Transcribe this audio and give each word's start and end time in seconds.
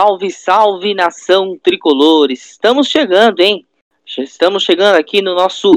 Salve, 0.00 0.30
salve 0.30 0.94
nação 0.94 1.58
tricolor! 1.62 2.30
Estamos 2.30 2.88
chegando, 2.88 3.40
hein? 3.40 3.66
Estamos 4.16 4.62
chegando 4.62 4.96
aqui 4.96 5.20
no 5.20 5.34
nosso 5.34 5.70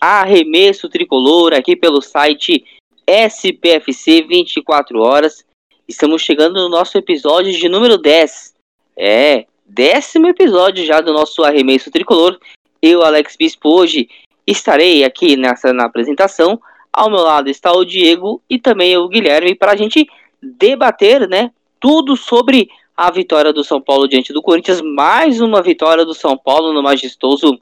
arremesso 0.00 0.88
tricolor, 0.88 1.52
aqui 1.52 1.76
pelo 1.76 2.00
site 2.00 2.64
SPFC 3.06 4.22
24 4.22 4.98
horas. 5.02 5.44
Estamos 5.86 6.22
chegando 6.22 6.54
no 6.54 6.70
nosso 6.70 6.96
episódio 6.96 7.52
de 7.52 7.68
número 7.68 7.98
10. 7.98 8.54
É, 8.96 9.44
décimo 9.66 10.28
episódio 10.28 10.86
já 10.86 11.02
do 11.02 11.12
nosso 11.12 11.44
arremesso 11.44 11.90
tricolor. 11.90 12.40
Eu, 12.80 13.02
Alex 13.02 13.36
Bispo, 13.36 13.68
hoje 13.68 14.08
estarei 14.46 15.04
aqui 15.04 15.36
nessa 15.36 15.74
na 15.74 15.84
apresentação. 15.84 16.58
Ao 16.90 17.10
meu 17.10 17.20
lado 17.20 17.50
está 17.50 17.70
o 17.70 17.84
Diego 17.84 18.40
e 18.48 18.58
também 18.58 18.96
o 18.96 19.08
Guilherme 19.08 19.54
para 19.54 19.72
a 19.72 19.76
gente 19.76 20.08
debater, 20.42 21.28
né, 21.28 21.50
tudo 21.78 22.16
sobre 22.16 22.70
a 22.98 23.12
vitória 23.12 23.52
do 23.52 23.62
São 23.62 23.80
Paulo 23.80 24.08
diante 24.08 24.32
do 24.32 24.42
Corinthians, 24.42 24.80
mais 24.80 25.40
uma 25.40 25.62
vitória 25.62 26.04
do 26.04 26.12
São 26.12 26.36
Paulo 26.36 26.72
no 26.72 26.82
majestoso 26.82 27.56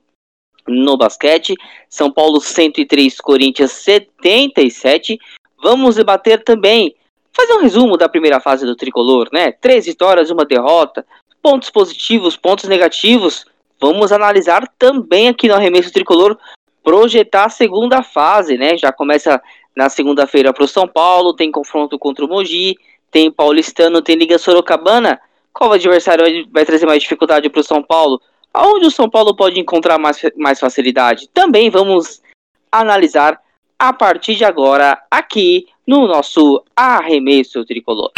no 0.67 0.97
basquete. 0.97 1.55
São 1.91 2.11
Paulo 2.11 2.41
103, 2.41 3.21
Corinthians 3.21 3.73
77. 3.73 5.19
Vamos 5.63 5.97
debater 5.97 6.43
também, 6.43 6.97
fazer 7.35 7.53
um 7.53 7.61
resumo 7.61 7.99
da 7.99 8.09
primeira 8.09 8.41
fase 8.41 8.65
do 8.65 8.75
tricolor, 8.75 9.29
né? 9.31 9.53
Três 9.53 9.85
vitórias, 9.85 10.31
uma 10.31 10.47
derrota, 10.47 11.07
pontos 11.43 11.69
positivos, 11.69 12.35
pontos 12.35 12.65
negativos. 12.67 13.45
Vamos 13.79 14.13
analisar 14.13 14.67
também 14.79 15.29
aqui 15.29 15.49
no 15.49 15.55
arremesso 15.55 15.93
tricolor, 15.93 16.39
projetar 16.83 17.45
a 17.45 17.51
segunda 17.51 18.03
fase, 18.03 18.57
né? 18.57 18.79
Já 18.79 18.91
começa 18.91 19.43
na 19.77 19.91
segunda-feira 19.91 20.55
para 20.55 20.65
o 20.65 20.69
São 20.69 20.89
Paulo, 20.89 21.37
tem 21.37 21.53
confronto 21.53 21.99
contra 21.99 22.25
o 22.25 22.29
Mogi, 22.29 22.75
tem 23.11 23.31
Paulistano, 23.31 24.03
tem 24.03 24.17
Liga 24.17 24.39
Sorocabana. 24.39 25.21
Qual 25.53 25.73
adversário 25.73 26.47
vai 26.51 26.65
trazer 26.65 26.87
mais 26.87 27.03
dificuldade 27.03 27.49
para 27.49 27.61
o 27.61 27.65
São 27.65 27.83
Paulo? 27.83 28.21
Aonde 28.53 28.87
o 28.87 28.91
São 28.91 29.09
Paulo 29.09 29.35
pode 29.35 29.59
encontrar 29.59 29.99
mais, 29.99 30.21
mais 30.37 30.61
facilidade? 30.61 31.29
Também 31.29 31.71
vamos 31.71 32.23
analisar 32.71 33.41
a 33.79 33.93
partir 33.93 34.35
de 34.35 34.45
agora 34.45 35.03
aqui 35.11 35.67
no 35.87 36.07
nosso 36.07 36.63
arremesso 36.75 37.65
tricolor. 37.65 38.11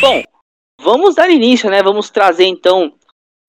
Bom, 0.00 0.22
vamos 0.80 1.14
dar 1.14 1.30
início, 1.30 1.70
né? 1.70 1.82
Vamos 1.82 2.10
trazer 2.10 2.44
então 2.44 2.92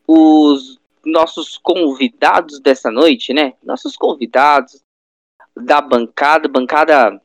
os 0.07 0.79
nossos 1.05 1.57
convidados 1.57 2.59
dessa 2.59 2.91
noite, 2.91 3.33
né? 3.33 3.53
Nossos 3.63 3.95
convidados 3.95 4.81
da 5.55 5.81
bancada, 5.81 6.47
bancada 6.47 7.21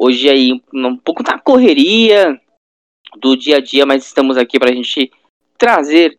hoje 0.00 0.30
aí 0.30 0.62
um 0.72 0.96
pouco 0.96 1.22
na 1.22 1.38
correria, 1.38 2.40
do 3.18 3.36
dia 3.36 3.58
a 3.58 3.60
dia, 3.60 3.84
mas 3.84 4.06
estamos 4.06 4.38
aqui 4.38 4.58
para 4.58 4.70
a 4.70 4.74
gente 4.74 5.12
trazer 5.58 6.18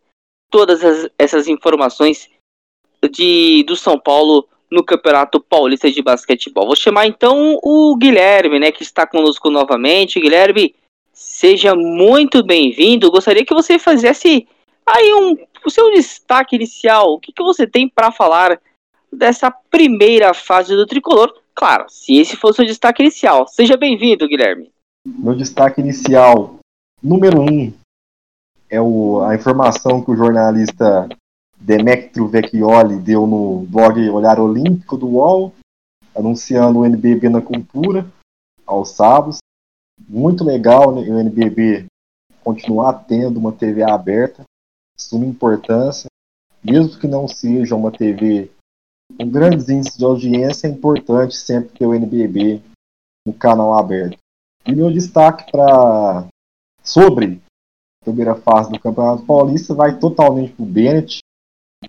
todas 0.51 0.83
as, 0.83 1.09
essas 1.17 1.47
informações 1.47 2.29
de, 3.11 3.63
do 3.63 3.75
São 3.75 3.97
Paulo 3.97 4.47
no 4.69 4.83
Campeonato 4.83 5.39
Paulista 5.39 5.89
de 5.89 6.01
Basquetebol. 6.01 6.67
Vou 6.67 6.75
chamar 6.75 7.07
então 7.07 7.57
o 7.63 7.95
Guilherme, 7.97 8.59
né, 8.59 8.71
que 8.71 8.83
está 8.83 9.07
conosco 9.07 9.49
novamente. 9.49 10.19
Guilherme, 10.19 10.75
seja 11.11 11.73
muito 11.75 12.43
bem-vindo. 12.43 13.09
Gostaria 13.09 13.43
que 13.43 13.53
você 13.53 13.79
fizesse 13.79 14.47
aí 14.85 15.13
um 15.13 15.37
o 15.65 15.69
seu 15.69 15.91
destaque 15.91 16.55
inicial. 16.55 17.13
O 17.13 17.19
que, 17.19 17.31
que 17.31 17.43
você 17.43 17.67
tem 17.67 17.87
para 17.87 18.11
falar 18.11 18.59
dessa 19.11 19.51
primeira 19.51 20.33
fase 20.33 20.75
do 20.75 20.85
tricolor? 20.85 21.40
Claro, 21.55 21.85
se 21.89 22.17
esse 22.17 22.35
for 22.35 22.53
o 22.57 22.65
destaque 22.65 23.03
inicial. 23.03 23.47
Seja 23.47 23.77
bem-vindo, 23.77 24.27
Guilherme. 24.27 24.71
Meu 25.05 25.35
destaque 25.35 25.81
inicial 25.81 26.61
Número 27.03 27.41
um 27.41 27.73
é 28.69 28.79
o, 28.79 29.23
a 29.23 29.33
informação 29.33 30.03
que 30.03 30.11
o 30.11 30.15
jornalista 30.15 31.09
Demetrio 31.59 32.27
Vecchioli 32.27 32.99
deu 32.99 33.25
no 33.25 33.65
blog 33.65 34.07
Olhar 34.11 34.39
Olímpico 34.39 34.95
do 34.95 35.07
UOL, 35.07 35.51
anunciando 36.15 36.79
o 36.79 36.85
NBB 36.85 37.27
na 37.27 37.41
cultura 37.41 38.05
aos 38.67 38.91
sábados. 38.91 39.39
Muito 40.07 40.43
legal 40.43 40.93
né, 40.93 41.01
o 41.09 41.19
NBB 41.19 41.87
continuar 42.43 42.93
tendo 43.05 43.39
uma 43.39 43.51
TV 43.51 43.81
aberta, 43.81 44.43
suma 44.95 45.25
importância, 45.25 46.07
mesmo 46.63 46.99
que 46.99 47.07
não 47.07 47.27
seja 47.27 47.75
uma 47.75 47.91
TV 47.91 48.51
com 49.17 49.29
grandes 49.29 49.69
índices 49.69 49.97
de 49.97 50.05
audiência, 50.05 50.67
é 50.67 50.71
importante 50.71 51.35
sempre 51.35 51.77
ter 51.77 51.85
o 51.85 51.93
NBB 51.93 52.61
no 53.25 53.33
canal 53.33 53.73
aberto. 53.73 54.17
E 54.65 54.75
meu 54.75 54.91
destaque 54.91 55.51
para 55.51 56.27
sobre 56.83 57.41
a 58.01 58.05
primeira 58.05 58.35
fase 58.35 58.71
do 58.71 58.79
Campeonato 58.79 59.25
Paulista 59.25 59.73
vai 59.73 59.97
totalmente 59.99 60.53
para 60.53 60.63
o 60.63 60.67
Bennett, 60.67 61.19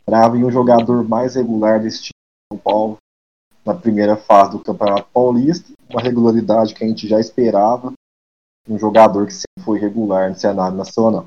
para 0.04 0.28
vir 0.28 0.44
um 0.44 0.50
jogador 0.50 1.06
mais 1.06 1.34
regular 1.34 1.80
desse 1.80 2.04
time 2.04 2.12
de 2.12 2.54
São 2.54 2.58
Paulo 2.58 2.98
na 3.64 3.74
primeira 3.74 4.16
fase 4.16 4.52
do 4.52 4.62
Campeonato 4.62 5.08
Paulista, 5.12 5.72
uma 5.88 6.00
regularidade 6.00 6.74
que 6.74 6.84
a 6.84 6.88
gente 6.88 7.06
já 7.06 7.20
esperava, 7.20 7.92
um 8.68 8.78
jogador 8.78 9.26
que 9.26 9.34
sempre 9.34 9.64
foi 9.64 9.78
regular 9.78 10.30
no 10.30 10.36
cenário 10.36 10.76
nacional. 10.76 11.26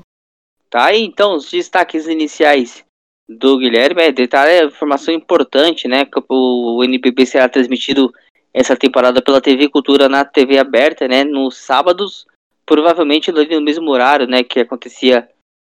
Tá 0.70 0.86
aí 0.86 1.02
então 1.02 1.36
os 1.36 1.50
destaques 1.50 2.06
iniciais 2.06 2.84
do 3.28 3.58
Guilherme, 3.58 4.02
é, 4.02 4.12
detalhe, 4.12 4.52
é 4.52 4.64
informação 4.64 5.12
importante, 5.12 5.88
né, 5.88 6.04
que 6.04 6.20
o 6.28 6.82
NPB 6.84 7.26
será 7.26 7.48
transmitido 7.48 8.12
essa 8.54 8.76
temporada 8.76 9.20
pela 9.20 9.40
TV 9.40 9.68
Cultura 9.68 10.08
na 10.08 10.24
TV 10.24 10.58
aberta, 10.58 11.08
né, 11.08 11.24
nos 11.24 11.56
sábados 11.56 12.26
provavelmente 12.64 13.30
no 13.30 13.60
mesmo 13.60 13.90
horário, 13.90 14.26
né, 14.26 14.42
que 14.42 14.60
acontecia 14.60 15.28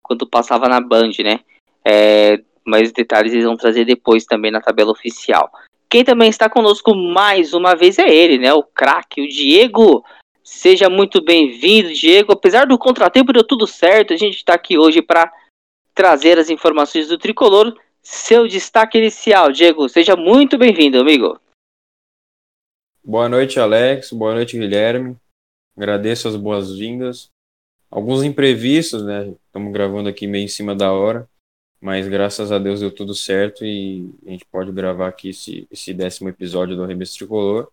quando 0.02 0.26
passava 0.26 0.68
na 0.68 0.80
Band, 0.80 1.12
né? 1.22 1.38
É, 1.84 2.40
mas 2.66 2.90
detalhes 2.90 3.32
eles 3.32 3.44
vão 3.44 3.56
trazer 3.56 3.84
depois 3.84 4.24
também 4.24 4.50
na 4.50 4.60
tabela 4.60 4.90
oficial. 4.90 5.48
Quem 5.88 6.04
também 6.04 6.28
está 6.28 6.50
conosco 6.50 6.94
mais 6.94 7.54
uma 7.54 7.76
vez 7.76 7.96
é 7.96 8.12
ele, 8.12 8.38
né? 8.38 8.52
O 8.52 8.64
craque, 8.64 9.22
o 9.22 9.28
Diego. 9.28 10.04
Seja 10.42 10.90
muito 10.90 11.22
bem-vindo, 11.22 11.92
Diego. 11.92 12.32
Apesar 12.32 12.66
do 12.66 12.76
contratempo, 12.76 13.32
deu 13.32 13.44
tudo 13.44 13.68
certo. 13.68 14.12
A 14.12 14.16
gente 14.16 14.36
está 14.36 14.54
aqui 14.54 14.76
hoje 14.76 15.00
para 15.00 15.32
trazer 16.00 16.38
as 16.38 16.48
informações 16.48 17.08
do 17.08 17.18
tricolor. 17.18 17.78
Seu 18.02 18.48
destaque 18.48 18.96
inicial, 18.96 19.52
Diego. 19.52 19.86
Seja 19.86 20.16
muito 20.16 20.56
bem-vindo, 20.56 20.98
amigo. 20.98 21.38
Boa 23.04 23.28
noite, 23.28 23.60
Alex. 23.60 24.10
Boa 24.10 24.32
noite, 24.32 24.58
Guilherme. 24.58 25.14
Agradeço 25.76 26.26
as 26.26 26.36
boas-vindas. 26.36 27.28
Alguns 27.90 28.24
imprevistos, 28.24 29.04
né? 29.04 29.34
Estamos 29.44 29.70
gravando 29.74 30.08
aqui 30.08 30.26
meio 30.26 30.46
em 30.46 30.48
cima 30.48 30.74
da 30.74 30.90
hora, 30.90 31.28
mas 31.82 32.08
graças 32.08 32.50
a 32.50 32.58
Deus 32.58 32.80
deu 32.80 32.90
tudo 32.90 33.14
certo 33.14 33.62
e 33.62 34.10
a 34.26 34.30
gente 34.30 34.46
pode 34.46 34.72
gravar 34.72 35.08
aqui 35.08 35.28
esse, 35.28 35.68
esse 35.70 35.92
décimo 35.92 36.30
episódio 36.30 36.76
do 36.76 36.82
Arremesso 36.82 37.18
Tricolor. 37.18 37.70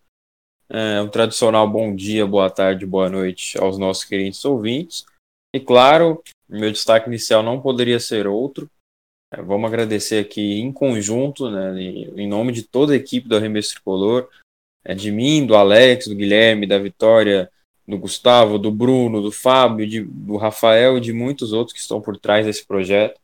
É, 0.70 1.02
um 1.02 1.08
tradicional 1.08 1.66
bom 1.66 1.96
dia, 1.96 2.28
boa 2.28 2.50
tarde, 2.50 2.86
boa 2.86 3.08
noite 3.10 3.58
aos 3.58 3.78
nossos 3.78 4.04
queridos 4.04 4.44
ouvintes. 4.44 5.06
E 5.56 5.62
claro, 5.62 6.22
meu 6.50 6.72
destaque 6.72 7.08
inicial 7.08 7.44
não 7.44 7.62
poderia 7.62 8.00
ser 8.00 8.28
outro. 8.28 8.70
É, 9.32 9.42
vamos 9.42 9.68
agradecer 9.68 10.20
aqui 10.20 10.60
em 10.60 10.72
conjunto, 10.72 11.50
né, 11.50 11.82
em 11.82 12.28
nome 12.28 12.54
de 12.54 12.64
toda 12.64 12.94
a 12.94 12.96
equipe 12.96 13.28
do 13.28 13.36
Arremesso 13.36 13.74
Tricolor, 13.74 14.30
é, 14.86 14.96
de 14.96 15.12
mim, 15.12 15.46
do 15.46 15.56
Alex, 15.56 16.08
do 16.08 16.16
Guilherme, 16.16 16.66
da 16.66 16.80
Vitória, 16.80 17.52
do 17.86 17.98
Gustavo, 17.98 18.58
do 18.58 18.72
Bruno, 18.72 19.22
do 19.22 19.32
Fábio, 19.32 19.88
de, 19.88 20.02
do 20.02 20.38
Rafael 20.38 20.98
e 20.98 21.02
de 21.02 21.12
muitos 21.12 21.52
outros 21.52 21.74
que 21.74 21.80
estão 21.80 22.02
por 22.02 22.18
trás 22.18 22.46
desse 22.46 22.66
projeto. 22.66 23.20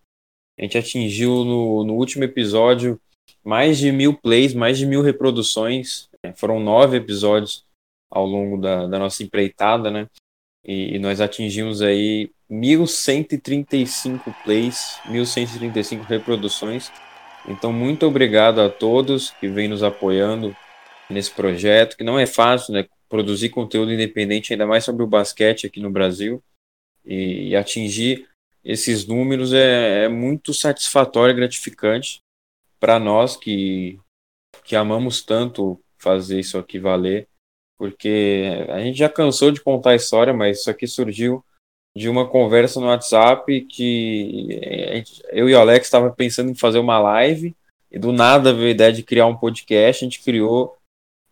A 0.58 0.62
gente 0.62 0.78
atingiu 0.78 1.44
no, 1.44 1.84
no 1.84 1.94
último 1.96 2.24
episódio 2.24 3.00
mais 3.44 3.78
de 3.78 3.92
mil 3.92 4.14
plays, 4.14 4.54
mais 4.54 4.78
de 4.78 4.86
mil 4.86 5.02
reproduções. 5.02 6.10
É, 6.22 6.32
foram 6.34 6.60
nove 6.60 6.98
episódios 6.98 7.66
ao 8.12 8.26
longo 8.26 8.58
da, 8.58 8.88
da 8.88 9.00
nossa 9.00 9.24
empreitada, 9.24 9.90
né? 9.90 10.08
E, 10.66 10.96
e 10.96 11.00
nós 11.00 11.20
atingimos 11.20 11.82
aí 11.82 12.32
1.135 12.54 14.36
plays, 14.44 15.00
1.135 15.08 16.04
reproduções. 16.04 16.92
Então, 17.48 17.74
muito 17.74 18.06
obrigado 18.06 18.62
a 18.62 18.70
todos 18.70 19.32
que 19.32 19.48
vêm 19.48 19.68
nos 19.68 19.82
apoiando 19.82 20.56
nesse 21.10 21.32
projeto, 21.32 21.98
que 21.98 22.04
não 22.04 22.20
é 22.20 22.28
fácil, 22.28 22.74
né? 22.74 22.86
produzir 23.10 23.50
conteúdo 23.50 23.92
independente, 23.92 24.54
ainda 24.54 24.68
mais 24.68 24.84
sobre 24.84 25.04
o 25.04 25.08
basquete 25.08 25.66
aqui 25.66 25.80
no 25.80 25.90
Brasil, 25.90 26.44
e, 27.04 27.50
e 27.50 27.56
atingir 27.56 28.28
esses 28.64 29.06
números 29.06 29.52
é, 29.52 30.06
é 30.06 30.08
muito 30.08 30.54
satisfatório 30.54 31.34
e 31.34 31.36
gratificante 31.36 32.22
para 32.80 33.00
nós 33.00 33.36
que, 33.36 34.00
que 34.64 34.76
amamos 34.76 35.22
tanto 35.22 35.80
fazer 35.98 36.40
isso 36.40 36.58
aqui 36.58 36.80
valer, 36.80 37.28
porque 37.78 38.66
a 38.70 38.80
gente 38.80 38.98
já 38.98 39.10
cansou 39.10 39.52
de 39.52 39.62
contar 39.62 39.92
a 39.92 39.96
história, 39.96 40.34
mas 40.34 40.60
isso 40.60 40.70
aqui 40.70 40.88
surgiu 40.88 41.44
de 41.96 42.10
uma 42.10 42.28
conversa 42.28 42.80
no 42.80 42.88
WhatsApp 42.88 43.62
que 43.66 44.48
gente, 44.94 45.24
eu 45.30 45.48
e 45.48 45.54
o 45.54 45.60
Alex 45.60 45.86
estava 45.86 46.12
pensando 46.12 46.50
em 46.50 46.56
fazer 46.56 46.80
uma 46.80 47.00
live 47.00 47.56
e 47.92 48.00
do 48.00 48.12
nada 48.12 48.54
veio 48.54 48.68
a 48.68 48.72
ideia 48.72 48.92
de 48.92 49.04
criar 49.04 49.28
um 49.28 49.38
podcast, 49.38 50.04
a 50.04 50.10
gente 50.10 50.24
criou 50.24 50.76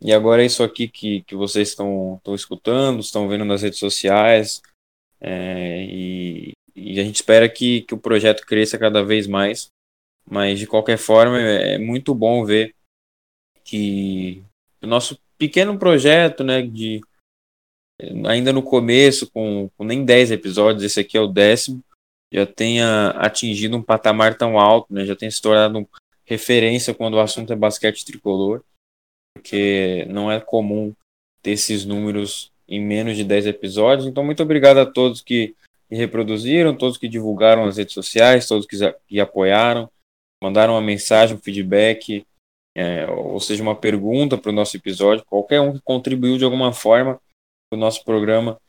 e 0.02 0.12
agora 0.12 0.42
é 0.42 0.48
isso 0.48 0.64
aqui 0.64 0.88
que, 0.88 1.22
que 1.22 1.36
vocês 1.36 1.70
estão, 1.70 2.16
estão 2.18 2.34
escutando, 2.34 3.00
estão 3.00 3.28
vendo 3.30 3.46
nas 3.46 3.62
redes 3.62 3.78
sociais. 3.78 4.62
É, 5.20 5.84
e, 5.84 6.54
e 6.76 7.00
a 7.00 7.04
gente 7.04 7.16
espera 7.16 7.48
que, 7.48 7.82
que 7.82 7.94
o 7.94 8.00
projeto 8.00 8.44
cresça 8.46 8.80
cada 8.80 9.04
vez 9.04 9.28
mais. 9.28 9.68
Mas 10.26 10.58
de 10.58 10.66
qualquer 10.66 10.98
forma, 10.98 11.40
é, 11.40 11.76
é 11.76 11.78
muito 11.78 12.16
bom 12.16 12.44
ver 12.44 12.74
que 13.64 14.44
o 14.82 14.88
nosso 14.88 15.20
pequeno 15.38 15.78
projeto, 15.78 16.44
né, 16.44 16.64
de 16.64 17.02
ainda 18.28 18.52
no 18.54 18.64
começo, 18.64 19.30
com, 19.32 19.70
com 19.78 19.84
nem 19.84 20.04
10 20.04 20.32
episódios, 20.32 20.84
esse 20.84 21.00
aqui 21.00 21.18
é 21.18 21.22
o 21.22 21.28
décimo, 21.28 21.84
já 22.32 22.46
tenha 22.46 23.10
atingido 23.12 23.76
um 23.76 23.82
patamar 23.82 24.38
tão 24.38 24.60
alto, 24.60 24.94
né, 24.94 25.06
já 25.06 25.16
tenha 25.16 25.32
se 25.32 25.42
tornado 25.42 25.88
referência 26.26 26.94
quando 26.94 27.16
o 27.16 27.20
assunto 27.20 27.52
é 27.52 27.56
basquete 27.56 28.06
tricolor, 28.06 28.64
porque 29.36 30.06
não 30.10 30.32
é 30.32 30.40
comum 30.40 30.94
ter 31.42 31.52
esses 31.52 31.86
números 31.86 32.52
em 32.68 32.80
menos 32.80 33.18
de 33.18 33.24
10 33.24 33.48
episódios. 33.48 34.08
Então, 34.08 34.24
muito 34.24 34.42
obrigado 34.42 34.78
a 34.78 34.86
todos 34.86 35.22
que 35.22 35.54
reproduziram, 35.90 36.76
todos 36.76 36.98
que 36.98 37.10
divulgaram 37.10 37.66
nas 37.66 37.78
redes 37.78 37.94
sociais, 37.94 38.48
todos 38.48 38.66
que, 38.66 38.78
que 39.08 39.20
apoiaram, 39.20 39.90
mandaram 40.42 40.74
uma 40.74 40.82
mensagem, 40.82 41.36
um 41.36 41.40
feedback, 41.40 42.26
é, 42.74 43.06
ou 43.10 43.40
seja, 43.40 43.62
uma 43.62 43.76
pergunta 43.76 44.38
para 44.38 44.52
o 44.52 44.54
nosso 44.54 44.78
episódio. 44.78 45.26
Qualquer 45.26 45.60
um 45.60 45.74
que 45.74 45.82
contribuiu 45.82 46.38
de 46.38 46.46
alguma 46.46 46.72
forma 46.72 47.20
o 47.72 47.78
nosso 47.78 48.04
programa 48.04 48.60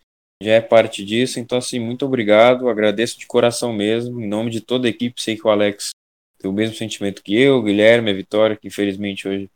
já 0.43 0.53
é 0.53 0.61
parte 0.61 1.05
disso. 1.05 1.39
Então, 1.41 1.59
assim, 1.59 1.79
muito 1.79 2.05
obrigado, 2.05 2.69
agradeço 2.69 3.19
de 3.19 3.27
coração 3.27 3.73
mesmo, 3.73 4.21
em 4.21 4.29
nome 4.29 4.51
de 4.51 4.61
toda 4.61 4.87
a 4.87 4.91
equipe. 4.91 5.23
Sei 5.23 5.37
que 5.37 5.47
o 5.47 5.51
Alex 5.51 5.91
tem 6.39 6.51
o 6.51 6.55
mesmo 6.55 6.77
sentimento 6.77 7.23
que 7.23 7.35
eu, 7.35 7.59
o 7.59 7.63
Guilherme, 7.63 8.11
a 8.11 8.15
Vitória, 8.15 8.57
que 8.57 8.69
infelizmente 8.69 9.29
hoje 9.29 9.51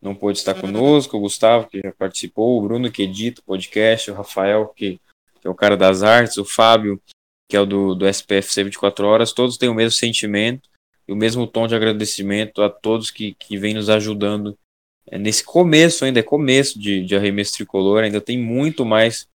não 0.00 0.14
pôde 0.14 0.38
estar 0.38 0.60
conosco, 0.60 1.16
o 1.16 1.20
Gustavo, 1.20 1.68
que 1.68 1.80
já 1.80 1.92
participou, 1.92 2.58
o 2.58 2.62
Bruno, 2.62 2.90
que 2.90 3.02
edita 3.02 3.40
o 3.40 3.44
podcast, 3.44 4.10
o 4.10 4.14
Rafael, 4.14 4.66
que, 4.68 5.00
que 5.40 5.46
é 5.46 5.50
o 5.50 5.54
cara 5.54 5.76
das 5.76 6.02
artes, 6.02 6.36
o 6.38 6.44
Fábio, 6.44 7.00
que 7.48 7.56
é 7.56 7.60
o 7.60 7.66
do, 7.66 7.94
do 7.94 8.08
SPFC 8.08 8.64
24 8.64 9.06
Horas, 9.06 9.32
todos 9.32 9.56
têm 9.56 9.68
o 9.68 9.74
mesmo 9.74 9.92
sentimento 9.92 10.68
e 11.06 11.12
o 11.12 11.16
mesmo 11.16 11.46
tom 11.46 11.66
de 11.66 11.74
agradecimento 11.74 12.62
a 12.62 12.70
todos 12.70 13.10
que, 13.10 13.34
que 13.34 13.56
vêm 13.56 13.74
nos 13.74 13.88
ajudando 13.88 14.58
é, 15.06 15.18
nesse 15.18 15.44
começo 15.44 16.04
ainda, 16.04 16.20
é 16.20 16.22
começo 16.22 16.78
de, 16.78 17.04
de 17.04 17.16
arremesso 17.16 17.54
tricolor, 17.54 18.02
ainda 18.02 18.20
tem 18.20 18.38
muito 18.38 18.84
mais 18.84 19.26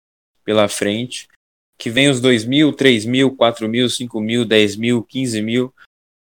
pela 0.44 0.68
frente, 0.68 1.28
que 1.78 1.90
vem 1.90 2.10
os 2.10 2.20
2 2.20 2.46
mil, 2.46 2.74
3 2.74 3.06
mil, 3.06 3.36
4 3.36 3.68
mil, 3.68 3.90
5 3.90 4.20
mil, 4.20 4.46
10 4.46 4.76
mil, 4.78 5.04
15 5.04 5.42
mil, 5.42 5.74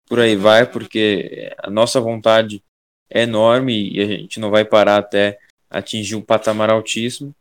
por 0.06 0.20
aí 0.20 0.36
vai, 0.36 0.70
porque 0.70 1.52
a 1.58 1.70
nossa 1.70 2.00
vontade 2.00 2.62
é 3.10 3.22
enorme 3.22 3.90
e 3.92 4.00
a 4.00 4.06
gente 4.06 4.40
não 4.40 4.50
vai 4.50 4.64
parar 4.64 4.98
até 4.98 5.38
atingir 5.70 6.16
um 6.16 6.22
patamar 6.22 6.70
altíssimo. 6.70 7.34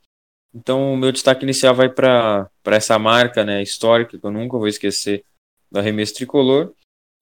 Então, 0.54 0.94
o 0.94 0.98
meu 0.98 1.12
destaque 1.12 1.44
inicial 1.44 1.76
vai 1.76 1.90
para 1.90 2.50
essa 2.66 2.98
marca 2.98 3.44
né, 3.44 3.62
histórica 3.62 4.18
que 4.18 4.26
eu 4.26 4.32
nunca 4.32 4.58
vou 4.58 4.68
esquecer 4.68 5.24
da 5.70 5.82
Arremesso 5.82 6.16
Tricolor. 6.16 6.72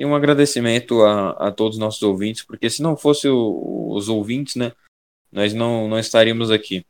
E 0.04 0.06
um 0.06 0.14
agradecimento 0.14 1.02
a, 1.02 1.48
a 1.48 1.50
todos 1.50 1.78
os 1.78 1.80
nossos 1.80 2.04
ouvintes, 2.04 2.44
porque 2.44 2.70
se 2.70 2.82
não 2.82 2.98
fosse 2.98 3.30
o, 3.30 3.88
os 3.90 4.10
ouvintes, 4.10 4.58
né, 4.58 4.74
nós 5.32 5.54
não, 5.54 5.88
não 5.88 5.98
estaríamos 5.98 6.52
aqui. 6.52 6.86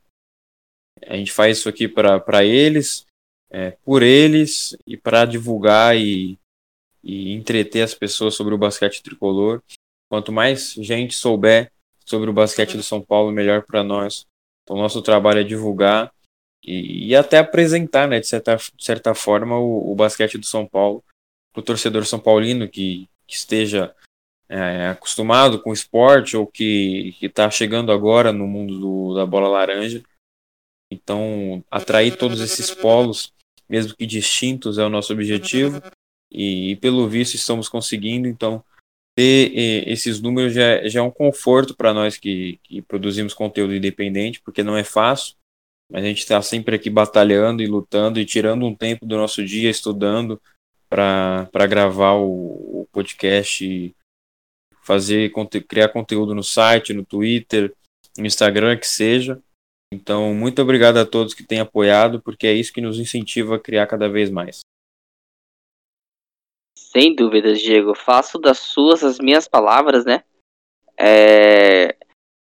A 1.06 1.16
gente 1.16 1.32
faz 1.32 1.60
isso 1.60 1.70
aqui 1.70 1.88
para 1.88 2.44
eles, 2.44 3.06
é, 3.52 3.78
por 3.86 4.02
eles 4.02 4.76
e 4.88 4.98
para 4.98 5.26
divulgar 5.26 5.96
e, 5.96 6.40
e 7.04 7.34
entreter 7.34 7.84
as 7.84 7.94
pessoas 7.94 8.34
sobre 8.34 8.56
o 8.56 8.58
basquete 8.58 9.04
tricolor. 9.04 9.62
Quanto 10.10 10.32
mais 10.32 10.74
gente 10.74 11.14
souber 11.14 11.72
sobre 12.04 12.32
o 12.32 12.34
basquete 12.34 12.76
do 12.76 12.82
São 12.82 13.00
Paulo, 13.00 13.32
melhor 13.32 13.62
para 13.62 13.84
nós. 13.84 14.26
Então, 14.64 14.76
nosso 14.76 15.04
trabalho 15.04 15.42
é 15.42 15.44
divulgar 15.44 16.12
e, 16.64 17.10
e, 17.10 17.16
até 17.16 17.38
apresentar, 17.38 18.08
né, 18.08 18.20
de 18.20 18.28
certa, 18.28 18.56
de 18.56 18.84
certa 18.84 19.14
forma, 19.14 19.60
o, 19.60 19.92
o 19.92 19.96
basquete 19.96 20.40
do 20.40 20.48
São 20.48 20.66
Paulo 20.66 21.04
para 21.54 21.60
o 21.60 21.64
torcedor 21.64 22.06
são 22.06 22.20
paulino 22.20 22.68
que, 22.68 23.08
que 23.28 23.36
esteja 23.36 23.96
é, 24.50 24.90
acostumado 24.90 25.62
com 25.62 25.70
o 25.70 25.74
esporte 25.74 26.36
ou 26.36 26.48
que 26.48 27.16
está 27.22 27.50
chegando 27.50 27.92
agora 27.92 28.34
no 28.34 28.48
mundo 28.48 28.80
do, 28.80 29.16
da 29.16 29.26
bola 29.26 29.48
laranja. 29.48 30.04
Então, 30.92 31.64
atrair 31.72 32.18
todos 32.18 32.42
esses 32.42 32.72
polos, 32.72 33.32
mesmo 33.70 33.96
que 33.96 34.06
distintos, 34.06 34.78
é 34.78 34.84
o 34.84 34.90
nosso 34.90 35.14
objetivo. 35.14 35.82
E, 36.32 36.72
e 36.72 36.76
pelo 36.76 37.08
visto, 37.08 37.36
estamos 37.36 37.70
conseguindo. 37.70 38.28
Então, 38.28 38.64
ter 39.16 39.88
esses 39.88 40.20
números 40.20 40.54
já, 40.54 40.88
já 40.88 41.00
é 41.00 41.04
um 41.04 41.12
conforto 41.12 41.76
para 41.76 41.94
nós 41.94 42.18
que, 42.18 42.60
que 42.64 42.82
produzimos 42.82 43.34
conteúdo 43.34 43.76
independente, 43.76 44.42
porque 44.42 44.64
não 44.64 44.76
é 44.76 44.84
fácil, 44.84 45.36
mas 45.90 46.04
a 46.04 46.08
gente 46.08 46.20
está 46.20 46.42
sempre 46.42 46.76
aqui 46.76 46.90
batalhando 46.90 47.62
e 47.62 47.68
lutando 47.68 48.20
e 48.20 48.26
tirando 48.26 48.66
um 48.66 48.76
tempo 48.76 49.06
do 49.06 49.18
nosso 49.18 49.46
dia 49.46 49.70
estudando 49.70 50.42
para 50.94 51.66
gravar 51.68 52.14
o, 52.14 52.82
o, 52.82 52.88
podcast, 52.92 53.96
fazer 54.84 55.34
criar 55.68 55.90
conteúdo 55.90 56.36
no 56.36 56.44
site, 56.44 56.94
no 56.94 57.04
Twitter, 57.04 57.74
no 58.16 58.28
Instagram, 58.28 58.78
que 58.78 58.88
seja. 58.88 59.42
Então, 59.92 60.36
muito 60.36 60.62
obrigado 60.62 60.98
a 60.98 61.06
todos 61.06 61.34
que 61.34 61.44
têm 61.44 61.60
apoiado, 61.60 62.22
porque 62.22 62.46
é 62.46 62.54
isso 62.54 62.72
que 62.72 62.82
nos 62.82 63.00
incentiva 63.00 63.56
a 63.56 63.60
criar 63.60 63.88
cada 63.88 64.08
vez 64.08 64.30
mais. 64.30 64.60
Sem 66.78 67.16
dúvidas, 67.16 67.60
Diego. 67.60 67.96
Faço 67.96 68.38
das 68.38 68.60
suas 68.60 69.04
as 69.04 69.18
minhas 69.18 69.48
palavras, 69.48 70.06
né? 70.06 70.24
É... 70.96 71.96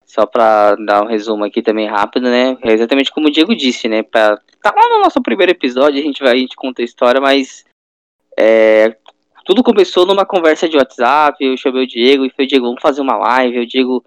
Só 0.04 0.26
para 0.26 0.74
dar 0.74 1.04
um 1.04 1.06
resumo 1.06 1.44
aqui 1.44 1.62
também 1.62 1.86
rápido, 1.86 2.24
né? 2.24 2.58
É 2.62 2.72
exatamente 2.72 3.12
como 3.12 3.28
o 3.28 3.30
Diego 3.30 3.54
disse, 3.54 3.88
né? 3.88 4.02
Pra... 4.02 4.36
Tá 4.60 4.72
lá 4.74 4.96
no 4.96 5.02
nosso 5.02 5.22
primeiro 5.22 5.52
episódio, 5.52 6.00
a 6.00 6.02
gente 6.02 6.22
vai, 6.22 6.32
a 6.32 6.36
gente 6.36 6.56
conta 6.56 6.82
a 6.82 6.84
história, 6.84 7.20
mas 7.20 7.64
é... 8.38 8.96
tudo 9.44 9.62
começou 9.62 10.06
numa 10.06 10.24
conversa 10.24 10.68
de 10.68 10.76
WhatsApp. 10.76 11.44
Eu 11.44 11.56
chamei 11.56 11.84
o 11.84 11.86
Diego 11.86 12.24
e 12.24 12.30
falei, 12.30 12.46
Diego, 12.46 12.66
vamos 12.66 12.82
fazer 12.82 13.00
uma 13.00 13.16
live. 13.16 13.60
O 13.60 13.66
Diego 13.66 14.04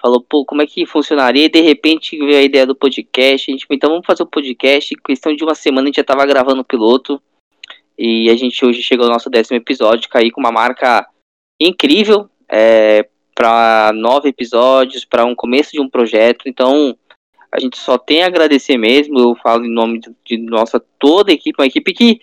falou, 0.00 0.20
pô, 0.20 0.44
como 0.44 0.62
é 0.62 0.66
que 0.66 0.84
funcionaria? 0.84 1.46
E 1.46 1.48
de 1.48 1.60
repente 1.60 2.18
veio 2.18 2.38
a 2.38 2.42
ideia 2.42 2.66
do 2.66 2.74
podcast. 2.74 3.50
A 3.50 3.52
gente 3.52 3.66
falou, 3.66 3.76
então 3.76 3.90
vamos 3.90 4.06
fazer 4.06 4.22
o 4.22 4.26
um 4.26 4.30
podcast. 4.30 4.92
Em 4.92 5.02
questão 5.02 5.34
de 5.34 5.44
uma 5.44 5.54
semana 5.54 5.82
a 5.82 5.86
gente 5.86 5.96
já 5.96 6.04
tava 6.04 6.26
gravando 6.26 6.60
o 6.60 6.64
piloto. 6.64 7.22
E 7.96 8.28
a 8.28 8.36
gente 8.36 8.64
hoje 8.64 8.82
chegou 8.82 9.06
ao 9.06 9.12
nosso 9.12 9.30
décimo 9.30 9.56
episódio, 9.56 10.08
cair 10.08 10.30
com 10.30 10.40
uma 10.40 10.50
marca 10.50 11.06
incrível 11.60 12.28
é, 12.48 13.08
para 13.34 13.92
nove 13.94 14.28
episódios, 14.28 15.04
para 15.04 15.24
um 15.24 15.34
começo 15.34 15.72
de 15.72 15.80
um 15.80 15.88
projeto. 15.88 16.48
Então 16.48 16.96
a 17.50 17.60
gente 17.60 17.78
só 17.78 17.96
tem 17.96 18.22
a 18.22 18.26
agradecer 18.26 18.76
mesmo. 18.76 19.18
Eu 19.18 19.36
falo 19.36 19.64
em 19.64 19.72
nome 19.72 20.00
de, 20.00 20.10
de 20.24 20.38
nossa 20.38 20.80
toda 20.98 21.30
a 21.30 21.34
equipe, 21.34 21.60
uma 21.60 21.66
equipe 21.66 21.92
que 21.92 22.20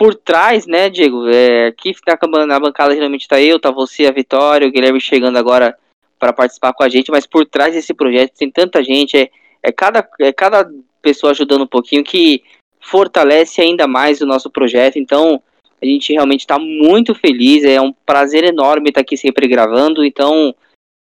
por 0.00 0.14
trás, 0.14 0.66
né, 0.66 0.88
Diego? 0.88 1.28
É, 1.28 1.66
aqui 1.66 1.92
na, 2.06 2.46
na 2.46 2.58
bancada 2.58 2.94
geralmente 2.94 3.20
está 3.20 3.38
eu, 3.38 3.60
tá 3.60 3.70
você, 3.70 4.06
a 4.06 4.10
Vitória, 4.10 4.66
o 4.66 4.70
Guilherme 4.70 4.98
chegando 4.98 5.36
agora 5.36 5.76
para 6.18 6.32
participar 6.32 6.72
com 6.72 6.82
a 6.82 6.88
gente, 6.88 7.10
mas 7.10 7.26
por 7.26 7.44
trás 7.44 7.74
desse 7.74 7.92
projeto 7.92 8.32
tem 8.34 8.50
tanta 8.50 8.82
gente, 8.82 9.14
é, 9.18 9.30
é, 9.62 9.70
cada, 9.70 10.08
é 10.18 10.32
cada 10.32 10.66
pessoa 11.02 11.32
ajudando 11.32 11.64
um 11.64 11.66
pouquinho 11.66 12.02
que 12.02 12.42
fortalece 12.80 13.60
ainda 13.60 13.86
mais 13.86 14.22
o 14.22 14.26
nosso 14.26 14.48
projeto. 14.48 14.98
Então, 14.98 15.42
a 15.82 15.84
gente 15.84 16.14
realmente 16.14 16.40
está 16.40 16.58
muito 16.58 17.14
feliz. 17.14 17.62
É 17.62 17.78
um 17.78 17.92
prazer 17.92 18.42
enorme 18.42 18.88
estar 18.88 19.02
aqui 19.02 19.18
sempre 19.18 19.46
gravando. 19.46 20.02
Então, 20.02 20.54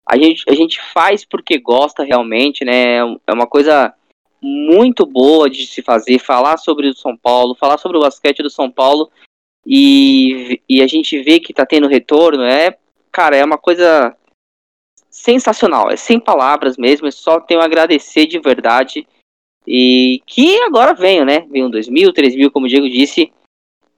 a 0.06 0.18
gente, 0.18 0.44
a 0.50 0.54
gente 0.54 0.82
faz 0.94 1.24
porque 1.24 1.58
gosta 1.58 2.04
realmente, 2.04 2.66
né? 2.66 2.98
É 3.26 3.34
uma 3.34 3.48
coisa 3.48 3.94
muito 4.42 5.06
boa 5.06 5.50
de 5.50 5.68
se 5.68 5.82
fazer, 5.82 6.20
falar 6.20 6.58
sobre 6.58 6.88
o 6.88 6.96
São 6.96 7.16
Paulo, 7.16 7.56
falar 7.56 7.78
sobre 7.78 7.98
o 7.98 8.02
basquete 8.02 8.42
do 8.42 8.50
São 8.50 8.72
Paulo 8.72 9.12
e, 9.66 10.60
e 10.68 10.82
a 10.82 10.88
gente 10.88 11.22
vê 11.22 11.40
que 11.40 11.52
está 11.52 11.66
tendo 11.66 11.88
retorno. 11.88 12.44
É, 12.44 12.78
cara, 13.12 13.36
é 13.36 13.46
uma 13.46 13.58
coisa 13.58 14.16
sensacional. 15.10 15.90
É 15.90 15.96
sem 15.96 16.20
palavras 16.20 16.78
mesmo. 16.78 17.08
É 17.08 17.12
só 17.12 17.40
tenho 17.40 17.62
a 17.62 17.66
agradecer 17.66 18.26
de 18.26 18.40
verdade 18.40 19.08
e 19.68 20.22
que 20.26 20.62
agora 20.64 20.94
venham, 20.94 21.26
né? 21.26 21.46
Venham 21.50 21.70
2000, 21.70 22.12
3000, 22.14 22.52
como 22.52 22.66
o 22.66 22.70
Diego 22.70 22.90
disse. 22.90 23.32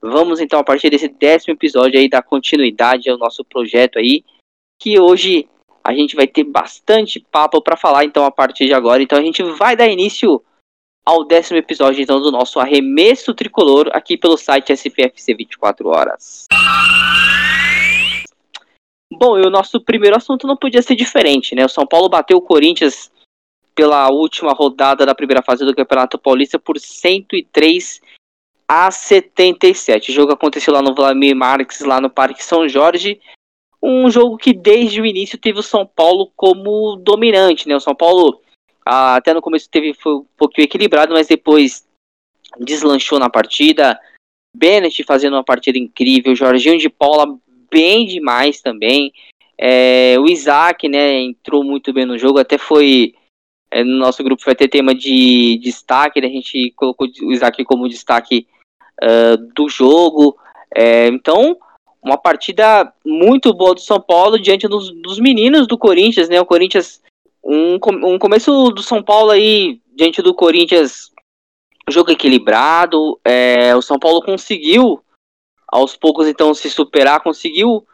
Vamos 0.00 0.38
então, 0.38 0.60
a 0.60 0.64
partir 0.64 0.90
desse 0.90 1.08
décimo 1.08 1.54
episódio 1.54 1.98
aí, 1.98 2.08
dar 2.08 2.22
continuidade 2.22 3.08
ao 3.08 3.16
nosso 3.16 3.42
projeto 3.42 3.98
aí. 3.98 4.22
Que 4.78 5.00
hoje 5.00 5.48
a 5.86 5.92
gente 5.92 6.16
vai 6.16 6.26
ter 6.26 6.44
bastante 6.44 7.20
papo 7.20 7.60
para 7.60 7.76
falar, 7.76 8.04
então, 8.04 8.24
a 8.24 8.30
partir 8.30 8.66
de 8.66 8.72
agora. 8.72 9.02
Então, 9.02 9.18
a 9.18 9.22
gente 9.22 9.42
vai 9.42 9.76
dar 9.76 9.86
início 9.86 10.42
ao 11.04 11.24
décimo 11.24 11.58
episódio, 11.58 12.02
então, 12.02 12.20
do 12.20 12.32
nosso 12.32 12.58
arremesso 12.58 13.34
tricolor 13.34 13.90
aqui 13.92 14.16
pelo 14.16 14.38
site 14.38 14.72
SPFC 14.72 15.34
24 15.34 15.88
Horas. 15.88 16.46
Bom, 19.12 19.38
e 19.38 19.46
o 19.46 19.50
nosso 19.50 19.80
primeiro 19.80 20.16
assunto 20.16 20.46
não 20.46 20.56
podia 20.56 20.80
ser 20.80 20.96
diferente, 20.96 21.54
né? 21.54 21.64
O 21.64 21.68
São 21.68 21.86
Paulo 21.86 22.08
bateu 22.08 22.38
o 22.38 22.42
Corinthians 22.42 23.12
pela 23.74 24.08
última 24.10 24.52
rodada 24.52 25.04
da 25.04 25.14
primeira 25.14 25.42
fase 25.42 25.64
do 25.64 25.74
Campeonato 25.74 26.18
Paulista 26.18 26.58
por 26.58 26.78
103 26.78 28.00
a 28.66 28.90
77. 28.90 30.10
O 30.10 30.14
jogo 30.14 30.32
aconteceu 30.32 30.72
lá 30.72 30.80
no 30.80 30.94
Vladimir 30.94 31.36
Marques, 31.36 31.80
lá 31.80 32.00
no 32.00 32.08
Parque 32.08 32.42
São 32.42 32.68
Jorge. 32.68 33.20
Um 33.86 34.10
jogo 34.10 34.38
que 34.38 34.54
desde 34.54 35.00
o 35.00 35.06
início 35.06 35.36
teve 35.36 35.58
o 35.58 35.62
São 35.62 35.86
Paulo 35.86 36.32
como 36.34 36.96
dominante, 36.96 37.68
né? 37.68 37.76
O 37.76 37.80
São 37.80 37.94
Paulo 37.94 38.40
ah, 38.84 39.16
até 39.16 39.34
no 39.34 39.42
começo 39.42 39.68
teve 39.70 39.92
foi 39.92 40.14
um 40.14 40.26
pouquinho 40.36 40.64
equilibrado, 40.64 41.12
mas 41.12 41.26
depois 41.26 41.86
deslanchou 42.58 43.18
na 43.18 43.28
partida. 43.28 43.98
Bennett 44.56 45.02
fazendo 45.04 45.34
uma 45.34 45.44
partida 45.44 45.78
incrível, 45.78 46.34
Jorginho 46.34 46.78
de 46.78 46.88
Paula 46.88 47.38
bem 47.70 48.06
demais 48.06 48.60
também. 48.60 49.12
É, 49.58 50.16
o 50.18 50.26
Isaac, 50.26 50.88
né, 50.88 51.20
entrou 51.20 51.64
muito 51.64 51.92
bem 51.92 52.04
no 52.04 52.18
jogo, 52.18 52.38
até 52.38 52.56
foi 52.56 53.14
é, 53.70 53.82
no 53.82 53.98
nosso 53.98 54.22
grupo 54.22 54.44
vai 54.44 54.54
ter 54.54 54.68
tema 54.68 54.94
de 54.94 55.58
destaque, 55.58 56.20
né, 56.20 56.28
a 56.28 56.30
gente 56.30 56.70
colocou 56.76 57.08
o 57.22 57.32
Isaac 57.32 57.64
como 57.64 57.88
destaque 57.88 58.46
uh, 59.02 59.36
do 59.54 59.68
jogo. 59.68 60.38
É, 60.72 61.08
então, 61.08 61.56
uma 62.04 62.18
partida 62.18 62.92
muito 63.02 63.52
boa 63.54 63.74
do 63.74 63.80
São 63.80 63.98
Paulo 63.98 64.38
diante 64.38 64.68
dos, 64.68 64.90
dos 64.90 65.18
meninos 65.18 65.66
do 65.66 65.78
Corinthians, 65.78 66.28
né? 66.28 66.38
O 66.38 66.44
Corinthians, 66.44 67.00
um, 67.42 67.76
um 68.04 68.18
começo 68.18 68.68
do 68.70 68.82
São 68.82 69.02
Paulo 69.02 69.30
aí 69.30 69.80
diante 69.96 70.20
do 70.20 70.34
Corinthians, 70.34 71.10
jogo 71.88 72.10
equilibrado. 72.10 73.18
É, 73.24 73.74
o 73.74 73.80
São 73.80 73.98
Paulo 73.98 74.22
conseguiu 74.22 75.02
aos 75.66 75.96
poucos 75.96 76.28
então 76.28 76.52
se 76.52 76.68
superar, 76.68 77.22
conseguiu 77.22 77.86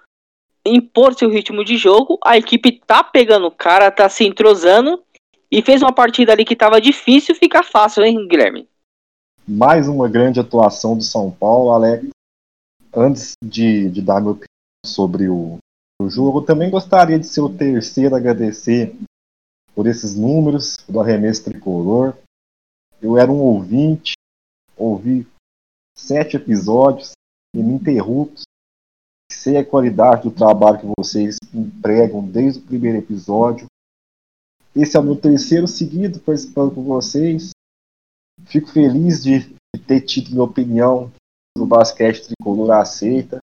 impor 0.66 1.14
seu 1.14 1.30
ritmo 1.30 1.64
de 1.64 1.76
jogo. 1.76 2.18
A 2.24 2.36
equipe 2.36 2.82
tá 2.84 3.04
pegando 3.04 3.46
o 3.46 3.52
cara, 3.52 3.92
tá 3.92 4.08
se 4.08 4.26
entrosando 4.26 5.00
e 5.48 5.62
fez 5.62 5.82
uma 5.82 5.92
partida 5.92 6.32
ali 6.32 6.44
que 6.44 6.56
tava 6.56 6.80
difícil 6.80 7.32
ficar 7.36 7.62
fácil, 7.62 8.04
hein, 8.04 8.26
Guilherme? 8.26 8.68
Mais 9.46 9.86
uma 9.86 10.08
grande 10.08 10.40
atuação 10.40 10.96
do 10.96 11.02
São 11.02 11.30
Paulo, 11.30 11.70
Alex 11.70 12.08
antes 12.94 13.32
de, 13.42 13.90
de 13.90 14.02
dar 14.02 14.20
meu 14.20 14.32
opinião 14.32 14.46
sobre 14.84 15.28
o, 15.28 15.58
o 16.00 16.08
jogo, 16.08 16.40
eu 16.40 16.44
também 16.44 16.70
gostaria 16.70 17.18
de 17.18 17.26
ser 17.26 17.40
o 17.40 17.56
terceiro 17.56 18.14
a 18.14 18.18
agradecer 18.18 18.96
por 19.74 19.86
esses 19.86 20.16
números 20.16 20.76
do 20.88 21.00
arremesso 21.00 21.44
tricolor. 21.44 22.16
Eu 23.00 23.16
era 23.16 23.30
um 23.30 23.40
ouvinte, 23.40 24.14
ouvi 24.76 25.26
sete 25.96 26.36
episódios 26.36 27.12
ininterruptos. 27.54 28.42
Sei 29.32 29.56
a 29.56 29.64
qualidade 29.64 30.24
do 30.24 30.30
trabalho 30.30 30.80
que 30.80 30.92
vocês 30.98 31.38
empregam 31.54 32.26
desde 32.26 32.60
o 32.60 32.62
primeiro 32.62 32.98
episódio. 32.98 33.66
Esse 34.74 34.96
é 34.96 35.00
o 35.00 35.02
meu 35.02 35.16
terceiro 35.16 35.66
seguido 35.66 36.20
participando 36.20 36.74
com 36.74 36.82
vocês. 36.82 37.50
Fico 38.46 38.70
feliz 38.70 39.22
de 39.22 39.54
ter 39.86 40.00
tido 40.02 40.30
minha 40.30 40.42
opinião 40.42 41.10
o 41.62 41.66
basquete 41.66 42.26
tricolor 42.26 42.70
aceita, 42.72 43.38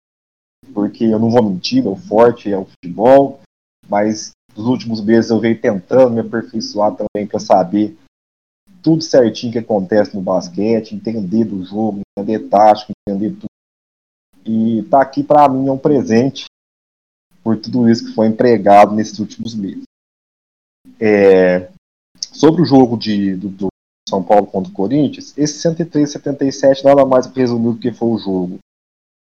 porque 0.73 1.05
eu 1.05 1.19
não 1.19 1.29
vou 1.29 1.43
mentir, 1.43 1.83
meu 1.83 1.95
forte 1.95 2.51
é 2.51 2.57
o 2.57 2.65
futebol, 2.65 3.39
mas 3.87 4.31
nos 4.55 4.65
últimos 4.65 5.03
meses 5.03 5.29
eu 5.29 5.39
venho 5.39 5.59
tentando 5.59 6.11
me 6.11 6.21
aperfeiçoar 6.21 6.95
também 6.95 7.27
para 7.27 7.39
saber 7.39 7.97
tudo 8.81 9.01
certinho 9.01 9.51
que 9.51 9.59
acontece 9.59 10.15
no 10.15 10.21
basquete, 10.21 10.93
entender 10.93 11.43
do 11.43 11.63
jogo, 11.65 12.01
entender 12.17 12.47
tático, 12.49 12.91
entender 13.07 13.31
tudo. 13.31 13.49
E 14.45 14.83
tá 14.83 15.01
aqui 15.01 15.23
para 15.23 15.49
mim 15.49 15.67
é 15.67 15.71
um 15.71 15.77
presente 15.77 16.45
por 17.43 17.57
tudo 17.59 17.89
isso 17.89 18.05
que 18.05 18.13
foi 18.13 18.27
empregado 18.27 18.93
nesses 18.95 19.17
últimos 19.19 19.55
meses. 19.55 19.83
É, 20.99 21.71
sobre 22.31 22.61
o 22.61 22.65
jogo 22.65 22.97
de, 22.97 23.35
do, 23.35 23.49
do, 23.49 23.67
são 24.07 24.23
Paulo 24.23 24.47
contra 24.47 24.71
o 24.71 24.75
Corinthians, 24.75 25.33
esse 25.37 25.59
103 25.59 26.11
77 26.11 26.83
nada 26.83 27.05
mais 27.05 27.25
resumiu 27.27 27.73
do 27.73 27.79
que 27.79 27.91
foi 27.91 28.09
o 28.09 28.17
jogo. 28.17 28.59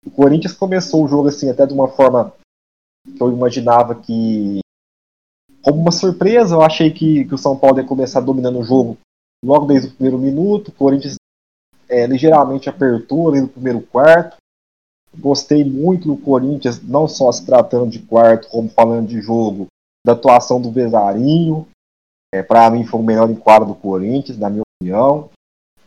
O 0.05 0.11
Corinthians 0.11 0.53
começou 0.53 1.03
o 1.03 1.07
jogo 1.07 1.27
assim 1.29 1.49
até 1.49 1.65
de 1.65 1.73
uma 1.73 1.87
forma 1.87 2.33
que 3.03 3.21
eu 3.21 3.31
imaginava 3.31 3.95
que 3.95 4.59
como 5.67 5.81
uma 5.81 5.91
surpresa, 5.91 6.55
eu 6.55 6.61
achei 6.61 6.91
que, 6.91 7.25
que 7.25 7.35
o 7.35 7.37
São 7.37 7.57
Paulo 7.57 7.77
ia 7.77 7.85
começar 7.85 8.21
dominando 8.21 8.59
o 8.59 8.63
jogo 8.63 8.97
logo 9.43 9.65
desde 9.65 9.89
o 9.89 9.91
primeiro 9.91 10.17
minuto. 10.17 10.69
O 10.69 10.71
Corinthians 10.71 11.15
é, 11.89 12.05
ligeiramente 12.05 12.69
apertou 12.69 13.29
ali 13.29 13.41
no 13.41 13.49
primeiro 13.49 13.81
quarto. 13.81 14.37
Gostei 15.17 15.65
muito 15.65 16.07
do 16.07 16.15
Corinthians, 16.15 16.81
não 16.81 17.05
só 17.05 17.29
se 17.33 17.45
tratando 17.45 17.89
de 17.89 17.99
quarto, 17.99 18.47
como 18.47 18.69
falando 18.69 19.07
de 19.07 19.19
jogo, 19.19 19.67
da 20.05 20.13
atuação 20.13 20.61
do 20.61 20.71
Bezarinho. 20.71 21.67
É, 22.33 22.41
Para 22.41 22.69
mim 22.69 22.85
foi 22.85 23.01
o 23.01 23.03
melhor 23.03 23.29
enquadro 23.29 23.67
do 23.67 23.75
Corinthians, 23.75 24.37
na 24.37 24.49
minha 24.49 24.63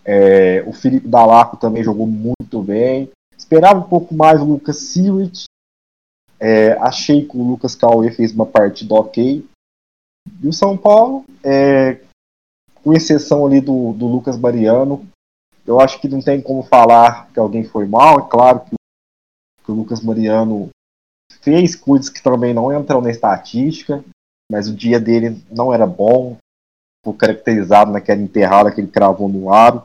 É, 0.04 0.62
o 0.66 0.72
Felipe 0.72 1.06
Dalaco 1.06 1.56
também 1.56 1.84
jogou 1.84 2.06
muito 2.06 2.62
bem. 2.62 3.10
Esperava 3.36 3.78
um 3.78 3.88
pouco 3.88 4.14
mais 4.14 4.40
o 4.40 4.44
Lucas 4.44 4.78
Siewert. 4.78 5.44
É, 6.38 6.72
achei 6.78 7.26
que 7.26 7.36
o 7.36 7.42
Lucas 7.42 7.74
Cauê 7.74 8.10
fez 8.10 8.32
uma 8.32 8.46
partida 8.46 8.94
ok. 8.94 9.46
E 10.42 10.48
o 10.48 10.52
São 10.52 10.76
Paulo, 10.76 11.24
é, 11.44 12.00
com 12.82 12.92
exceção 12.92 13.46
ali 13.46 13.60
do, 13.60 13.92
do 13.92 14.06
Lucas 14.06 14.38
Mariano, 14.38 15.06
eu 15.66 15.80
acho 15.80 16.00
que 16.00 16.08
não 16.08 16.20
tem 16.20 16.40
como 16.40 16.62
falar 16.62 17.30
que 17.32 17.38
alguém 17.38 17.64
foi 17.64 17.86
mal. 17.86 18.20
É 18.20 18.28
claro 18.28 18.60
que, 18.60 18.74
que 19.64 19.70
o 19.70 19.74
Lucas 19.74 20.02
Mariano 20.02 20.70
fez 21.40 21.76
coisas 21.76 22.08
que 22.08 22.22
também 22.22 22.52
não 22.52 22.72
entram 22.72 23.00
na 23.00 23.10
estatística, 23.10 24.04
mas 24.50 24.68
o 24.68 24.74
dia 24.74 24.98
dele 24.98 25.42
não 25.50 25.72
era 25.72 25.86
bom 25.86 26.36
foi 27.04 27.14
caracterizado 27.14 27.90
naquela 27.90 28.20
enterrada 28.20 28.70
que 28.70 28.80
ele 28.80 28.88
cravou 28.88 29.28
no 29.28 29.52
aro. 29.52 29.84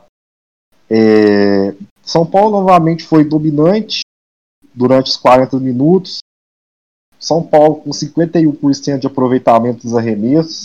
É, 0.88 1.74
São 2.02 2.26
Paulo 2.26 2.60
novamente 2.60 3.04
foi 3.04 3.24
dominante 3.24 4.00
durante 4.74 5.10
os 5.10 5.16
40 5.16 5.58
minutos. 5.58 6.18
São 7.18 7.42
Paulo 7.42 7.76
com 7.76 7.90
51% 7.90 8.98
de 8.98 9.06
aproveitamento 9.06 9.82
dos 9.82 9.96
arremessos. 9.96 10.62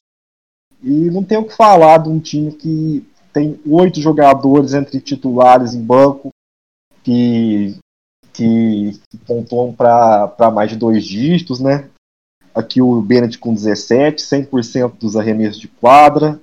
E 0.84 1.10
não 1.10 1.24
tenho 1.24 1.42
o 1.42 1.48
que 1.48 1.56
falar 1.56 2.00
de 2.00 2.10
um 2.10 2.20
time 2.20 2.52
que 2.52 3.06
tem 3.32 3.60
oito 3.66 4.02
jogadores 4.02 4.74
entre 4.74 5.00
titulares 5.00 5.74
em 5.74 5.82
banco 5.82 6.30
que, 7.04 7.78
que, 8.34 9.00
que 9.10 9.18
pontuam 9.26 9.74
para 9.74 10.52
mais 10.54 10.70
de 10.70 10.76
dois 10.76 11.06
dígitos, 11.06 11.60
né? 11.60 11.90
Aqui 12.54 12.82
o 12.82 13.02
Bennett 13.02 13.38
com 13.38 13.54
17, 13.54 14.22
100% 14.22 14.98
dos 14.98 15.16
arremessos 15.16 15.60
de 15.60 15.68
quadra. 15.68 16.40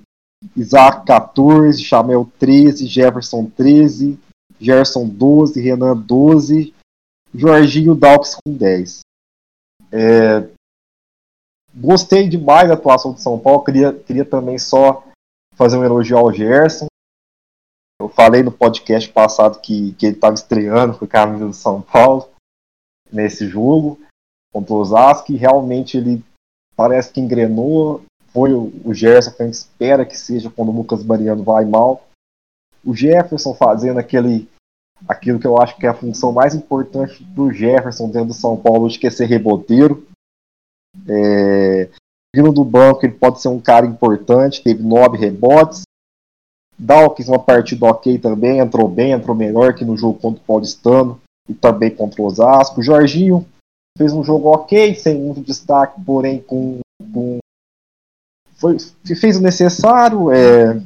Isaac 0.57 1.05
14, 1.05 1.83
Chamel 1.83 2.31
13, 2.39 2.87
Jefferson 2.87 3.47
13, 3.47 4.19
Gerson 4.59 5.07
12, 5.09 5.61
Renan 5.61 5.97
12, 5.97 6.75
Jorginho 7.35 7.95
Dalks 7.95 8.37
com 8.37 8.53
10. 8.53 9.01
É, 9.91 10.49
gostei 11.75 12.29
demais 12.29 12.69
da 12.69 12.75
atuação 12.75 13.13
de 13.13 13.21
São 13.21 13.39
Paulo, 13.39 13.65
queria, 13.65 13.93
queria 13.93 14.25
também 14.25 14.59
só 14.59 15.05
fazer 15.55 15.77
um 15.77 15.85
elogio 15.85 16.17
ao 16.17 16.33
Gerson. 16.33 16.87
Eu 18.01 18.09
falei 18.09 18.43
no 18.43 18.53
podcast 18.53 19.11
passado 19.11 19.61
que, 19.61 19.93
que 19.95 20.07
ele 20.07 20.15
estava 20.15 20.35
estreando 20.35 20.97
com 20.97 21.05
a 21.05 21.09
camisa 21.09 21.47
do 21.47 21.53
São 21.53 21.83
Paulo 21.83 22.29
nesse 23.11 23.49
jogo 23.49 23.99
contra 24.53 24.75
o 24.75 24.79
Osasco 24.79 25.33
e 25.33 25.37
realmente 25.37 25.97
ele 25.97 26.25
parece 26.77 27.13
que 27.13 27.21
engrenou. 27.21 28.03
Foi 28.29 28.53
o, 28.53 28.93
Gerson 28.93 29.33
que 29.33 29.43
a 29.43 29.47
gente 29.47 29.55
espera 29.55 30.05
que 30.05 30.17
seja 30.17 30.51
quando 30.51 30.69
o 30.69 30.77
Lucas 30.77 31.03
Mariano 31.03 31.43
vai 31.43 31.65
mal. 31.65 32.07
O 32.85 32.95
Jefferson 32.95 33.55
fazendo 33.55 33.99
aquele 33.99 34.49
aquilo 35.07 35.39
que 35.39 35.47
eu 35.47 35.61
acho 35.61 35.77
que 35.77 35.87
é 35.87 35.89
a 35.89 35.95
função 35.95 36.33
mais 36.33 36.55
importante 36.55 37.23
do 37.23 37.53
Jefferson 37.53 38.11
dentro 38.11 38.29
do 38.29 38.35
São 38.35 38.57
Paulo, 38.57 38.91
ser 38.91 39.27
reboteiro. 39.27 40.07
É, 41.09 41.89
vindo 42.35 42.53
do 42.53 42.65
banco, 42.65 43.07
ele 43.07 43.15
pode 43.15 43.41
ser 43.41 43.49
um 43.49 43.61
cara 43.61 43.87
importante, 43.87 44.63
teve 44.63 44.83
nove 44.83 45.17
rebotes. 45.17 45.83
Dawkins, 46.79 47.29
uma 47.29 47.39
partida 47.39 47.87
ok 47.87 48.19
também, 48.19 48.61
entrou 48.61 48.89
bem, 48.89 49.13
entrou 49.13 49.35
melhor 49.35 49.75
que 49.75 49.85
no 49.85 49.97
jogo 49.97 50.19
contra 50.19 50.41
o 50.41 50.47
Paulistano 50.47 51.21
e 51.49 51.55
também 51.55 51.91
contra 51.91 52.23
o 52.23 52.25
Osasco. 52.25 52.83
Jorginho 52.83 53.47
fez 53.99 54.13
um 54.13 54.25
jogo 54.25 54.49
ok, 54.49 54.95
sem 54.95 55.21
muito 55.21 55.43
destaque, 55.43 56.01
porém 56.03 56.41
com, 56.41 56.79
com 57.13 57.39
foi, 58.57 58.79
fez 59.05 59.37
o 59.37 59.43
necessário. 59.43 60.31
É, 60.31 60.81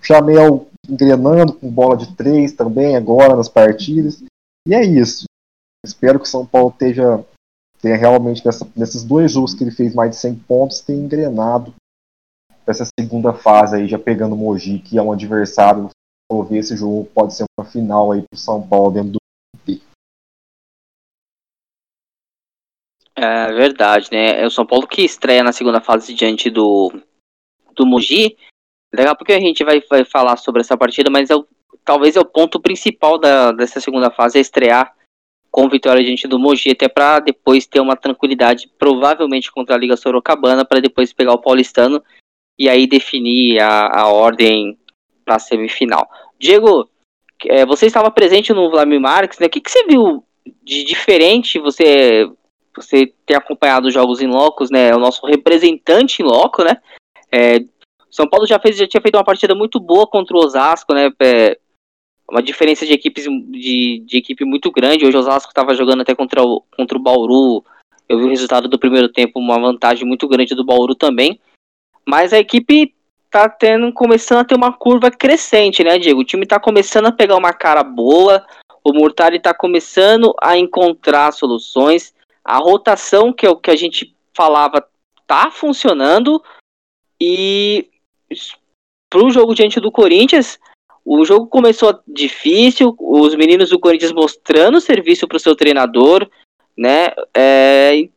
Chamel 0.00 0.66
engrenando 0.88 1.52
com 1.52 1.70
bola 1.70 1.96
de 1.96 2.16
três 2.16 2.52
também 2.52 2.96
agora 2.96 3.36
nas 3.36 3.48
partidas. 3.48 4.22
E 4.66 4.74
é 4.74 4.84
isso. 4.84 5.24
Espero 5.84 6.18
que 6.18 6.26
o 6.26 6.28
São 6.28 6.46
Paulo 6.46 6.70
esteja 6.70 7.24
tenha 7.80 7.96
realmente 7.96 8.46
nessa, 8.46 8.66
nesses 8.76 9.02
dois 9.02 9.32
jogos 9.32 9.54
que 9.54 9.64
ele 9.64 9.72
fez 9.72 9.92
mais 9.92 10.10
de 10.10 10.16
100 10.16 10.36
pontos, 10.36 10.80
tenha 10.80 11.02
engrenado 11.02 11.74
essa 12.64 12.84
segunda 12.98 13.32
fase 13.32 13.74
aí, 13.74 13.88
já 13.88 13.98
pegando 13.98 14.36
o 14.36 14.38
Mogi, 14.38 14.78
que 14.78 14.96
é 14.96 15.02
um 15.02 15.10
adversário. 15.10 15.90
Vou 16.30 16.44
ver 16.44 16.58
esse 16.58 16.76
jogo 16.76 17.04
pode 17.12 17.34
ser 17.34 17.44
uma 17.58 17.66
final 17.66 18.12
aí 18.12 18.22
para 18.22 18.36
o 18.36 18.40
São 18.40 18.66
Paulo 18.66 18.92
dentro 18.92 19.10
do 19.10 19.21
É 23.24 23.52
verdade, 23.52 24.08
né? 24.10 24.42
É 24.42 24.44
o 24.44 24.50
São 24.50 24.66
Paulo 24.66 24.84
que 24.84 25.02
estreia 25.02 25.44
na 25.44 25.52
segunda 25.52 25.80
fase 25.80 26.12
diante 26.12 26.50
do, 26.50 26.92
do 27.72 27.86
Mogi. 27.86 28.36
Legal 28.92 29.14
porque 29.16 29.32
a 29.32 29.38
gente 29.38 29.62
vai, 29.62 29.80
vai 29.88 30.04
falar 30.04 30.36
sobre 30.36 30.60
essa 30.60 30.76
partida, 30.76 31.08
mas 31.08 31.30
é 31.30 31.36
o, 31.36 31.46
talvez 31.84 32.16
é 32.16 32.20
o 32.20 32.24
ponto 32.24 32.58
principal 32.58 33.18
da, 33.18 33.52
dessa 33.52 33.80
segunda 33.80 34.10
fase 34.10 34.38
é 34.38 34.40
estrear 34.40 34.92
com 35.52 35.68
vitória 35.68 36.02
diante 36.02 36.26
do 36.26 36.36
Mogi, 36.36 36.70
até 36.70 36.88
para 36.88 37.20
depois 37.20 37.64
ter 37.64 37.78
uma 37.78 37.94
tranquilidade, 37.94 38.68
provavelmente 38.76 39.52
contra 39.52 39.76
a 39.76 39.78
Liga 39.78 39.96
Sorocabana, 39.96 40.64
para 40.64 40.80
depois 40.80 41.12
pegar 41.12 41.34
o 41.34 41.40
Paulistano 41.40 42.02
e 42.58 42.68
aí 42.68 42.88
definir 42.88 43.60
a, 43.60 44.00
a 44.00 44.08
ordem 44.08 44.76
para 45.24 45.36
a 45.36 45.38
semifinal. 45.38 46.10
Diego, 46.40 46.90
é, 47.46 47.64
você 47.64 47.86
estava 47.86 48.10
presente 48.10 48.52
no 48.52 48.68
Vladimir 48.68 49.00
Marques, 49.00 49.38
né? 49.38 49.46
O 49.46 49.50
que, 49.50 49.60
que 49.60 49.70
você 49.70 49.84
viu 49.84 50.24
de 50.64 50.82
diferente? 50.82 51.60
Você 51.60 52.28
você 52.74 53.12
ter 53.26 53.34
acompanhado 53.34 53.88
os 53.88 53.94
jogos 53.94 54.20
em 54.20 54.26
locos, 54.26 54.70
né? 54.70 54.94
O 54.94 54.98
nosso 54.98 55.26
representante 55.26 56.22
em 56.22 56.24
loco, 56.24 56.64
né? 56.64 56.80
É, 57.30 57.64
São 58.10 58.26
Paulo 58.26 58.46
já 58.46 58.58
fez 58.58 58.76
já 58.76 58.86
tinha 58.86 59.00
feito 59.00 59.16
uma 59.16 59.24
partida 59.24 59.54
muito 59.54 59.78
boa 59.78 60.06
contra 60.06 60.36
o 60.36 60.40
Osasco, 60.40 60.94
né? 60.94 61.10
É, 61.20 61.58
uma 62.30 62.42
diferença 62.42 62.86
de 62.86 62.92
equipes 62.92 63.24
de, 63.24 64.02
de 64.06 64.16
equipe 64.16 64.44
muito 64.44 64.70
grande. 64.70 65.04
Hoje 65.04 65.16
o 65.16 65.20
Osasco 65.20 65.50
estava 65.50 65.74
jogando 65.74 66.00
até 66.00 66.14
contra 66.14 66.42
o, 66.42 66.62
contra 66.76 66.96
o 66.96 67.02
Bauru. 67.02 67.64
Eu 68.08 68.18
vi 68.18 68.24
o 68.24 68.28
resultado 68.28 68.68
do 68.68 68.78
primeiro 68.78 69.08
tempo, 69.08 69.38
uma 69.38 69.58
vantagem 69.58 70.06
muito 70.06 70.26
grande 70.26 70.54
do 70.54 70.64
Bauru 70.64 70.94
também. 70.94 71.38
Mas 72.06 72.32
a 72.32 72.38
equipe 72.38 72.94
tá 73.30 73.48
tendo, 73.48 73.92
começando 73.92 74.38
a 74.38 74.44
ter 74.44 74.54
uma 74.54 74.72
curva 74.72 75.10
crescente, 75.10 75.82
né, 75.82 75.98
Diego? 75.98 76.20
O 76.20 76.24
time 76.24 76.46
tá 76.46 76.60
começando 76.60 77.06
a 77.06 77.12
pegar 77.12 77.36
uma 77.36 77.52
cara 77.52 77.82
boa, 77.82 78.44
o 78.84 78.92
Murtari 78.92 79.40
tá 79.40 79.54
começando 79.54 80.34
a 80.42 80.58
encontrar 80.58 81.32
soluções, 81.32 82.14
a 82.44 82.58
rotação, 82.58 83.32
que 83.32 83.46
o 83.46 83.56
que 83.56 83.70
a 83.70 83.76
gente 83.76 84.14
falava, 84.34 84.86
tá 85.26 85.50
funcionando, 85.50 86.42
e 87.20 87.88
pro 89.08 89.30
jogo 89.30 89.54
diante 89.54 89.78
do 89.80 89.92
Corinthians, 89.92 90.58
o 91.04 91.24
jogo 91.24 91.46
começou 91.46 92.00
difícil, 92.06 92.94
os 92.98 93.34
meninos 93.34 93.70
do 93.70 93.78
Corinthians 93.78 94.12
mostrando 94.12 94.80
serviço 94.80 95.26
pro 95.28 95.38
seu 95.38 95.54
treinador, 95.54 96.28
né, 96.76 97.12
é, 97.36 98.08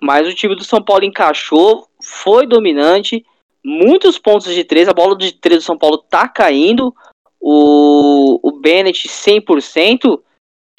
mas 0.00 0.26
o 0.26 0.34
time 0.34 0.56
do 0.56 0.64
São 0.64 0.82
Paulo 0.82 1.04
encaixou, 1.04 1.88
foi 2.02 2.46
dominante, 2.46 3.24
muitos 3.64 4.18
pontos 4.18 4.52
de 4.52 4.64
três, 4.64 4.88
a 4.88 4.92
bola 4.92 5.16
de 5.16 5.32
três 5.32 5.62
do 5.62 5.66
São 5.66 5.78
Paulo 5.78 5.98
tá 5.98 6.26
caindo, 6.28 6.94
o, 7.42 8.38
o 8.42 8.60
Bennett 8.60 9.08
100%. 9.08 10.20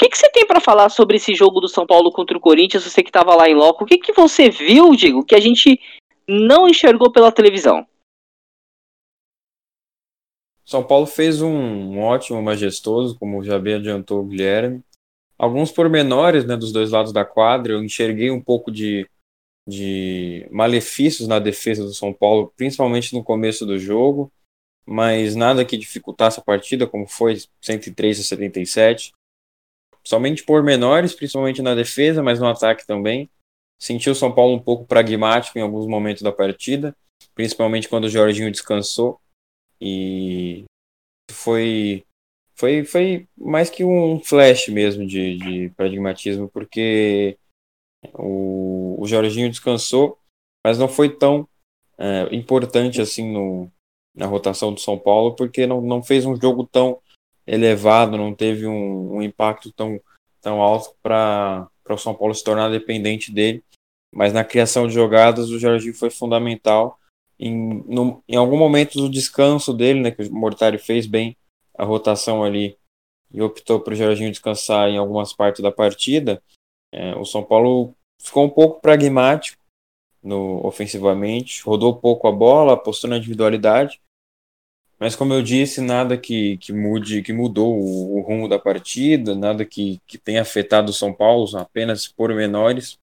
Que, 0.03 0.10
que 0.10 0.17
você 0.17 0.29
tem 0.29 0.45
para 0.45 0.60
falar 0.60 0.89
sobre 0.89 1.15
esse 1.15 1.33
jogo 1.33 1.62
do 1.62 1.69
São 1.69 1.88
Paulo 1.88 2.12
contra 2.12 2.38
o 2.38 2.41
Corinthians, 2.41 2.83
você 2.83 3.01
que 3.01 3.07
estava 3.10 3.33
lá 3.36 3.50
em 3.50 3.55
loco? 3.55 3.86
O 3.86 3.88
que, 3.88 3.98
que 3.98 4.12
você 4.12 4.50
viu, 4.50 4.93
Digo, 4.95 5.24
que 5.24 5.33
a 5.33 5.39
gente 5.39 5.79
não 6.27 6.67
enxergou 6.67 7.10
pela 7.10 7.31
televisão? 7.31 7.88
São 10.65 10.83
Paulo 10.83 11.05
fez 11.05 11.41
um, 11.41 12.00
ótimo, 12.00 12.41
majestoso, 12.41 13.17
como 13.17 13.43
já 13.43 13.57
bem 13.57 13.75
adiantou 13.75 14.19
o 14.19 14.25
Guilherme. 14.25 14.83
Alguns 15.38 15.72
pormenores 15.72 16.45
né, 16.45 16.57
dos 16.57 16.74
dois 16.74 16.91
lados 16.91 17.13
da 17.13 17.24
quadra, 17.24 17.72
eu 17.72 17.83
enxerguei 17.83 18.29
um 18.29 18.41
pouco 18.41 18.69
de 18.69 19.07
de 19.65 20.45
malefícios 20.51 21.25
na 21.25 21.39
defesa 21.39 21.86
do 21.86 21.93
São 21.93 22.13
Paulo, 22.13 22.51
principalmente 22.57 23.13
no 23.13 23.24
começo 23.24 23.65
do 23.65 23.79
jogo, 23.79 24.29
mas 24.86 25.36
nada 25.36 25.63
que 25.63 25.77
dificultasse 25.77 26.38
a 26.38 26.43
partida, 26.43 26.86
como 26.86 27.07
foi 27.07 27.38
103 27.62 28.19
a 28.19 28.24
77. 28.24 29.13
Somente 30.05 30.43
por 30.43 30.63
menores, 30.63 31.13
principalmente 31.13 31.62
na 31.62 31.75
defesa, 31.75 32.22
mas 32.22 32.39
no 32.39 32.48
ataque 32.48 32.86
também. 32.86 33.29
Sentiu 33.81 34.13
o 34.13 34.15
São 34.15 34.33
Paulo 34.33 34.53
um 34.53 34.60
pouco 34.60 34.86
pragmático 34.86 35.57
em 35.57 35.62
alguns 35.62 35.88
momentos 35.88 36.22
da 36.22 36.31
partida, 36.31 36.95
principalmente 37.36 37.89
quando 37.89 38.05
o 38.05 38.10
Jorginho 38.10 38.51
descansou. 38.51 39.19
E 39.79 40.63
foi 41.31 42.05
foi, 42.55 42.86
foi 42.86 43.27
mais 43.36 43.69
que 43.69 43.83
um 43.83 44.19
flash 44.19 44.67
mesmo 44.69 45.05
de, 45.05 45.38
de 45.38 45.69
pragmatismo, 45.71 46.47
porque 46.49 47.38
o, 48.13 49.01
o 49.01 49.08
Jorginho 49.08 49.49
descansou, 49.49 50.19
mas 50.65 50.77
não 50.77 50.88
foi 50.88 51.10
tão 51.10 51.47
é, 51.97 52.34
importante 52.34 53.01
assim 53.01 53.32
no, 53.32 53.71
na 54.15 54.25
rotação 54.27 54.73
do 54.73 54.80
São 54.80 54.97
Paulo, 54.97 55.36
porque 55.36 55.65
não, 55.65 55.82
não 55.82 56.04
fez 56.04 56.25
um 56.25 56.39
jogo 56.39 56.65
tão 56.65 56.99
elevado, 57.45 58.17
não 58.17 58.34
teve 58.34 58.65
um, 58.67 59.17
um 59.17 59.21
impacto 59.21 59.71
tão, 59.71 59.99
tão 60.41 60.62
alto 60.62 60.95
para 61.01 61.69
o 61.89 61.97
São 61.97 62.13
Paulo 62.13 62.34
se 62.34 62.43
tornar 62.43 62.69
dependente 62.69 63.32
dele. 63.32 63.63
Mas 64.13 64.32
na 64.32 64.43
criação 64.43 64.88
de 64.88 64.93
jogadas, 64.93 65.49
o 65.49 65.60
Jorginho 65.60 65.93
foi 65.93 66.10
fundamental. 66.10 66.99
Em, 67.39 67.84
no, 67.88 68.23
em 68.27 68.36
algum 68.36 68.58
momento 68.58 68.99
do 68.99 69.10
descanso 69.10 69.73
dele, 69.73 69.99
né, 69.99 70.12
que 70.12 70.23
o 70.23 70.34
Mortari 70.34 70.77
fez 70.77 71.08
bem 71.08 71.36
a 71.75 71.84
rotação 71.84 72.43
ali 72.43 72.77
e 73.32 73.41
optou 73.41 73.79
para 73.79 73.93
o 73.93 73.95
Jorginho 73.95 74.29
descansar 74.29 74.89
em 74.89 74.97
algumas 74.97 75.34
partes 75.34 75.62
da 75.62 75.71
partida, 75.71 76.41
é, 76.91 77.15
o 77.15 77.25
São 77.25 77.43
Paulo 77.43 77.95
ficou 78.21 78.45
um 78.45 78.49
pouco 78.49 78.79
pragmático 78.79 79.62
no 80.21 80.65
ofensivamente, 80.65 81.63
rodou 81.63 81.95
pouco 81.95 82.27
a 82.27 82.32
bola, 82.32 82.73
apostou 82.73 83.10
na 83.10 83.17
individualidade, 83.17 83.99
mas 85.03 85.17
como 85.17 85.33
eu 85.33 85.41
disse, 85.41 85.81
nada 85.81 86.17
que, 86.17 86.55
que 86.59 86.71
mude, 86.71 87.21
que 87.21 87.33
mudou 87.33 87.77
o, 87.77 88.19
o 88.19 88.21
rumo 88.21 88.47
da 88.47 88.57
partida, 88.57 89.35
nada 89.35 89.65
que, 89.65 89.99
que 90.07 90.17
tenha 90.17 90.41
afetado 90.41 90.91
o 90.91 90.93
São 90.93 91.11
Paulo, 91.11 91.45
apenas 91.57 92.07
pormenores. 92.07 92.97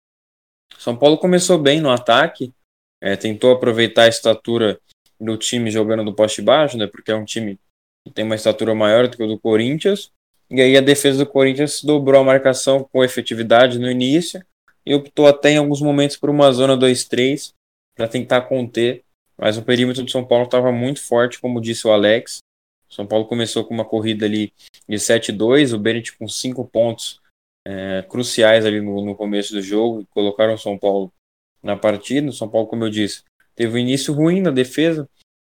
São 0.79 0.97
Paulo 0.97 1.19
começou 1.19 1.59
bem 1.59 1.79
no 1.79 1.91
ataque, 1.91 2.55
é, 3.03 3.17
tentou 3.17 3.53
aproveitar 3.53 4.05
a 4.05 4.09
estatura 4.09 4.81
do 5.21 5.37
time 5.37 5.71
jogando 5.71 6.03
do 6.03 6.15
poste 6.15 6.41
baixo, 6.41 6.79
né, 6.79 6.87
porque 6.87 7.11
é 7.11 7.15
um 7.15 7.27
time 7.27 7.59
que 8.03 8.15
tem 8.15 8.25
uma 8.25 8.35
estatura 8.35 8.75
maior 8.75 9.07
do 9.07 9.15
que 9.15 9.23
o 9.23 9.29
do 9.29 9.39
Corinthians, 9.39 10.11
e 10.49 10.59
aí 10.59 10.79
a 10.79 10.81
defesa 10.81 11.23
do 11.23 11.31
Corinthians 11.31 11.85
dobrou 11.85 12.23
a 12.23 12.25
marcação 12.25 12.83
com 12.91 13.05
efetividade 13.05 13.79
no 13.79 13.91
início 13.91 14.43
e 14.87 14.95
optou 14.95 15.27
até 15.27 15.51
em 15.51 15.59
alguns 15.59 15.83
momentos 15.83 16.17
por 16.17 16.31
uma 16.31 16.51
zona 16.51 16.79
2-3 16.79 17.53
para 17.95 18.09
tentar 18.09 18.41
conter, 18.41 19.05
mas 19.41 19.57
o 19.57 19.63
perímetro 19.63 20.05
do 20.05 20.11
São 20.11 20.23
Paulo 20.23 20.45
estava 20.45 20.71
muito 20.71 21.01
forte, 21.01 21.41
como 21.41 21.63
disse 21.63 21.87
o 21.87 21.91
Alex. 21.91 22.41
São 22.91 23.07
Paulo 23.07 23.25
começou 23.25 23.65
com 23.65 23.73
uma 23.73 23.87
corrida 23.87 24.27
ali 24.27 24.53
de 24.87 24.97
7-2, 24.97 25.75
o 25.75 25.79
Bennett 25.79 26.17
com 26.19 26.29
5 26.29 26.63
pontos 26.67 27.23
é, 27.67 28.03
cruciais 28.03 28.67
ali 28.67 28.83
no, 28.83 29.03
no, 29.03 29.17
começo 29.17 29.55
do 29.55 29.63
jogo, 29.63 30.07
colocaram 30.11 30.53
o 30.53 30.59
São 30.59 30.77
Paulo 30.77 31.11
na 31.63 31.75
partida. 31.75 32.29
O 32.29 32.33
São 32.35 32.51
Paulo, 32.51 32.67
como 32.67 32.85
eu 32.85 32.91
disse, 32.91 33.23
teve 33.55 33.75
um 33.75 33.79
início 33.79 34.13
ruim 34.13 34.43
na 34.43 34.51
defesa, 34.51 35.09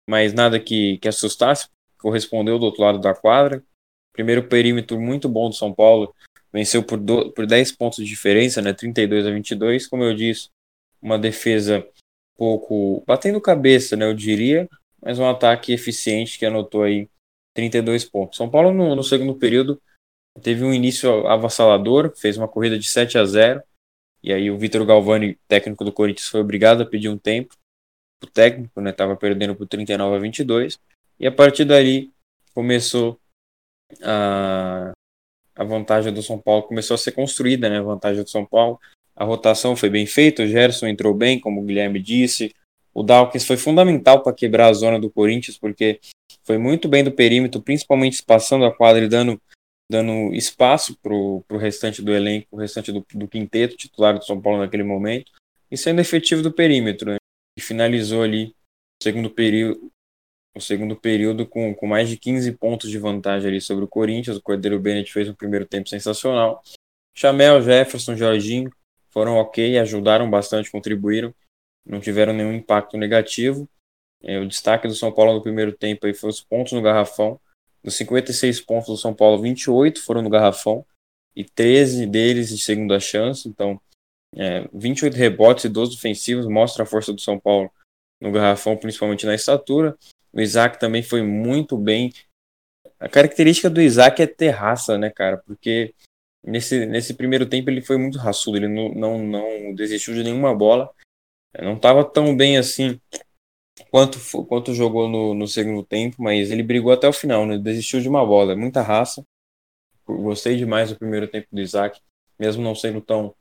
mas 0.07 0.35
nada 0.35 0.61
que, 0.61 0.98
que 0.98 1.09
assustasse, 1.09 1.68
correspondeu 1.98 2.59
do 2.59 2.66
outro 2.66 2.83
lado 2.83 2.98
da 2.98 3.14
quadra. 3.14 3.64
Primeiro 4.12 4.48
perímetro 4.48 5.01
muito 5.01 5.31
bom 5.31 5.48
do 5.48 5.55
São 5.55 5.72
Paulo, 5.72 6.14
venceu 6.53 6.83
por, 6.83 6.98
do, 6.98 7.33
por 7.33 7.46
10 7.46 7.72
pontos 7.72 7.98
de 7.98 8.05
diferença, 8.05 8.61
né, 8.61 8.74
32 8.74 9.27
a 9.27 9.31
22, 9.31 9.87
como 9.87 10.05
eu 10.05 10.14
disse, 10.14 10.51
uma 11.01 11.18
defesa 11.18 11.87
pouco 12.38 13.03
batendo 13.07 13.40
cabeça, 13.40 13.96
né, 13.96 14.07
eu 14.07 14.14
diria, 14.14 14.68
mas 15.03 15.18
um 15.18 15.29
ataque 15.29 15.72
eficiente 15.72 16.38
que 16.38 16.46
anotou 16.46 16.85
aí 16.85 17.09
32 17.55 18.05
pontos. 18.05 18.37
São 18.37 18.48
Paulo 18.48 18.72
no, 18.72 18.94
no 18.94 19.03
segundo 19.03 19.35
período 19.35 19.81
teve 20.40 20.64
um 20.64 20.72
início 20.72 21.27
avassalador, 21.27 22.14
fez 22.16 22.37
uma 22.37 22.46
corrida 22.46 22.79
de 22.79 22.88
7 22.88 23.18
a 23.18 23.24
0, 23.24 23.62
e 24.22 24.33
aí 24.33 24.51
o 24.51 24.59
Vitor 24.59 24.87
Galvani, 24.87 25.37
técnico 25.48 25.85
do 25.85 25.92
Corinthians, 25.92 26.29
foi 26.29 26.40
obrigado 26.40 26.83
a 26.83 26.87
pedir 26.87 27.09
um 27.09 27.18
tempo. 27.18 27.57
O 28.22 28.27
técnico, 28.27 28.81
né, 28.81 28.90
estava 28.90 29.16
perdendo 29.16 29.55
por 29.55 29.66
39 29.66 30.16
a 30.16 30.18
22, 30.18 30.79
e 31.18 31.27
a 31.27 31.33
partir 31.33 31.64
dali 31.64 32.12
começou 32.55 33.18
a, 34.03 34.92
a 35.55 35.64
vantagem 35.64 36.12
do 36.12 36.22
São 36.22 36.38
Paulo 36.38 36.64
começou 36.64 36.94
a 36.94 36.98
ser 36.98 37.12
construída, 37.12 37.68
né? 37.68 37.79
A 37.79 37.83
vantagem 37.83 38.22
do 38.22 38.31
São 38.31 38.44
Paulo. 38.44 38.79
A 39.18 39.24
rotação 39.24 39.74
foi 39.74 39.90
bem 39.90 40.07
feita, 40.07 40.44
o 40.44 40.46
Gerson 40.46 40.87
entrou 40.87 41.12
bem, 41.12 41.40
como 41.40 41.61
o 41.61 41.64
Guilherme 41.64 42.00
disse. 42.00 42.54
O 42.94 43.02
Dawkins 43.02 43.44
foi 43.44 43.57
fundamental 43.57 44.22
para 44.22 44.33
quebrar 44.33 44.68
a 44.68 44.72
zona 44.72 45.00
do 45.00 45.11
Corinthians, 45.11 45.59
porque 45.59 45.98
foi 46.44 46.57
muito 46.57 46.88
bem 46.88 47.02
do 47.02 47.11
perímetro, 47.11 47.61
principalmente 47.61 48.12
espaçando 48.12 48.64
a 48.64 48.72
quadra 48.72 49.04
e 49.04 49.09
dando, 49.09 49.40
dando 49.90 50.33
espaço 50.33 50.96
para 51.02 51.12
o 51.12 51.44
restante 51.59 52.00
do 52.00 52.14
elenco, 52.14 52.46
o 52.52 52.57
restante 52.57 52.92
do, 52.92 53.04
do 53.12 53.26
quinteto 53.26 53.76
titular 53.76 54.16
do 54.16 54.24
São 54.24 54.40
Paulo 54.40 54.61
naquele 54.61 54.85
momento, 54.85 55.33
e 55.68 55.76
sendo 55.76 56.00
efetivo 56.00 56.40
do 56.40 56.52
perímetro. 56.52 57.11
Né? 57.11 57.16
E 57.59 57.61
finalizou 57.61 58.22
ali 58.22 58.54
o 59.00 59.02
segundo 59.02 59.31
período, 59.31 59.90
o 60.57 60.61
segundo 60.61 60.94
período 60.94 61.44
com, 61.44 61.74
com 61.74 61.88
mais 61.88 62.09
de 62.09 62.16
15 62.16 62.52
pontos 62.52 62.88
de 62.88 62.98
vantagem 62.98 63.48
ali 63.48 63.61
sobre 63.61 63.85
o 63.85 63.88
Corinthians. 63.88 64.37
O 64.37 64.42
Cordeiro 64.42 64.78
Bennett 64.78 65.12
fez 65.12 65.28
um 65.28 65.35
primeiro 65.35 65.66
tempo 65.66 65.88
sensacional. 65.88 66.62
Chamel, 67.16 67.61
Jefferson, 67.61 68.14
Jorginho 68.14 68.70
foram 69.18 69.35
ok, 69.35 69.76
ajudaram 69.81 70.31
bastante, 70.31 70.70
contribuíram, 70.70 71.35
não 71.85 71.98
tiveram 71.98 72.33
nenhum 72.33 72.52
impacto 72.52 72.96
negativo. 72.96 73.68
É, 74.22 74.38
o 74.38 74.46
destaque 74.46 74.87
do 74.87 74.94
São 74.94 75.11
Paulo 75.11 75.35
no 75.35 75.42
primeiro 75.42 75.72
tempo 75.72 76.07
aí 76.07 76.14
foi 76.14 76.31
os 76.31 76.40
pontos 76.40 76.72
no 76.72 76.81
garrafão. 76.81 77.40
Dos 77.83 77.96
56 77.96 78.61
pontos 78.61 78.87
do 78.87 78.96
São 78.96 79.12
Paulo, 79.12 79.42
28 79.42 80.00
foram 80.00 80.22
no 80.22 80.31
garrafão 80.31 80.87
e 81.35 81.42
13 81.42 82.07
deles 82.07 82.50
de 82.50 82.59
segunda 82.59 83.00
chance. 83.00 83.48
Então, 83.48 83.81
é, 84.37 84.68
28 84.72 85.16
rebotes 85.16 85.64
e 85.64 85.68
12 85.68 85.96
ofensivos 85.96 86.46
mostra 86.46 86.85
a 86.85 86.87
força 86.87 87.12
do 87.12 87.20
São 87.20 87.40
Paulo 87.40 87.68
no 88.20 88.31
garrafão, 88.31 88.76
principalmente 88.76 89.26
na 89.26 89.35
estatura. 89.35 89.98
O 90.33 90.40
Isaac 90.40 90.78
também 90.78 91.02
foi 91.02 91.22
muito 91.22 91.76
bem. 91.76 92.12
A 93.00 93.09
característica 93.09 93.68
do 93.68 93.83
Isaac 93.83 94.22
é 94.22 94.28
ter 94.28 94.50
raça, 94.50 94.96
né, 94.96 95.11
cara? 95.11 95.38
Porque 95.38 95.92
nesse, 96.48 96.87
nesse 96.87 97.14
primeiro 97.14 97.46
tempo 97.46 97.70
ele 97.70 97.82
foi 97.82 97.98
muito 97.98 98.18
raçudo, 98.18 98.56
ele 98.56 98.68
não, 98.68 98.88
não, 98.90 99.18
não 99.26 99.74
desistiu 99.74 100.14
de 100.14 100.24
nenhuma 100.24 100.54
bola. 100.54 100.90
Não 101.61 101.76
estava 101.76 102.04
tão 102.04 102.37
bem 102.37 102.56
assim 102.56 103.00
quanto, 103.90 104.18
quanto 104.46 104.74
jogou 104.74 105.08
no, 105.08 105.34
no 105.34 105.46
segundo 105.46 105.82
tempo, 105.84 106.16
mas 106.22 106.50
ele 106.50 106.62
brigou 106.62 106.92
até 106.92 107.08
o 107.08 107.12
final, 107.12 107.46
né? 107.46 107.58
Desistiu 107.58 108.00
de 108.00 108.08
uma 108.08 108.24
bola, 108.24 108.56
muita 108.56 108.82
raça. 108.82 109.24
Gostei 110.06 110.56
demais 110.56 110.90
do 110.90 110.98
primeiro 110.98 111.28
tempo 111.28 111.48
do 111.52 111.61
Isaac, 111.61 112.00
mesmo 112.38 112.62
não 112.62 112.74
sendo 112.74 113.00
tão 113.00 113.34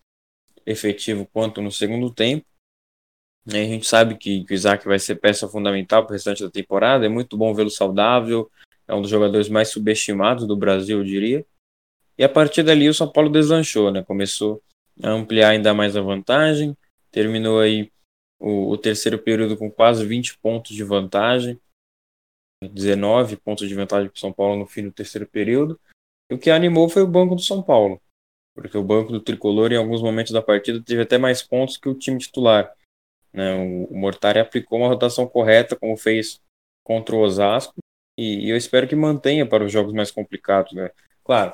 efetivo 0.65 1.27
quanto 1.31 1.61
no 1.61 1.71
segundo 1.71 2.13
tempo. 2.13 2.45
A 3.47 3.51
gente 3.51 3.87
sabe 3.87 4.17
que, 4.17 4.43
que 4.43 4.53
o 4.53 4.55
Isaac 4.55 4.85
vai 4.85 4.99
ser 4.99 5.15
peça 5.15 5.47
fundamental 5.47 6.03
para 6.03 6.11
o 6.11 6.13
restante 6.13 6.43
da 6.43 6.51
temporada. 6.51 7.05
É 7.05 7.09
muito 7.09 7.37
bom 7.37 7.53
vê-lo 7.53 7.69
saudável. 7.69 8.51
É 8.85 8.93
um 8.93 9.01
dos 9.01 9.09
jogadores 9.09 9.47
mais 9.47 9.69
subestimados 9.69 10.45
do 10.45 10.57
Brasil, 10.57 10.97
eu 10.97 11.05
diria. 11.05 11.45
E 12.17 12.23
a 12.23 12.30
partir 12.30 12.63
dali 12.63 12.89
o 12.89 12.93
São 12.93 13.12
Paulo 13.12 13.30
deslanchou, 13.30 13.91
né? 13.91 14.03
Começou 14.03 14.62
a 15.03 15.10
ampliar 15.10 15.49
ainda 15.49 15.73
mais 15.73 15.95
a 15.95 16.01
vantagem. 16.01 16.75
Terminou 17.12 17.60
aí 17.60 17.91
o, 18.39 18.71
o 18.71 18.77
terceiro 18.77 19.19
período 19.19 19.56
com 19.58 19.69
quase 19.69 20.06
20 20.06 20.38
pontos 20.39 20.75
de 20.75 20.84
vantagem. 20.84 21.60
19 22.63 23.38
pontos 23.38 23.67
de 23.67 23.75
vantagem 23.75 24.10
para 24.10 24.17
o 24.17 24.19
São 24.19 24.34
Paulo 24.34 24.58
no 24.58 24.65
fim 24.65 24.84
do 24.84 24.91
terceiro 24.91 25.27
período. 25.27 25.80
E 26.30 26.34
o 26.34 26.39
que 26.39 26.49
animou 26.49 26.89
foi 26.89 27.03
o 27.03 27.08
banco 27.08 27.36
do 27.36 27.41
São 27.41 27.62
Paulo. 27.62 28.01
Porque 28.56 28.77
o 28.77 28.84
banco 28.84 29.12
do 29.12 29.21
Tricolor, 29.21 29.71
em 29.71 29.77
alguns 29.77 30.01
momentos 30.01 30.32
da 30.32 30.41
partida, 30.41 30.82
teve 30.84 31.03
até 31.03 31.19
mais 31.19 31.43
pontos 31.43 31.77
que 31.77 31.88
o 31.88 31.93
time 31.93 32.17
titular. 32.17 32.73
Né? 33.32 33.53
O, 33.53 33.93
o 33.93 33.97
Mortari 33.97 34.39
aplicou 34.39 34.80
uma 34.80 34.88
rotação 34.88 35.27
correta, 35.27 35.75
como 35.75 35.95
fez 35.95 36.41
contra 36.84 37.15
o 37.15 37.19
Osasco, 37.19 37.75
e, 38.17 38.45
e 38.45 38.49
eu 38.49 38.58
espero 38.58 38.88
que 38.88 38.95
mantenha 38.95 39.45
para 39.45 39.63
os 39.63 39.71
jogos 39.71 39.93
mais 39.93 40.10
complicados. 40.10 40.73
Né? 40.73 40.89
Claro, 41.23 41.53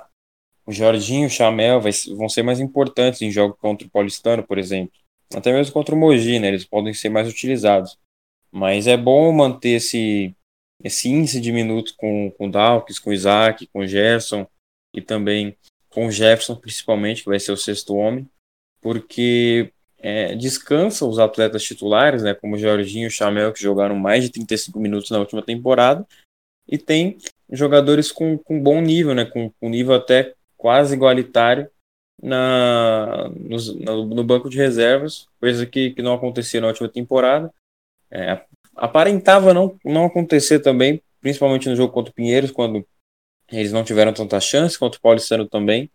o 0.66 0.72
Jorginho 0.72 1.24
e 1.24 1.28
o 1.28 1.30
Chamel 1.30 1.82
vai, 1.82 1.92
vão 2.16 2.30
ser 2.30 2.44
mais 2.44 2.60
importantes 2.60 3.22
em 3.22 3.32
jogos 3.32 3.58
contra 3.60 3.88
o 3.88 3.90
Paulistano, 3.90 4.44
por 4.44 4.58
exemplo. 4.58 4.94
Até 5.34 5.52
mesmo 5.52 5.74
contra 5.74 5.96
o 5.96 5.98
Mogi, 5.98 6.40
né? 6.40 6.48
eles 6.48 6.66
podem 6.66 6.94
ser 6.94 7.10
mais 7.10 7.28
utilizados. 7.28 7.98
Mas 8.52 8.88
é 8.88 8.96
bom 8.96 9.32
manter 9.32 9.78
esse, 9.78 10.36
esse 10.84 11.10
índice 11.10 11.42
de 11.42 11.52
minutos 11.52 11.92
com, 11.92 12.32
com 12.32 12.48
o 12.48 12.52
Dawkins, 12.52 13.00
com 13.00 13.10
o 13.10 13.14
Isaac, 13.14 13.68
com 13.68 13.80
o 13.80 13.88
Gerson 13.88 14.48
e 14.94 15.02
também 15.02 15.58
com 15.90 16.08
o 16.08 16.12
Jefferson, 16.12 16.56
principalmente, 16.56 17.24
que 17.24 17.30
vai 17.30 17.40
ser 17.40 17.52
o 17.52 17.58
sexto 17.58 17.96
homem, 17.96 18.28
porque 18.82 19.72
é, 20.00 20.36
descansa 20.36 21.06
os 21.06 21.20
atletas 21.20 21.64
titulares, 21.64 22.24
né, 22.24 22.34
como 22.34 22.56
o 22.56 22.60
Jorginho 22.60 23.06
e 23.06 23.08
o 23.08 23.12
Chamel, 23.12 23.54
que 23.54 23.62
jogaram 23.62 23.96
mais 23.96 24.24
de 24.24 24.32
35 24.32 24.80
minutos 24.80 25.10
na 25.12 25.20
última 25.20 25.42
temporada, 25.42 26.06
e 26.68 26.78
tem 26.78 27.18
jogadores 27.52 28.12
com, 28.12 28.38
com 28.38 28.62
bom 28.62 28.82
nível, 28.82 29.14
né, 29.14 29.26
com, 29.26 29.52
com 29.52 29.70
nível 29.70 29.94
até 29.94 30.34
quase 30.64 30.96
igualitário 30.96 31.70
na, 32.22 33.30
no, 33.36 34.06
no, 34.06 34.24
banco 34.24 34.50
de 34.50 34.56
reservas, 34.56 35.28
coisa 35.42 35.66
que, 35.66 35.92
que 35.92 36.02
não 36.02 36.14
acontecia 36.14 36.62
na 36.62 36.68
última 36.68 36.88
temporada. 36.88 37.54
É, 38.10 38.42
aparentava 38.74 39.54
não, 39.54 39.78
não 39.84 40.06
acontecer 40.06 40.60
também, 40.60 41.04
principalmente 41.20 41.68
no 41.68 41.76
jogo 41.76 41.92
contra 41.92 42.12
o 42.12 42.16
Pinheiros, 42.16 42.50
quando 42.50 42.88
eles 43.52 43.74
não 43.74 43.84
tiveram 43.84 44.14
tanta 44.14 44.40
chance, 44.40 44.80
contra 44.80 44.98
o 44.98 45.02
Paulistano 45.02 45.46
também, 45.46 45.92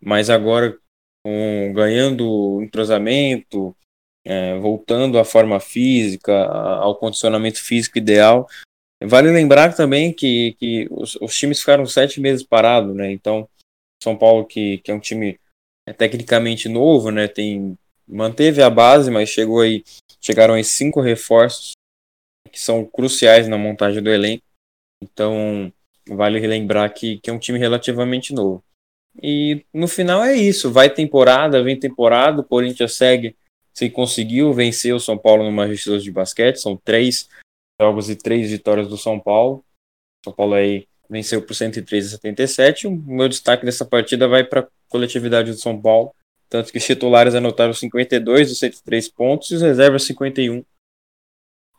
mas 0.00 0.30
agora 0.30 0.78
um, 1.26 1.72
ganhando 1.72 2.62
entrosamento, 2.62 3.76
é, 4.24 4.56
voltando 4.60 5.18
à 5.18 5.24
forma 5.24 5.58
física, 5.58 6.32
ao 6.46 6.94
condicionamento 6.94 7.60
físico 7.60 7.98
ideal. 7.98 8.46
Vale 9.02 9.32
lembrar 9.32 9.74
também 9.74 10.12
que, 10.12 10.54
que 10.60 10.86
os, 10.88 11.16
os 11.16 11.36
times 11.36 11.58
ficaram 11.58 11.84
sete 11.84 12.20
meses 12.20 12.46
parados, 12.46 12.94
né? 12.94 13.10
Então, 13.10 13.48
São 14.04 14.16
Paulo, 14.16 14.44
que, 14.44 14.78
que 14.78 14.90
é 14.90 14.94
um 14.94 15.00
time 15.00 15.38
é, 15.86 15.92
tecnicamente 15.92 16.68
novo, 16.68 17.10
né? 17.10 17.26
Tem, 17.26 17.76
manteve 18.06 18.62
a 18.62 18.70
base, 18.70 19.10
mas 19.10 19.28
chegou 19.28 19.60
aí, 19.60 19.82
chegaram 20.20 20.54
aí 20.54 20.62
cinco 20.62 21.00
reforços 21.00 21.72
que 22.50 22.60
são 22.60 22.84
cruciais 22.84 23.48
na 23.48 23.58
montagem 23.58 24.02
do 24.02 24.10
elenco. 24.10 24.44
Então, 25.02 25.72
vale 26.08 26.38
lembrar 26.46 26.88
que, 26.90 27.18
que 27.18 27.28
é 27.28 27.32
um 27.32 27.38
time 27.38 27.58
relativamente 27.58 28.32
novo. 28.32 28.62
E 29.22 29.64
no 29.72 29.88
final 29.88 30.22
é 30.24 30.34
isso. 30.34 30.70
Vai 30.70 30.90
temporada, 30.90 31.62
vem 31.62 31.78
temporada. 31.78 32.40
O 32.40 32.44
Corinthians 32.44 32.94
segue 32.94 33.36
se 33.72 33.90
conseguiu 33.90 34.52
vencer 34.52 34.94
o 34.94 35.00
São 35.00 35.18
Paulo 35.18 35.42
no 35.42 35.50
Magistrados 35.50 36.04
de 36.04 36.10
Basquete. 36.10 36.60
São 36.60 36.76
três 36.76 37.28
jogos 37.80 38.08
e 38.08 38.16
três 38.16 38.50
vitórias 38.50 38.88
do 38.88 38.96
São 38.96 39.18
Paulo. 39.18 39.64
São 40.24 40.32
Paulo 40.32 40.54
aí 40.54 40.86
venceu 41.08 41.42
por 41.42 41.54
103 41.54 42.06
a 42.06 42.10
77. 42.10 42.86
O 42.86 42.90
meu 42.90 43.28
destaque 43.28 43.64
dessa 43.64 43.84
partida 43.84 44.28
vai 44.28 44.44
para 44.44 44.60
a 44.60 44.68
coletividade 44.88 45.50
do 45.50 45.56
São 45.58 45.80
Paulo. 45.80 46.14
Tanto 46.48 46.70
que 46.70 46.78
os 46.78 46.84
titulares 46.84 47.34
anotaram 47.34 47.72
52 47.72 48.48
dos 48.48 48.58
103 48.58 49.08
pontos 49.08 49.50
e 49.50 49.56
os 49.56 49.62
reservas 49.62 50.04
51. 50.04 50.64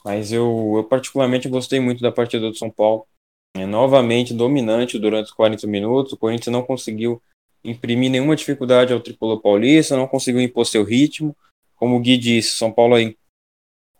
Mas 0.03 0.31
eu, 0.31 0.73
eu 0.77 0.83
particularmente 0.83 1.49
gostei 1.49 1.79
muito 1.79 2.01
da 2.01 2.11
partida 2.11 2.49
do 2.49 2.55
São 2.55 2.69
Paulo 2.69 3.07
é, 3.55 3.65
novamente 3.65 4.33
dominante 4.33 4.99
durante 4.99 5.27
os 5.27 5.31
40 5.31 5.65
minutos. 5.65 6.13
O 6.13 6.17
Corinthians 6.17 6.51
não 6.51 6.61
conseguiu 6.61 7.21
imprimir 7.63 8.11
nenhuma 8.11 8.35
dificuldade 8.35 8.93
ao 8.93 8.99
tricolor 8.99 9.41
paulista, 9.41 9.95
não 9.95 10.07
conseguiu 10.07 10.41
impor 10.41 10.65
seu 10.65 10.83
ritmo. 10.83 11.35
Como 11.75 11.95
o 11.95 11.99
Gui 11.99 12.17
disse, 12.17 12.57
São 12.57 12.71
Paulo 12.71 12.95
aí 12.95 13.17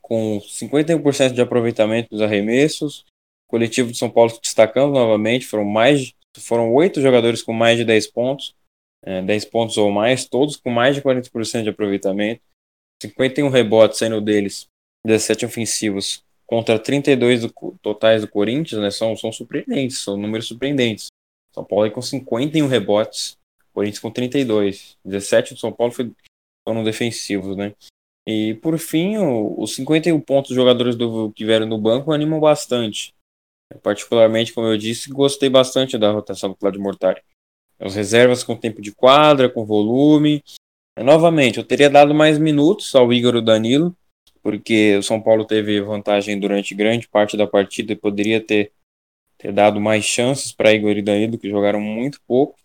com 0.01 0.39
51% 0.39 1.33
de 1.33 1.41
aproveitamento 1.41 2.09
dos 2.11 2.21
arremessos. 2.21 3.05
Coletivo 3.55 3.89
de 3.89 3.97
São 3.97 4.09
Paulo 4.09 4.37
destacando 4.43 4.91
novamente, 4.91 5.45
foram 5.45 5.63
mais 5.63 6.13
foram 6.39 6.73
oito 6.73 6.99
jogadores 6.99 7.41
com 7.41 7.53
mais 7.53 7.77
de 7.77 7.85
10 7.85 8.07
pontos, 8.07 8.53
é, 9.01 9.21
10 9.21 9.45
pontos 9.45 9.77
ou 9.77 9.89
mais, 9.89 10.25
todos 10.25 10.57
com 10.57 10.69
mais 10.69 10.93
de 10.93 11.01
40% 11.01 11.63
de 11.63 11.69
aproveitamento. 11.69 12.41
51 13.01 13.47
rebotes 13.47 13.97
sendo 13.97 14.19
deles 14.19 14.67
17 15.05 15.45
ofensivos 15.45 16.21
contra 16.45 16.77
32 16.77 17.43
do, 17.43 17.53
totais 17.81 18.23
do 18.23 18.27
Corinthians, 18.27 18.81
né, 18.81 18.91
são, 18.91 19.15
são 19.15 19.31
surpreendentes, 19.31 19.99
são 19.99 20.17
números 20.17 20.47
surpreendentes. 20.47 21.07
São 21.53 21.63
Paulo 21.63 21.89
com 21.89 22.01
51 22.01 22.67
rebotes, 22.67 23.37
Corinthians 23.73 23.99
com 23.99 24.11
32. 24.11 24.97
17 25.05 25.53
do 25.53 25.59
São 25.61 25.71
Paulo 25.71 25.93
foi, 25.93 26.11
foram 26.67 26.83
defensivos, 26.83 27.55
né? 27.55 27.73
E 28.27 28.55
por 28.55 28.77
fim, 28.77 29.15
os 29.17 29.75
51 29.75 30.19
pontos 30.19 30.49
dos 30.49 30.57
jogadores 30.57 30.97
do, 30.97 31.31
que 31.31 31.45
vieram 31.45 31.65
no 31.65 31.77
banco 31.77 32.11
animam 32.11 32.41
bastante. 32.41 33.14
Particularmente, 33.81 34.53
como 34.53 34.67
eu 34.67 34.77
disse, 34.77 35.09
gostei 35.09 35.49
bastante 35.49 35.97
da 35.97 36.11
rotação 36.11 36.49
do 36.49 36.55
Claudio 36.55 36.81
Mortari. 36.81 37.21
As 37.79 37.95
reservas 37.95 38.43
com 38.43 38.55
tempo 38.55 38.81
de 38.81 38.93
quadra, 38.93 39.49
com 39.49 39.65
volume. 39.65 40.43
Novamente, 40.97 41.57
eu 41.57 41.63
teria 41.63 41.89
dado 41.89 42.13
mais 42.13 42.37
minutos 42.37 42.93
ao 42.95 43.11
Igor 43.11 43.41
Danilo, 43.41 43.95
porque 44.41 44.95
o 44.97 45.03
São 45.03 45.21
Paulo 45.21 45.43
teve 45.43 45.81
vantagem 45.81 46.39
durante 46.39 46.75
grande 46.75 47.07
parte 47.07 47.35
da 47.35 47.47
partida 47.47 47.91
e 47.91 47.95
poderia 47.95 48.39
ter, 48.39 48.71
ter 49.37 49.51
dado 49.51 49.81
mais 49.81 50.05
chances 50.05 50.51
para 50.51 50.73
Igor 50.73 50.91
e 50.91 51.01
Danilo, 51.01 51.37
que 51.37 51.49
jogaram 51.49 51.81
muito 51.81 52.21
pouco, 52.25 52.57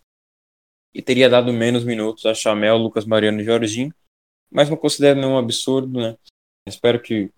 e 0.93 1.01
teria 1.01 1.29
dado 1.29 1.51
menos 1.51 1.83
minutos 1.83 2.25
a 2.25 2.33
Chamel, 2.33 2.77
Lucas 2.77 3.05
Mariano 3.05 3.41
e 3.41 3.43
Jorginho, 3.43 3.93
mas 4.49 4.69
não 4.69 4.77
considero 4.77 5.19
nenhum 5.19 5.37
absurdo, 5.37 5.99
né? 5.99 6.17
Espero 6.67 7.01
que, 7.01 7.31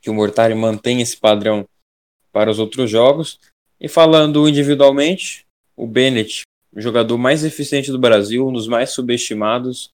que 0.00 0.10
o 0.10 0.14
Mortari 0.14 0.54
mantenha 0.54 1.02
esse 1.02 1.16
padrão 1.16 1.66
para 2.36 2.50
os 2.50 2.58
outros 2.58 2.90
jogos. 2.90 3.40
E 3.80 3.88
falando 3.88 4.46
individualmente, 4.46 5.46
o 5.74 5.86
Bennett, 5.86 6.42
o 6.70 6.82
jogador 6.82 7.16
mais 7.16 7.42
eficiente 7.42 7.90
do 7.90 7.98
Brasil, 7.98 8.46
um 8.46 8.52
dos 8.52 8.68
mais 8.68 8.90
subestimados, 8.90 9.88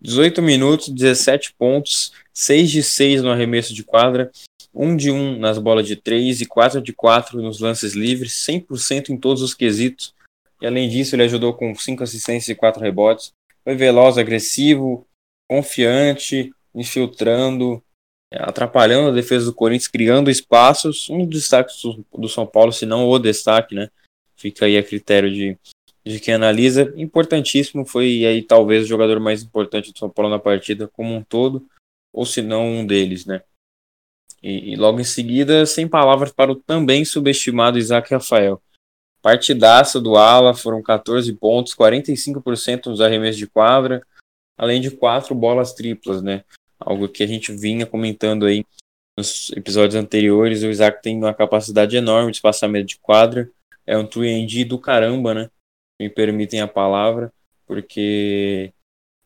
18 0.00 0.40
minutos, 0.40 0.88
17 0.88 1.52
pontos, 1.52 2.14
6 2.32 2.70
de 2.70 2.82
6 2.82 3.20
no 3.20 3.30
arremesso 3.30 3.74
de 3.74 3.84
quadra, 3.84 4.32
1 4.74 4.96
de 4.96 5.10
1 5.10 5.38
nas 5.38 5.58
bolas 5.58 5.86
de 5.86 5.94
3 5.94 6.40
e 6.40 6.46
4 6.46 6.80
de 6.80 6.94
4 6.94 7.42
nos 7.42 7.60
lances 7.60 7.92
livres, 7.92 8.42
100% 8.48 9.10
em 9.10 9.18
todos 9.18 9.42
os 9.42 9.52
quesitos. 9.52 10.14
E 10.62 10.66
além 10.66 10.88
disso, 10.88 11.14
ele 11.14 11.24
ajudou 11.24 11.52
com 11.52 11.74
5 11.74 12.02
assistências 12.02 12.48
e 12.48 12.54
4 12.54 12.82
rebotes. 12.82 13.34
Foi 13.64 13.74
veloz, 13.74 14.16
agressivo, 14.16 15.06
confiante, 15.46 16.54
infiltrando, 16.74 17.82
atrapalhando 18.38 19.08
a 19.08 19.12
defesa 19.12 19.46
do 19.46 19.54
Corinthians, 19.54 19.88
criando 19.88 20.30
espaços. 20.30 21.08
Um 21.10 21.26
dos 21.26 21.40
destaques 21.40 21.82
do 22.12 22.28
São 22.28 22.46
Paulo, 22.46 22.72
se 22.72 22.86
não 22.86 23.08
o 23.08 23.18
destaque, 23.18 23.74
né? 23.74 23.90
Fica 24.36 24.66
aí 24.66 24.76
a 24.76 24.82
critério 24.82 25.32
de, 25.32 25.56
de 26.04 26.18
quem 26.18 26.34
analisa, 26.34 26.92
importantíssimo, 26.96 27.84
foi 27.84 28.24
aí 28.24 28.42
talvez 28.42 28.84
o 28.84 28.88
jogador 28.88 29.20
mais 29.20 29.42
importante 29.42 29.92
do 29.92 29.98
São 29.98 30.10
Paulo 30.10 30.30
na 30.30 30.38
partida 30.38 30.88
como 30.88 31.14
um 31.14 31.22
todo, 31.22 31.66
ou 32.12 32.26
se 32.26 32.42
não 32.42 32.66
um 32.66 32.86
deles, 32.86 33.24
né? 33.24 33.42
E, 34.42 34.72
e, 34.72 34.76
logo 34.76 34.98
em 34.98 35.04
seguida, 35.04 35.64
sem 35.64 35.86
palavras 35.86 36.32
para 36.32 36.50
o 36.50 36.56
também 36.56 37.04
subestimado 37.04 37.78
Isaac 37.78 38.12
Rafael. 38.12 38.60
Partidaça 39.22 40.00
do 40.00 40.16
Ala, 40.16 40.52
foram 40.52 40.82
14 40.82 41.32
pontos, 41.34 41.76
45% 41.76 42.86
nos 42.86 43.00
arremessos 43.00 43.36
de 43.36 43.46
quadra, 43.46 44.04
além 44.58 44.80
de 44.80 44.90
quatro 44.90 45.32
bolas 45.32 45.72
triplas, 45.72 46.20
né? 46.20 46.42
Algo 46.84 47.08
que 47.08 47.22
a 47.22 47.26
gente 47.26 47.52
vinha 47.52 47.86
comentando 47.86 48.46
aí 48.46 48.64
nos 49.16 49.50
episódios 49.52 49.94
anteriores, 49.94 50.62
o 50.62 50.70
Isaac 50.70 51.02
tem 51.02 51.16
uma 51.16 51.34
capacidade 51.34 51.96
enorme 51.96 52.30
de 52.30 52.38
espaçamento 52.38 52.86
de 52.86 52.98
quadra, 52.98 53.50
é 53.86 53.96
um 53.96 54.06
3 54.06 54.64
do 54.64 54.78
caramba, 54.78 55.34
né? 55.34 55.50
me 56.00 56.08
permitem 56.08 56.60
a 56.60 56.68
palavra, 56.68 57.32
porque 57.66 58.72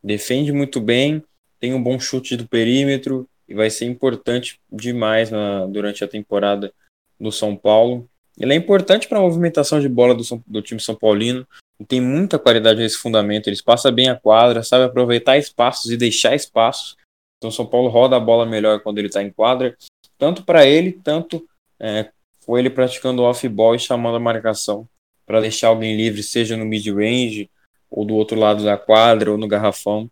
defende 0.02 0.52
muito 0.52 0.80
bem, 0.80 1.22
tem 1.58 1.72
um 1.72 1.82
bom 1.82 1.98
chute 1.98 2.36
do 2.36 2.46
perímetro, 2.46 3.28
e 3.48 3.54
vai 3.54 3.70
ser 3.70 3.86
importante 3.86 4.60
demais 4.70 5.30
na, 5.30 5.66
durante 5.66 6.02
a 6.02 6.08
temporada 6.08 6.72
do 7.18 7.30
São 7.30 7.56
Paulo. 7.56 8.08
Ele 8.38 8.52
é 8.52 8.56
importante 8.56 9.08
para 9.08 9.18
a 9.18 9.22
movimentação 9.22 9.80
de 9.80 9.88
bola 9.88 10.14
do, 10.14 10.22
do 10.46 10.60
time 10.60 10.80
São 10.80 10.94
Paulino, 10.94 11.46
tem 11.86 12.00
muita 12.00 12.38
qualidade 12.38 12.80
nesse 12.80 12.96
fundamento, 12.96 13.48
eles 13.48 13.60
passam 13.60 13.92
bem 13.92 14.08
a 14.08 14.16
quadra, 14.16 14.62
sabe 14.62 14.84
aproveitar 14.84 15.36
espaços 15.36 15.90
e 15.90 15.96
deixar 15.96 16.34
espaços. 16.34 16.96
Então 17.46 17.52
São 17.52 17.64
Paulo 17.66 17.88
roda 17.88 18.16
a 18.16 18.20
bola 18.20 18.44
melhor 18.44 18.80
quando 18.80 18.98
ele 18.98 19.06
está 19.06 19.22
em 19.22 19.30
quadra, 19.30 19.76
tanto 20.18 20.42
para 20.42 20.66
ele, 20.66 20.90
tanto 20.92 21.48
é, 21.78 22.10
com 22.44 22.58
ele 22.58 22.68
praticando 22.68 23.22
off-ball 23.22 23.76
e 23.76 23.78
chamando 23.78 24.16
a 24.16 24.20
marcação 24.20 24.88
para 25.24 25.40
deixar 25.40 25.68
alguém 25.68 25.96
livre, 25.96 26.24
seja 26.24 26.56
no 26.56 26.64
mid-range, 26.64 27.48
ou 27.88 28.04
do 28.04 28.16
outro 28.16 28.36
lado 28.36 28.64
da 28.64 28.76
quadra, 28.76 29.30
ou 29.30 29.38
no 29.38 29.46
garrafão, 29.46 30.10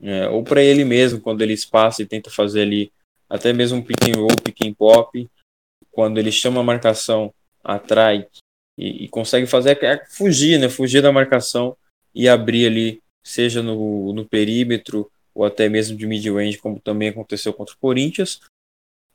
é, 0.00 0.28
ou 0.28 0.42
para 0.42 0.60
ele 0.60 0.84
mesmo, 0.84 1.20
quando 1.20 1.42
ele 1.42 1.52
espaça 1.52 2.02
e 2.02 2.06
tenta 2.06 2.30
fazer 2.30 2.62
ali 2.62 2.92
até 3.30 3.52
mesmo 3.52 3.78
um 3.78 3.82
pick 3.82 4.02
and 4.08 4.18
roll, 4.18 4.36
pick 4.42 4.66
and 4.66 4.74
pop, 4.74 5.30
quando 5.92 6.18
ele 6.18 6.32
chama 6.32 6.60
a 6.60 6.64
marcação, 6.64 7.32
atrai 7.62 8.26
e, 8.76 9.04
e 9.04 9.08
consegue 9.08 9.46
fazer 9.46 9.78
é 9.84 10.04
fugir, 10.06 10.58
né? 10.58 10.68
Fugir 10.68 11.00
da 11.00 11.12
marcação 11.12 11.76
e 12.12 12.28
abrir 12.28 12.66
ali, 12.66 13.00
seja 13.22 13.62
no, 13.62 14.12
no 14.12 14.24
perímetro 14.24 15.08
ou 15.34 15.44
até 15.44 15.68
mesmo 15.68 15.96
de 15.96 16.06
mid-range, 16.06 16.58
como 16.58 16.80
também 16.80 17.08
aconteceu 17.08 17.52
contra 17.52 17.74
o 17.74 17.78
Corinthians. 17.78 18.40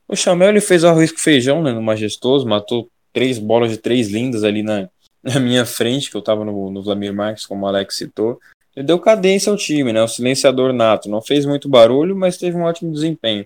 O 0.08 0.15
Chamel 0.15 0.49
ele 0.49 0.62
fez 0.62 0.84
arroz 0.84 1.12
com 1.12 1.17
feijão, 1.17 1.62
né, 1.62 1.71
no 1.71 1.82
majestoso, 1.82 2.47
matou 2.47 2.89
três 3.13 3.38
bolas 3.38 3.71
de 3.71 3.77
três 3.77 4.10
lindas 4.10 4.43
ali 4.43 4.63
na, 4.63 4.89
na 5.21 5.39
minha 5.39 5.65
frente, 5.65 6.10
que 6.10 6.15
eu 6.15 6.19
estava 6.19 6.45
no, 6.45 6.71
no 6.71 6.82
Vlamir 6.82 7.13
Marques, 7.13 7.45
como 7.45 7.65
o 7.65 7.67
Alex 7.67 7.95
citou. 7.95 8.39
Ele 8.75 8.86
deu 8.86 8.99
cadência 8.99 9.51
ao 9.51 9.58
time, 9.58 9.91
né, 9.91 10.01
o 10.01 10.08
silenciador 10.08 10.71
nato. 10.71 11.10
Não 11.10 11.21
fez 11.21 11.45
muito 11.45 11.67
barulho, 11.67 12.15
mas 12.15 12.38
teve 12.38 12.56
um 12.56 12.63
ótimo 12.63 12.91
desempenho. 12.91 13.45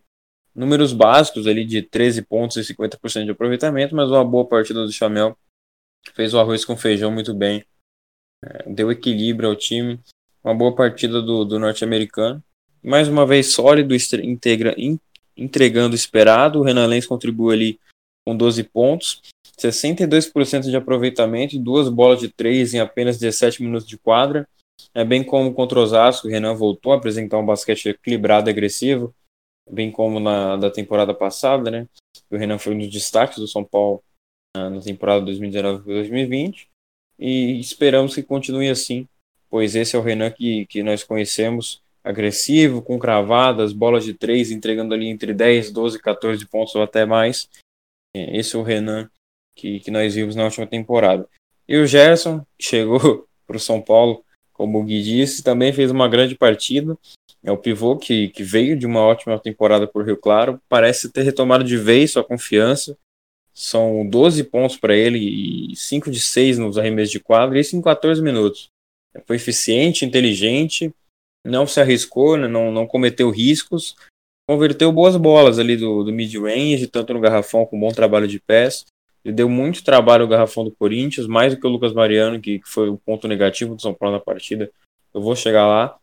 Números 0.53 0.91
básicos 0.91 1.47
ali 1.47 1.63
de 1.63 1.81
13 1.81 2.23
pontos 2.23 2.57
e 2.57 2.73
50% 2.73 3.23
de 3.23 3.31
aproveitamento, 3.31 3.95
mas 3.95 4.09
uma 4.09 4.25
boa 4.25 4.45
partida 4.45 4.83
do 4.83 4.91
Chamel 4.91 5.37
fez 6.13 6.33
o 6.33 6.39
arroz 6.39 6.65
com 6.65 6.75
feijão 6.75 7.09
muito 7.11 7.33
bem, 7.33 7.63
é, 8.43 8.69
deu 8.69 8.91
equilíbrio 8.91 9.49
ao 9.49 9.55
time, 9.55 9.99
uma 10.43 10.53
boa 10.53 10.75
partida 10.75 11.21
do, 11.21 11.45
do 11.45 11.59
norte-americano. 11.59 12.43
Mais 12.83 13.07
uma 13.07 13.25
vez 13.25 13.53
sólido, 13.53 13.95
integra, 14.23 14.73
in, 14.77 14.99
entregando 15.37 15.93
o 15.93 15.95
esperado. 15.95 16.59
O 16.59 16.63
Renan 16.63 16.87
Lenz 16.87 17.05
contribui 17.05 17.53
ali 17.53 17.79
com 18.25 18.35
12 18.35 18.63
pontos, 18.63 19.21
62% 19.59 20.69
de 20.69 20.75
aproveitamento 20.75 21.57
duas 21.59 21.89
bolas 21.89 22.19
de 22.19 22.29
três 22.29 22.73
em 22.73 22.79
apenas 22.79 23.17
17 23.17 23.63
minutos 23.63 23.87
de 23.87 23.97
quadra. 23.97 24.47
É 24.93 25.05
bem 25.05 25.23
como 25.23 25.53
contra 25.53 25.79
o 25.79 25.83
Osasco, 25.83 26.27
o 26.27 26.29
Renan 26.29 26.55
voltou 26.55 26.91
a 26.91 26.97
apresentar 26.97 27.37
um 27.37 27.45
basquete 27.45 27.89
equilibrado 27.89 28.49
e 28.49 28.51
agressivo, 28.51 29.13
bem 29.69 29.91
como 29.91 30.19
na 30.19 30.57
da 30.57 30.71
temporada 30.71 31.13
passada, 31.13 31.69
né? 31.69 31.87
O 32.29 32.35
Renan 32.35 32.57
foi 32.57 32.73
um 32.73 32.79
dos 32.79 32.89
destaques 32.89 33.37
do 33.37 33.47
São 33.47 33.63
Paulo 33.63 34.03
na 34.55 34.81
temporada 34.81 35.25
2019-2020 35.25 36.67
e 37.17 37.59
esperamos 37.59 38.15
que 38.15 38.23
continue 38.23 38.69
assim, 38.69 39.07
pois 39.49 39.75
esse 39.75 39.95
é 39.95 39.99
o 39.99 40.01
Renan 40.01 40.31
que, 40.31 40.65
que 40.65 40.81
nós 40.81 41.03
conhecemos, 41.03 41.81
agressivo, 42.03 42.81
com 42.81 42.97
cravadas, 42.97 43.73
bolas 43.73 44.03
de 44.03 44.13
três, 44.13 44.51
entregando 44.51 44.93
ali 44.93 45.07
entre 45.07 45.33
10, 45.33 45.71
12, 45.71 45.99
14 45.99 46.45
pontos 46.47 46.75
ou 46.75 46.81
até 46.81 47.05
mais. 47.05 47.49
É, 48.15 48.37
esse 48.37 48.55
é 48.55 48.59
o 48.59 48.63
Renan 48.63 49.09
que, 49.55 49.79
que 49.79 49.91
nós 49.91 50.15
vimos 50.15 50.35
na 50.35 50.45
última 50.45 50.67
temporada. 50.67 51.27
E 51.67 51.77
o 51.77 51.85
Gerson 51.85 52.45
chegou 52.59 53.27
para 53.45 53.57
o 53.57 53.59
São 53.59 53.81
Paulo, 53.81 54.23
como 54.53 54.79
o 54.79 54.83
Gui 54.83 55.01
disse, 55.01 55.43
também 55.43 55.73
fez 55.73 55.91
uma 55.91 56.07
grande 56.07 56.35
partida. 56.35 56.97
É 57.43 57.51
o 57.51 57.57
pivô 57.57 57.97
que, 57.97 58.29
que 58.29 58.43
veio 58.43 58.77
de 58.77 58.85
uma 58.85 59.01
ótima 59.01 59.39
temporada 59.39 59.87
por 59.87 60.05
Rio 60.05 60.17
Claro, 60.17 60.61
parece 60.69 61.09
ter 61.09 61.23
retomado 61.23 61.63
de 61.63 61.75
vez 61.75 62.11
sua 62.11 62.23
confiança, 62.23 62.95
são 63.53 64.07
12 64.07 64.43
pontos 64.45 64.77
para 64.77 64.95
ele 64.95 65.71
e 65.71 65.75
5 65.75 66.09
de 66.09 66.19
6 66.19 66.57
nos 66.57 66.77
arremessos 66.77 67.11
de 67.11 67.19
quadra, 67.19 67.59
isso 67.59 67.75
em 67.75 67.81
14 67.81 68.21
minutos. 68.21 68.69
Foi 69.25 69.35
eficiente, 69.35 70.05
inteligente, 70.05 70.93
não 71.45 71.65
se 71.65 71.79
arriscou, 71.79 72.37
né, 72.37 72.47
não, 72.47 72.71
não 72.71 72.87
cometeu 72.87 73.29
riscos, 73.29 73.95
converteu 74.47 74.91
boas 74.91 75.15
bolas 75.15 75.59
ali 75.59 75.75
do, 75.77 76.03
do 76.03 76.11
mid-range, 76.11 76.87
tanto 76.87 77.13
no 77.13 77.19
garrafão 77.19 77.65
com 77.65 77.79
bom 77.79 77.89
trabalho 77.89 78.27
de 78.27 78.39
pés. 78.39 78.85
Ele 79.23 79.33
deu 79.33 79.47
muito 79.47 79.83
trabalho 79.83 80.25
no 80.25 80.29
garrafão 80.29 80.63
do 80.63 80.71
Corinthians, 80.71 81.27
mais 81.27 81.53
do 81.53 81.59
que 81.59 81.67
o 81.67 81.69
Lucas 81.69 81.93
Mariano, 81.93 82.41
que, 82.41 82.59
que 82.59 82.67
foi 82.67 82.89
o 82.89 82.97
ponto 82.97 83.27
negativo 83.27 83.75
do 83.75 83.81
São 83.81 83.93
Paulo 83.93 84.15
na 84.15 84.21
partida. 84.21 84.71
Eu 85.13 85.21
vou 85.21 85.35
chegar 85.35 85.67
lá. 85.67 85.97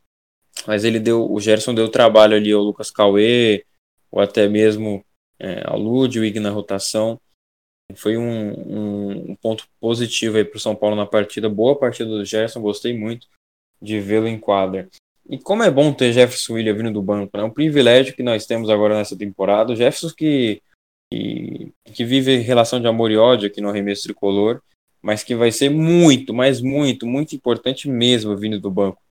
Mas 0.66 0.84
ele 0.84 0.98
deu, 0.98 1.30
o 1.30 1.40
Gerson 1.40 1.74
deu 1.74 1.88
trabalho 1.88 2.34
ali 2.34 2.52
ao 2.52 2.62
Lucas 2.62 2.90
Cauê, 2.90 3.64
ou 4.10 4.20
até 4.20 4.48
mesmo 4.48 5.04
é, 5.38 5.62
ao 5.64 5.78
Ludwig 5.78 6.40
na 6.40 6.50
rotação. 6.50 7.20
Foi 7.94 8.16
um, 8.16 8.52
um, 8.52 9.30
um 9.32 9.36
ponto 9.36 9.66
positivo 9.80 10.36
aí 10.36 10.44
para 10.44 10.56
o 10.56 10.60
São 10.60 10.74
Paulo 10.74 10.96
na 10.96 11.06
partida. 11.06 11.48
Boa 11.48 11.78
partida 11.78 12.10
do 12.10 12.24
Gerson, 12.24 12.60
gostei 12.60 12.96
muito 12.96 13.26
de 13.80 14.00
vê-lo 14.00 14.28
em 14.28 14.38
quadra. 14.38 14.88
E 15.28 15.38
como 15.38 15.62
é 15.62 15.70
bom 15.70 15.92
ter 15.92 16.12
Jefferson 16.12 16.54
William 16.54 16.74
vindo 16.74 16.92
do 16.92 17.02
banco, 17.02 17.36
né? 17.36 17.42
é 17.42 17.46
um 17.46 17.50
privilégio 17.50 18.14
que 18.14 18.22
nós 18.22 18.46
temos 18.46 18.70
agora 18.70 18.96
nessa 18.96 19.16
temporada. 19.16 19.72
O 19.72 19.76
Jefferson 19.76 20.14
que, 20.16 20.62
que, 21.12 21.72
que 21.84 22.04
vive 22.04 22.38
relação 22.38 22.80
de 22.80 22.86
amor 22.86 23.10
e 23.10 23.16
ódio 23.16 23.46
aqui 23.46 23.60
no 23.60 23.68
arremesso 23.68 24.04
tricolor, 24.04 24.62
mas 25.02 25.22
que 25.22 25.34
vai 25.34 25.52
ser 25.52 25.70
muito, 25.70 26.32
mas 26.32 26.60
muito, 26.60 27.06
muito 27.06 27.34
importante 27.36 27.88
mesmo 27.88 28.36
vindo 28.36 28.58
do 28.58 28.70
banco. 28.70 29.02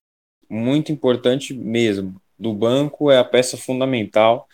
Muito 0.50 0.90
importante 0.90 1.54
mesmo. 1.54 2.20
Do 2.38 2.52
banco 2.52 3.10
é 3.10 3.18
a 3.18 3.24
peça 3.24 3.56
fundamental 3.56 4.48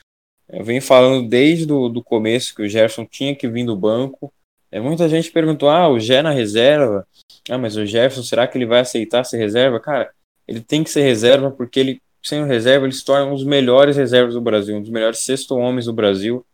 eu 0.48 0.62
venho 0.62 0.82
falando 0.82 1.26
desde 1.28 1.72
o 1.72 1.88
do 1.88 2.02
começo 2.02 2.54
que 2.54 2.62
o 2.62 2.68
Jefferson 2.68 3.06
tinha 3.06 3.34
que 3.34 3.48
vir 3.48 3.64
do 3.64 3.76
banco. 3.76 4.32
É, 4.70 4.80
muita 4.80 5.08
gente 5.08 5.30
perguntou: 5.30 5.68
ah, 5.68 5.88
o 5.88 5.98
Gé 5.98 6.22
na 6.22 6.30
reserva. 6.30 7.06
Ah, 7.48 7.58
mas 7.58 7.76
o 7.76 7.86
Jefferson, 7.86 8.22
será 8.22 8.46
que 8.46 8.58
ele 8.58 8.66
vai 8.66 8.80
aceitar 8.80 9.24
ser 9.24 9.38
reserva? 9.38 9.80
Cara, 9.80 10.12
ele 10.46 10.60
tem 10.60 10.84
que 10.84 10.90
ser 10.90 11.02
reserva 11.02 11.50
porque 11.50 11.80
ele, 11.80 12.02
sem 12.22 12.44
reserva, 12.46 12.86
ele 12.86 12.94
se 12.94 13.04
torna 13.04 13.26
um 13.26 13.34
dos 13.34 13.44
melhores 13.44 13.96
reservas 13.96 14.34
do 14.34 14.40
Brasil, 14.40 14.76
um 14.76 14.80
dos 14.80 14.90
melhores 14.90 15.18
sexto 15.18 15.56
homens 15.56 15.86
do 15.86 15.92
Brasil. 15.92 16.44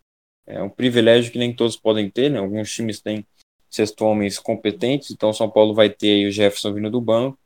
É 0.46 0.62
um 0.62 0.68
privilégio 0.68 1.30
que 1.30 1.38
nem 1.38 1.54
todos 1.54 1.76
podem 1.76 2.10
ter, 2.10 2.30
né? 2.30 2.38
Alguns 2.38 2.72
times 2.72 3.00
têm 3.00 3.24
sexto 3.70 4.04
homens 4.04 4.38
competentes, 4.38 5.10
então 5.10 5.32
São 5.32 5.48
Paulo 5.48 5.72
vai 5.72 5.88
ter 5.88 6.26
o 6.26 6.30
Jefferson 6.30 6.74
vindo 6.74 6.90
do 6.90 7.00
banco. 7.00 7.38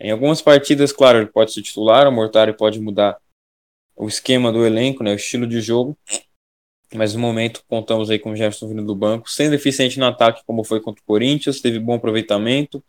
Em 0.00 0.10
algumas 0.10 0.42
partidas, 0.42 0.92
claro, 0.92 1.18
ele 1.18 1.26
pode 1.26 1.52
ser 1.52 1.62
titular, 1.62 2.08
o 2.08 2.12
Mortari 2.12 2.56
pode 2.56 2.80
mudar 2.80 3.18
o 3.94 4.08
esquema 4.08 4.50
do 4.50 4.64
elenco, 4.64 5.04
né, 5.04 5.12
o 5.12 5.16
estilo 5.16 5.46
de 5.46 5.60
jogo. 5.60 5.96
Mas 6.92 7.14
no 7.14 7.20
momento 7.20 7.62
contamos 7.68 8.10
aí 8.10 8.18
com 8.18 8.32
o 8.32 8.36
Jefferson 8.36 8.68
vindo 8.68 8.84
do 8.84 8.96
banco, 8.96 9.30
sendo 9.30 9.54
eficiente 9.54 9.98
no 9.98 10.06
ataque, 10.06 10.42
como 10.44 10.64
foi 10.64 10.80
contra 10.80 11.00
o 11.00 11.06
Corinthians, 11.06 11.60
teve 11.60 11.78
bom 11.78 11.94
aproveitamento, 11.94 12.82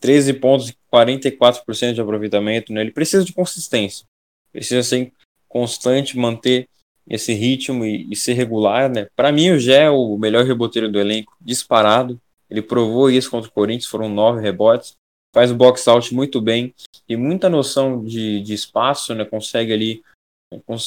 13 0.00 0.34
pontos 0.34 0.70
e 0.70 0.76
44% 0.92 1.94
de 1.94 2.00
aproveitamento. 2.00 2.72
Né? 2.72 2.80
Ele 2.82 2.90
precisa 2.90 3.24
de 3.24 3.32
consistência, 3.32 4.06
precisa 4.52 4.82
ser 4.82 5.12
constante, 5.48 6.18
manter 6.18 6.68
esse 7.08 7.32
ritmo 7.32 7.84
e, 7.84 8.06
e 8.10 8.16
ser 8.16 8.34
regular. 8.34 8.90
Né? 8.90 9.08
Para 9.14 9.32
mim, 9.32 9.50
o 9.50 9.58
Gé 9.58 9.84
é 9.84 9.90
o 9.90 10.16
melhor 10.16 10.44
reboteiro 10.44 10.90
do 10.90 10.98
elenco, 10.98 11.36
disparado. 11.40 12.20
Ele 12.48 12.62
provou 12.62 13.10
isso 13.10 13.30
contra 13.30 13.48
o 13.48 13.52
Corinthians, 13.52 13.90
foram 13.90 14.08
nove 14.08 14.40
rebotes. 14.40 14.94
Faz 15.34 15.50
o 15.50 15.54
box 15.54 15.86
out 15.86 16.14
muito 16.14 16.40
bem, 16.40 16.74
tem 17.06 17.14
muita 17.14 17.50
noção 17.50 18.02
de, 18.02 18.40
de 18.40 18.54
espaço, 18.54 19.14
né? 19.14 19.22
consegue 19.22 19.70
ali 19.70 20.02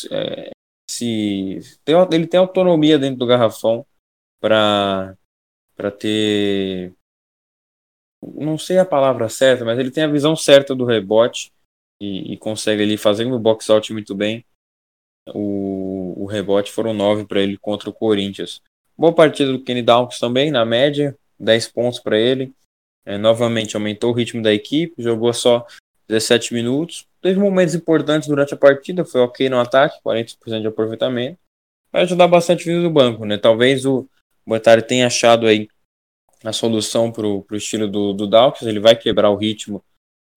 é, 0.09 0.49
se 0.89 1.59
tem, 1.85 1.95
ele 2.11 2.25
tem 2.25 2.39
autonomia 2.39 2.97
dentro 2.97 3.19
do 3.19 3.27
garrafão 3.27 3.85
para 4.41 5.15
para 5.75 5.91
ter 5.91 6.93
não 8.21 8.57
sei 8.57 8.77
a 8.77 8.85
palavra 8.85 9.29
certa, 9.29 9.63
mas 9.63 9.79
ele 9.79 9.91
tem 9.91 10.03
a 10.03 10.07
visão 10.07 10.35
certa 10.35 10.75
do 10.75 10.85
rebote 10.85 11.51
e, 12.01 12.33
e 12.33 12.37
consegue 12.37 12.83
ali 12.83 12.97
fazendo 12.97 13.35
o 13.35 13.39
box 13.39 13.69
out 13.69 13.91
muito 13.93 14.15
bem. 14.15 14.45
O, 15.33 16.23
o 16.23 16.25
rebote 16.25 16.71
foram 16.71 16.93
nove 16.93 17.25
para 17.25 17.41
ele 17.41 17.57
contra 17.57 17.89
o 17.89 17.93
Corinthians. 17.93 18.61
Boa 18.97 19.13
partida 19.13 19.51
do 19.51 19.63
Kenny 19.63 19.81
Dawkins 19.81 20.19
também, 20.19 20.51
na 20.51 20.65
média, 20.65 21.17
10 21.39 21.69
pontos 21.69 21.99
para 21.99 22.17
ele. 22.17 22.53
É, 23.05 23.17
novamente 23.17 23.75
aumentou 23.75 24.11
o 24.11 24.13
ritmo 24.13 24.41
da 24.41 24.53
equipe, 24.53 25.01
jogou 25.01 25.33
só 25.33 25.65
17 26.07 26.53
minutos. 26.53 27.07
Teve 27.21 27.39
momentos 27.39 27.75
importantes 27.75 28.27
durante 28.27 28.53
a 28.53 28.57
partida, 28.57 29.05
foi 29.05 29.21
ok 29.21 29.49
no 29.49 29.59
ataque, 29.59 29.99
40% 30.03 30.61
de 30.61 30.67
aproveitamento. 30.67 31.37
Vai 31.91 32.03
ajudar 32.03 32.27
bastante 32.27 32.65
vindo 32.65 32.83
do 32.83 32.89
banco, 32.89 33.25
né? 33.25 33.37
Talvez 33.37 33.85
o 33.85 34.07
Boetari 34.45 34.81
tenha 34.81 35.07
achado 35.07 35.47
aí 35.47 35.69
a 36.43 36.53
solução 36.53 37.11
para 37.11 37.27
o 37.27 37.45
estilo 37.53 37.87
do, 37.87 38.13
do 38.13 38.27
Dawkins, 38.27 38.67
ele 38.67 38.79
vai 38.79 38.95
quebrar 38.95 39.29
o 39.29 39.35
ritmo 39.35 39.83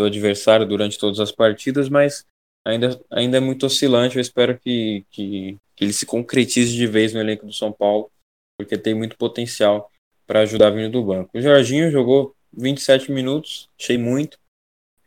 do 0.01 0.07
adversário 0.07 0.67
durante 0.67 0.99
todas 0.99 1.21
as 1.21 1.31
partidas, 1.31 1.89
mas 1.89 2.27
ainda, 2.67 3.01
ainda 3.11 3.37
é 3.37 3.41
muito 3.41 3.67
oscilante. 3.67 4.17
Eu 4.17 4.23
espero 4.23 4.59
que, 4.59 5.05
que, 5.11 5.59
que 5.77 5.85
ele 5.85 5.93
se 5.93 6.07
concretize 6.07 6.75
de 6.75 6.87
vez 6.87 7.13
no 7.13 7.21
elenco 7.21 7.47
do 7.47 7.53
São 7.53 7.73
Paulo, 7.73 8.11
porque 8.59 8.77
tem 8.77 8.95
muito 8.95 9.17
potencial 9.17 9.91
para 10.27 10.41
ajudar 10.41 10.71
vindo 10.71 10.91
do 10.91 11.05
banco. 11.05 11.37
O 11.37 11.41
Jorginho 11.41 11.91
jogou 11.91 12.35
27 12.53 13.13
minutos, 13.13 13.69
achei 13.79 13.97
muito 13.97 14.39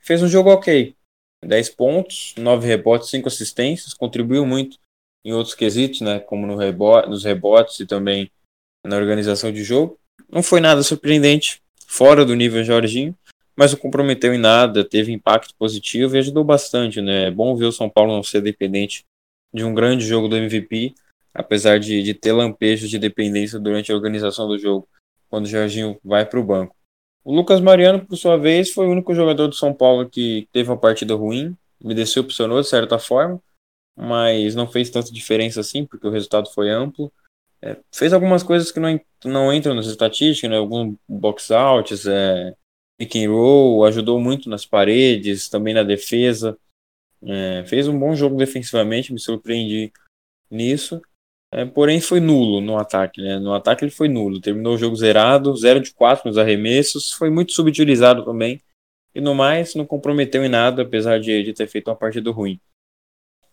fez 0.06 0.22
um 0.22 0.28
jogo 0.28 0.52
ok. 0.52 0.96
10 1.44 1.70
pontos, 1.72 2.34
9 2.38 2.66
rebotes, 2.68 3.10
5 3.10 3.28
assistências, 3.28 3.94
contribuiu 3.94 4.46
muito 4.46 4.78
em 5.24 5.34
outros 5.34 5.56
quesitos, 5.56 6.02
né, 6.02 6.20
como 6.20 6.46
no 6.46 6.56
rebote, 6.56 7.10
nos 7.10 7.24
rebotes 7.24 7.80
e 7.80 7.86
também 7.86 8.32
na 8.86 8.96
organização 8.96 9.52
de 9.52 9.64
jogo. 9.64 10.00
Não 10.30 10.44
foi 10.44 10.60
nada 10.60 10.84
surpreendente, 10.84 11.62
fora 11.88 12.26
do 12.26 12.36
nível 12.36 12.64
Jorginho, 12.64 13.16
mas 13.56 13.72
não 13.72 13.80
comprometeu 13.80 14.34
em 14.34 14.38
nada, 14.38 14.84
teve 14.84 15.12
impacto 15.12 15.54
positivo 15.58 16.16
e 16.16 16.20
ajudou 16.20 16.44
bastante, 16.44 17.02
né? 17.02 17.28
É 17.28 17.32
bom 17.32 17.56
ver 17.56 17.66
o 17.66 17.72
São 17.72 17.90
Paulo 17.90 18.14
não 18.14 18.24
ser 18.24 18.42
dependente 18.42 19.06
de 19.54 19.64
um 19.64 19.74
grande 19.74 20.06
jogo 20.06 20.28
do 20.28 20.36
MVP, 20.36 20.94
apesar 21.34 21.80
de, 21.80 22.04
de 22.04 22.14
ter 22.14 22.34
lampejos 22.34 22.90
de 22.90 23.00
dependência 23.00 23.60
durante 23.60 23.92
a 23.92 23.96
organização 23.96 24.48
do 24.48 24.58
jogo, 24.58 24.88
quando 25.30 25.46
o 25.46 25.50
Jorginho 25.50 25.98
vai 26.04 26.26
para 26.26 26.40
o 26.40 26.44
banco. 26.44 26.76
O 27.24 27.34
Lucas 27.34 27.60
Mariano, 27.60 28.06
por 28.06 28.18
sua 28.18 28.38
vez, 28.38 28.72
foi 28.72 28.86
o 28.86 28.92
único 28.92 29.16
jogador 29.16 29.48
do 29.48 29.56
São 29.56 29.74
Paulo 29.74 30.08
que 30.10 30.48
teve 30.52 30.70
uma 30.70 30.78
partida 30.78 31.16
ruim, 31.16 31.56
me 31.84 31.96
decepcionou 31.96 32.62
de 32.62 32.68
certa 32.68 33.00
forma, 33.00 33.42
mas 33.96 34.54
não 34.54 34.68
fez 34.68 34.90
tanta 34.90 35.12
diferença 35.12 35.62
assim, 35.62 35.86
porque 35.86 36.06
o 36.06 36.12
resultado 36.12 36.50
foi 36.52 36.70
amplo. 36.70 37.12
É, 37.66 37.78
fez 37.92 38.14
algumas 38.14 38.44
coisas 38.44 38.72
que 38.72 38.80
não, 38.80 39.00
não 39.26 39.52
entram 39.52 39.74
nas 39.74 39.88
estatísticas, 39.88 40.52
né? 40.52 40.58
alguns 40.58 40.96
box-outs, 41.10 42.06
é, 42.06 42.56
pick 42.96 43.16
and 43.16 43.32
roll, 43.32 43.84
ajudou 43.86 44.20
muito 44.20 44.48
nas 44.50 44.68
paredes, 44.68 45.50
também 45.50 45.74
na 45.74 45.82
defesa. 45.82 46.56
É, 47.24 47.66
fez 47.66 47.88
um 47.88 47.98
bom 47.98 48.14
jogo 48.14 48.38
defensivamente, 48.38 49.12
me 49.12 49.20
surpreendi 49.20 49.92
nisso. 50.50 51.02
É, 51.52 51.66
porém, 51.66 52.00
foi 52.00 52.20
nulo 52.20 52.62
no 52.62 52.78
ataque. 52.78 53.20
Né? 53.20 53.40
No 53.40 53.54
ataque 53.54 53.84
ele 53.84 53.92
foi 53.92 54.08
nulo. 54.08 54.40
Terminou 54.40 54.76
o 54.76 54.78
jogo 54.78 54.96
zerado, 54.96 55.56
0 55.56 55.80
de 55.80 55.92
4 55.94 56.28
nos 56.28 56.38
arremessos. 56.38 57.12
Foi 57.14 57.32
muito 57.32 57.54
subutilizado 57.54 58.24
também. 58.24 58.62
E 59.16 59.22
no 59.22 59.34
mais, 59.34 59.74
não 59.74 59.86
comprometeu 59.86 60.44
em 60.44 60.50
nada, 60.50 60.84
apesar 60.84 61.20
de, 61.20 61.42
de 61.42 61.54
ter 61.54 61.68
feito 61.68 61.88
uma 61.88 61.96
partida 61.96 62.30
ruim. 62.30 62.60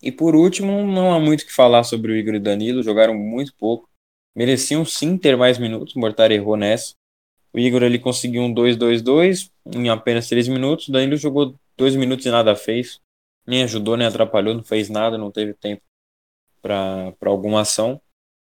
E 0.03 0.11
por 0.11 0.35
último, 0.35 0.85
não 0.85 1.15
há 1.15 1.21
muito 1.21 1.43
o 1.43 1.47
que 1.47 1.53
falar 1.53 1.85
sobre 1.85 2.13
o 2.13 2.17
Igor 2.17 2.35
e 2.35 2.41
Danilo. 2.41 2.83
Jogaram 2.83 3.15
muito 3.15 3.55
pouco. 3.55 3.89
Mereciam 4.35 4.85
sim 4.85 5.17
ter 5.19 5.37
mais 5.37 5.59
minutos. 5.59 5.95
Mortar 5.95 6.31
errou 6.31 6.57
nessa. 6.57 6.95
O 7.53 7.59
Igor 7.59 7.83
ali 7.83 7.99
conseguiu 7.99 8.43
um 8.43 8.55
2-2-2 8.55 9.51
em 9.67 9.91
apenas 9.91 10.29
3 10.29 10.49
minutos. 10.49 10.89
O 10.89 10.93
Danilo 10.93 11.17
jogou 11.17 11.55
2 11.77 11.97
minutos 11.97 12.25
e 12.25 12.31
nada 12.31 12.57
fez. 12.57 12.99
Nem 13.47 13.65
ajudou, 13.65 13.97
nem 13.97 14.07
atrapalhou, 14.07 14.55
não 14.55 14.63
fez 14.63 14.89
nada, 14.89 15.19
não 15.19 15.31
teve 15.31 15.53
tempo 15.53 15.83
para 16.63 17.15
alguma 17.23 17.61
ação. 17.61 18.01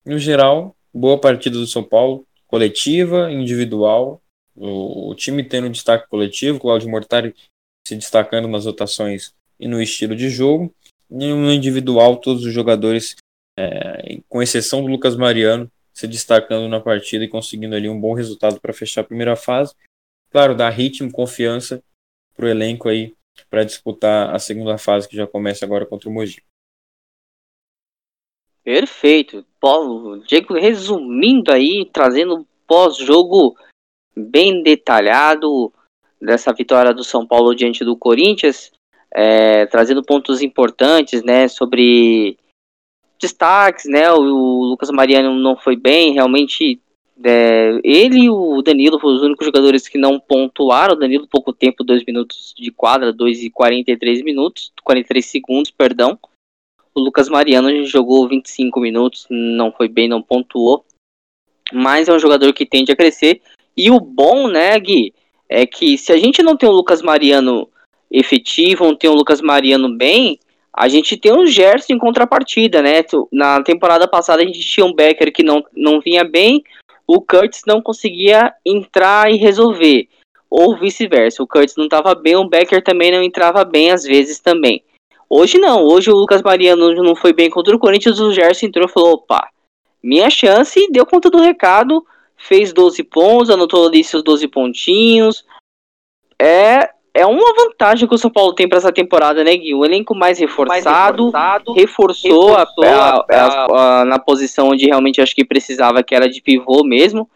No 0.07 0.19
geral, 0.19 0.77
boa 0.93 1.21
partida 1.21 1.59
do 1.59 1.67
São 1.67 1.83
Paulo, 1.83 2.27
coletiva, 2.47 3.31
individual. 3.31 4.23
O, 4.55 5.11
o 5.11 5.15
time 5.15 5.43
tendo 5.43 5.69
destaque 5.69 6.09
coletivo, 6.09 6.61
Claudio 6.61 6.89
Mortari 6.89 7.35
se 7.87 7.97
destacando 7.97 8.49
nas 8.49 8.65
rotações 8.65 9.35
e 9.59 9.69
no 9.69 9.83
estilo 9.83 10.15
de 10.15 10.31
jogo. 10.31 10.73
E 11.11 11.15
no 11.15 11.53
individual, 11.53 12.17
todos 12.17 12.45
os 12.45 12.53
jogadores, 12.53 13.17
é, 13.59 14.21
com 14.29 14.43
exceção 14.43 14.81
do 14.81 14.89
Lucas 14.89 15.17
Mariano, 15.17 15.71
se 15.95 16.09
destacando 16.09 16.69
na 16.69 16.81
partida 16.81 17.25
e 17.25 17.29
conseguindo 17.29 17.75
ali 17.75 17.89
um 17.89 18.01
bom 18.01 18.15
resultado 18.15 18.61
para 18.61 18.73
fechar 18.73 19.03
a 19.03 19.05
primeira 19.05 19.37
fase. 19.37 19.75
Claro, 20.31 20.57
dá 20.57 20.69
ritmo, 20.69 21.13
confiança 21.13 21.83
para 22.35 22.47
o 22.47 22.49
elenco 22.49 22.89
aí 22.89 23.15
para 23.49 23.65
disputar 23.65 24.35
a 24.35 24.39
segunda 24.39 24.77
fase 24.77 25.09
que 25.09 25.17
já 25.17 25.27
começa 25.27 25.65
agora 25.65 25.87
contra 25.87 26.09
o 26.09 26.13
Mogi. 26.13 26.43
Perfeito. 28.65 29.47
Paulo, 29.61 30.25
Diego 30.25 30.55
resumindo 30.55 31.53
aí, 31.53 31.89
trazendo 31.93 32.47
pós-jogo 32.67 33.57
bem 34.17 34.63
detalhado 34.63 35.73
dessa 36.21 36.53
vitória 36.53 36.95
do 36.95 37.05
São 37.05 37.27
Paulo 37.27 37.55
diante 37.55 37.85
do 37.85 37.97
Corinthians, 37.97 38.73
é, 39.15 39.67
trazendo 39.67 40.03
pontos 40.03 40.41
importantes, 40.41 41.23
né, 41.23 41.47
sobre 41.47 42.39
destaques, 43.19 43.87
né, 43.87 44.11
o, 44.13 44.21
Lucas 44.21 44.91
Mariano 44.91 45.35
não 45.35 45.57
foi 45.57 45.77
bem, 45.77 46.13
realmente 46.13 46.81
é, 47.23 47.81
ele 47.85 48.25
e 48.25 48.31
o 48.31 48.61
Danilo 48.61 48.99
foram 48.99 49.17
os 49.17 49.23
únicos 49.23 49.47
jogadores 49.47 49.87
que 49.89 49.97
não 49.97 50.19
pontuaram, 50.19 50.95
o 50.95 50.99
Danilo 50.99 51.29
pouco 51.29 51.53
tempo, 51.53 51.85
2 51.85 52.05
minutos 52.05 52.55
de 52.57 52.71
quadra, 52.71 53.13
2 53.13 53.45
e 53.45 53.51
43 53.51 54.23
minutos, 54.23 54.73
43 54.83 55.25
segundos, 55.25 55.71
perdão, 55.71 56.19
o 56.95 57.01
Lucas 57.01 57.29
Mariano 57.29 57.85
jogou 57.85 58.29
25 58.29 58.79
minutos, 58.81 59.27
não 59.29 59.73
foi 59.73 59.89
bem, 59.89 60.09
não 60.09 60.23
pontuou. 60.23 60.85
Mas 61.73 62.09
é 62.09 62.13
um 62.13 62.19
jogador 62.21 62.53
que 62.53 62.65
tende 62.65 62.93
a 62.93 62.97
crescer. 62.97 63.41
E 63.77 63.91
o 63.91 63.99
bom, 63.99 64.47
né, 64.47 64.79
Gui, 64.79 65.13
é 65.49 65.67
que 65.67 65.99
se 65.99 66.13
a 66.13 66.17
gente 66.17 66.43
não 66.43 66.57
tem 66.57 66.69
o 66.69 66.73
Lucas 66.73 67.03
Mariano 67.03 67.69
efetivo, 68.11 68.85
não 68.85 68.95
tem 68.95 69.11
o 69.11 69.15
Lucas 69.15 69.41
Mariano 69.41 69.89
bem, 69.97 70.39
a 70.77 70.89
gente 70.89 71.17
tem 71.17 71.33
o 71.33 71.47
Gerson 71.47 71.93
em 71.95 71.99
contrapartida, 71.99 72.83
né? 72.83 73.05
Na 73.33 73.63
temporada 73.63 74.09
passada 74.09 74.43
a 74.43 74.45
gente 74.45 74.61
tinha 74.61 74.85
um 74.85 74.93
Becker 74.93 75.33
que 75.33 75.45
não, 75.45 75.65
não 75.73 76.01
vinha 76.01 76.25
bem, 76.25 76.65
o 77.07 77.21
Curtis 77.21 77.63
não 77.67 77.81
conseguia 77.81 78.53
entrar 78.67 79.31
e 79.31 79.37
resolver. 79.37 80.09
Ou 80.51 80.77
vice-versa, 80.77 81.43
o 81.43 81.47
Curtis 81.47 81.77
não 81.77 81.85
estava 81.85 82.15
bem, 82.15 82.35
o 82.35 82.49
Becker 82.49 82.83
também 82.83 83.13
não 83.13 83.23
entrava 83.23 83.65
bem 83.65 83.93
às 83.93 84.03
vezes 84.03 84.41
também. 84.41 84.83
Hoje 85.31 85.59
não, 85.59 85.85
hoje 85.85 86.11
o 86.11 86.17
Lucas 86.17 86.43
Mariano 86.43 86.93
não 87.03 87.15
foi 87.15 87.33
bem 87.33 87.49
contra 87.49 87.75
o 87.75 87.79
Corinthians, 87.79 88.21
o 88.21 88.33
Gerson 88.33 88.67
entrou 88.67 88.87
e 88.87 88.93
falou, 88.93 89.15
opa, 89.15 89.49
minha 90.03 90.29
chance, 90.29 90.89
deu 90.91 91.07
conta 91.07 91.31
do 91.31 91.41
recado, 91.41 92.05
fez 92.37 92.73
12 92.73 93.03
pontos, 93.05 93.51
anotou 93.51 93.87
ali 93.87 94.03
seus 94.03 94.23
12 94.23 94.49
pontinhos. 94.49 95.45
É, 96.41 96.91
é 97.15 97.25
uma 97.25 97.55
vantagem 97.55 98.09
que 98.09 98.15
o 98.15 98.19
São 98.19 98.31
Paulo 98.31 98.53
tem 98.53 98.69
para 98.69 98.79
essa 98.79 98.93
temporada, 98.93 99.45
né, 99.45 99.57
Gui? 99.57 99.73
O 99.73 99.85
elenco 99.85 100.17
mais 100.17 100.37
reforçado, 100.37 101.31
mais 101.31 101.33
reforçado 101.33 101.73
reforçou, 101.73 102.57
reforçou 102.57 102.85
a, 102.85 103.25
a, 103.31 104.01
a, 104.01 104.05
na 104.05 104.19
posição 104.19 104.71
onde 104.71 104.87
realmente 104.87 105.21
acho 105.21 105.35
que 105.35 105.45
precisava, 105.45 106.03
que 106.03 106.13
era 106.13 106.29
de 106.29 106.43
pivô 106.43 106.83
mesmo. 106.83 107.31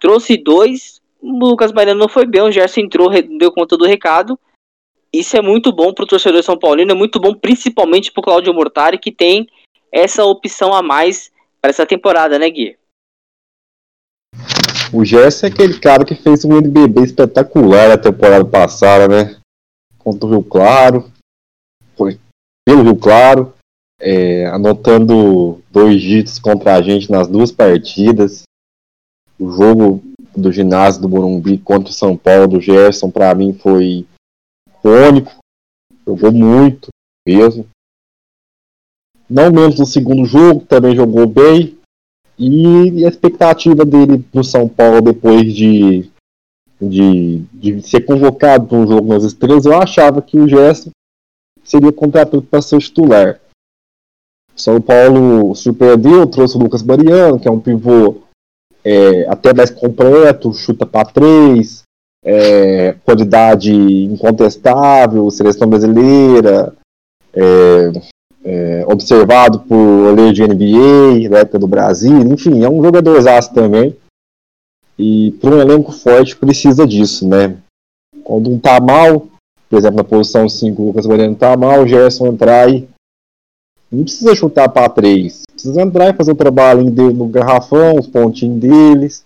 Trouxe 0.00 0.38
dois, 0.38 1.02
o 1.20 1.48
Lucas 1.48 1.70
Mariano 1.70 2.00
não 2.00 2.08
foi 2.08 2.24
bem, 2.24 2.40
o 2.40 2.50
Gerson 2.50 2.80
entrou, 2.80 3.10
deu 3.10 3.52
conta 3.52 3.76
do 3.76 3.84
recado. 3.84 4.38
Isso 5.12 5.36
é 5.36 5.42
muito 5.42 5.70
bom 5.70 5.92
para 5.92 6.04
o 6.04 6.08
torcedor 6.08 6.42
São 6.42 6.56
Paulino, 6.56 6.92
é 6.92 6.94
muito 6.94 7.20
bom 7.20 7.34
principalmente 7.34 8.10
para 8.10 8.20
o 8.20 8.24
Claudio 8.24 8.54
Mortari, 8.54 8.96
que 8.96 9.12
tem 9.12 9.46
essa 9.92 10.24
opção 10.24 10.72
a 10.72 10.82
mais 10.82 11.30
para 11.60 11.68
essa 11.68 11.84
temporada, 11.84 12.38
né, 12.38 12.48
Gui? 12.48 12.79
O 14.92 15.04
Gerson 15.04 15.46
é 15.46 15.50
aquele 15.50 15.78
cara 15.78 16.04
que 16.04 16.16
fez 16.16 16.44
um 16.44 16.56
NBB 16.56 17.02
espetacular 17.02 17.90
na 17.90 17.96
temporada 17.96 18.44
passada, 18.44 19.06
né? 19.06 19.36
Contra 19.98 20.26
o 20.26 20.30
Rio 20.30 20.42
Claro, 20.42 21.10
foi 21.96 22.18
pelo 22.64 22.82
Rio 22.82 22.96
Claro, 22.96 23.54
é, 24.00 24.46
anotando 24.46 25.62
dois 25.70 26.00
dígitos 26.00 26.40
contra 26.40 26.74
a 26.74 26.82
gente 26.82 27.10
nas 27.10 27.28
duas 27.28 27.52
partidas. 27.52 28.42
O 29.38 29.52
jogo 29.52 30.02
do 30.36 30.50
ginásio 30.50 31.02
do 31.02 31.08
Morumbi 31.08 31.58
contra 31.58 31.90
o 31.90 31.94
São 31.94 32.16
Paulo 32.16 32.48
do 32.48 32.60
Gerson, 32.60 33.10
para 33.10 33.32
mim, 33.34 33.52
foi 33.52 34.04
icônico, 34.68 35.36
jogou 36.04 36.32
muito 36.32 36.88
mesmo. 37.26 37.68
Não 39.28 39.52
menos 39.52 39.78
no 39.78 39.86
segundo 39.86 40.24
jogo, 40.24 40.64
também 40.66 40.96
jogou 40.96 41.26
bem. 41.28 41.78
E 42.42 43.04
a 43.04 43.08
expectativa 43.08 43.84
dele 43.84 44.24
no 44.32 44.42
São 44.42 44.66
Paulo 44.66 45.02
depois 45.02 45.52
de, 45.52 46.10
de, 46.80 47.40
de 47.52 47.82
ser 47.82 48.00
convocado 48.00 48.66
para 48.66 48.78
um 48.78 48.86
jogo 48.86 49.08
nas 49.12 49.24
estrelas, 49.24 49.66
eu 49.66 49.74
achava 49.74 50.22
que 50.22 50.38
o 50.38 50.48
Gerson 50.48 50.88
seria 51.62 51.92
contratado 51.92 52.40
para 52.40 52.62
ser 52.62 52.78
titular. 52.78 53.38
São 54.56 54.80
Paulo 54.80 55.54
surpreendeu, 55.54 56.26
trouxe 56.26 56.56
o 56.56 56.60
Lucas 56.60 56.82
Mariano, 56.82 57.38
que 57.38 57.46
é 57.46 57.50
um 57.50 57.60
pivô 57.60 58.22
é, 58.82 59.28
até 59.28 59.52
mais 59.52 59.70
completo, 59.70 60.54
chuta 60.54 60.86
para 60.86 61.10
três, 61.10 61.82
é, 62.24 62.92
qualidade 63.04 63.70
incontestável, 63.72 65.30
seleção 65.30 65.68
brasileira, 65.68 66.74
é, 67.34 67.92
é, 68.44 68.84
observado 68.86 69.60
por 69.60 69.76
olheiro 69.76 70.32
de 70.32 70.42
NBA, 70.42 71.28
na 71.28 71.38
época 71.38 71.58
do 71.58 71.66
Brasil, 71.66 72.18
enfim, 72.20 72.62
é 72.62 72.68
um 72.68 72.82
jogador 72.82 73.16
exato 73.16 73.52
também. 73.54 73.96
E 74.98 75.32
para 75.40 75.50
um 75.50 75.60
elenco 75.60 75.92
forte 75.92 76.36
precisa 76.36 76.86
disso, 76.86 77.26
né? 77.26 77.56
Quando 78.22 78.50
um 78.50 78.58
tá 78.58 78.80
mal, 78.80 79.28
por 79.68 79.78
exemplo, 79.78 79.96
na 79.96 80.04
posição 80.04 80.48
5 80.48 80.82
o 80.82 80.86
Lucas 80.86 81.06
Mariano 81.06 81.36
tá 81.36 81.56
mal, 81.56 81.82
o 81.82 81.88
Gerson 81.88 82.26
entrar 82.26 82.68
e 82.68 82.88
não 83.90 84.04
precisa 84.04 84.34
chutar 84.36 84.68
para 84.68 84.88
três, 84.88 85.42
precisa 85.50 85.80
entrar 85.80 86.10
e 86.10 86.16
fazer 86.16 86.32
o 86.32 86.36
trabalho 86.36 86.90
dele 86.90 87.14
no 87.14 87.26
garrafão, 87.26 87.98
os 87.98 88.06
pontinhos 88.06 88.60
deles, 88.60 89.24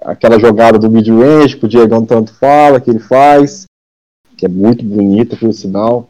aquela 0.00 0.38
jogada 0.38 0.78
do 0.78 0.90
mid-range 0.90 1.56
que 1.56 1.66
o 1.66 1.68
Diegão 1.68 2.04
tanto 2.04 2.32
fala, 2.34 2.80
que 2.80 2.90
ele 2.90 2.98
faz, 2.98 3.66
que 4.36 4.46
é 4.46 4.48
muito 4.48 4.84
bonita, 4.84 5.36
por 5.36 5.52
sinal. 5.52 6.08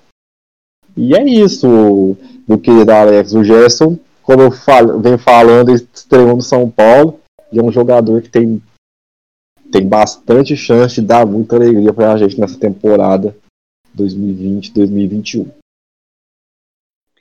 E 0.99 1.15
é 1.15 1.23
isso, 1.25 2.17
do 2.47 2.59
que 2.59 2.71
Alex. 2.71 3.33
O 3.35 3.45
Gerson, 3.45 3.99
como 4.23 4.43
eu 4.43 4.51
falo, 4.51 5.01
venho 5.01 5.19
falando, 5.19 5.73
estreou 5.73 6.35
no 6.35 6.43
São 6.43 6.69
Paulo, 6.71 7.21
e 7.53 7.59
é 7.59 7.63
um 7.63 7.71
jogador 7.71 8.21
que 8.21 8.29
tem, 8.29 8.61
tem 9.71 9.87
bastante 9.87 10.57
chance 10.57 11.01
de 11.01 11.07
dar 11.07 11.25
muita 11.25 11.57
alegria 11.57 11.93
para 11.93 12.13
a 12.13 12.17
gente 12.17 12.39
nessa 12.39 12.59
temporada 12.59 13.37
2020-2021. 13.97 15.47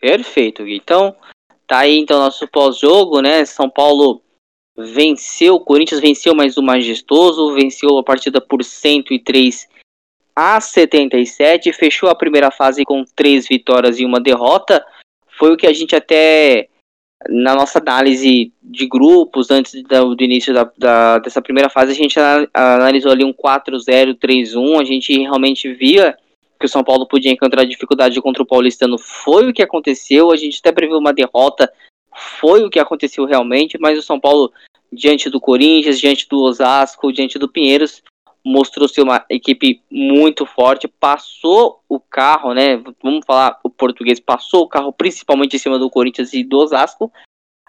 Perfeito, 0.01 0.63
Gui. 0.63 0.75
Então, 0.75 1.15
Tá 1.67 1.79
aí 1.79 1.97
então 1.99 2.17
nosso 2.19 2.47
pós-jogo, 2.47 3.21
né? 3.21 3.43
São 3.43 3.69
Paulo 3.69 4.21
venceu, 4.77 5.55
o 5.55 5.59
Corinthians 5.59 5.99
venceu 5.99 6.33
mais 6.33 6.55
o 6.55 6.63
majestoso, 6.63 7.53
venceu 7.53 7.97
a 7.97 8.03
partida 8.03 8.39
por 8.39 8.63
103 8.63 9.67
a 10.37 10.61
77, 10.61 11.73
fechou 11.73 12.09
a 12.09 12.15
primeira 12.15 12.51
fase 12.51 12.85
com 12.85 13.03
três 13.15 13.47
vitórias 13.47 13.99
e 13.99 14.05
uma 14.05 14.19
derrota. 14.19 14.85
Foi 15.35 15.51
o 15.51 15.57
que 15.57 15.65
a 15.65 15.73
gente 15.73 15.95
até 15.95 16.69
na 17.27 17.55
nossa 17.55 17.79
análise 17.79 18.53
de 18.61 18.85
grupos, 18.85 19.49
antes 19.49 19.81
do, 19.81 20.13
do 20.13 20.23
início 20.23 20.53
da, 20.53 20.71
da, 20.77 21.17
dessa 21.17 21.41
primeira 21.41 21.71
fase, 21.71 21.91
a 21.91 21.95
gente 21.95 22.19
analisou 22.53 23.11
ali 23.11 23.23
um 23.23 23.33
4-0-3-1. 23.33 24.79
A 24.79 24.83
gente 24.83 25.17
realmente 25.17 25.73
via 25.73 26.15
que 26.59 26.67
o 26.67 26.69
São 26.69 26.83
Paulo 26.83 27.07
podia 27.07 27.31
encontrar 27.31 27.65
dificuldade 27.65 28.21
contra 28.21 28.43
o 28.43 28.45
Paulistano. 28.45 28.99
Foi 28.99 29.49
o 29.49 29.53
que 29.53 29.63
aconteceu. 29.63 30.31
A 30.31 30.37
gente 30.37 30.59
até 30.59 30.71
previu 30.71 30.99
uma 30.99 31.11
derrota. 31.11 31.71
Foi 32.39 32.63
o 32.63 32.69
que 32.69 32.79
aconteceu 32.79 33.25
realmente. 33.25 33.75
Mas 33.79 33.97
o 33.97 34.03
São 34.03 34.19
Paulo, 34.19 34.53
diante 34.93 35.31
do 35.31 35.41
Corinthians, 35.41 35.99
diante 35.99 36.27
do 36.29 36.39
Osasco, 36.41 37.11
diante 37.11 37.39
do 37.39 37.49
Pinheiros, 37.49 38.03
mostrou 38.45 38.87
ser 38.87 39.01
uma 39.01 39.25
equipe 39.29 39.81
muito 39.91 40.45
forte, 40.45 40.87
passou 40.87 41.81
o 41.89 41.99
carro, 41.99 42.53
né? 42.53 42.81
Vamos 43.03 43.25
falar 43.25 43.59
o 43.63 43.69
português, 43.69 44.19
passou 44.19 44.63
o 44.63 44.67
carro 44.67 44.93
principalmente 44.93 45.55
em 45.55 45.59
cima 45.59 45.77
do 45.77 45.89
Corinthians 45.89 46.33
e 46.33 46.43
do 46.43 46.57
Osasco. 46.57 47.11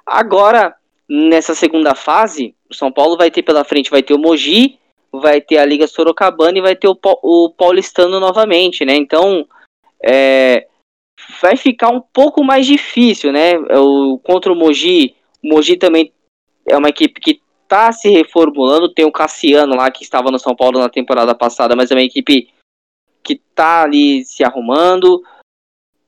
Agora, 0.06 0.74
nessa 1.08 1.54
segunda 1.54 1.94
fase, 1.94 2.54
o 2.70 2.74
São 2.74 2.92
Paulo 2.92 3.16
vai 3.16 3.30
ter 3.30 3.42
pela 3.42 3.64
frente, 3.64 3.90
vai 3.90 4.02
ter 4.02 4.14
o 4.14 4.18
Mogi, 4.18 4.78
vai 5.12 5.40
ter 5.40 5.58
a 5.58 5.64
Liga 5.64 5.86
Sorocabana 5.86 6.58
e 6.58 6.62
vai 6.62 6.76
ter 6.76 6.88
o, 6.88 6.98
o 7.22 7.50
Paulistano 7.50 8.20
novamente, 8.20 8.84
né? 8.84 8.94
Então, 8.94 9.46
é, 10.04 10.66
vai 11.40 11.56
ficar 11.56 11.90
um 11.90 12.00
pouco 12.00 12.44
mais 12.44 12.66
difícil, 12.66 13.32
né? 13.32 13.58
O, 13.58 14.18
contra 14.18 14.52
o 14.52 14.56
Mogi, 14.56 15.14
o 15.42 15.48
Mogi 15.48 15.76
também 15.76 16.12
é 16.66 16.76
uma 16.76 16.88
equipe 16.88 17.20
que 17.20 17.40
tá 17.68 17.92
se 17.92 18.08
reformulando. 18.08 18.92
Tem 18.92 19.04
o 19.04 19.12
Cassiano 19.12 19.76
lá 19.76 19.90
que 19.90 20.02
estava 20.02 20.30
no 20.30 20.38
São 20.38 20.56
Paulo 20.56 20.80
na 20.80 20.88
temporada 20.88 21.34
passada, 21.34 21.76
mas 21.76 21.90
é 21.90 21.94
uma 21.94 22.02
equipe 22.02 22.48
que 23.22 23.36
tá 23.54 23.82
ali 23.82 24.24
se 24.24 24.42
arrumando. 24.42 25.22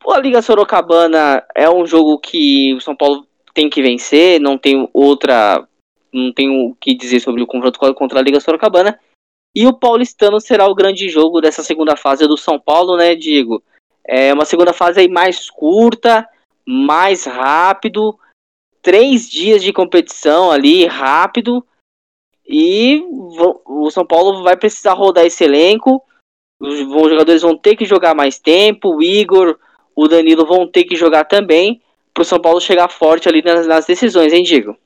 a 0.08 0.18
Liga 0.18 0.40
Sorocabana 0.40 1.44
é 1.54 1.68
um 1.70 1.86
jogo 1.86 2.18
que 2.18 2.74
o 2.74 2.80
São 2.80 2.96
Paulo 2.96 3.26
tem 3.52 3.68
que 3.68 3.82
vencer, 3.82 4.40
não 4.40 4.56
tem 4.56 4.88
outra. 4.92 5.66
Não 6.12 6.32
tem 6.32 6.48
o 6.50 6.74
que 6.80 6.92
dizer 6.96 7.20
sobre 7.20 7.40
o 7.40 7.46
confronto 7.46 7.78
contra 7.94 8.18
a 8.18 8.22
Liga 8.22 8.40
Sorocabana. 8.40 8.98
E 9.54 9.66
o 9.66 9.72
Paulistano 9.72 10.40
será 10.40 10.66
o 10.66 10.74
grande 10.74 11.08
jogo 11.08 11.40
dessa 11.40 11.62
segunda 11.62 11.96
fase 11.96 12.26
do 12.26 12.36
São 12.36 12.58
Paulo, 12.58 12.96
né, 12.96 13.14
Diego? 13.14 13.62
É 14.04 14.32
uma 14.32 14.44
segunda 14.44 14.72
fase 14.72 15.00
aí 15.00 15.08
mais 15.08 15.48
curta, 15.50 16.28
mais 16.66 17.26
rápido 17.26 18.18
três 18.82 19.28
dias 19.28 19.62
de 19.62 19.72
competição 19.72 20.50
ali, 20.50 20.86
rápido. 20.86 21.64
E 22.46 23.02
o 23.66 23.90
São 23.90 24.04
Paulo 24.04 24.42
vai 24.42 24.56
precisar 24.56 24.94
rodar 24.94 25.24
esse 25.24 25.44
elenco. 25.44 26.04
Os 26.58 26.78
jogadores 26.78 27.42
vão 27.42 27.56
ter 27.56 27.76
que 27.76 27.84
jogar 27.84 28.14
mais 28.14 28.38
tempo. 28.38 28.96
O 28.96 29.02
Igor, 29.02 29.58
o 29.94 30.08
Danilo 30.08 30.44
vão 30.44 30.66
ter 30.66 30.84
que 30.84 30.96
jogar 30.96 31.24
também. 31.24 31.80
Para 32.12 32.22
o 32.22 32.24
São 32.24 32.40
Paulo 32.40 32.60
chegar 32.60 32.88
forte 32.88 33.28
ali 33.28 33.40
nas, 33.40 33.66
nas, 33.66 33.86
decisões, 33.86 34.32
hein, 34.32 34.42
Diego? 34.42 34.76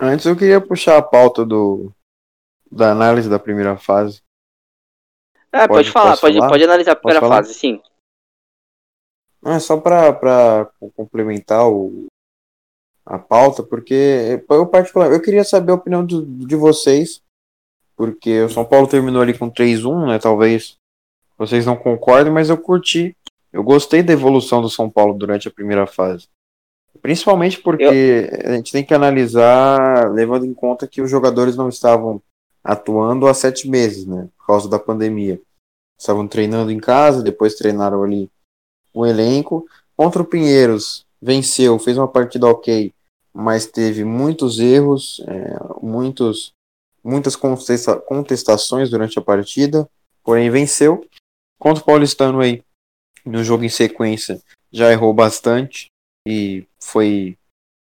Antes 0.00 0.26
eu 0.26 0.36
queria 0.36 0.60
puxar 0.60 0.98
a 0.98 1.02
pauta 1.02 1.44
do, 1.44 1.92
da 2.70 2.90
análise 2.90 3.30
da 3.30 3.38
primeira 3.38 3.76
fase. 3.76 4.20
É, 5.52 5.60
pode, 5.60 5.68
pode 5.68 5.90
falar, 5.92 6.16
pode, 6.18 6.36
falar? 6.36 6.48
pode 6.50 6.64
analisar 6.64 6.92
a 6.92 6.96
primeira 6.96 7.26
fase, 7.26 7.54
sim. 7.54 7.80
É 9.46 9.58
só 9.60 9.78
para 9.80 10.68
complementar 10.96 11.66
o, 11.68 12.06
a 13.08 13.18
pauta, 13.18 13.62
porque 13.62 14.44
eu 14.50 14.66
particular, 14.66 15.10
eu 15.10 15.20
queria 15.20 15.42
saber 15.42 15.72
a 15.72 15.76
opinião 15.76 16.04
de, 16.04 16.22
de 16.24 16.54
vocês, 16.54 17.22
porque 17.96 18.42
o 18.42 18.50
São 18.50 18.66
Paulo 18.66 18.86
terminou 18.86 19.22
ali 19.22 19.36
com 19.36 19.50
3-1, 19.50 20.06
né? 20.06 20.18
Talvez 20.18 20.76
vocês 21.38 21.64
não 21.64 21.74
concordem, 21.74 22.30
mas 22.30 22.50
eu 22.50 22.58
curti. 22.58 23.16
Eu 23.50 23.62
gostei 23.64 24.02
da 24.02 24.12
evolução 24.12 24.60
do 24.60 24.68
São 24.68 24.90
Paulo 24.90 25.14
durante 25.14 25.48
a 25.48 25.50
primeira 25.50 25.86
fase. 25.86 26.28
Principalmente 27.00 27.58
porque 27.60 28.28
eu... 28.30 28.50
a 28.50 28.56
gente 28.56 28.72
tem 28.72 28.84
que 28.84 28.92
analisar, 28.92 30.12
levando 30.12 30.44
em 30.44 30.52
conta 30.52 30.86
que 30.86 31.00
os 31.00 31.10
jogadores 31.10 31.56
não 31.56 31.70
estavam 31.70 32.20
atuando 32.62 33.26
há 33.26 33.32
sete 33.32 33.68
meses, 33.68 34.04
né? 34.04 34.28
Por 34.36 34.46
causa 34.48 34.68
da 34.68 34.78
pandemia. 34.78 35.40
Estavam 35.98 36.28
treinando 36.28 36.70
em 36.70 36.78
casa, 36.78 37.22
depois 37.22 37.54
treinaram 37.54 38.02
ali 38.02 38.30
o 38.92 39.06
elenco. 39.06 39.66
Contra 39.96 40.22
o 40.22 40.26
Pinheiros, 40.26 41.06
venceu, 41.20 41.78
fez 41.78 41.96
uma 41.96 42.06
partida 42.06 42.46
ok, 42.46 42.92
mas 43.38 43.66
teve 43.66 44.02
muitos 44.02 44.58
erros, 44.58 45.20
é, 45.28 45.56
muitos, 45.80 46.52
muitas 47.04 47.36
contesta 47.36 47.94
contestações 47.94 48.90
durante 48.90 49.16
a 49.16 49.22
partida, 49.22 49.88
porém 50.24 50.50
venceu. 50.50 51.08
Contra 51.56 51.80
o 51.80 51.86
Paulistano 51.86 52.40
aí, 52.40 52.64
no 53.24 53.44
jogo 53.44 53.62
em 53.62 53.68
sequência, 53.68 54.42
já 54.72 54.90
errou 54.90 55.14
bastante 55.14 55.86
e 56.26 56.66
foi, 56.82 57.38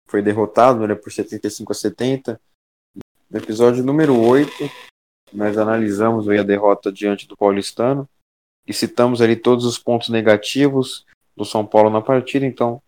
foi 0.06 0.20
derrotado 0.20 0.86
né, 0.86 0.94
por 0.94 1.10
75 1.10 1.72
a 1.72 1.74
70. 1.74 2.38
No 3.30 3.38
episódio 3.38 3.82
número 3.82 4.14
8, 4.20 4.52
nós 5.32 5.56
analisamos 5.56 6.28
aí 6.28 6.38
a 6.38 6.42
derrota 6.42 6.92
diante 6.92 7.26
do 7.26 7.34
Paulistano 7.34 8.06
e 8.66 8.74
citamos 8.74 9.22
ali 9.22 9.36
todos 9.36 9.64
os 9.64 9.78
pontos 9.78 10.10
negativos 10.10 11.06
do 11.34 11.46
São 11.46 11.64
Paulo 11.64 11.88
na 11.88 12.02
partida. 12.02 12.44
Então, 12.44 12.82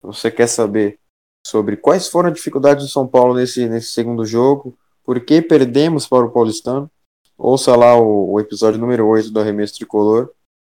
se 0.00 0.06
você 0.06 0.30
quer 0.30 0.46
saber 0.46 1.00
sobre 1.46 1.76
quais 1.76 2.08
foram 2.08 2.28
as 2.28 2.34
dificuldades 2.34 2.84
do 2.84 2.90
São 2.90 3.06
Paulo 3.06 3.34
nesse, 3.34 3.68
nesse 3.68 3.88
segundo 3.88 4.24
jogo, 4.24 4.76
por 5.04 5.20
que 5.20 5.42
perdemos 5.42 6.06
para 6.06 6.24
o 6.24 6.30
Paulistano. 6.30 6.90
Ouça 7.36 7.74
lá 7.74 7.96
o, 7.96 8.32
o 8.32 8.40
episódio 8.40 8.80
número 8.80 9.06
8 9.06 9.30
do 9.30 9.40
Arremesso 9.40 9.74
Tricolor. 9.74 10.30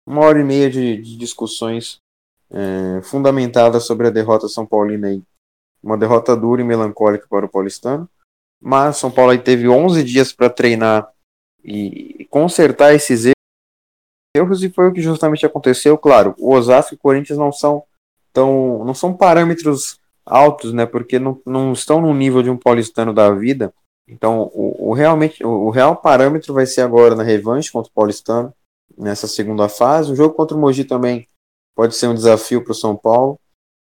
Uma 0.06 0.22
hora 0.22 0.40
e 0.40 0.44
meia 0.44 0.70
de, 0.70 0.96
de 0.96 1.16
discussões 1.16 1.98
é, 2.50 3.02
fundamentadas 3.02 3.84
sobre 3.84 4.06
a 4.06 4.10
derrota 4.10 4.48
São 4.48 4.64
Paulina 4.64 5.08
aí. 5.08 5.22
Uma 5.82 5.98
derrota 5.98 6.34
dura 6.34 6.62
e 6.62 6.64
melancólica 6.64 7.26
para 7.28 7.44
o 7.46 7.48
Paulistano. 7.48 8.08
Mas 8.60 8.96
São 8.96 9.10
Paulo 9.10 9.32
aí 9.32 9.38
teve 9.38 9.68
11 9.68 10.02
dias 10.02 10.32
para 10.32 10.48
treinar 10.48 11.12
e 11.62 12.26
consertar 12.30 12.94
esses 12.94 13.26
erros 14.36 14.62
e 14.62 14.70
foi 14.70 14.88
o 14.88 14.92
que 14.92 15.02
justamente 15.02 15.44
aconteceu. 15.44 15.98
Claro, 15.98 16.34
o 16.38 16.54
Osasco 16.54 16.94
e 16.94 16.96
o 16.96 16.98
Corinthians 16.98 17.38
não 17.38 17.52
são 17.52 17.84
tão, 18.32 18.84
não 18.84 18.94
são 18.94 19.14
parâmetros 19.14 20.00
altos, 20.26 20.72
né? 20.72 20.86
Porque 20.86 21.18
não, 21.18 21.40
não 21.44 21.72
estão 21.72 22.00
no 22.00 22.14
nível 22.14 22.42
de 22.42 22.50
um 22.50 22.56
paulistano 22.56 23.12
da 23.12 23.30
vida. 23.30 23.72
Então, 24.08 24.50
o, 24.54 24.90
o 24.90 24.92
realmente, 24.92 25.44
o, 25.44 25.66
o, 25.66 25.70
real 25.70 25.96
parâmetro 25.96 26.52
vai 26.52 26.66
ser 26.66 26.82
agora 26.82 27.14
na 27.14 27.22
revanche 27.22 27.72
contra 27.72 27.90
o 27.90 27.94
paulistano, 27.94 28.52
nessa 28.96 29.26
segunda 29.26 29.68
fase. 29.68 30.12
O 30.12 30.16
jogo 30.16 30.34
contra 30.34 30.56
o 30.56 30.60
Mogi 30.60 30.84
também 30.84 31.26
pode 31.74 31.94
ser 31.94 32.08
um 32.08 32.14
desafio 32.14 32.62
para 32.62 32.72
o 32.72 32.74
São 32.74 32.96
Paulo. 32.96 33.38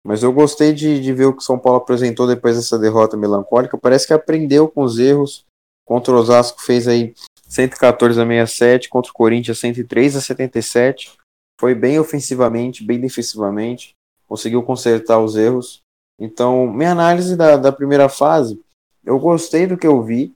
Mas 0.05 0.23
eu 0.23 0.31
gostei 0.31 0.73
de, 0.73 1.01
de 1.01 1.13
ver 1.13 1.25
o 1.25 1.33
que 1.33 1.41
o 1.41 1.45
São 1.45 1.59
Paulo 1.59 1.79
apresentou 1.79 2.25
depois 2.25 2.55
dessa 2.55 2.79
derrota 2.79 3.17
melancólica. 3.17 3.77
Parece 3.77 4.07
que 4.07 4.13
aprendeu 4.13 4.67
com 4.67 4.83
os 4.83 4.97
erros. 4.97 5.45
Contra 5.85 6.13
o 6.13 6.17
Osasco 6.17 6.61
fez 6.61 6.87
aí 6.87 7.13
114 7.47 8.19
a 8.19 8.25
67, 8.25 8.89
contra 8.89 9.11
o 9.11 9.13
Corinthians 9.13 9.59
103 9.59 10.15
a 10.15 10.21
77. 10.21 11.13
Foi 11.59 11.73
bem 11.73 11.99
ofensivamente, 11.99 12.83
bem 12.83 12.99
defensivamente. 12.99 13.95
Conseguiu 14.27 14.63
consertar 14.63 15.19
os 15.19 15.35
erros. 15.35 15.81
Então, 16.19 16.67
minha 16.67 16.91
análise 16.91 17.35
da, 17.35 17.57
da 17.57 17.71
primeira 17.71 18.09
fase, 18.09 18.59
eu 19.05 19.19
gostei 19.19 19.67
do 19.67 19.77
que 19.77 19.87
eu 19.87 20.01
vi 20.03 20.33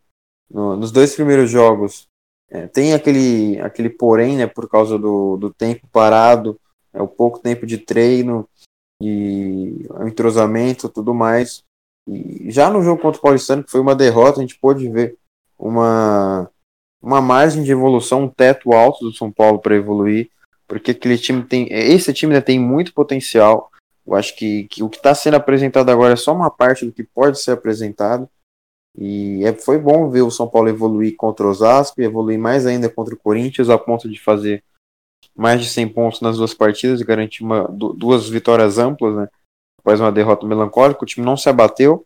no, 0.49 0.77
nos 0.77 0.91
dois 0.91 1.15
primeiros 1.15 1.49
jogos. 1.49 2.07
É, 2.49 2.67
tem 2.67 2.93
aquele, 2.93 3.59
aquele 3.61 3.89
porém, 3.89 4.37
né, 4.37 4.47
por 4.47 4.69
causa 4.69 4.97
do, 4.99 5.37
do 5.37 5.53
tempo 5.53 5.87
parado, 5.91 6.59
é, 6.93 7.01
o 7.01 7.07
pouco 7.07 7.39
tempo 7.39 7.65
de 7.65 7.77
treino 7.77 8.47
e 9.01 9.87
entrosamento 10.05 10.89
tudo 10.89 11.13
mais. 11.13 11.63
E 12.07 12.51
já 12.51 12.69
no 12.69 12.83
jogo 12.83 13.01
contra 13.01 13.19
o 13.19 13.21
Paulistano, 13.21 13.63
que 13.63 13.71
foi 13.71 13.79
uma 13.79 13.95
derrota, 13.95 14.39
a 14.39 14.41
gente 14.41 14.59
pôde 14.59 14.89
ver 14.89 15.17
uma, 15.57 16.49
uma 17.01 17.21
margem 17.21 17.63
de 17.63 17.71
evolução, 17.71 18.23
um 18.23 18.29
teto 18.29 18.73
alto 18.73 19.05
do 19.05 19.13
São 19.13 19.31
Paulo 19.31 19.59
para 19.59 19.75
evoluir, 19.75 20.29
porque 20.67 20.91
aquele 20.91 21.17
time 21.17 21.43
tem, 21.43 21.67
esse 21.71 22.13
time 22.13 22.33
ainda 22.33 22.45
tem 22.45 22.59
muito 22.59 22.93
potencial. 22.93 23.71
Eu 24.11 24.17
acho 24.17 24.35
que, 24.35 24.65
que 24.65 24.83
o 24.83 24.89
que 24.89 24.97
está 24.97 25.15
sendo 25.15 25.35
apresentado 25.35 25.89
agora 25.89 26.13
é 26.13 26.17
só 26.17 26.35
uma 26.35 26.51
parte 26.51 26.85
do 26.85 26.91
que 26.91 27.01
pode 27.01 27.39
ser 27.39 27.51
apresentado. 27.51 28.29
E 28.97 29.41
é, 29.45 29.53
foi 29.53 29.77
bom 29.77 30.09
ver 30.09 30.21
o 30.21 30.29
São 30.29 30.49
Paulo 30.49 30.67
evoluir 30.67 31.15
contra 31.15 31.47
o 31.47 31.49
Osasco 31.49 32.01
evoluir 32.01 32.37
mais 32.37 32.65
ainda 32.65 32.89
contra 32.89 33.15
o 33.15 33.17
Corinthians, 33.17 33.69
a 33.69 33.77
ponto 33.77 34.09
de 34.09 34.19
fazer 34.19 34.65
mais 35.33 35.61
de 35.61 35.69
100 35.69 35.87
pontos 35.93 36.19
nas 36.19 36.35
duas 36.35 36.53
partidas 36.53 36.99
e 36.99 37.05
garantir 37.05 37.41
uma, 37.41 37.65
duas 37.69 38.27
vitórias 38.27 38.77
amplas, 38.77 39.15
né? 39.15 39.29
Após 39.79 40.01
uma 40.01 40.11
derrota 40.11 40.45
melancólica, 40.45 41.01
o 41.01 41.07
time 41.07 41.25
não 41.25 41.37
se 41.37 41.47
abateu, 41.47 42.05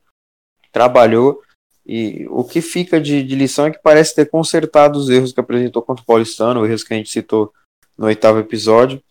trabalhou. 0.72 1.42
E 1.88 2.28
o 2.30 2.44
que 2.44 2.62
fica 2.62 3.02
de, 3.02 3.24
de 3.24 3.36
lição 3.36 3.66
é 3.66 3.72
que 3.72 3.82
parece 3.82 4.14
ter 4.14 4.30
consertado 4.30 5.00
os 5.00 5.10
erros 5.10 5.34
que 5.34 5.40
apresentou 5.40 5.82
contra 5.82 6.04
o 6.04 6.06
Paulistano, 6.06 6.68
erros 6.68 6.84
que 6.84 6.94
a 6.94 6.98
gente 6.98 7.10
citou 7.10 7.52
no 7.98 8.06
oitavo 8.06 8.38
episódio 8.38 9.02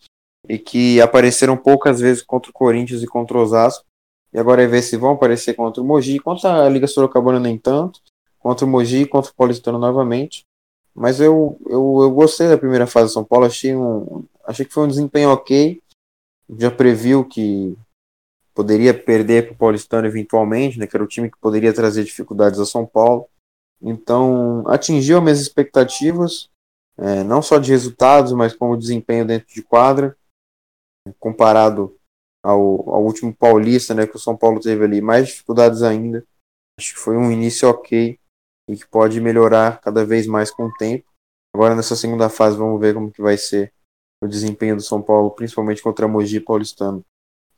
e 0.47 0.57
que 0.57 1.01
apareceram 1.01 1.57
poucas 1.57 1.99
vezes 1.99 2.23
contra 2.23 2.49
o 2.49 2.53
Corinthians 2.53 3.01
e 3.01 3.07
contra 3.07 3.37
o 3.37 3.41
Osasco. 3.41 3.85
E 4.33 4.37
agora 4.37 4.63
é 4.63 4.67
ver 4.67 4.81
se 4.81 4.97
vão 4.97 5.11
aparecer 5.11 5.53
contra 5.53 5.81
o 5.81 5.85
Mogi. 5.85 6.19
Contra 6.19 6.65
a 6.65 6.69
Liga 6.69 6.87
Sorocabana, 6.87 7.39
nem 7.39 7.57
tanto. 7.57 8.01
Contra 8.39 8.65
o 8.65 8.69
Mogi 8.69 9.03
e 9.03 9.07
contra 9.07 9.31
o 9.31 9.35
Paulistano 9.35 9.79
novamente. 9.79 10.45
Mas 10.93 11.19
eu, 11.19 11.57
eu, 11.65 11.99
eu 12.01 12.11
gostei 12.11 12.47
da 12.47 12.57
primeira 12.57 12.85
fase 12.85 13.09
do 13.09 13.13
São 13.13 13.23
Paulo. 13.23 13.45
Achei, 13.45 13.75
um, 13.75 14.23
achei 14.45 14.65
que 14.65 14.73
foi 14.73 14.83
um 14.83 14.89
desempenho 14.89 15.29
ok. 15.29 15.81
Já 16.57 16.69
previu 16.69 17.23
que 17.23 17.77
poderia 18.53 18.93
perder 18.93 19.47
para 19.47 19.53
o 19.53 19.57
Paulistano 19.57 20.07
eventualmente, 20.07 20.79
né, 20.79 20.87
que 20.87 20.95
era 20.95 21.03
o 21.03 21.07
time 21.07 21.29
que 21.29 21.37
poderia 21.37 21.73
trazer 21.73 22.03
dificuldades 22.03 22.59
ao 22.59 22.65
São 22.65 22.85
Paulo. 22.85 23.27
Então, 23.81 24.63
atingiu 24.67 25.17
as 25.17 25.23
minhas 25.23 25.41
expectativas, 25.41 26.49
é, 26.97 27.23
não 27.23 27.41
só 27.41 27.57
de 27.57 27.71
resultados, 27.71 28.31
mas 28.31 28.55
como 28.55 28.77
desempenho 28.77 29.25
dentro 29.25 29.53
de 29.53 29.61
quadra, 29.61 30.15
comparado 31.19 31.97
ao, 32.43 32.89
ao 32.89 33.03
último 33.03 33.33
Paulista, 33.33 33.93
né, 33.93 34.05
que 34.05 34.15
o 34.15 34.19
São 34.19 34.37
Paulo 34.37 34.59
teve 34.59 34.83
ali 34.83 35.01
mais 35.01 35.27
dificuldades 35.27 35.81
ainda. 35.81 36.25
Acho 36.79 36.93
que 36.93 36.99
foi 36.99 37.17
um 37.17 37.31
início 37.31 37.69
ok 37.69 38.19
e 38.69 38.75
que 38.75 38.87
pode 38.87 39.19
melhorar 39.21 39.79
cada 39.79 40.05
vez 40.05 40.27
mais 40.27 40.51
com 40.51 40.65
o 40.65 40.73
tempo. 40.73 41.05
Agora 41.55 41.75
nessa 41.75 41.95
segunda 41.95 42.29
fase 42.29 42.57
vamos 42.57 42.79
ver 42.79 42.93
como 42.93 43.11
que 43.11 43.21
vai 43.21 43.37
ser 43.37 43.73
o 44.23 44.27
desempenho 44.27 44.75
do 44.75 44.81
São 44.81 45.01
Paulo, 45.01 45.31
principalmente 45.31 45.81
contra 45.81 46.05
a 46.05 46.09
Mogi 46.09 46.39
Paulistano. 46.39 47.03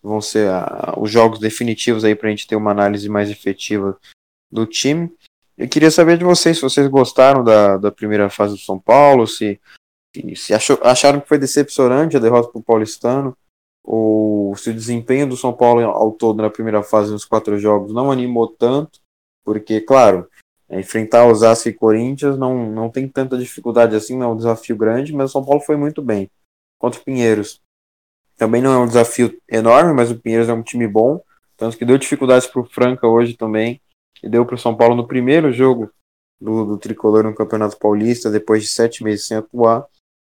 Vão 0.01 0.21
ser 0.21 0.49
a, 0.49 0.95
os 0.97 1.09
jogos 1.09 1.39
definitivos 1.39 2.03
aí 2.03 2.15
para 2.15 2.27
a 2.27 2.29
gente 2.29 2.47
ter 2.47 2.55
uma 2.55 2.71
análise 2.71 3.09
mais 3.09 3.29
efetiva 3.29 3.99
do 4.51 4.65
time. 4.65 5.11
Eu 5.57 5.67
queria 5.67 5.89
saber 5.89 6.17
de 6.17 6.23
vocês 6.23 6.57
se 6.57 6.61
vocês 6.61 6.87
gostaram 6.87 7.43
da, 7.43 7.77
da 7.77 7.91
primeira 7.91 8.29
fase 8.29 8.53
do 8.53 8.59
São 8.59 8.77
Paulo, 8.77 9.25
se, 9.25 9.59
se 10.35 10.53
achou, 10.53 10.79
acharam 10.83 11.19
que 11.19 11.27
foi 11.27 11.37
decepcionante 11.37 12.17
a 12.17 12.19
derrota 12.19 12.49
para 12.49 12.59
o 12.59 12.63
Paulistano, 12.63 13.35
ou 13.83 14.55
se 14.55 14.69
o 14.69 14.73
desempenho 14.73 15.27
do 15.27 15.37
São 15.37 15.53
Paulo 15.53 15.81
ao 15.81 16.11
todo 16.11 16.41
na 16.41 16.49
primeira 16.49 16.83
fase 16.83 17.11
nos 17.11 17.25
quatro 17.25 17.57
jogos 17.57 17.93
não 17.93 18.11
animou 18.11 18.47
tanto, 18.47 18.99
porque, 19.45 19.79
claro, 19.79 20.27
é, 20.69 20.79
enfrentar 20.79 21.25
Osasco 21.25 21.69
e 21.69 21.73
Corinthians 21.73 22.37
não, 22.37 22.69
não 22.69 22.89
tem 22.89 23.07
tanta 23.07 23.37
dificuldade 23.37 23.95
assim, 23.95 24.17
não 24.17 24.27
é 24.27 24.33
um 24.33 24.37
desafio 24.37 24.75
grande, 24.75 25.13
mas 25.13 25.29
o 25.29 25.33
São 25.33 25.45
Paulo 25.45 25.61
foi 25.61 25.77
muito 25.77 26.01
bem. 26.01 26.29
Contra 26.79 26.99
o 26.99 27.03
Pinheiros, 27.03 27.61
também 28.35 28.61
não 28.61 28.73
é 28.73 28.77
um 28.77 28.87
desafio 28.87 29.35
enorme, 29.49 29.93
mas 29.93 30.11
o 30.11 30.19
Pinheiros 30.19 30.49
é 30.49 30.53
um 30.53 30.61
time 30.61 30.87
bom, 30.87 31.21
tanto 31.57 31.75
que 31.75 31.83
deu 31.83 31.97
dificuldades 31.97 32.47
para 32.47 32.61
o 32.61 32.65
Franca 32.65 33.07
hoje 33.07 33.35
também. 33.35 33.81
Que 34.15 34.29
deu 34.29 34.45
para 34.45 34.55
o 34.55 34.59
São 34.59 34.75
Paulo 34.75 34.95
no 34.95 35.07
primeiro 35.07 35.51
jogo 35.51 35.91
do, 36.39 36.65
do, 36.65 36.77
tricolor 36.77 37.23
no 37.23 37.35
Campeonato 37.35 37.77
Paulista, 37.77 38.29
depois 38.29 38.63
de 38.63 38.69
sete 38.69 39.03
meses 39.03 39.25
sem 39.25 39.37
atuar. 39.37 39.85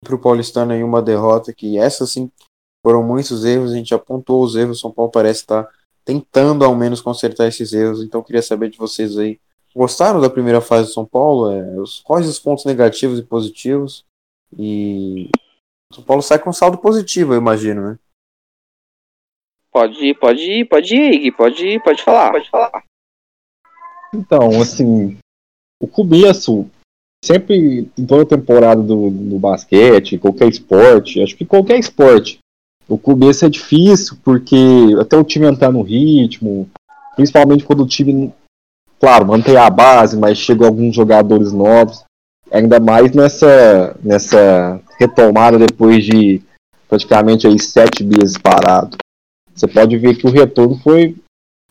Para 0.03 0.15
o 0.15 0.19
Paulistano 0.19 0.73
aí 0.73 0.83
uma 0.83 1.01
derrota 1.01 1.53
que 1.53 1.77
essa 1.77 2.05
sim 2.07 2.31
foram 2.83 3.03
muitos 3.03 3.45
erros, 3.45 3.71
a 3.71 3.75
gente 3.75 3.93
apontou 3.93 4.43
os 4.43 4.55
erros, 4.55 4.77
o 4.77 4.81
São 4.81 4.91
Paulo 4.91 5.11
parece 5.11 5.41
estar 5.41 5.69
tentando 6.03 6.65
ao 6.65 6.75
menos 6.75 7.01
consertar 7.01 7.47
esses 7.47 7.73
erros, 7.73 8.03
então 8.03 8.23
queria 8.23 8.41
saber 8.41 8.69
de 8.69 8.77
vocês 8.77 9.17
aí. 9.17 9.39
Gostaram 9.75 10.19
da 10.19 10.29
primeira 10.29 10.59
fase 10.59 10.89
do 10.89 10.93
São 10.93 11.05
Paulo? 11.05 11.51
É, 11.51 11.79
os, 11.79 11.99
quais 12.01 12.27
os 12.27 12.39
pontos 12.39 12.65
negativos 12.65 13.19
e 13.19 13.23
positivos? 13.23 14.03
E 14.57 15.29
o 15.91 15.95
São 15.95 16.03
Paulo 16.03 16.21
sai 16.21 16.39
com 16.39 16.51
saldo 16.51 16.77
positivo, 16.77 17.33
eu 17.33 17.37
imagino, 17.37 17.89
né? 17.89 17.99
Pode 19.71 20.03
ir, 20.03 20.19
pode 20.19 20.41
ir, 20.41 20.65
pode 20.65 20.95
ir, 20.95 21.31
pode 21.31 21.65
ir, 21.65 21.81
pode 21.81 22.03
falar, 22.03 22.31
pode 22.31 22.49
falar. 22.49 22.83
Então, 24.13 24.61
assim, 24.61 25.17
o 25.79 25.87
começo, 25.87 26.69
sempre 27.23 27.89
em 27.97 28.05
toda 28.05 28.25
temporada 28.25 28.81
do, 28.81 29.09
do 29.09 29.39
basquete, 29.39 30.17
qualquer 30.17 30.49
esporte, 30.49 31.21
acho 31.21 31.35
que 31.35 31.45
qualquer 31.45 31.77
esporte, 31.77 32.39
o 32.87 32.97
começo 32.97 33.45
é 33.45 33.49
difícil, 33.49 34.17
porque 34.23 34.55
até 34.99 35.17
o 35.17 35.23
time 35.23 35.45
entrar 35.45 35.71
no 35.71 35.81
ritmo, 35.81 36.69
principalmente 37.15 37.63
quando 37.63 37.83
o 37.83 37.87
time, 37.87 38.33
claro, 38.99 39.27
mantém 39.27 39.55
a 39.55 39.69
base, 39.69 40.17
mas 40.17 40.37
chegam 40.37 40.67
alguns 40.67 40.95
jogadores 40.95 41.53
novos, 41.53 42.03
ainda 42.51 42.79
mais 42.79 43.11
nessa, 43.13 43.95
nessa 44.03 44.81
retomada 44.99 45.57
depois 45.57 46.03
de 46.03 46.41
praticamente 46.89 47.47
aí 47.47 47.57
sete 47.59 48.03
meses 48.03 48.37
parado. 48.37 48.97
Você 49.55 49.67
pode 49.67 49.97
ver 49.97 50.17
que 50.17 50.27
o 50.27 50.31
retorno 50.31 50.77
foi 50.79 51.15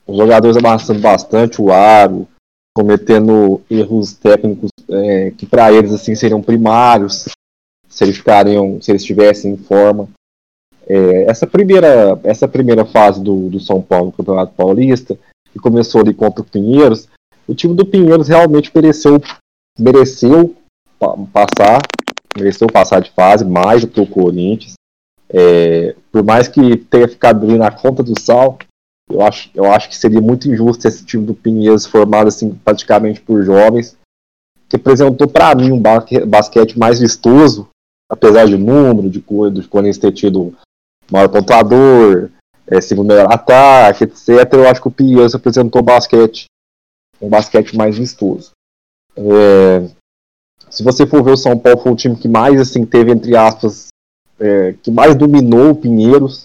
os 0.07 0.17
jogadores 0.17 0.57
amassando 0.57 1.01
bastante 1.01 1.61
o 1.61 1.71
aro, 1.71 2.27
cometendo 2.75 3.61
erros 3.71 4.15
técnicos 4.15 4.70
é, 4.91 5.31
que 5.31 5.47
para 5.47 5.73
eles 5.73 5.93
assim 5.93 6.15
seriam 6.15 6.43
primários 6.43 7.27
se 7.89 8.05
eles 8.05 8.17
ficariam, 8.17 8.81
se 8.81 8.91
eles 8.91 9.03
estivessem 9.03 9.53
em 9.53 9.57
forma. 9.57 10.09
É, 10.87 11.25
essa 11.25 11.47
primeira 11.47 12.19
essa 12.25 12.49
primeira 12.49 12.85
fase 12.85 13.23
do, 13.23 13.49
do 13.49 13.61
São 13.61 13.81
Paulo 13.83 14.13
Campeonato 14.13 14.55
Paulista 14.55 15.19
que 15.53 15.59
começou 15.59 16.01
ali 16.01 16.15
contra 16.15 16.43
o 16.43 16.47
Pinheiros, 16.47 17.09
o 17.47 17.55
time 17.55 17.75
do 17.75 17.85
Pinheiros 17.85 18.29
realmente 18.29 18.71
mereceu 18.75 19.21
mereceu 19.79 20.55
passar 21.33 21.81
mereceu 22.37 22.69
passar 22.69 23.01
de 23.01 23.11
fase 23.11 23.45
mais 23.45 23.83
do 23.83 23.89
que 23.89 24.01
o 24.01 24.07
Corinthians. 24.07 24.75
É, 25.33 25.95
por 26.11 26.25
mais 26.25 26.49
que 26.49 26.77
tenha 26.77 27.07
ficado 27.07 27.45
ali 27.45 27.57
na 27.57 27.71
conta 27.71 28.03
do 28.03 28.19
sal, 28.21 28.59
eu 29.09 29.23
acho, 29.23 29.51
eu 29.55 29.71
acho 29.71 29.89
que 29.89 29.97
seria 29.97 30.21
muito 30.21 30.49
injusto 30.51 30.87
esse 30.87 31.05
time 31.05 31.25
do 31.25 31.35
Pinheiros 31.35 31.87
formado 31.87 32.29
assim 32.29 32.53
praticamente 32.65 33.21
por 33.21 33.45
jovens, 33.45 33.97
que 34.71 34.77
apresentou 34.77 35.27
para 35.27 35.53
mim 35.57 35.73
um 35.73 35.83
basquete 35.83 36.79
mais 36.79 37.01
vistoso, 37.01 37.69
apesar 38.09 38.47
de 38.47 38.57
número, 38.57 39.11
de 39.11 39.21
coisa, 39.21 39.61
de 39.61 39.67
Corinthians 39.67 39.99
ter 39.99 40.13
tido 40.13 40.55
maior 41.11 41.29
pontuador, 41.29 42.31
é, 42.69 42.81
segundo 42.81 43.09
melhor 43.09 43.33
ataque, 43.33 44.05
etc. 44.05 44.29
Eu 44.53 44.69
acho 44.69 44.81
que 44.81 44.87
o 44.87 44.93
Pinheiros 44.93 45.35
apresentou 45.35 45.83
basquete, 45.83 46.45
um 47.21 47.29
basquete 47.29 47.77
mais 47.77 47.99
vistoso. 47.99 48.53
É, 49.17 49.89
se 50.71 50.85
você 50.85 51.05
for 51.05 51.25
ver 51.25 51.33
o 51.33 51.37
São 51.37 51.59
Paulo 51.59 51.81
foi 51.81 51.93
o 51.93 51.97
time 51.97 52.15
que 52.15 52.29
mais 52.29 52.61
assim 52.61 52.87
teve 52.87 53.11
entre 53.11 53.37
aspas 53.37 53.89
é, 54.39 54.73
que 54.81 54.91
mais 54.93 55.17
dominou 55.17 55.71
o 55.71 55.75
Pinheiros 55.75 56.45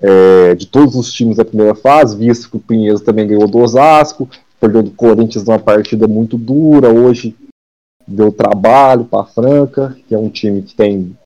é, 0.00 0.56
de 0.56 0.66
todos 0.66 0.96
os 0.96 1.12
times 1.12 1.36
da 1.36 1.44
primeira 1.44 1.76
fase, 1.76 2.16
visto 2.16 2.50
que 2.50 2.56
o 2.56 2.60
Pinheiros 2.60 3.02
também 3.02 3.28
ganhou 3.28 3.46
do 3.46 3.58
Osasco, 3.58 4.28
perdeu 4.60 4.82
do 4.82 4.90
Corinthians 4.90 5.44
numa 5.44 5.58
partida 5.58 6.06
muito 6.06 6.36
dura, 6.36 6.92
hoje 6.92 7.34
deu 8.06 8.30
trabalho 8.30 9.04
para 9.04 9.22
a 9.22 9.26
Franca, 9.26 9.96
que 10.06 10.14
é 10.14 10.18
um 10.18 10.28
time 10.28 10.62
que 10.62 10.74
tem 10.74 11.16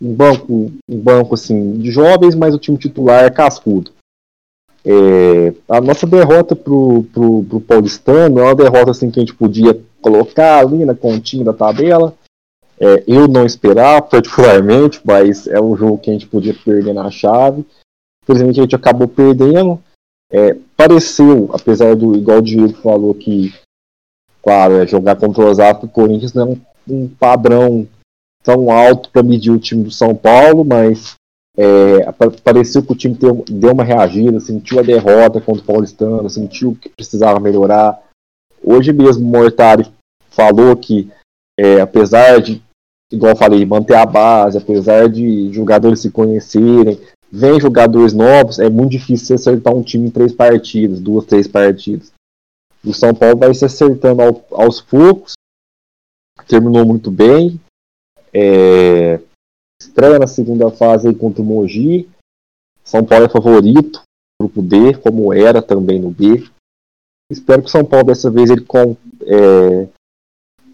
um 0.00 0.14
banco, 0.14 0.72
um 0.88 0.98
banco 0.98 1.34
assim 1.34 1.74
de 1.78 1.90
jovens, 1.90 2.34
mas 2.34 2.54
o 2.54 2.58
time 2.58 2.76
titular 2.76 3.24
é 3.24 3.30
cascudo. 3.30 3.92
É, 4.84 5.52
a 5.68 5.80
nossa 5.80 6.06
derrota 6.06 6.56
pro, 6.56 7.04
pro, 7.12 7.44
pro 7.44 7.60
Paulistano 7.60 8.40
é 8.40 8.44
uma 8.44 8.54
derrota 8.54 8.90
assim, 8.90 9.10
que 9.10 9.20
a 9.20 9.22
gente 9.22 9.34
podia 9.34 9.78
colocar 10.00 10.58
ali 10.58 10.84
na 10.84 10.94
continha 10.94 11.44
da 11.44 11.52
tabela. 11.52 12.14
É, 12.78 13.04
eu 13.06 13.28
não 13.28 13.44
esperava, 13.44 14.00
particularmente, 14.00 15.00
mas 15.04 15.46
é 15.46 15.60
um 15.60 15.76
jogo 15.76 15.98
que 15.98 16.08
a 16.08 16.12
gente 16.14 16.26
podia 16.26 16.54
perder 16.54 16.94
na 16.94 17.10
chave. 17.10 17.64
Infelizmente 18.22 18.60
a 18.60 18.62
gente 18.62 18.76
acabou 18.76 19.06
perdendo. 19.06 19.78
É, 20.30 20.56
pareceu, 20.76 21.50
apesar 21.52 21.96
do, 21.96 22.16
igual 22.16 22.38
o 22.38 22.42
Diego 22.42 22.74
falou 22.74 23.12
que, 23.12 23.52
claro, 24.42 24.74
é, 24.74 24.86
jogar 24.86 25.16
contra 25.16 25.42
o 25.42 25.48
Osasco 25.48 25.86
e 25.86 25.88
Corinthians 25.88 26.32
não 26.32 26.42
é 26.42 26.46
um, 26.46 26.60
um 26.88 27.08
padrão 27.08 27.86
tão 28.42 28.70
alto 28.70 29.10
para 29.10 29.22
medir 29.22 29.50
o 29.50 29.58
time 29.58 29.82
do 29.82 29.90
São 29.90 30.14
Paulo, 30.14 30.64
mas 30.64 31.16
é, 31.56 32.10
pareceu 32.44 32.82
que 32.82 32.92
o 32.92 32.96
time 32.96 33.14
deu, 33.14 33.44
deu 33.48 33.72
uma 33.72 33.84
reagida, 33.84 34.38
sentiu 34.40 34.78
a 34.78 34.82
derrota 34.82 35.40
contra 35.40 35.62
o 35.62 35.66
Paulistano, 35.66 36.30
sentiu 36.30 36.76
que 36.80 36.88
precisava 36.88 37.40
melhorar. 37.40 38.00
Hoje 38.62 38.92
mesmo 38.92 39.26
o 39.26 39.30
Mortari 39.30 39.90
falou 40.30 40.76
que, 40.76 41.10
é, 41.58 41.80
apesar 41.80 42.40
de, 42.40 42.62
igual 43.12 43.32
eu 43.32 43.36
falei, 43.36 43.66
manter 43.66 43.96
a 43.96 44.06
base, 44.06 44.56
apesar 44.56 45.08
de 45.08 45.52
jogadores 45.52 46.00
se 46.00 46.10
conhecerem, 46.10 47.00
vem 47.30 47.60
jogadores 47.60 48.12
novos, 48.12 48.58
é 48.58 48.68
muito 48.68 48.90
difícil 48.92 49.26
você 49.26 49.34
acertar 49.34 49.74
um 49.74 49.82
time 49.82 50.08
em 50.08 50.10
três 50.10 50.32
partidas, 50.32 51.00
duas, 51.00 51.24
três 51.24 51.46
partidas. 51.46 52.12
O 52.84 52.92
São 52.92 53.14
Paulo 53.14 53.38
vai 53.38 53.54
se 53.54 53.64
acertando 53.64 54.22
ao, 54.22 54.44
aos 54.50 54.80
poucos, 54.80 55.34
terminou 56.46 56.84
muito 56.84 57.10
bem. 57.10 57.60
É, 58.32 59.20
estreia 59.80 60.18
na 60.18 60.26
segunda 60.26 60.70
fase 60.70 61.08
aí 61.08 61.14
contra 61.14 61.42
o 61.42 61.44
Mogi. 61.44 62.08
São 62.82 63.04
Paulo 63.04 63.26
é 63.26 63.28
favorito, 63.28 64.02
grupo 64.40 64.62
D, 64.62 64.96
como 64.96 65.32
era 65.32 65.62
também 65.62 66.00
no 66.00 66.10
B. 66.10 66.48
Espero 67.30 67.62
que 67.62 67.68
o 67.68 67.70
São 67.70 67.84
Paulo 67.84 68.06
dessa 68.06 68.30
vez 68.30 68.50
ele 68.50 68.62
com, 68.62 68.96
é, 69.22 69.86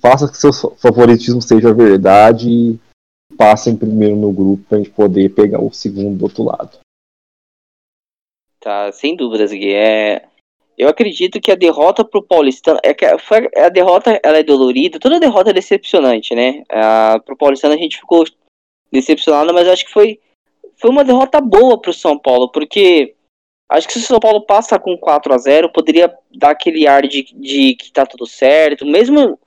faça 0.00 0.28
que 0.28 0.38
seu 0.38 0.52
favoritismo 0.52 1.42
seja 1.42 1.74
verdade 1.74 2.48
e 2.48 2.80
passem 3.36 3.76
primeiro 3.76 4.16
no 4.16 4.32
grupo 4.32 4.64
pra 4.68 4.78
gente 4.78 4.90
poder 4.90 5.34
pegar 5.34 5.60
o 5.60 5.72
segundo 5.72 6.18
do 6.18 6.24
outro 6.24 6.44
lado. 6.44 6.78
Tá, 8.60 8.90
sem 8.92 9.14
dúvidas, 9.14 9.52
Gui. 9.52 9.74
É... 9.74 10.26
Eu 10.76 10.88
acredito 10.88 11.40
que 11.40 11.50
a 11.50 11.56
derrota 11.56 12.04
pro 12.04 12.22
Paulistano. 12.22 12.78
É 12.82 12.92
que 12.92 13.04
a 13.04 13.68
derrota 13.68 14.20
ela 14.22 14.38
é 14.38 14.42
dolorida, 14.42 14.98
toda 14.98 15.20
derrota 15.20 15.50
é 15.50 15.54
decepcionante, 15.54 16.34
né? 16.34 16.64
A, 16.68 17.18
pro 17.24 17.36
Paulistano 17.36 17.74
a 17.74 17.78
gente 17.78 17.98
ficou 17.98 18.24
decepcionado, 18.92 19.54
mas 19.54 19.68
acho 19.68 19.86
que 19.86 19.92
foi, 19.92 20.20
foi 20.76 20.90
uma 20.90 21.04
derrota 21.04 21.40
boa 21.40 21.80
pro 21.80 21.94
São 21.94 22.18
Paulo, 22.18 22.50
porque 22.50 23.16
Acho 23.68 23.88
que 23.88 23.94
se 23.94 24.00
o 24.00 24.02
São 24.02 24.20
Paulo 24.20 24.42
passa 24.42 24.78
com 24.78 24.96
4 24.96 25.34
a 25.34 25.38
0 25.38 25.72
poderia 25.72 26.12
dar 26.34 26.50
aquele 26.50 26.86
ar 26.86 27.02
de, 27.02 27.22
de 27.34 27.74
que 27.74 27.90
tá 27.90 28.06
tudo 28.06 28.26
certo. 28.26 28.86
Mesmo 28.86 29.38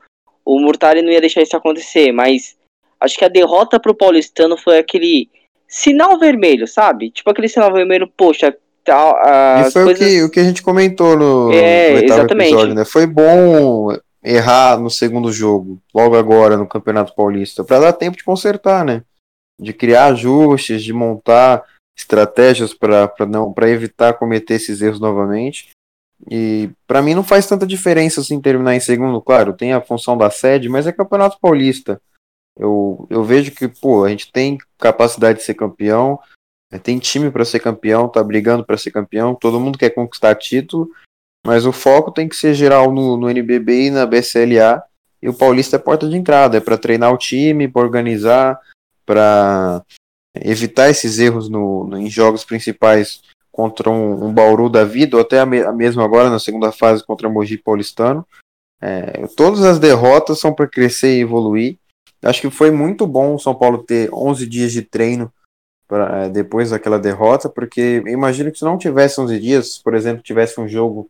o 0.43 0.59
Murtari 0.59 1.01
não 1.01 1.11
ia 1.11 1.21
deixar 1.21 1.41
isso 1.41 1.55
acontecer, 1.55 2.11
mas 2.11 2.57
acho 2.99 3.17
que 3.17 3.25
a 3.25 3.29
derrota 3.29 3.79
pro 3.79 3.95
Paulistano 3.95 4.57
foi 4.57 4.79
aquele 4.79 5.29
sinal 5.67 6.17
vermelho, 6.19 6.67
sabe? 6.67 7.11
Tipo 7.11 7.29
aquele 7.29 7.47
sinal 7.47 7.71
vermelho, 7.71 8.11
poxa, 8.17 8.55
tal. 8.83 9.15
E 9.59 9.71
foi 9.71 9.83
coisas... 9.85 10.01
o, 10.01 10.09
que, 10.09 10.23
o 10.23 10.29
que 10.29 10.39
a 10.39 10.43
gente 10.43 10.61
comentou 10.61 11.15
no, 11.15 11.51
é, 11.53 11.93
no 11.93 12.03
exatamente. 12.03 12.51
episódio, 12.51 12.75
né? 12.75 12.85
Foi 12.85 13.05
bom 13.05 13.95
errar 14.23 14.77
no 14.79 14.89
segundo 14.89 15.31
jogo, 15.31 15.79
logo 15.93 16.17
agora 16.17 16.57
no 16.57 16.67
Campeonato 16.67 17.15
Paulista, 17.15 17.63
para 17.63 17.79
dar 17.79 17.93
tempo 17.93 18.17
de 18.17 18.23
consertar, 18.23 18.83
né? 18.83 19.03
De 19.59 19.73
criar 19.73 20.05
ajustes, 20.07 20.83
de 20.83 20.91
montar 20.91 21.63
estratégias 21.97 22.73
para 22.73 23.11
não 23.27 23.51
para 23.51 23.69
evitar 23.69 24.13
cometer 24.13 24.55
esses 24.55 24.81
erros 24.81 24.99
novamente. 24.99 25.69
E 26.29 26.69
para 26.85 27.01
mim 27.01 27.13
não 27.13 27.23
faz 27.23 27.45
tanta 27.47 27.65
diferença 27.65 28.19
assim 28.19 28.41
terminar 28.41 28.75
em 28.75 28.79
segundo, 28.79 29.21
claro, 29.21 29.53
tem 29.53 29.71
a 29.71 29.81
função 29.81 30.17
da 30.17 30.29
sede, 30.29 30.67
mas 30.67 30.85
é 30.85 30.91
Campeonato 30.91 31.37
Paulista. 31.39 32.01
Eu, 32.59 33.07
eu 33.09 33.23
vejo 33.23 33.51
que, 33.51 33.67
pô, 33.67 34.03
a 34.03 34.09
gente 34.09 34.31
tem 34.31 34.57
capacidade 34.77 35.39
de 35.39 35.45
ser 35.45 35.53
campeão, 35.53 36.19
é, 36.71 36.77
tem 36.77 36.99
time 36.99 37.31
para 37.31 37.45
ser 37.45 37.59
campeão, 37.61 38.09
tá 38.09 38.21
brigando 38.21 38.65
para 38.65 38.77
ser 38.77 38.91
campeão, 38.91 39.33
todo 39.33 39.59
mundo 39.59 39.77
quer 39.77 39.91
conquistar 39.91 40.35
título, 40.35 40.91
mas 41.45 41.65
o 41.65 41.71
foco 41.71 42.11
tem 42.11 42.27
que 42.27 42.35
ser 42.35 42.53
geral 42.53 42.91
no, 42.91 43.15
no 43.15 43.29
NBB 43.29 43.87
e 43.87 43.91
na 43.91 44.05
BCLA, 44.05 44.83
e 45.21 45.29
o 45.29 45.33
Paulista 45.33 45.77
é 45.77 45.79
porta 45.79 46.07
de 46.07 46.17
entrada, 46.17 46.57
é 46.57 46.61
para 46.61 46.77
treinar 46.77 47.13
o 47.13 47.17
time, 47.17 47.67
para 47.67 47.81
organizar, 47.81 48.59
para 49.05 49.83
evitar 50.35 50.89
esses 50.89 51.17
erros 51.17 51.49
no, 51.49 51.85
no, 51.85 51.97
em 51.97 52.09
jogos 52.09 52.43
principais 52.43 53.21
contra 53.51 53.89
um, 53.89 54.25
um 54.25 54.33
Bauru 54.33 54.69
da 54.69 54.83
vida, 54.83 55.17
ou 55.17 55.21
até 55.21 55.39
a, 55.39 55.45
me, 55.45 55.61
a 55.61 55.71
mesmo 55.71 56.01
agora 56.01 56.29
na 56.29 56.39
segunda 56.39 56.71
fase 56.71 57.05
contra 57.05 57.29
Mogi 57.29 57.57
Paulistano. 57.57 58.25
É, 58.81 59.27
todas 59.35 59.63
as 59.63 59.79
derrotas 59.79 60.39
são 60.39 60.53
para 60.53 60.67
crescer 60.67 61.17
e 61.17 61.21
evoluir. 61.21 61.77
Acho 62.21 62.41
que 62.41 62.49
foi 62.49 62.71
muito 62.71 63.07
bom 63.07 63.35
o 63.35 63.39
São 63.39 63.55
Paulo 63.55 63.83
ter 63.83 64.09
11 64.13 64.45
dias 64.45 64.71
de 64.71 64.81
treino 64.81 65.31
pra, 65.87 66.25
é, 66.25 66.29
depois 66.29 66.69
daquela 66.69 66.99
derrota, 66.99 67.49
porque 67.49 68.03
imagino 68.07 68.51
que 68.51 68.59
se 68.59 68.65
não 68.65 68.77
tivesse 68.77 69.19
11 69.19 69.39
dias, 69.39 69.77
por 69.77 69.95
exemplo, 69.95 70.21
tivesse 70.21 70.59
um 70.59 70.67
jogo 70.67 71.09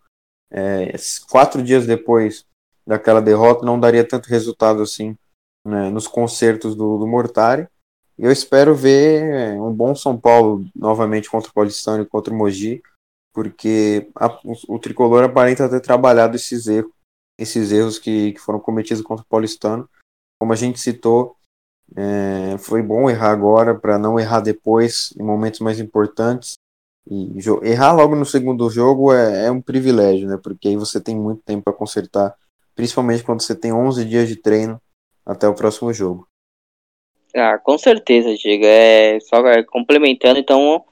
é, 0.52 0.94
quatro 1.30 1.62
dias 1.62 1.86
depois 1.86 2.46
daquela 2.86 3.22
derrota, 3.22 3.66
não 3.66 3.80
daria 3.80 4.08
tanto 4.08 4.30
resultado 4.30 4.82
assim 4.82 5.16
né, 5.66 5.90
nos 5.90 6.08
concertos 6.08 6.76
do, 6.76 6.98
do 6.98 7.08
Mortari. 7.08 7.68
Eu 8.18 8.32
espero 8.32 8.76
ver 8.76 9.24
é, 9.24 9.54
um 9.54 9.74
bom 9.74 9.96
São 9.96 10.18
Paulo 10.20 10.66
novamente 10.76 11.30
contra 11.30 11.50
o 11.50 11.54
Paulistano 11.54 12.04
e 12.04 12.06
contra 12.06 12.34
o 12.34 12.38
Mogi, 12.38 12.82
porque 13.34 14.10
a, 14.16 14.28
o, 14.44 14.76
o, 14.76 14.80
tricolor 14.80 15.24
aparenta 15.24 15.70
ter 15.70 15.80
trabalhado 15.80 16.36
esses 16.36 16.68
erros, 16.68 16.92
esses 17.38 17.72
erros 17.72 17.98
que, 17.98 18.34
que 18.34 18.40
foram 18.40 18.60
cometidos 18.60 19.04
contra 19.04 19.24
o 19.24 19.28
Paulistano. 19.28 19.90
Como 20.40 20.54
a 20.54 20.56
gente 20.56 20.80
citou, 20.80 21.36
é, 21.96 22.58
foi 22.58 22.82
bom 22.82 23.10
errar 23.10 23.32
agora 23.32 23.76
para 23.76 23.98
não 23.98 24.20
errar 24.20 24.40
depois, 24.40 25.14
em 25.20 25.24
momentos 25.24 25.60
mais 25.60 25.80
importantes. 25.80 26.54
E 27.10 27.40
errar 27.64 27.94
logo 27.94 28.16
no 28.16 28.26
segundo 28.26 28.70
jogo 28.70 29.12
é, 29.14 29.48
é 29.48 29.52
um 29.52 29.62
privilégio, 29.62 30.28
né? 30.28 30.38
Porque 30.42 30.68
aí 30.68 30.76
você 30.76 31.02
tem 31.02 31.16
muito 31.16 31.42
tempo 31.42 31.64
para 31.64 31.74
consertar, 31.74 32.36
principalmente 32.76 33.24
quando 33.24 33.42
você 33.42 33.56
tem 33.56 33.74
11 33.74 34.06
dias 34.06 34.28
de 34.28 34.36
treino 34.36 34.80
até 35.26 35.48
o 35.48 35.56
próximo 35.56 35.92
jogo. 35.92 36.28
Ah, 37.36 37.58
com 37.58 37.78
certeza, 37.78 38.36
Diego. 38.36 38.66
É, 38.66 39.20
só 39.22 39.46
é, 39.48 39.64
complementando, 39.64 40.40
então, 40.40 40.84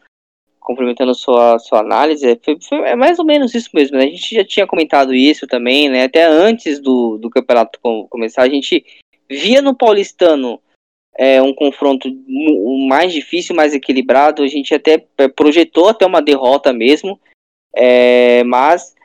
complementando 0.60 1.14
sua, 1.16 1.58
sua 1.60 1.80
análise, 1.80 2.28
é, 2.28 2.40
foi, 2.44 2.58
foi, 2.62 2.80
é 2.80 2.96
mais 2.96 3.20
ou 3.20 3.26
menos 3.26 3.54
isso 3.56 3.70
mesmo, 3.74 3.98
né? 3.98 4.06
A 4.06 4.10
gente 4.10 4.36
já 4.36 4.46
tinha 4.46 4.68
comentado 4.68 5.14
isso 5.14 5.48
também, 5.48 5.90
né? 5.90 6.04
Até 6.04 6.26
antes 6.26 6.80
do, 6.80 7.18
do 7.18 7.30
campeonato 7.30 7.80
começar, 8.10 8.44
a 8.44 8.50
gente 8.50 8.84
via 9.30 9.62
no 9.62 9.76
Paulistano 9.76 10.62
é, 11.18 11.42
um 11.42 11.54
confronto 11.54 12.08
mais 12.88 13.12
difícil, 13.12 13.56
mais 13.56 13.74
equilibrado. 13.74 14.44
A 14.44 14.48
gente 14.48 14.74
até 14.74 15.04
é, 15.18 15.28
projetou 15.28 15.90
até 15.90 16.06
uma 16.06 16.22
derrota 16.22 16.72
mesmo, 16.72 17.20
é, 17.76 18.44
mas 18.44 18.96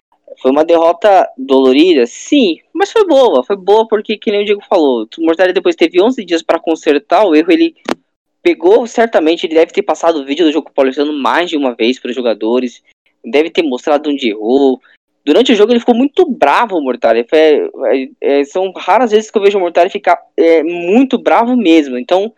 foi 0.40 0.50
uma 0.50 0.64
derrota 0.64 1.28
dolorida, 1.36 2.06
sim, 2.06 2.58
mas 2.72 2.92
foi 2.92 3.06
boa. 3.06 3.42
Foi 3.44 3.56
boa 3.56 3.86
porque, 3.88 4.18
que 4.18 4.30
nem 4.30 4.42
o 4.42 4.44
Diego 4.44 4.62
falou, 4.68 5.08
o 5.18 5.22
Mortari 5.22 5.52
depois 5.52 5.76
teve 5.76 6.00
11 6.00 6.24
dias 6.24 6.42
para 6.42 6.60
consertar 6.60 7.24
o 7.24 7.34
erro. 7.34 7.52
Ele 7.52 7.74
pegou, 8.42 8.86
certamente, 8.86 9.46
ele 9.46 9.54
deve 9.54 9.72
ter 9.72 9.82
passado 9.82 10.16
o 10.16 10.24
vídeo 10.24 10.44
do 10.44 10.52
jogo 10.52 10.70
paulistano 10.72 11.12
mais 11.12 11.48
de 11.48 11.56
uma 11.56 11.74
vez 11.74 11.98
para 11.98 12.10
os 12.10 12.14
jogadores. 12.14 12.82
Deve 13.24 13.50
ter 13.50 13.62
mostrado 13.62 14.10
onde 14.10 14.28
errou. 14.28 14.80
Durante 15.24 15.52
o 15.52 15.54
jogo 15.54 15.72
ele 15.72 15.80
ficou 15.80 15.94
muito 15.94 16.28
bravo, 16.28 16.76
o 16.76 16.82
Mortari. 16.82 17.26
É, 17.32 17.68
é, 18.20 18.44
são 18.44 18.72
raras 18.72 19.12
vezes 19.12 19.30
que 19.30 19.38
eu 19.38 19.42
vejo 19.42 19.56
o 19.56 19.60
Mortari 19.60 19.88
ficar 19.88 20.20
é, 20.36 20.62
muito 20.62 21.16
bravo 21.16 21.56
mesmo. 21.56 21.96
Então, 21.96 22.32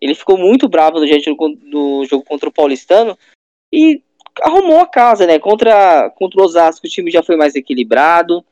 ele 0.00 0.14
ficou 0.14 0.36
muito 0.36 0.68
bravo 0.68 1.00
no, 1.00 2.04
jogo 2.04 2.24
contra 2.24 2.48
o 2.48 2.52
Paulistano. 2.52 3.16
E 3.72 4.02
arrumou 4.42 4.80
a 4.80 4.86
casa, 4.86 5.26
né? 5.26 5.38
Contra, 5.38 6.10
contra 6.10 6.40
o 6.40 6.44
Osasco 6.44 6.86
o 6.86 6.90
time 6.90 7.10
já 7.10 7.22
foi 7.22 7.36
mais 7.36 7.54
equilibrado. 7.54 8.44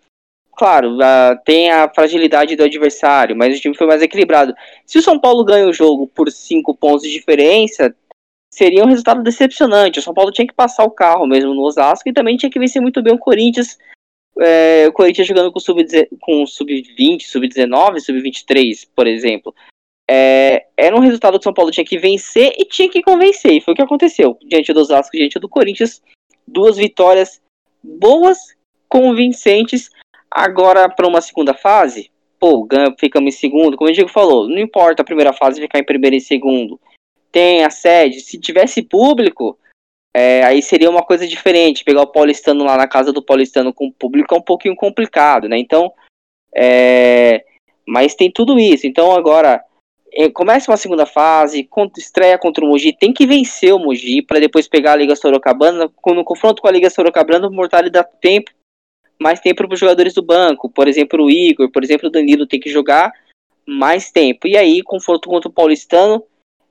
Claro, 0.56 0.96
uh, 0.96 1.36
tem 1.44 1.70
a 1.70 1.88
fragilidade 1.92 2.54
do 2.54 2.62
adversário, 2.62 3.36
mas 3.36 3.56
o 3.56 3.60
time 3.60 3.76
foi 3.76 3.88
mais 3.88 4.00
equilibrado. 4.00 4.54
Se 4.86 4.98
o 4.98 5.02
São 5.02 5.18
Paulo 5.18 5.44
ganha 5.44 5.66
o 5.66 5.72
jogo 5.72 6.06
por 6.06 6.30
cinco 6.30 6.74
pontos 6.74 7.02
de 7.02 7.10
diferença, 7.10 7.94
seria 8.54 8.84
um 8.84 8.88
resultado 8.88 9.22
decepcionante. 9.22 9.98
O 9.98 10.02
São 10.02 10.14
Paulo 10.14 10.32
tinha 10.32 10.46
que 10.46 10.54
passar 10.54 10.84
o 10.84 10.90
carro 10.90 11.26
mesmo 11.26 11.54
no 11.54 11.62
Osasco 11.62 12.08
e 12.08 12.12
também 12.12 12.36
tinha 12.36 12.50
que 12.50 12.58
vencer 12.58 12.80
muito 12.80 13.02
bem 13.02 13.14
o 13.14 13.18
Corinthians. 13.18 13.78
É, 14.40 14.86
o 14.88 14.92
Corinthians 14.92 15.28
jogando 15.28 15.52
com 15.52 15.60
sub-20, 15.60 17.22
sub-19, 17.22 18.00
sub-23, 18.00 18.88
por 18.94 19.06
exemplo 19.06 19.54
é, 20.08 20.66
era 20.76 20.94
um 20.94 21.00
resultado 21.00 21.34
que 21.34 21.40
o 21.40 21.44
São 21.44 21.54
Paulo 21.54 21.70
tinha 21.70 21.84
que 21.84 21.98
vencer 21.98 22.54
e 22.58 22.64
tinha 22.64 22.88
que 22.88 23.02
convencer. 23.02 23.52
E 23.52 23.60
foi 23.60 23.72
o 23.72 23.76
que 23.76 23.82
aconteceu. 23.82 24.38
Diante 24.44 24.72
do 24.72 24.80
Osasco, 24.80 25.16
diante 25.16 25.38
do 25.38 25.48
Corinthians, 25.48 26.02
duas 26.46 26.76
vitórias 26.76 27.40
boas, 27.82 28.38
convincentes. 28.88 29.90
Agora, 30.30 30.88
para 30.88 31.08
uma 31.08 31.20
segunda 31.20 31.54
fase, 31.54 32.10
pô, 32.38 32.66
ficamos 32.98 33.34
em 33.34 33.38
segundo. 33.38 33.76
Como 33.76 33.88
o 33.88 33.92
Diego 33.92 34.10
falou, 34.10 34.48
não 34.48 34.58
importa 34.58 35.02
a 35.02 35.06
primeira 35.06 35.32
fase 35.32 35.60
ficar 35.60 35.78
em 35.78 35.84
primeiro 35.84 36.16
e 36.16 36.20
segundo. 36.20 36.78
Tem 37.34 37.64
a 37.64 37.70
sede. 37.70 38.20
Se 38.20 38.38
tivesse 38.38 38.80
público, 38.80 39.58
é, 40.14 40.44
aí 40.44 40.62
seria 40.62 40.88
uma 40.88 41.02
coisa 41.02 41.26
diferente. 41.26 41.82
Pegar 41.82 42.02
o 42.02 42.06
paulistano 42.06 42.62
lá 42.62 42.76
na 42.76 42.86
casa 42.86 43.12
do 43.12 43.20
paulistano 43.20 43.74
com 43.74 43.90
público 43.90 44.32
é 44.32 44.38
um 44.38 44.40
pouquinho 44.40 44.76
complicado, 44.76 45.48
né? 45.48 45.58
Então, 45.58 45.92
é, 46.54 47.44
mas 47.84 48.14
tem 48.14 48.30
tudo 48.30 48.56
isso. 48.56 48.86
Então, 48.86 49.10
agora 49.10 49.60
é, 50.12 50.30
começa 50.30 50.70
uma 50.70 50.76
segunda 50.76 51.06
fase, 51.06 51.64
contra, 51.64 52.00
estreia 52.00 52.38
contra 52.38 52.64
o 52.64 52.68
Mogi, 52.68 52.96
tem 52.96 53.12
que 53.12 53.26
vencer 53.26 53.74
o 53.74 53.80
Mogi 53.80 54.22
para 54.22 54.38
depois 54.38 54.68
pegar 54.68 54.92
a 54.92 54.96
Liga 54.96 55.16
Sorocabana. 55.16 55.90
No 56.06 56.24
confronto 56.24 56.62
com 56.62 56.68
a 56.68 56.70
Liga 56.70 56.88
Sorocabana, 56.88 57.48
o 57.48 57.52
Mortari 57.52 57.90
dá 57.90 58.04
tempo, 58.04 58.52
mais 59.20 59.40
tempo 59.40 59.66
para 59.66 59.74
os 59.74 59.80
jogadores 59.80 60.14
do 60.14 60.22
banco. 60.22 60.70
Por 60.70 60.86
exemplo, 60.86 61.24
o 61.24 61.30
Igor, 61.30 61.68
por 61.72 61.82
exemplo, 61.82 62.08
o 62.08 62.12
Danilo 62.12 62.46
tem 62.46 62.60
que 62.60 62.70
jogar 62.70 63.10
mais 63.66 64.12
tempo. 64.12 64.46
E 64.46 64.56
aí, 64.56 64.84
confronto 64.84 65.28
contra 65.28 65.48
o 65.48 65.52
Paulistano, 65.52 66.22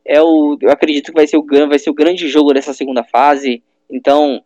é 0.05 0.21
o, 0.21 0.57
eu 0.61 0.69
acredito 0.69 1.07
que 1.07 1.13
vai 1.13 1.27
ser 1.27 1.37
o, 1.37 1.45
vai 1.67 1.79
ser 1.79 1.89
o 1.89 1.93
grande 1.93 2.27
jogo 2.27 2.53
dessa 2.53 2.73
segunda 2.73 3.03
fase. 3.03 3.63
Então, 3.89 4.43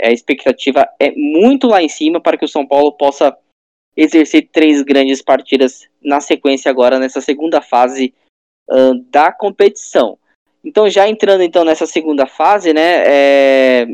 a 0.00 0.10
expectativa 0.10 0.88
é 0.98 1.12
muito 1.12 1.66
lá 1.66 1.82
em 1.82 1.88
cima 1.88 2.20
para 2.20 2.36
que 2.36 2.44
o 2.44 2.48
São 2.48 2.66
Paulo 2.66 2.92
possa 2.92 3.36
exercer 3.96 4.48
três 4.50 4.82
grandes 4.82 5.22
partidas 5.22 5.88
na 6.02 6.20
sequência 6.20 6.70
agora 6.70 6.98
nessa 6.98 7.20
segunda 7.20 7.60
fase 7.60 8.12
uh, 8.68 8.94
da 9.10 9.30
competição. 9.32 10.18
Então, 10.64 10.88
já 10.88 11.08
entrando 11.08 11.42
então 11.42 11.64
nessa 11.64 11.86
segunda 11.86 12.26
fase, 12.26 12.72
né? 12.72 13.02
É... 13.06 13.86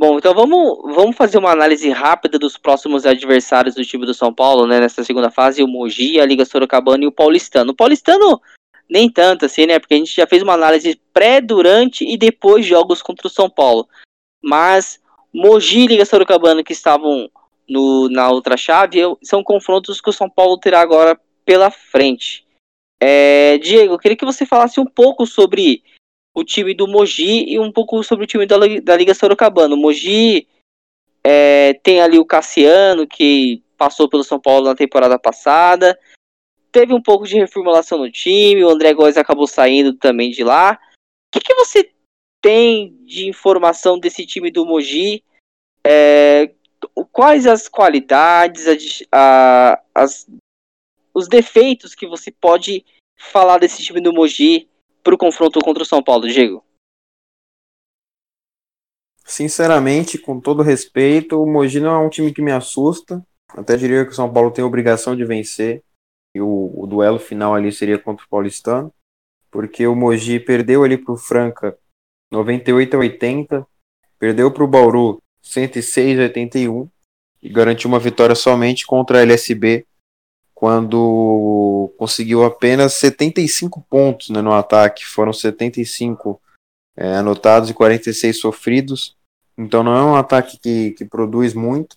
Bom, 0.00 0.16
então 0.16 0.32
vamos, 0.32 0.78
vamos 0.94 1.14
fazer 1.14 1.36
uma 1.36 1.50
análise 1.50 1.90
rápida 1.90 2.38
dos 2.38 2.56
próximos 2.56 3.04
adversários 3.04 3.74
do 3.74 3.84
time 3.84 4.06
do 4.06 4.14
São 4.14 4.32
Paulo, 4.32 4.66
né? 4.66 4.80
Nessa 4.80 5.04
segunda 5.04 5.30
fase, 5.30 5.62
o 5.62 5.68
Mogi, 5.68 6.18
a 6.18 6.24
Liga 6.24 6.46
Sorocabana 6.46 7.04
e 7.04 7.06
o 7.06 7.12
Paulistano. 7.12 7.72
O 7.72 7.76
Paulistano, 7.76 8.40
nem 8.88 9.10
tanto 9.10 9.44
assim, 9.44 9.66
né? 9.66 9.78
Porque 9.78 9.92
a 9.92 9.98
gente 9.98 10.16
já 10.16 10.26
fez 10.26 10.42
uma 10.42 10.54
análise 10.54 10.98
pré, 11.12 11.38
durante 11.42 12.02
e 12.02 12.16
depois 12.16 12.64
de 12.64 12.70
jogos 12.70 13.02
contra 13.02 13.26
o 13.26 13.30
São 13.30 13.50
Paulo. 13.50 13.86
Mas 14.42 14.98
Mogi 15.34 15.80
e 15.80 15.88
Liga 15.88 16.06
Sorocabana, 16.06 16.64
que 16.64 16.72
estavam 16.72 17.30
no, 17.68 18.08
na 18.08 18.30
outra 18.30 18.56
chave, 18.56 19.00
são 19.22 19.44
confrontos 19.44 20.00
que 20.00 20.08
o 20.08 20.14
São 20.14 20.30
Paulo 20.30 20.56
terá 20.56 20.80
agora 20.80 21.20
pela 21.44 21.70
frente. 21.70 22.46
É, 22.98 23.58
Diego, 23.58 23.92
eu 23.92 23.98
queria 23.98 24.16
que 24.16 24.24
você 24.24 24.46
falasse 24.46 24.80
um 24.80 24.86
pouco 24.86 25.26
sobre 25.26 25.82
o 26.34 26.44
time 26.44 26.74
do 26.74 26.86
Mogi 26.86 27.44
e 27.48 27.58
um 27.58 27.72
pouco 27.72 28.02
sobre 28.02 28.24
o 28.24 28.26
time 28.26 28.46
da, 28.46 28.56
da 28.82 28.96
Liga 28.96 29.14
Sorocabana. 29.14 29.74
O 29.74 29.78
Mogi 29.78 30.46
é, 31.24 31.74
tem 31.74 32.00
ali 32.00 32.18
o 32.18 32.24
Cassiano, 32.24 33.06
que 33.06 33.62
passou 33.76 34.08
pelo 34.08 34.24
São 34.24 34.40
Paulo 34.40 34.66
na 34.66 34.74
temporada 34.74 35.18
passada. 35.18 35.98
Teve 36.72 36.94
um 36.94 37.02
pouco 37.02 37.26
de 37.26 37.36
reformulação 37.36 37.98
no 37.98 38.10
time, 38.10 38.64
o 38.64 38.70
André 38.70 38.94
Góes 38.94 39.16
acabou 39.16 39.46
saindo 39.46 39.94
também 39.94 40.30
de 40.30 40.44
lá. 40.44 40.78
O 41.28 41.32
que, 41.32 41.40
que 41.40 41.54
você 41.54 41.92
tem 42.40 42.96
de 43.04 43.28
informação 43.28 43.98
desse 43.98 44.24
time 44.24 44.50
do 44.50 44.64
Mogi? 44.64 45.24
É, 45.84 46.52
quais 47.10 47.46
as 47.46 47.68
qualidades, 47.68 48.66
a, 49.10 49.72
a, 49.74 49.82
as, 49.94 50.28
os 51.12 51.28
defeitos 51.28 51.94
que 51.94 52.06
você 52.06 52.30
pode 52.30 52.84
falar 53.18 53.58
desse 53.58 53.82
time 53.82 54.00
do 54.00 54.12
Mogi 54.12 54.69
para 55.02 55.14
o 55.14 55.18
confronto 55.18 55.60
contra 55.60 55.82
o 55.82 55.86
São 55.86 56.02
Paulo, 56.02 56.28
Diego? 56.28 56.64
Sinceramente, 59.24 60.18
com 60.18 60.40
todo 60.40 60.60
respeito, 60.62 61.40
o 61.40 61.46
Mogi 61.46 61.78
não 61.78 61.92
é 61.92 61.98
um 61.98 62.08
time 62.08 62.32
que 62.34 62.42
me 62.42 62.50
assusta. 62.50 63.24
Até 63.50 63.76
diria 63.76 64.04
que 64.04 64.10
o 64.10 64.14
São 64.14 64.32
Paulo 64.32 64.50
tem 64.50 64.64
a 64.64 64.66
obrigação 64.66 65.14
de 65.14 65.24
vencer. 65.24 65.84
E 66.34 66.40
o, 66.40 66.72
o 66.74 66.86
duelo 66.86 67.18
final 67.18 67.54
ali 67.54 67.70
seria 67.70 67.96
contra 67.96 68.24
o 68.24 68.28
Paulistano. 68.28 68.92
Porque 69.48 69.86
o 69.86 69.94
Mogi 69.94 70.40
perdeu 70.40 70.82
ali 70.82 70.98
para 70.98 71.14
o 71.14 71.16
Franca 71.16 71.78
98 72.32 72.96
a 72.96 72.98
80. 72.98 73.66
Perdeu 74.18 74.50
para 74.50 74.64
o 74.64 74.68
Bauru 74.68 75.22
106 75.42 76.18
a 76.18 76.22
81. 76.22 76.88
E 77.40 77.48
garantiu 77.48 77.88
uma 77.88 78.00
vitória 78.00 78.34
somente 78.34 78.84
contra 78.84 79.18
a 79.18 79.22
LSB. 79.22 79.86
Quando 80.60 81.90
conseguiu 81.96 82.44
apenas 82.44 82.92
75 82.92 83.80
pontos 83.88 84.28
né, 84.28 84.42
no 84.42 84.52
ataque. 84.52 85.06
Foram 85.06 85.32
75 85.32 86.38
é, 86.94 87.16
anotados 87.16 87.70
e 87.70 87.74
46 87.74 88.38
sofridos. 88.38 89.16
Então 89.56 89.82
não 89.82 89.96
é 89.96 90.02
um 90.02 90.16
ataque 90.16 90.58
que, 90.58 90.90
que 90.90 91.06
produz 91.06 91.54
muito 91.54 91.96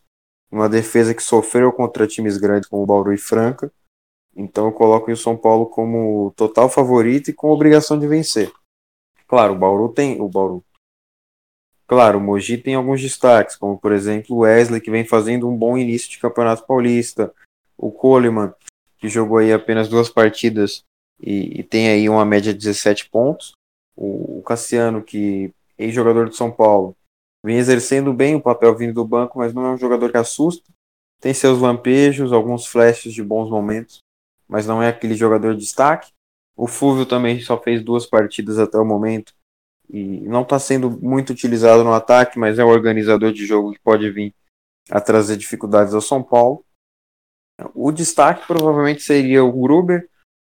uma 0.49 0.69
defesa 0.69 1.13
que 1.13 1.21
sofreu 1.21 1.73
contra 1.73 2.07
times 2.07 2.37
grandes 2.37 2.69
como 2.69 2.83
o 2.83 2.85
Bauru 2.85 3.11
e 3.11 3.17
Franca. 3.17 3.69
Então 4.33 4.67
eu 4.67 4.71
coloco 4.71 5.11
o 5.11 5.17
São 5.17 5.35
Paulo 5.35 5.65
como 5.65 6.31
total 6.37 6.69
favorito 6.69 7.31
e 7.31 7.33
com 7.33 7.49
obrigação 7.49 7.99
de 7.99 8.07
vencer. 8.07 8.49
Claro, 9.27 9.55
o 9.55 9.59
Bauru 9.59 9.89
tem. 9.89 10.21
O 10.21 10.29
Bauru. 10.29 10.63
Claro, 11.85 12.17
o 12.17 12.21
Mogi 12.21 12.57
tem 12.57 12.75
alguns 12.75 13.01
destaques, 13.01 13.57
como 13.57 13.77
por 13.77 13.91
exemplo 13.91 14.37
o 14.37 14.39
Wesley, 14.39 14.79
que 14.79 14.89
vem 14.89 15.03
fazendo 15.03 15.49
um 15.49 15.57
bom 15.57 15.77
início 15.77 16.09
de 16.09 16.17
Campeonato 16.17 16.65
Paulista. 16.65 17.33
O 17.77 17.91
Coleman, 17.91 18.53
que 18.97 19.09
jogou 19.09 19.37
aí 19.37 19.51
apenas 19.51 19.89
duas 19.89 20.09
partidas 20.09 20.83
e, 21.21 21.59
e 21.59 21.63
tem 21.63 21.89
aí 21.89 22.09
uma 22.09 22.25
média 22.25 22.53
de 22.53 22.59
17 22.59 23.09
pontos. 23.09 23.53
O, 23.95 24.39
o 24.39 24.43
Cassiano, 24.43 25.03
que 25.03 25.53
é 25.77 25.89
jogador 25.89 26.29
de 26.29 26.35
São 26.35 26.51
Paulo, 26.51 26.95
vem 27.43 27.57
exercendo 27.57 28.13
bem 28.13 28.35
o 28.35 28.41
papel 28.41 28.75
vindo 28.75 28.93
do 28.93 29.05
banco, 29.05 29.39
mas 29.39 29.53
não 29.53 29.65
é 29.65 29.71
um 29.71 29.77
jogador 29.77 30.11
que 30.11 30.17
assusta. 30.17 30.63
Tem 31.19 31.33
seus 31.33 31.59
lampejos, 31.59 32.33
alguns 32.33 32.65
flashes 32.65 33.13
de 33.13 33.23
bons 33.23 33.49
momentos, 33.49 33.99
mas 34.47 34.67
não 34.67 34.81
é 34.81 34.89
aquele 34.89 35.15
jogador 35.15 35.53
de 35.53 35.61
destaque. 35.61 36.11
O 36.55 36.67
Fúvio 36.67 37.05
também 37.05 37.39
só 37.39 37.59
fez 37.59 37.83
duas 37.83 38.05
partidas 38.05 38.59
até 38.59 38.77
o 38.77 38.85
momento 38.85 39.33
e 39.89 40.21
não 40.21 40.41
está 40.41 40.59
sendo 40.59 40.89
muito 40.89 41.31
utilizado 41.31 41.83
no 41.83 41.93
ataque, 41.93 42.37
mas 42.37 42.59
é 42.59 42.65
um 42.65 42.69
organizador 42.69 43.31
de 43.31 43.45
jogo 43.45 43.73
que 43.73 43.79
pode 43.79 44.09
vir 44.09 44.33
a 44.89 44.99
trazer 44.99 45.37
dificuldades 45.37 45.93
ao 45.93 46.01
São 46.01 46.21
Paulo. 46.21 46.63
O 47.73 47.91
destaque 47.91 48.47
provavelmente 48.47 49.01
seria 49.01 49.43
o 49.43 49.51
Gruber, 49.51 50.09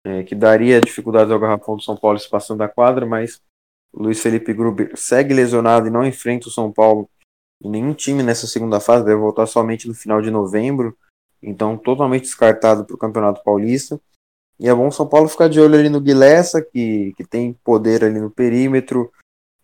é, 0.06 0.24
que 0.24 0.36
daria 0.36 0.82
dificuldades 0.82 1.32
ao 1.32 1.40
garrafão 1.40 1.76
do 1.76 1.82
São 1.82 1.96
Paulo 1.96 2.18
espaçando 2.18 2.64
a 2.64 2.70
quadra, 2.70 3.06
mas 3.06 3.42
Luiz 3.94 4.22
Felipe 4.22 4.54
Gruber 4.54 4.92
segue 4.96 5.34
lesionado 5.34 5.88
e 5.88 5.92
não 5.92 6.06
enfrenta 6.06 6.48
o 6.48 6.52
São 6.52 6.72
Paulo 6.72 7.10
em 7.62 7.70
nenhum 7.70 7.94
time 7.94 8.24
nessa 8.24 8.48
segunda 8.48 8.80
fase, 8.80 9.04
deve 9.04 9.18
voltar 9.18 9.46
somente 9.46 9.88
no 9.88 9.94
final 9.94 10.22
de 10.22 10.32
novembro, 10.32 10.98
então 11.42 11.78
totalmente 11.78 12.24
descartado 12.24 12.86
para 12.86 12.96
o 12.96 13.00
Campeonato 13.00 13.44
Paulista. 13.44 14.00
E 14.58 14.68
é 14.68 14.74
bom 14.74 14.88
o 14.88 14.92
São 14.92 15.08
Paulo 15.08 15.28
ficar 15.28 15.50
de 15.50 15.60
olho 15.60 15.76
ali 15.76 15.90
no 15.90 16.02
Guilessa, 16.02 16.62
que, 16.62 17.14
que 17.18 17.24
tem 17.26 17.54
poder 17.64 18.04
ali 18.04 18.20
no 18.20 18.30
perímetro, 18.30 19.12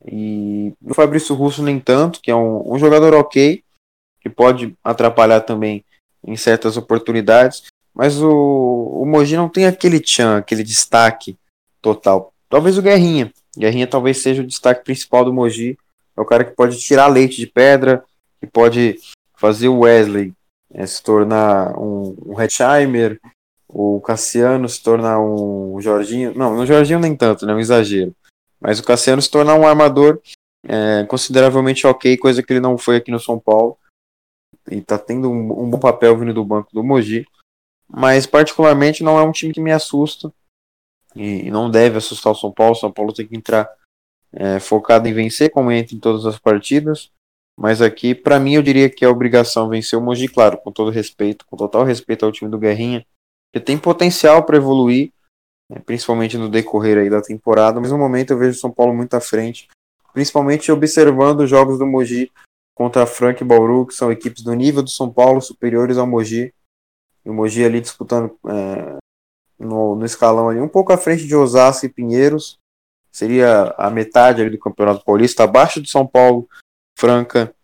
e 0.06 0.74
no 0.82 0.94
Fabrício 0.94 1.36
Russo 1.36 1.64
nem 1.64 1.80
tanto, 1.80 2.22
que 2.22 2.30
é 2.30 2.36
um, 2.36 2.74
um 2.74 2.78
jogador 2.78 3.14
ok, 3.14 3.64
que 4.20 4.30
pode 4.30 4.78
atrapalhar 4.84 5.42
também 5.42 5.85
em 6.26 6.36
certas 6.36 6.78
oportunidades, 6.78 7.64
mas 7.94 8.22
o, 8.22 8.30
o 8.30 9.06
Mogi 9.06 9.38
não 9.38 9.48
tem 9.48 9.66
aquele 9.66 10.00
tchan, 10.00 10.38
aquele 10.38 10.64
destaque 10.64 11.38
total. 11.82 12.34
Talvez 12.50 12.78
o 12.78 12.82
Guerrinha, 12.82 13.32
Guerrinha 13.58 13.88
talvez 13.88 14.22
seja 14.22 14.42
o 14.42 14.48
destaque 14.48 14.84
principal 14.84 15.24
do 15.24 15.34
Mogi. 15.34 15.78
É 16.18 16.22
o 16.22 16.26
cara 16.26 16.44
que 16.44 16.52
pode 16.52 16.78
tirar 16.80 17.08
leite 17.08 17.38
de 17.38 17.48
pedra, 17.48 18.04
que 18.40 18.48
pode 18.48 18.98
fazer 19.36 19.68
o 19.68 19.80
Wesley 19.80 20.34
é, 20.74 20.86
se 20.86 21.02
tornar 21.02 21.78
um, 21.78 22.16
um 22.26 22.42
Hetzheimer, 22.42 23.20
o 23.68 24.00
Cassiano 24.02 24.68
se 24.68 24.82
tornar 24.82 25.20
um 25.20 25.80
Jorginho. 25.82 26.34
Não, 26.36 26.56
no 26.56 26.66
Jorginho 26.66 27.00
nem 27.00 27.16
tanto, 27.16 27.46
né? 27.46 27.54
Um 27.54 27.60
exagero. 27.60 28.14
Mas 28.60 28.80
o 28.80 28.84
Cassiano 28.84 29.22
se 29.22 29.30
tornar 29.30 29.56
um 29.56 29.68
armador 29.68 30.20
é, 30.68 31.06
consideravelmente 31.08 31.86
ok, 31.86 32.18
coisa 32.18 32.42
que 32.42 32.52
ele 32.54 32.60
não 32.60 32.78
foi 32.78 32.98
aqui 32.98 33.12
no 33.12 33.20
São 33.20 33.40
Paulo. 33.40 33.78
E 34.70 34.82
tá 34.82 34.98
tendo 34.98 35.30
um, 35.30 35.64
um 35.64 35.70
bom 35.70 35.80
papel 35.80 36.18
vindo 36.18 36.34
do 36.34 36.46
banco 36.46 36.70
do 36.74 36.84
Mogi. 36.84 37.26
Mas 37.88 38.26
particularmente 38.26 39.04
não 39.04 39.20
é 39.20 39.24
um 39.24 39.32
time 39.32 39.54
que 39.54 39.62
me 39.62 39.72
assusta 39.72 40.34
e 41.16 41.50
não 41.52 41.70
deve 41.70 41.98
assustar 41.98 42.34
o 42.34 42.36
São 42.36 42.52
Paulo. 42.52 42.74
O 42.74 42.80
São 42.80 42.92
Paulo 42.92 43.14
tem 43.14 43.28
que 43.28 43.36
entrar 43.36 43.70
é, 44.34 44.60
focado 44.60 45.08
em 45.08 45.14
vencer, 45.14 45.50
como 45.50 45.72
entra 45.72 45.96
em 45.96 46.00
todas 46.00 46.26
as 46.26 46.38
partidas. 46.38 47.12
Mas 47.58 47.82
aqui, 47.82 48.14
para 48.14 48.40
mim, 48.40 48.56
eu 48.56 48.62
diria 48.62 48.90
que 48.90 49.06
é 49.06 49.08
obrigação 49.08 49.70
vencer 49.70 49.98
o 49.98 50.02
Mogi, 50.02 50.28
claro, 50.28 50.58
com 50.58 50.72
todo 50.72 50.92
respeito, 50.92 51.46
com 51.46 51.56
total 51.56 51.84
respeito 51.86 52.26
ao 52.26 52.32
time 52.32 52.52
do 52.52 52.60
Guerrinha, 52.60 53.06
que 53.54 53.62
tem 53.62 53.78
potencial 53.78 54.44
para 54.44 54.58
evoluir, 54.58 55.14
né, 55.72 55.80
principalmente 55.86 56.38
no 56.38 56.50
decorrer 56.50 56.98
aí 56.98 57.10
da 57.10 57.22
temporada. 57.22 57.80
Mas 57.80 57.92
no 57.92 57.98
momento 57.98 58.32
eu 58.32 58.38
vejo 58.38 58.58
o 58.58 58.60
São 58.60 58.72
Paulo 58.72 58.94
muito 58.94 59.14
à 59.14 59.22
frente, 59.22 59.70
principalmente 60.12 60.70
observando 60.70 61.42
os 61.42 61.50
jogos 61.50 61.80
do 61.80 61.88
Mogi 61.88 62.30
contra 62.76 63.08
Frank 63.08 63.42
e 63.42 63.46
Bauru, 63.46 63.88
que 63.88 63.96
são 63.96 64.12
equipes 64.12 64.44
do 64.44 64.54
nível 64.54 64.84
do 64.84 64.90
São 64.90 65.12
Paulo 65.12 65.42
superiores 65.42 65.98
ao 65.98 66.06
Mogi. 66.06 66.54
E 67.24 67.30
o 67.30 67.34
Mogi 67.34 67.64
ali 67.64 67.80
disputando 67.80 68.38
é, 68.48 68.98
no, 69.58 69.96
no 69.96 70.06
escalão 70.06 70.50
ali, 70.50 70.60
um 70.60 70.68
pouco 70.68 70.92
à 70.92 70.98
frente 70.98 71.26
de 71.26 71.36
Osasco 71.36 71.86
e 71.86 71.90
Pinheiros. 71.90 72.60
Seria 73.12 73.74
a 73.78 73.90
metade 73.90 74.42
ali 74.42 74.52
do 74.52 74.60
Campeonato 74.60 75.06
Paulista, 75.06 75.46
abaixo 75.46 75.82
de 75.82 75.90
São 75.90 76.06
Paulo, 76.06 76.48
Franca, 77.00 77.56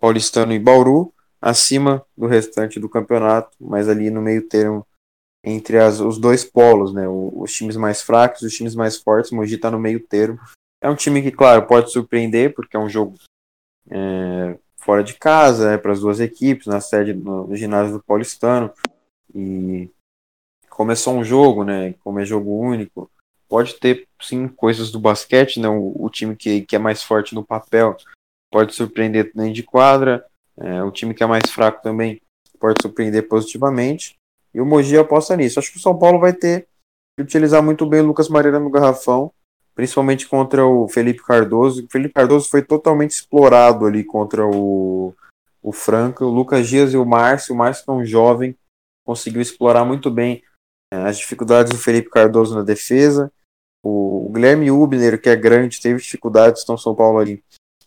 Paulistano 0.00 0.54
e 0.54 0.58
Bauru, 0.58 1.12
acima 1.40 2.04
do 2.16 2.26
restante 2.26 2.80
do 2.80 2.88
campeonato, 2.88 3.54
mas 3.60 3.90
ali 3.90 4.10
no 4.10 4.22
meio 4.22 4.48
termo 4.48 4.86
entre 5.44 5.78
as, 5.78 6.00
os 6.00 6.18
dois 6.18 6.44
polos, 6.44 6.92
né? 6.92 7.06
os 7.08 7.52
times 7.52 7.76
mais 7.76 8.02
fracos 8.02 8.42
os 8.42 8.54
times 8.54 8.74
mais 8.74 8.96
fortes. 8.96 9.30
O 9.30 9.36
Mogi 9.36 9.54
está 9.54 9.70
no 9.70 9.78
meio 9.78 10.00
termo. 10.00 10.40
É 10.82 10.88
um 10.88 10.96
time 10.96 11.22
que, 11.22 11.30
claro, 11.30 11.66
pode 11.66 11.92
surpreender, 11.92 12.54
porque 12.54 12.76
é 12.76 12.80
um 12.80 12.88
jogo 12.88 13.14
é, 13.90 14.58
fora 14.76 15.02
de 15.02 15.14
casa, 15.14 15.72
é 15.72 15.78
para 15.78 15.92
as 15.92 16.00
duas 16.00 16.20
equipes, 16.20 16.66
na 16.66 16.80
sede, 16.80 17.12
no, 17.12 17.46
no 17.46 17.56
ginásio 17.56 17.94
do 17.94 18.02
Paulistano. 18.02 18.70
E 19.34 19.90
começou 20.70 21.14
um 21.14 21.24
jogo, 21.24 21.64
né? 21.64 21.94
Como 22.04 22.20
é 22.20 22.24
jogo 22.24 22.58
único, 22.58 23.10
pode 23.48 23.74
ter 23.74 24.06
sim 24.20 24.48
coisas 24.48 24.90
do 24.90 25.00
basquete, 25.00 25.60
né? 25.60 25.68
O, 25.68 25.92
o 25.98 26.10
time 26.10 26.36
que, 26.36 26.62
que 26.62 26.76
é 26.76 26.78
mais 26.78 27.02
forte 27.02 27.34
no 27.34 27.44
papel 27.44 27.96
pode 28.50 28.74
surpreender 28.74 29.32
dentro 29.34 29.52
de 29.52 29.62
quadra, 29.62 30.24
é, 30.58 30.82
o 30.82 30.90
time 30.90 31.12
que 31.12 31.22
é 31.22 31.26
mais 31.26 31.50
fraco 31.50 31.82
também 31.82 32.20
pode 32.58 32.80
surpreender 32.80 33.28
positivamente. 33.28 34.16
E 34.54 34.60
o 34.60 34.66
Mogi 34.66 34.96
aposta 34.96 35.36
nisso. 35.36 35.58
Acho 35.58 35.70
que 35.70 35.78
o 35.78 35.80
São 35.80 35.98
Paulo 35.98 36.18
vai 36.18 36.32
ter 36.32 36.66
que 37.16 37.22
utilizar 37.22 37.62
muito 37.62 37.84
bem 37.84 38.00
o 38.00 38.06
Lucas 38.06 38.28
Mareira 38.28 38.58
no 38.58 38.70
garrafão, 38.70 39.30
principalmente 39.76 40.26
contra 40.26 40.66
o 40.66 40.88
Felipe 40.88 41.22
Cardoso. 41.22 41.84
O 41.84 41.88
Felipe 41.88 42.14
Cardoso 42.14 42.48
foi 42.48 42.62
totalmente 42.62 43.10
explorado 43.10 43.84
ali 43.84 44.02
contra 44.02 44.44
o, 44.46 45.14
o 45.62 45.70
Franca. 45.70 46.24
O 46.24 46.30
Lucas 46.30 46.66
Dias 46.66 46.94
e 46.94 46.96
o 46.96 47.04
Márcio. 47.04 47.54
O 47.54 47.58
Márcio 47.58 47.84
é 47.86 47.92
um 47.92 48.04
jovem, 48.04 48.56
conseguiu 49.06 49.42
explorar 49.42 49.84
muito 49.84 50.10
bem 50.10 50.42
é, 50.92 50.96
as 50.96 51.18
dificuldades 51.18 51.70
do 51.70 51.78
Felipe 51.78 52.08
Cardoso 52.08 52.56
na 52.56 52.62
defesa. 52.62 53.30
O 53.84 54.30
Guilherme 54.32 54.70
Ubner, 54.70 55.20
que 55.20 55.28
é 55.28 55.36
grande, 55.36 55.80
teve 55.80 56.00
dificuldades, 56.00 56.62
então 56.62 56.78
São 56.78 56.94
Paulo 56.94 57.18
ali 57.18 57.44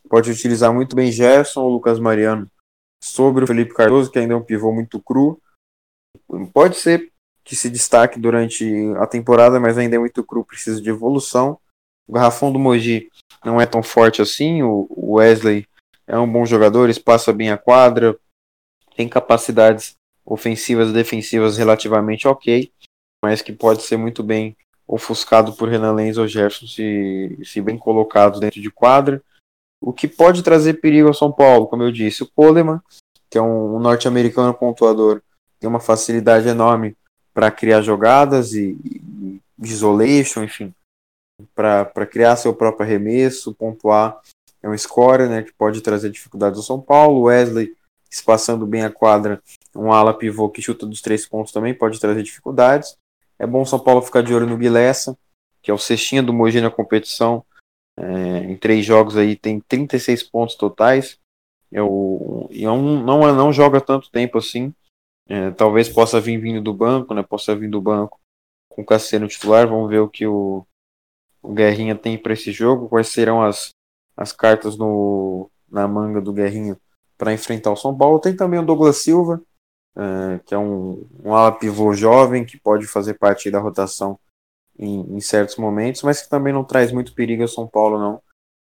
pode 0.08 0.32
utilizar 0.32 0.72
muito 0.72 0.96
bem 0.96 1.12
Gerson 1.12 1.62
ou 1.62 1.74
Lucas 1.74 2.00
Mariano 2.00 2.50
sobre 3.04 3.44
o 3.44 3.48
Felipe 3.48 3.74
Cardoso, 3.74 4.12
que 4.12 4.20
ainda 4.20 4.36
é 4.36 4.38
um 4.38 4.44
pivô 4.44 4.72
muito 4.72 5.02
cru. 5.02 5.42
Pode 6.54 6.78
ser 6.78 7.12
que 7.44 7.56
se 7.56 7.70
destaque 7.70 8.20
durante 8.20 8.94
a 8.98 9.08
temporada, 9.08 9.60
mas 9.60 9.78
ainda 9.78 9.96
é 9.96 10.00
muito 10.00 10.24
cru, 10.24 10.46
precisa 10.46 10.80
de 10.80 10.90
evolução. 10.90 11.60
O 12.10 12.14
garrafão 12.14 12.52
do 12.52 12.58
Mogi 12.60 13.10
não 13.46 13.62
é 13.62 13.66
tão 13.68 13.84
forte 13.84 14.22
assim. 14.22 14.64
O 14.64 15.14
Wesley 15.14 15.66
é 16.08 16.18
um 16.18 16.30
bom 16.30 16.46
jogador, 16.46 16.90
espaça 16.90 17.32
bem 17.32 17.52
a 17.52 17.58
quadra, 17.58 18.18
tem 18.96 19.08
capacidades 19.08 19.96
ofensivas 20.26 20.90
e 20.90 20.94
defensivas 20.94 21.58
relativamente 21.58 22.28
ok 22.28 22.72
mas 23.24 23.42
que 23.42 23.52
pode 23.52 23.84
ser 23.84 23.98
muito 23.98 24.24
bem 24.24 24.56
ofuscado 24.88 25.54
por 25.54 25.70
Renan 25.70 25.94
Lenz 25.94 26.18
ou 26.18 26.28
Jefferson 26.28 26.68
se, 26.68 27.38
se 27.44 27.62
bem 27.62 27.78
colocados 27.78 28.40
dentro 28.40 28.62
de 28.62 28.72
quadra. 28.72 29.22
O 29.82 29.94
que 29.94 30.08
pode 30.08 30.44
trazer 30.44 30.82
perigo 30.82 31.08
ao 31.08 31.14
São 31.14 31.32
Paulo, 31.32 31.68
como 31.68 31.84
eu 31.84 31.92
disse, 31.92 32.24
o 32.24 32.28
Coleman, 32.28 32.82
que 33.30 33.38
é 33.38 33.42
um, 33.42 33.76
um 33.76 33.80
norte-americano 33.80 34.54
pontuador, 34.54 35.22
tem 35.60 35.70
uma 35.70 35.80
facilidade 35.80 36.48
enorme 36.48 36.98
para 37.34 37.52
criar 37.52 37.82
jogadas 37.82 38.54
e, 38.54 38.78
e 38.84 39.42
isolation, 39.62 40.44
enfim, 40.44 40.74
para 41.56 42.06
criar 42.06 42.36
seu 42.36 42.54
próprio 42.54 42.86
arremesso, 42.86 43.54
pontuar. 43.54 44.20
É 44.62 44.70
um 44.70 44.78
scorer 44.78 45.30
né, 45.30 45.44
que 45.44 45.54
pode 45.54 45.82
trazer 45.82 46.10
dificuldades 46.10 46.58
ao 46.58 46.64
São 46.64 46.82
Paulo. 46.82 47.24
Wesley 47.24 47.76
espaçando 48.12 48.66
bem 48.66 48.84
a 48.84 48.90
quadra, 48.90 49.42
um 49.76 49.92
ala 49.92 50.14
pivô 50.14 50.50
que 50.50 50.62
chuta 50.62 50.86
dos 50.86 51.02
três 51.02 51.28
pontos 51.28 51.54
também 51.54 51.74
pode 51.74 52.00
trazer 52.00 52.24
dificuldades. 52.24 52.98
É 53.38 53.46
bom 53.46 53.62
o 53.62 53.66
São 53.66 53.80
Paulo 53.80 54.02
ficar 54.02 54.24
de 54.24 54.34
olho 54.34 54.48
no 54.48 54.58
Bilessa, 54.58 55.18
que 55.62 55.70
é 55.70 55.74
o 55.74 55.78
cestinha 55.78 56.24
do 56.24 56.34
Mogi 56.34 56.60
na 56.60 56.72
competição. 56.72 57.46
É, 57.98 58.40
em 58.46 58.58
três 58.58 58.86
jogos 58.86 59.16
aí 59.16 59.36
tem 59.36 59.60
36 59.60 60.24
pontos 60.24 60.56
totais. 60.56 61.20
É 61.72 61.82
o, 61.82 62.48
e 62.50 62.66
é 62.66 62.72
um, 62.72 63.04
não, 63.04 63.22
não 63.34 63.54
joga 63.54 63.80
tanto 63.80 64.10
tempo 64.10 64.38
assim. 64.38 64.74
É, 65.28 65.52
talvez 65.52 65.88
possa 65.88 66.20
vir 66.20 66.38
vindo 66.38 66.62
do 66.62 66.74
banco, 66.74 67.14
né? 67.14 67.22
Possa 67.22 67.56
vir 67.56 67.70
do 67.70 67.80
banco 67.80 68.20
com 68.68 68.82
o 68.82 68.86
Cassiano 68.86 69.28
titular. 69.28 69.68
Vamos 69.68 69.90
ver 69.90 70.00
o 70.00 70.10
que 70.10 70.26
o, 70.26 70.66
o 71.42 71.54
Guerrinha 71.54 71.96
tem 71.96 72.18
para 72.18 72.34
esse 72.34 72.52
jogo. 72.52 72.90
Quais 72.90 73.08
serão 73.08 73.42
as, 73.42 73.70
as 74.16 74.32
cartas 74.32 74.78
no, 74.78 75.50
na 75.72 75.88
manga 75.88 76.20
do 76.20 76.34
Guerrinha 76.34 76.78
para 77.18 77.34
enfrentar 77.34 77.72
o 77.72 77.76
São 77.76 77.96
Paulo. 77.96 78.20
Tem 78.20 78.36
também 78.36 78.60
o 78.60 78.66
Douglas 78.66 78.98
Silva, 78.98 79.42
é, 79.96 80.40
que 80.46 80.54
é 80.54 80.58
um, 80.58 81.06
um 81.24 81.34
ala 81.34 81.52
pivô 81.52 81.94
jovem 81.94 82.46
que 82.46 82.58
pode 82.58 82.88
fazer 82.88 83.16
parte 83.16 83.52
da 83.52 83.60
rotação 83.60 84.18
em, 84.78 85.16
em, 85.16 85.20
certos 85.20 85.58
momentos, 85.58 86.02
mas 86.04 86.22
que 86.22 86.30
também 86.30 86.54
não 86.54 86.64
traz 86.64 86.92
muito 86.92 87.14
perigo 87.14 87.42
ao 87.42 87.48
São 87.48 87.68
Paulo, 87.68 88.00
não. 88.00 88.22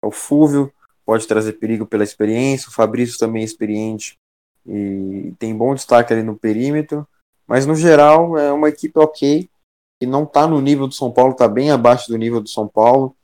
É 0.04 0.08
o 0.08 0.12
Fúvio 0.12 0.74
pode 1.06 1.28
trazer 1.28 1.54
perigo 1.54 1.86
pela 1.86 2.04
experiência, 2.04 2.70
o 2.70 2.74
Fabrício 2.74 3.18
também 3.20 3.42
é 3.42 3.46
experiente 3.46 4.18
e 4.66 5.34
tem 5.40 5.56
bom 5.56 5.74
destaque 5.74 6.14
ali 6.14 6.24
no 6.24 6.36
perímetro, 6.36 7.08
mas 7.48 7.66
no 7.66 7.76
geral 7.76 8.38
é 8.38 8.52
uma 8.52 8.70
equipe 8.70 8.98
ok, 9.00 9.50
que 10.00 10.08
não 10.08 10.24
está 10.24 10.48
no 10.48 10.62
nível 10.62 10.88
do 10.88 10.94
São 10.94 11.12
Paulo, 11.12 11.34
está 11.34 11.48
bem 11.48 11.72
abaixo 11.72 12.08
do 12.08 12.18
nível 12.18 12.40
do 12.42 12.50
São 12.50 12.68
Paulo, 12.68 13.16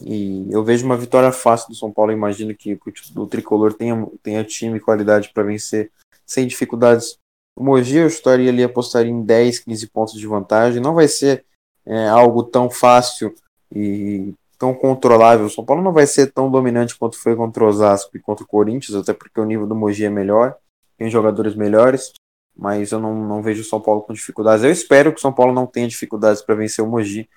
e 0.00 0.46
eu 0.50 0.62
vejo 0.62 0.86
uma 0.86 0.96
vitória 0.96 1.32
fácil 1.32 1.68
do 1.68 1.74
São 1.74 1.92
Paulo. 1.92 2.12
imagino 2.12 2.54
que 2.54 2.78
o 3.16 3.26
tricolor 3.26 3.74
tenha, 3.74 4.06
tenha 4.22 4.44
time 4.44 4.78
e 4.78 4.80
qualidade 4.80 5.30
para 5.34 5.42
vencer 5.42 5.90
sem 6.24 6.46
dificuldades. 6.46 7.18
O 7.56 7.64
Mogi 7.64 7.96
eu 7.96 8.06
estaria 8.06 8.48
ali, 8.48 8.62
apostaria 8.62 9.10
em 9.10 9.22
10, 9.22 9.60
15 9.60 9.86
pontos 9.88 10.14
de 10.14 10.26
vantagem. 10.26 10.80
Não 10.80 10.94
vai 10.94 11.08
ser 11.08 11.44
é, 11.84 12.08
algo 12.08 12.44
tão 12.44 12.70
fácil 12.70 13.34
e 13.74 14.32
tão 14.56 14.72
controlável. 14.72 15.46
O 15.46 15.50
São 15.50 15.64
Paulo 15.64 15.82
não 15.82 15.92
vai 15.92 16.06
ser 16.06 16.32
tão 16.32 16.48
dominante 16.48 16.96
quanto 16.96 17.18
foi 17.18 17.34
contra 17.34 17.64
o 17.64 17.66
Osasco 17.66 18.16
e 18.16 18.20
contra 18.20 18.44
o 18.44 18.48
Corinthians, 18.48 18.94
até 18.94 19.12
porque 19.12 19.40
o 19.40 19.44
nível 19.44 19.66
do 19.66 19.74
Mogi 19.74 20.04
é 20.04 20.10
melhor, 20.10 20.56
tem 20.96 21.10
jogadores 21.10 21.56
melhores, 21.56 22.12
mas 22.58 22.90
eu 22.90 22.98
não, 22.98 23.14
não 23.14 23.40
vejo 23.40 23.62
o 23.62 23.64
São 23.64 23.80
Paulo 23.80 24.02
com 24.02 24.12
dificuldades. 24.12 24.64
Eu 24.64 24.70
espero 24.72 25.12
que 25.12 25.18
o 25.18 25.22
São 25.22 25.32
Paulo 25.32 25.52
não 25.52 25.66
tenha 25.66 25.86
dificuldades 25.86 26.42
para 26.42 26.56
vencer 26.56 26.84
o 26.84 26.88
Mogi, 26.88 27.28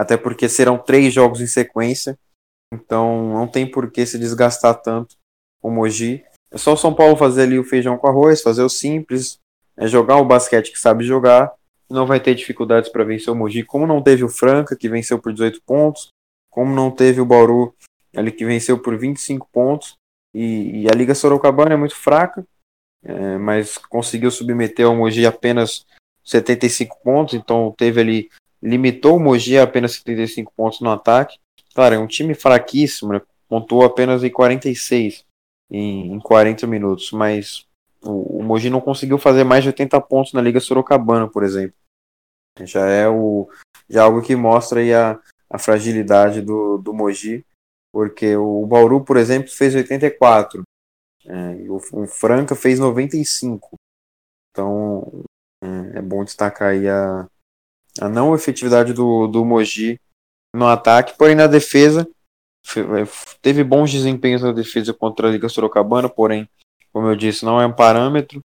até 0.00 0.16
porque 0.16 0.48
serão 0.48 0.78
três 0.78 1.12
jogos 1.12 1.40
em 1.40 1.46
sequência, 1.46 2.16
então 2.72 3.32
não 3.32 3.48
tem 3.48 3.68
por 3.68 3.90
que 3.90 4.06
se 4.06 4.18
desgastar 4.18 4.80
tanto 4.80 5.16
o 5.60 5.70
Mogi. 5.70 6.24
É 6.52 6.56
só 6.56 6.74
o 6.74 6.76
São 6.76 6.94
Paulo 6.94 7.16
fazer 7.16 7.42
ali 7.42 7.58
o 7.58 7.64
feijão 7.64 7.98
com 7.98 8.06
arroz, 8.06 8.40
fazer 8.40 8.62
o 8.62 8.68
simples, 8.68 9.38
é 9.76 9.88
jogar 9.88 10.18
o 10.18 10.24
basquete 10.24 10.70
que 10.70 10.78
sabe 10.78 11.04
jogar, 11.04 11.52
não 11.90 12.06
vai 12.06 12.20
ter 12.20 12.34
dificuldades 12.34 12.88
para 12.88 13.04
vencer 13.04 13.32
o 13.32 13.36
Mogi, 13.36 13.64
como 13.64 13.86
não 13.86 14.00
teve 14.00 14.22
o 14.22 14.28
Franca, 14.28 14.76
que 14.76 14.88
venceu 14.88 15.18
por 15.18 15.32
18 15.32 15.60
pontos, 15.66 16.10
como 16.50 16.72
não 16.72 16.90
teve 16.90 17.20
o 17.20 17.26
Bauru, 17.26 17.74
ali 18.14 18.30
que 18.30 18.44
venceu 18.44 18.78
por 18.78 18.96
25 18.96 19.48
pontos, 19.52 19.96
e, 20.34 20.82
e 20.82 20.88
a 20.88 20.94
Liga 20.94 21.14
Sorocabana 21.14 21.74
é 21.74 21.76
muito 21.76 21.96
fraca, 21.96 22.46
é, 23.02 23.38
mas 23.38 23.78
conseguiu 23.78 24.30
submeter 24.30 24.90
o 24.90 24.96
Mogi 24.96 25.26
apenas 25.26 25.86
75 26.24 26.98
pontos, 27.02 27.34
então 27.34 27.74
teve 27.76 28.00
ali 28.00 28.30
limitou 28.62 29.16
o 29.16 29.20
Mogi 29.20 29.56
a 29.56 29.62
apenas 29.62 29.92
75 29.94 30.52
pontos 30.56 30.80
no 30.80 30.90
ataque. 30.90 31.38
Claro, 31.74 31.94
é 31.94 31.98
um 31.98 32.08
time 32.08 32.34
fraquíssimo, 32.34 33.12
né? 33.12 33.22
pontuou 33.48 33.84
apenas 33.84 34.22
em 34.22 34.30
46 34.30 35.24
em, 35.70 36.12
em 36.12 36.20
40 36.20 36.66
minutos, 36.66 37.12
mas 37.12 37.66
o, 38.02 38.38
o 38.38 38.42
Mogi 38.42 38.68
não 38.68 38.80
conseguiu 38.80 39.18
fazer 39.18 39.44
mais 39.44 39.62
de 39.62 39.70
80 39.70 40.00
pontos 40.02 40.32
na 40.32 40.42
Liga 40.42 40.60
Sorocabana, 40.60 41.28
por 41.28 41.42
exemplo. 41.42 41.76
Já 42.62 42.86
é 42.86 43.08
o 43.08 43.48
já 43.88 44.00
é 44.00 44.04
algo 44.04 44.20
que 44.20 44.36
mostra 44.36 44.80
aí 44.80 44.92
a, 44.92 45.18
a 45.48 45.58
fragilidade 45.58 46.42
do, 46.42 46.76
do 46.78 46.92
Mogi, 46.92 47.44
porque 47.90 48.36
o 48.36 48.66
Bauru, 48.66 49.02
por 49.02 49.16
exemplo, 49.16 49.50
fez 49.50 49.74
84, 49.74 50.62
é, 51.28 51.70
o, 51.70 51.76
o 51.76 52.06
Franca 52.06 52.54
fez 52.54 52.78
95. 52.78 53.76
Então 54.50 55.24
é, 55.62 55.98
é 55.98 56.02
bom 56.02 56.24
destacar 56.24 56.70
aí 56.70 56.88
a, 56.88 57.28
a 58.00 58.08
não 58.08 58.34
efetividade 58.34 58.92
do, 58.92 59.26
do 59.26 59.44
Mogi 59.44 60.00
no 60.54 60.66
ataque, 60.66 61.16
porém 61.18 61.34
na 61.34 61.46
defesa 61.46 62.08
é, 62.76 63.04
teve 63.40 63.62
bons 63.62 63.90
desempenhos 63.90 64.42
na 64.42 64.52
defesa 64.52 64.92
contra 64.92 65.28
a 65.28 65.30
Liga 65.30 65.48
Sorocabana, 65.48 66.08
porém, 66.08 66.48
como 66.92 67.06
eu 67.06 67.16
disse, 67.16 67.44
não 67.44 67.60
é 67.60 67.66
um 67.66 67.72
parâmetro. 67.72 68.40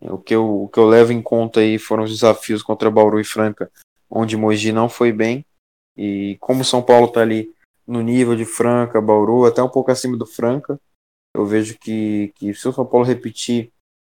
O 0.00 0.18
que 0.18 0.34
eu, 0.34 0.64
o 0.64 0.68
que 0.68 0.78
eu 0.78 0.86
levo 0.86 1.12
em 1.12 1.20
conta 1.20 1.60
aí 1.60 1.78
foram 1.78 2.04
os 2.04 2.10
desafios 2.10 2.62
contra 2.62 2.90
Bauru 2.90 3.18
e 3.18 3.24
Franca, 3.24 3.70
onde 4.08 4.36
Mogi 4.36 4.70
não 4.70 4.88
foi 4.88 5.10
bem. 5.10 5.44
E 5.96 6.36
como 6.38 6.64
São 6.64 6.80
Paulo 6.80 7.06
está 7.06 7.20
ali 7.20 7.52
no 7.86 8.00
nível 8.00 8.36
de 8.36 8.44
Franca, 8.44 9.00
Bauru, 9.00 9.44
até 9.44 9.62
um 9.62 9.68
pouco 9.68 9.90
acima 9.90 10.16
do 10.16 10.24
Franca, 10.24 10.78
eu 11.34 11.46
vejo 11.46 11.78
que, 11.78 12.32
que 12.36 12.54
se 12.54 12.68
o 12.68 12.72
São 12.72 12.84
Paulo 12.84 13.06
repetir 13.06 13.70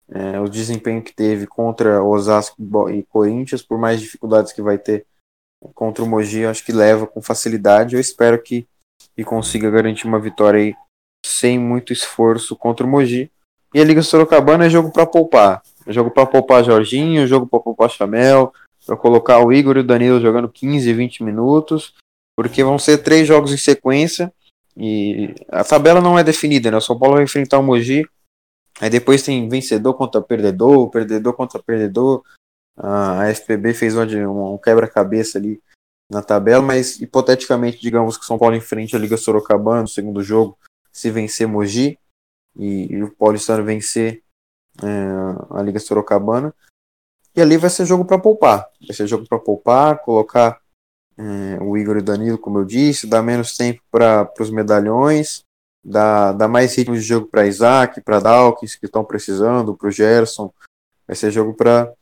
é, 0.09 0.39
o 0.41 0.49
desempenho 0.49 1.03
que 1.03 1.15
teve 1.15 1.47
contra 1.47 2.03
Osasco 2.03 2.57
e 2.91 3.03
Corinthians, 3.05 3.63
por 3.63 3.79
mais 3.79 4.01
dificuldades 4.01 4.53
que 4.53 4.61
vai 4.61 4.79
ter 4.79 5.07
contra 5.75 6.05
o 6.05 6.07
Mogi, 6.07 6.45
acho 6.45 6.65
que 6.65 6.73
leva 6.73 7.07
com 7.07 7.23
facilidade. 7.23 7.95
Eu 7.95 8.01
espero 8.01 8.43
que, 8.43 8.67
que 9.15 9.25
consiga 9.25 9.71
garantir 9.71 10.07
uma 10.07 10.19
vitória 10.19 10.61
aí 10.61 10.75
sem 11.25 11.59
muito 11.59 11.93
esforço 11.93 12.57
contra 12.57 12.85
o 12.85 12.89
Mogi. 12.89 13.31
E 13.73 13.81
a 13.81 13.85
Liga 13.85 14.03
Sorocabana 14.03 14.67
é 14.67 14.71
jogo 14.71 14.93
para 14.93 15.07
poupar. 15.07 15.63
É 15.87 15.93
jogo 15.93 16.11
para 16.11 16.27
poupar 16.27 16.65
Jorginho, 16.65 17.27
jogo 17.27 17.47
para 17.47 17.61
poupar 17.61 17.91
Chamel, 17.91 18.53
para 18.85 18.97
colocar 18.97 19.39
o 19.39 19.53
Igor 19.53 19.77
e 19.77 19.81
o 19.81 19.85
Danilo 19.85 20.21
jogando 20.21 20.49
15, 20.49 20.93
20 20.93 21.23
minutos, 21.23 21.95
porque 22.37 22.63
vão 22.63 22.79
ser 22.79 22.99
três 22.99 23.27
jogos 23.27 23.53
em 23.53 23.57
sequência 23.57 24.33
e 24.77 25.35
a 25.49 25.63
tabela 25.63 26.01
não 26.01 26.19
é 26.19 26.25
definida, 26.25 26.71
né? 26.71 26.77
O 26.77 26.81
São 26.81 26.99
Paulo 26.99 27.17
vai 27.17 27.25
enfrentar 27.25 27.59
o 27.59 27.63
Mogi 27.63 28.05
Aí 28.81 28.89
depois 28.91 29.23
tem 29.23 29.49
vencedor 29.49 29.95
contra 29.95 30.21
perdedor, 30.21 30.91
perdedor 30.91 31.35
contra 31.35 31.63
perdedor. 31.63 32.23
A 32.77 33.29
FPB 33.29 33.75
fez 33.75 33.97
um, 33.97 34.55
um 34.55 34.59
quebra-cabeça 34.59 35.39
ali 35.39 35.63
na 36.11 36.23
tabela, 36.23 36.63
mas 36.63 37.01
hipoteticamente, 37.01 37.81
digamos 37.81 38.17
que 38.17 38.25
São 38.25 38.39
Paulo 38.39 38.57
enfrente 38.57 38.97
a 38.97 38.99
Liga 38.99 39.17
Sorocabana 39.17 39.83
no 39.83 39.89
segundo 39.89 40.23
jogo, 40.23 40.59
se 40.91 41.11
vencer 41.11 41.47
Mogi 41.47 41.99
e, 42.57 42.93
e 42.93 43.03
o 43.03 43.15
Paulistano 43.15 43.65
vencer 43.65 44.23
é, 44.83 45.57
a 45.57 45.63
Liga 45.63 45.79
Sorocabana. 45.79 46.55
E 47.35 47.41
ali 47.41 47.57
vai 47.57 47.71
ser 47.71 47.87
jogo 47.87 48.05
para 48.05 48.19
poupar. 48.19 48.69
Vai 48.87 48.95
ser 48.95 49.07
jogo 49.07 49.27
para 49.27 49.39
poupar, 49.39 49.99
colocar 50.03 50.61
é, 51.19 51.59
o 51.63 51.77
Igor 51.77 51.97
e 51.97 52.01
o 52.01 52.05
Danilo, 52.05 52.39
como 52.39 52.59
eu 52.59 52.65
disse, 52.65 53.07
dar 53.07 53.23
menos 53.23 53.57
tempo 53.57 53.81
para 53.91 54.31
os 54.41 54.51
medalhões 54.51 55.45
dá, 55.85 56.33
dá 56.33 56.47
mais 56.47 56.77
ritmo 56.77 56.95
de 56.95 57.01
jogo 57.01 57.27
para 57.27 57.47
Isaac, 57.47 58.01
para 58.01 58.21
Dawkins, 58.21 58.77
que 58.77 58.87
estão 58.87 59.05
precisando, 59.05 59.77
para 59.77 59.89
o 59.89 59.91
Gerson. 59.91 60.53
Vai 61.07 61.17
ser 61.17 61.31
jogo 61.31 61.55
para 61.55 61.95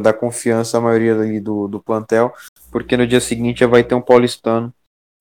dar 0.00 0.14
confiança 0.14 0.78
à 0.78 0.80
maioria 0.80 1.14
ali 1.14 1.40
do, 1.40 1.68
do 1.68 1.80
plantel, 1.80 2.32
porque 2.70 2.96
no 2.96 3.06
dia 3.06 3.20
seguinte 3.20 3.60
já 3.60 3.66
vai 3.66 3.84
ter 3.84 3.94
um 3.94 4.02
paulistano, 4.02 4.72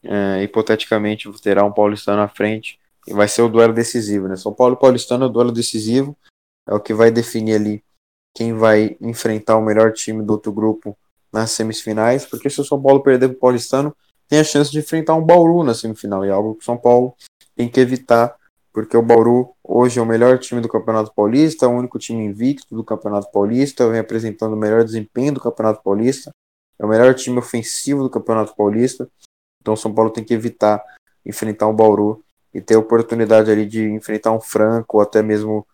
é, 0.03 0.43
hipoteticamente 0.43 1.29
terá 1.41 1.63
um 1.63 1.71
paulistano 1.71 2.21
à 2.21 2.27
frente, 2.27 2.79
e 3.07 3.13
vai 3.13 3.27
ser 3.27 3.41
o 3.41 3.49
duelo 3.49 3.73
decisivo. 3.73 4.27
Né? 4.27 4.35
São 4.35 4.53
Paulo 4.53 4.75
e 4.75 4.79
Paulistano 4.79 5.25
é 5.25 5.27
o 5.27 5.31
duelo 5.31 5.51
decisivo, 5.51 6.17
é 6.67 6.73
o 6.73 6.79
que 6.79 6.93
vai 6.93 7.11
definir 7.11 7.55
ali 7.55 7.83
quem 8.35 8.53
vai 8.53 8.95
enfrentar 9.01 9.57
o 9.57 9.63
melhor 9.63 9.91
time 9.93 10.21
do 10.21 10.33
outro 10.33 10.51
grupo 10.51 10.95
nas 11.31 11.51
semifinais, 11.51 12.25
porque 12.25 12.49
se 12.49 12.61
o 12.61 12.65
São 12.65 12.81
Paulo 12.81 13.01
perder 13.01 13.29
para 13.29 13.37
o 13.37 13.39
Paulistano, 13.39 13.95
tem 14.27 14.39
a 14.39 14.43
chance 14.43 14.71
de 14.71 14.79
enfrentar 14.79 15.15
um 15.15 15.23
Bauru 15.23 15.63
na 15.63 15.73
semifinal, 15.73 16.25
e 16.25 16.29
é 16.29 16.31
algo 16.31 16.55
que 16.55 16.61
o 16.61 16.65
São 16.65 16.77
Paulo 16.77 17.15
tem 17.55 17.69
que 17.69 17.79
evitar, 17.79 18.35
porque 18.73 18.95
o 18.95 19.01
Bauru 19.01 19.53
hoje 19.63 19.99
é 19.99 20.01
o 20.01 20.05
melhor 20.05 20.37
time 20.37 20.61
do 20.61 20.69
Campeonato 20.69 21.13
Paulista, 21.13 21.65
é 21.65 21.69
o 21.69 21.71
único 21.71 21.97
time 21.97 22.23
invicto 22.23 22.75
do 22.75 22.83
Campeonato 22.83 23.31
Paulista, 23.31 23.89
vem 23.89 23.99
apresentando 23.99 24.53
o 24.53 24.57
melhor 24.57 24.83
desempenho 24.83 25.33
do 25.33 25.39
Campeonato 25.39 25.81
Paulista, 25.81 26.31
é 26.79 26.85
o 26.85 26.89
melhor 26.89 27.13
time 27.15 27.39
ofensivo 27.39 28.03
do 28.03 28.09
Campeonato 28.09 28.55
Paulista, 28.55 29.09
então 29.61 29.73
o 29.73 29.77
São 29.77 29.93
Paulo 29.93 30.11
tem 30.11 30.23
que 30.23 30.33
evitar 30.33 30.83
enfrentar 31.25 31.67
o 31.67 31.73
Bauru 31.73 32.23
e 32.53 32.61
ter 32.61 32.75
a 32.75 32.79
oportunidade 32.79 33.51
ali 33.51 33.65
de 33.65 33.83
enfrentar 33.89 34.31
um 34.31 34.39
Franco 34.39 34.97
ou 34.97 35.03
até 35.03 35.21
mesmo 35.21 35.67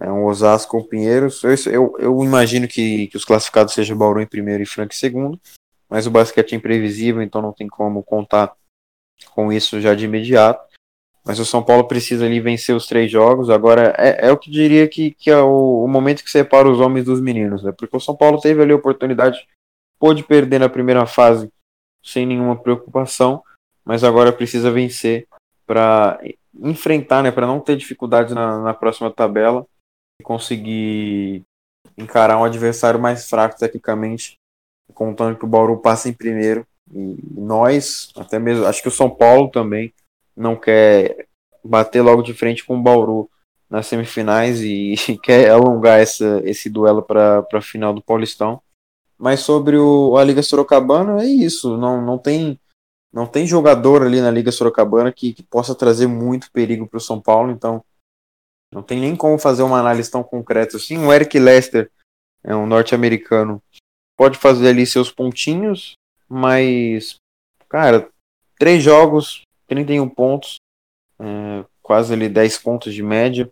é, 0.00 0.10
um 0.10 0.24
Osasco 0.24 0.78
um 0.78 0.82
Pinheiros. 0.82 1.44
Eu, 1.44 1.54
eu, 1.66 1.96
eu, 1.98 2.24
imagino 2.24 2.66
que, 2.66 3.06
que 3.08 3.16
os 3.16 3.24
classificados 3.24 3.74
sejam 3.74 3.96
Bauru 3.96 4.20
em 4.20 4.26
primeiro 4.26 4.62
e 4.62 4.66
Franco 4.66 4.94
em 4.94 4.96
segundo, 4.96 5.38
mas 5.88 6.06
o 6.06 6.10
basquete 6.10 6.54
é 6.54 6.56
imprevisível, 6.56 7.20
então 7.20 7.42
não 7.42 7.52
tem 7.52 7.68
como 7.68 8.02
contar 8.02 8.52
com 9.34 9.52
isso 9.52 9.80
já 9.80 9.94
de 9.94 10.06
imediato. 10.06 10.68
Mas 11.22 11.38
o 11.38 11.44
São 11.44 11.62
Paulo 11.62 11.86
precisa 11.86 12.24
ali 12.24 12.40
vencer 12.40 12.74
os 12.74 12.86
três 12.86 13.10
jogos. 13.10 13.50
Agora 13.50 13.94
é, 13.98 14.28
é 14.28 14.32
o 14.32 14.38
que 14.38 14.50
diria 14.50 14.88
que, 14.88 15.10
que 15.10 15.30
é 15.30 15.36
o, 15.36 15.84
o, 15.84 15.86
momento 15.86 16.24
que 16.24 16.30
separa 16.30 16.68
os 16.68 16.80
homens 16.80 17.04
dos 17.04 17.20
meninos, 17.20 17.62
né? 17.62 17.72
Porque 17.72 17.94
o 17.94 18.00
São 18.00 18.16
Paulo 18.16 18.40
teve 18.40 18.62
ali 18.62 18.72
a 18.72 18.76
oportunidade, 18.76 19.46
pôde 19.98 20.24
perder 20.24 20.58
na 20.58 20.68
primeira 20.68 21.04
fase 21.04 21.52
sem 22.02 22.24
nenhuma 22.24 22.56
preocupação, 22.56 23.42
mas 23.84 24.02
agora 24.02 24.32
precisa 24.32 24.70
vencer 24.70 25.28
para 25.66 26.18
enfrentar, 26.58 27.22
né, 27.22 27.30
para 27.30 27.46
não 27.46 27.60
ter 27.60 27.76
dificuldades 27.76 28.34
na, 28.34 28.58
na 28.62 28.74
próxima 28.74 29.10
tabela 29.10 29.66
conseguir 30.20 31.44
encarar 31.96 32.38
um 32.38 32.44
adversário 32.44 33.00
mais 33.00 33.28
fraco 33.28 33.58
tecnicamente, 33.58 34.38
contando 34.94 35.36
que 35.36 35.44
o 35.44 35.48
Bauru 35.48 35.78
passa 35.78 36.08
em 36.08 36.12
primeiro 36.12 36.66
e 36.92 37.16
nós, 37.36 38.10
até 38.16 38.38
mesmo, 38.38 38.66
acho 38.66 38.82
que 38.82 38.88
o 38.88 38.92
São 38.92 39.08
Paulo 39.08 39.48
também 39.48 39.92
não 40.36 40.56
quer 40.56 41.26
bater 41.64 42.02
logo 42.02 42.22
de 42.22 42.34
frente 42.34 42.64
com 42.64 42.76
o 42.76 42.82
Bauru 42.82 43.30
nas 43.68 43.86
semifinais 43.86 44.60
e 44.60 44.94
quer 45.22 45.50
alongar 45.50 46.00
essa, 46.00 46.40
esse 46.44 46.68
duelo 46.68 47.02
para 47.02 47.46
a 47.52 47.60
final 47.60 47.94
do 47.94 48.02
Paulistão. 48.02 48.60
Mas 49.16 49.40
sobre 49.40 49.76
o, 49.76 50.16
a 50.16 50.24
Liga 50.24 50.42
Sorocabana, 50.42 51.22
é 51.22 51.26
isso. 51.26 51.76
Não, 51.76 52.02
não, 52.02 52.18
tem, 52.18 52.58
não 53.12 53.26
tem 53.26 53.46
jogador 53.46 54.02
ali 54.02 54.20
na 54.20 54.30
Liga 54.30 54.50
Sorocabana 54.50 55.12
que, 55.12 55.32
que 55.32 55.42
possa 55.42 55.74
trazer 55.74 56.06
muito 56.06 56.50
perigo 56.50 56.86
para 56.86 56.96
o 56.96 57.00
São 57.00 57.20
Paulo, 57.20 57.52
então 57.52 57.84
não 58.72 58.82
tem 58.82 59.00
nem 59.00 59.16
como 59.16 59.38
fazer 59.38 59.62
uma 59.62 59.78
análise 59.78 60.10
tão 60.10 60.22
concreta 60.22 60.76
assim. 60.76 60.98
O 60.98 61.12
Eric 61.12 61.38
Lester 61.38 61.90
é 62.42 62.54
um 62.54 62.66
norte-americano, 62.66 63.62
pode 64.16 64.38
fazer 64.38 64.68
ali 64.68 64.86
seus 64.86 65.10
pontinhos, 65.10 65.94
mas, 66.28 67.16
cara, 67.68 68.08
três 68.58 68.82
jogos, 68.82 69.42
31 69.66 70.08
pontos, 70.08 70.56
é, 71.18 71.64
quase 71.82 72.12
ali 72.12 72.28
10 72.28 72.58
pontos 72.58 72.94
de 72.94 73.02
média. 73.02 73.50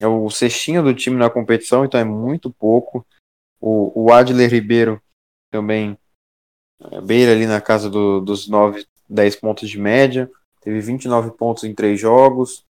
É 0.00 0.06
o 0.06 0.30
cestinho 0.30 0.82
do 0.82 0.94
time 0.94 1.16
na 1.16 1.28
competição, 1.28 1.84
então 1.84 1.98
é 1.98 2.04
muito 2.04 2.50
pouco. 2.50 3.04
O, 3.60 4.04
o 4.04 4.12
Adler 4.12 4.50
Ribeiro 4.50 5.02
também 5.50 5.98
é, 6.80 7.00
beira 7.00 7.32
ali 7.32 7.46
na 7.46 7.60
casa 7.60 7.90
do, 7.90 8.20
dos 8.20 8.48
9, 8.48 8.86
10 9.08 9.36
pontos 9.36 9.68
de 9.68 9.78
média. 9.78 10.30
Teve 10.60 10.80
29 10.80 11.32
pontos 11.32 11.64
em 11.64 11.74
três 11.74 11.98
jogos. 11.98 12.64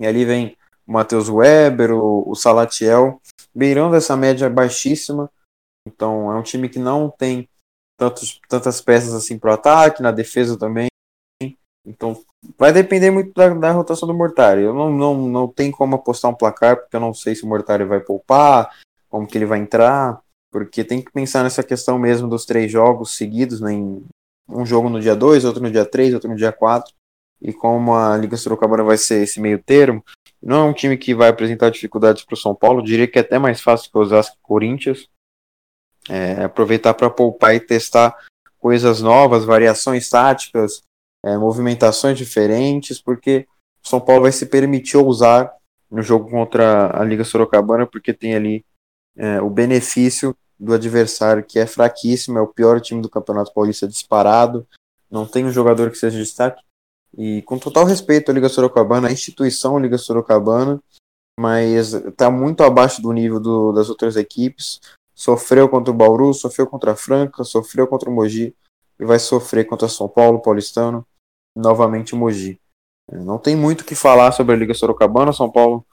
E 0.00 0.06
ali 0.06 0.24
vem 0.24 0.56
o 0.86 0.92
Matheus 0.92 1.28
Weber, 1.28 1.92
o, 1.92 2.30
o 2.30 2.34
Salatiel, 2.34 3.20
beirando 3.54 3.96
essa 3.96 4.16
média 4.16 4.48
baixíssima. 4.50 5.30
Então 5.86 6.32
é 6.32 6.36
um 6.36 6.42
time 6.42 6.68
que 6.68 6.78
não 6.78 7.10
tem 7.10 7.48
tantos, 7.98 8.40
tantas 8.48 8.80
peças 8.80 9.14
assim 9.14 9.38
para 9.38 9.50
o 9.50 9.54
ataque, 9.54 10.02
na 10.02 10.10
defesa 10.10 10.58
também. 10.58 10.88
Então 11.86 12.22
vai 12.56 12.72
depender 12.72 13.10
muito 13.10 13.32
da, 13.34 13.48
da, 13.50 13.72
rotação 13.72 14.08
do 14.08 14.14
Mortari. 14.14 14.62
Eu 14.62 14.74
não, 14.74 14.90
não, 14.90 15.28
não 15.28 15.48
tenho 15.48 15.72
como 15.72 15.96
apostar 15.96 16.30
um 16.30 16.34
placar, 16.34 16.76
porque 16.76 16.96
eu 16.96 17.00
não 17.00 17.12
sei 17.12 17.34
se 17.34 17.44
o 17.44 17.46
Mortari 17.46 17.84
vai 17.84 18.00
poupar, 18.00 18.74
como 19.08 19.26
que 19.26 19.36
ele 19.36 19.46
vai 19.46 19.58
entrar, 19.58 20.20
porque 20.50 20.82
tem 20.82 21.02
que 21.02 21.12
pensar 21.12 21.42
nessa 21.42 21.62
questão 21.62 21.98
mesmo 21.98 22.28
dos 22.28 22.46
três 22.46 22.70
jogos 22.70 23.16
seguidos, 23.16 23.60
né, 23.60 23.72
em 23.72 24.02
um 24.48 24.64
jogo 24.64 24.88
no 24.88 25.00
dia 25.00 25.14
2, 25.14 25.44
outro 25.44 25.62
no 25.62 25.70
dia 25.70 25.84
3, 25.84 26.14
outro 26.14 26.30
no 26.30 26.36
dia 26.36 26.52
4, 26.52 26.92
e 27.40 27.52
como 27.52 27.94
a 27.94 28.16
Liga 28.16 28.36
Sorocabana 28.36 28.82
vai 28.82 28.96
ser 28.96 29.22
esse 29.22 29.40
meio 29.40 29.62
termo, 29.62 30.02
não 30.44 30.66
é 30.66 30.68
um 30.68 30.74
time 30.74 30.96
que 30.98 31.14
vai 31.14 31.30
apresentar 31.30 31.70
dificuldades 31.70 32.22
para 32.22 32.34
o 32.34 32.36
São 32.36 32.54
Paulo, 32.54 32.82
diria 32.82 33.08
que 33.08 33.18
é 33.18 33.22
até 33.22 33.38
mais 33.38 33.62
fácil 33.62 33.90
que 33.90 33.96
o 33.96 34.00
Osasco 34.02 34.36
e 34.36 34.46
Corinthians, 34.46 35.08
é, 36.08 36.44
aproveitar 36.44 36.92
para 36.92 37.08
poupar 37.08 37.54
e 37.54 37.60
testar 37.60 38.14
coisas 38.58 39.00
novas, 39.00 39.44
variações 39.44 40.08
táticas, 40.10 40.82
é, 41.24 41.38
movimentações 41.38 42.18
diferentes, 42.18 43.00
porque 43.00 43.46
o 43.82 43.88
São 43.88 43.98
Paulo 44.00 44.22
vai 44.22 44.32
se 44.32 44.44
permitir 44.44 44.98
usar 44.98 45.50
no 45.90 46.02
jogo 46.02 46.28
contra 46.28 46.90
a 46.94 47.02
Liga 47.04 47.24
Sorocabana, 47.24 47.86
porque 47.86 48.12
tem 48.12 48.34
ali 48.34 48.64
é, 49.16 49.40
o 49.40 49.48
benefício 49.48 50.36
do 50.58 50.74
adversário, 50.74 51.42
que 51.42 51.58
é 51.58 51.66
fraquíssimo, 51.66 52.38
é 52.38 52.42
o 52.42 52.46
pior 52.46 52.80
time 52.80 53.00
do 53.00 53.08
Campeonato 53.08 53.52
Paulista 53.52 53.88
disparado, 53.88 54.66
não 55.10 55.26
tem 55.26 55.44
um 55.44 55.52
jogador 55.52 55.90
que 55.90 55.96
seja 55.96 56.18
destaque. 56.18 56.62
E 57.16 57.42
com 57.42 57.58
total 57.58 57.84
respeito 57.84 58.30
à 58.30 58.34
Liga 58.34 58.48
Sorocabana, 58.48 59.08
a 59.08 59.12
instituição 59.12 59.78
Liga 59.78 59.98
Sorocabana, 59.98 60.80
mas 61.38 61.92
está 61.92 62.30
muito 62.30 62.62
abaixo 62.62 63.00
do 63.00 63.12
nível 63.12 63.40
do, 63.40 63.72
das 63.72 63.88
outras 63.88 64.16
equipes 64.16 64.80
sofreu 65.14 65.68
contra 65.68 65.92
o 65.92 65.96
Bauru, 65.96 66.34
sofreu 66.34 66.66
contra 66.66 66.92
a 66.92 66.96
Franca, 66.96 67.44
sofreu 67.44 67.86
contra 67.86 68.10
o 68.10 68.12
Mogi 68.12 68.54
e 68.98 69.04
vai 69.04 69.18
sofrer 69.18 69.64
contra 69.64 69.88
São 69.88 70.08
Paulo, 70.08 70.42
Paulistano, 70.42 71.06
novamente 71.56 72.14
Mogi. 72.14 72.60
É, 73.10 73.16
não 73.18 73.38
tem 73.38 73.54
muito 73.54 73.82
o 73.82 73.84
que 73.84 73.94
falar 73.94 74.32
sobre 74.32 74.54
a 74.54 74.58
Liga 74.58 74.74
Sorocabana. 74.74 75.32
São 75.32 75.50
Paulo 75.50 75.86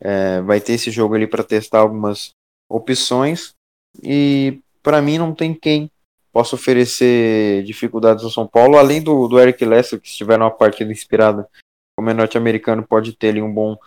é, 0.00 0.42
vai 0.42 0.60
ter 0.60 0.74
esse 0.74 0.90
jogo 0.90 1.14
ali 1.14 1.26
para 1.26 1.42
testar 1.42 1.80
algumas 1.80 2.30
opções 2.68 3.54
e 4.02 4.60
para 4.82 5.00
mim 5.00 5.16
não 5.16 5.34
tem 5.34 5.54
quem 5.54 5.90
possa 6.36 6.54
oferecer 6.54 7.62
dificuldades 7.62 8.22
ao 8.22 8.30
São 8.30 8.46
Paulo, 8.46 8.76
além 8.76 9.02
do, 9.02 9.26
do 9.26 9.38
Eric 9.40 9.64
Lester, 9.64 9.98
que 9.98 10.08
estiver 10.08 10.38
numa 10.38 10.50
partida 10.50 10.92
inspirada 10.92 11.48
como 11.96 12.10
é 12.10 12.14
norte-americano, 12.14 12.86
pode 12.86 13.14
ter 13.14 13.28
ali 13.28 13.40
um 13.40 13.52
bom 13.52 13.78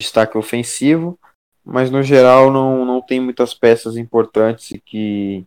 destaque 0.00 0.38
ofensivo 0.38 1.18
mas 1.70 1.90
no 1.90 2.02
geral 2.02 2.50
não, 2.50 2.82
não 2.86 3.02
tem 3.02 3.20
muitas 3.20 3.52
peças 3.52 3.98
importantes 3.98 4.80
que 4.86 5.44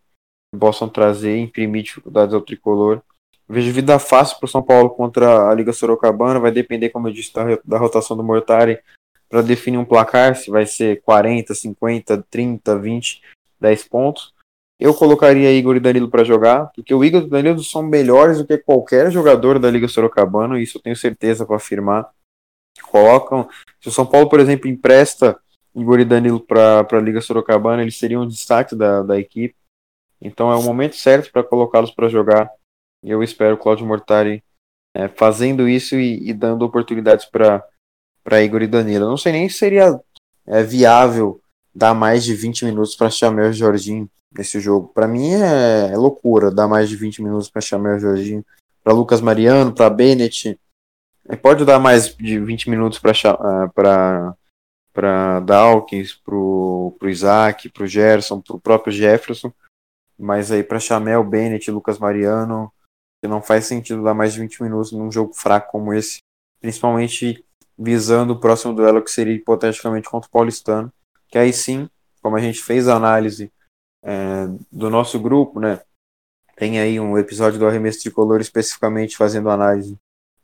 possam 0.55 0.87
trazer 0.87 1.35
imprimir 1.39 1.81
dificuldades 1.81 2.35
ao 2.35 2.41
tricolor. 2.41 3.01
Vejo 3.49 3.73
vida 3.73 3.97
fácil 3.97 4.37
para 4.37 4.45
o 4.45 4.49
São 4.49 4.61
Paulo 4.61 4.91
contra 4.91 5.49
a 5.49 5.55
Liga 5.55 5.73
Sorocabana, 5.73 6.39
vai 6.39 6.51
depender, 6.51 6.89
como 6.89 7.07
eu 7.07 7.11
disse, 7.11 7.33
da 7.65 7.77
rotação 7.79 8.15
do 8.15 8.23
Mortari 8.23 8.79
para 9.27 9.41
definir 9.41 9.79
um 9.79 9.85
placar, 9.85 10.35
se 10.35 10.51
vai 10.51 10.67
ser 10.67 11.01
40, 11.01 11.55
50, 11.55 12.23
30, 12.29 12.77
20, 12.77 13.21
10 13.59 13.87
pontos. 13.87 14.31
Eu 14.81 14.95
colocaria 14.95 15.53
Igor 15.53 15.75
e 15.75 15.79
Danilo 15.79 16.09
para 16.09 16.23
jogar, 16.23 16.71
porque 16.75 16.91
o 16.91 17.05
Igor 17.05 17.21
e 17.21 17.25
o 17.25 17.29
Danilo 17.29 17.63
são 17.63 17.83
melhores 17.83 18.39
do 18.39 18.47
que 18.47 18.57
qualquer 18.57 19.11
jogador 19.11 19.59
da 19.59 19.69
Liga 19.69 19.87
Sorocabana, 19.87 20.59
isso 20.59 20.79
eu 20.79 20.81
tenho 20.81 20.95
certeza 20.95 21.45
para 21.45 21.57
afirmar. 21.57 22.09
Colocam. 22.89 23.47
Se 23.79 23.89
o 23.89 23.91
São 23.91 24.07
Paulo, 24.07 24.27
por 24.27 24.39
exemplo, 24.39 24.67
empresta 24.67 25.39
Igor 25.75 25.99
e 25.99 26.05
Danilo 26.05 26.39
para 26.39 26.79
a 26.79 26.99
Liga 26.99 27.21
Sorocabana, 27.21 27.83
eles 27.83 27.95
seriam 27.95 28.23
um 28.23 28.27
destaque 28.27 28.75
da, 28.75 29.03
da 29.03 29.19
equipe. 29.19 29.55
Então 30.19 30.51
é 30.51 30.55
o 30.55 30.63
momento 30.63 30.95
certo 30.95 31.31
para 31.31 31.43
colocá-los 31.43 31.91
para 31.91 32.09
jogar. 32.09 32.49
E 33.03 33.11
eu 33.11 33.21
espero 33.21 33.53
o 33.53 33.59
Claudio 33.59 33.85
Mortari 33.85 34.43
é, 34.95 35.07
fazendo 35.07 35.69
isso 35.69 35.95
e, 35.95 36.27
e 36.27 36.33
dando 36.33 36.65
oportunidades 36.65 37.25
para 37.25 38.41
Igor 38.43 38.63
e 38.63 38.67
Danilo. 38.67 39.05
Eu 39.05 39.09
não 39.09 39.17
sei 39.17 39.31
nem 39.31 39.47
se 39.47 39.59
seria 39.59 40.01
é, 40.47 40.63
viável 40.63 41.39
dar 41.73 41.93
mais 41.93 42.23
de 42.23 42.33
20 42.33 42.65
minutos 42.65 42.95
para 42.95 43.11
Chamel 43.11 43.51
e 43.51 43.53
Jorginho 43.53 44.09
nesse 44.35 44.59
jogo. 44.59 44.87
Para 44.93 45.07
mim 45.07 45.33
é, 45.33 45.91
é, 45.91 45.97
loucura 45.97 46.51
dar 46.51 46.67
mais 46.67 46.89
de 46.89 46.95
20 46.95 47.21
minutos 47.21 47.49
para 47.49 47.61
Chamel 47.61 47.99
Jorginho. 47.99 48.45
Para 48.83 48.93
Lucas 48.93 49.21
Mariano, 49.21 49.73
para 49.73 49.89
Bennett. 49.89 50.59
É, 51.27 51.35
pode 51.35 51.65
dar 51.65 51.79
mais 51.79 52.15
de 52.15 52.39
20 52.39 52.69
minutos 52.69 52.99
para 52.99 54.35
para 54.93 55.39
Dawkins, 55.39 56.13
pro, 56.13 56.93
pro 56.99 57.09
Isaac, 57.09 57.69
pro 57.69 57.87
Gerson, 57.87 58.41
pro 58.41 58.59
próprio 58.59 58.91
Jefferson, 58.91 59.53
mas 60.19 60.51
aí 60.51 60.63
para 60.63 60.79
Chamel, 60.79 61.23
Bennett, 61.23 61.71
Lucas 61.71 61.97
Mariano, 61.97 62.69
que 63.21 63.27
não 63.27 63.41
faz 63.41 63.65
sentido 63.65 64.03
dar 64.03 64.13
mais 64.13 64.33
de 64.33 64.41
20 64.41 64.61
minutos 64.63 64.91
num 64.91 65.09
jogo 65.09 65.33
fraco 65.33 65.71
como 65.71 65.93
esse, 65.93 66.19
principalmente 66.59 67.45
visando 67.77 68.33
o 68.33 68.39
próximo 68.39 68.73
duelo 68.73 69.01
que 69.01 69.09
seria 69.09 69.33
hipoteticamente 69.33 70.09
contra 70.09 70.27
o 70.27 70.31
Paulistano, 70.31 70.91
que 71.29 71.37
aí 71.37 71.53
sim, 71.53 71.89
como 72.21 72.35
a 72.35 72.41
gente 72.41 72.61
fez 72.61 72.89
a 72.89 72.95
análise 72.95 73.49
é, 74.03 74.47
do 74.71 74.89
nosso 74.89 75.19
grupo, 75.19 75.59
né, 75.59 75.81
tem 76.55 76.79
aí 76.79 76.99
um 76.99 77.17
episódio 77.17 77.59
do 77.59 77.65
Arremesso 77.65 78.01
Tricolor 78.01 78.41
especificamente 78.41 79.17
fazendo 79.17 79.49
análise 79.49 79.97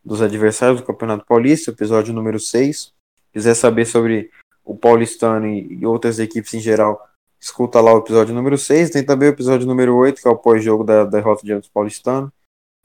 dos 0.04 0.22
adversários 0.22 0.80
do 0.80 0.86
Campeonato 0.86 1.26
Paulista, 1.26 1.72
episódio 1.72 2.14
número 2.14 2.40
6, 2.40 2.94
quiser 3.34 3.54
saber 3.54 3.86
sobre 3.86 4.32
o 4.68 4.76
Paulistano 4.76 5.48
e, 5.48 5.86
outras 5.86 6.20
equipes 6.20 6.54
em 6.54 6.60
geral, 6.60 7.02
escuta 7.40 7.80
lá 7.80 7.94
o 7.94 8.00
episódio 8.00 8.36
número 8.36 8.58
6. 8.58 8.90
Tem 8.90 9.04
também 9.04 9.30
o 9.30 9.32
episódio 9.32 9.66
número 9.66 9.96
8, 9.96 10.22
que 10.22 10.28
é 10.28 10.32
o 10.32 10.38
pós-jogo 10.38 10.84
da 10.84 11.06
derrota 11.06 11.46
diante 11.46 11.70
do 11.70 11.72
Paulistano, 11.72 12.32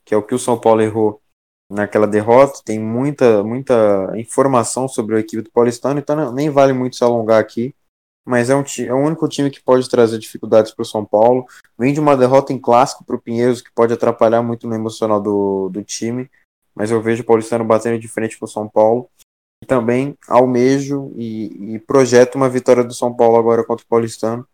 que 0.04 0.14
é 0.14 0.16
o 0.16 0.22
que 0.22 0.34
o 0.34 0.38
São 0.38 0.58
Paulo 0.58 0.80
errou 0.80 1.20
naquela 1.70 2.06
derrota. 2.06 2.60
Tem 2.64 2.78
muita, 2.78 3.42
muita 3.42 4.12
informação 4.16 4.86
sobre 4.86 5.16
a 5.16 5.20
equipe 5.20 5.42
do 5.42 5.50
Paulistano, 5.50 5.98
então 5.98 6.32
nem 6.32 6.48
vale 6.50 6.72
muito 6.72 6.96
se 6.96 7.02
alongar 7.04 7.40
aqui. 7.40 7.74
Mas 8.24 8.50
é, 8.50 8.56
um, 8.56 8.62
é 8.86 8.92
o 8.92 9.04
único 9.04 9.28
time 9.28 9.50
que 9.50 9.60
pode 9.60 9.88
trazer 9.88 10.18
dificuldades 10.18 10.72
para 10.72 10.82
o 10.82 10.86
São 10.86 11.04
Paulo. 11.04 11.44
Vem 11.76 11.92
de 11.92 12.00
uma 12.00 12.16
derrota 12.16 12.52
em 12.52 12.58
clássico 12.58 13.04
para 13.04 13.16
o 13.16 13.20
Pinheiros, 13.20 13.60
que 13.60 13.72
pode 13.72 13.92
atrapalhar 13.92 14.42
muito 14.42 14.68
no 14.68 14.74
emocional 14.74 15.20
do, 15.20 15.68
do 15.68 15.82
time. 15.82 16.30
Mas 16.74 16.90
eu 16.90 17.02
vejo 17.02 17.22
o 17.22 17.26
Paulistano 17.26 17.64
batendo 17.64 17.98
de 17.98 18.08
frente 18.08 18.38
com 18.38 18.44
o 18.44 18.48
São 18.48 18.68
Paulo 18.68 19.08
também 19.66 20.16
almejo 20.28 21.12
e, 21.16 21.74
e, 21.74 21.78
projeto 21.78 22.34
uma 22.34 22.48
vitória 22.48 22.84
do 22.84 22.94
São 22.94 23.14
Paulo 23.14 23.36
agora 23.36 23.64
contra 23.64 23.84
o 23.84 23.88
Paulistano. 23.88 24.46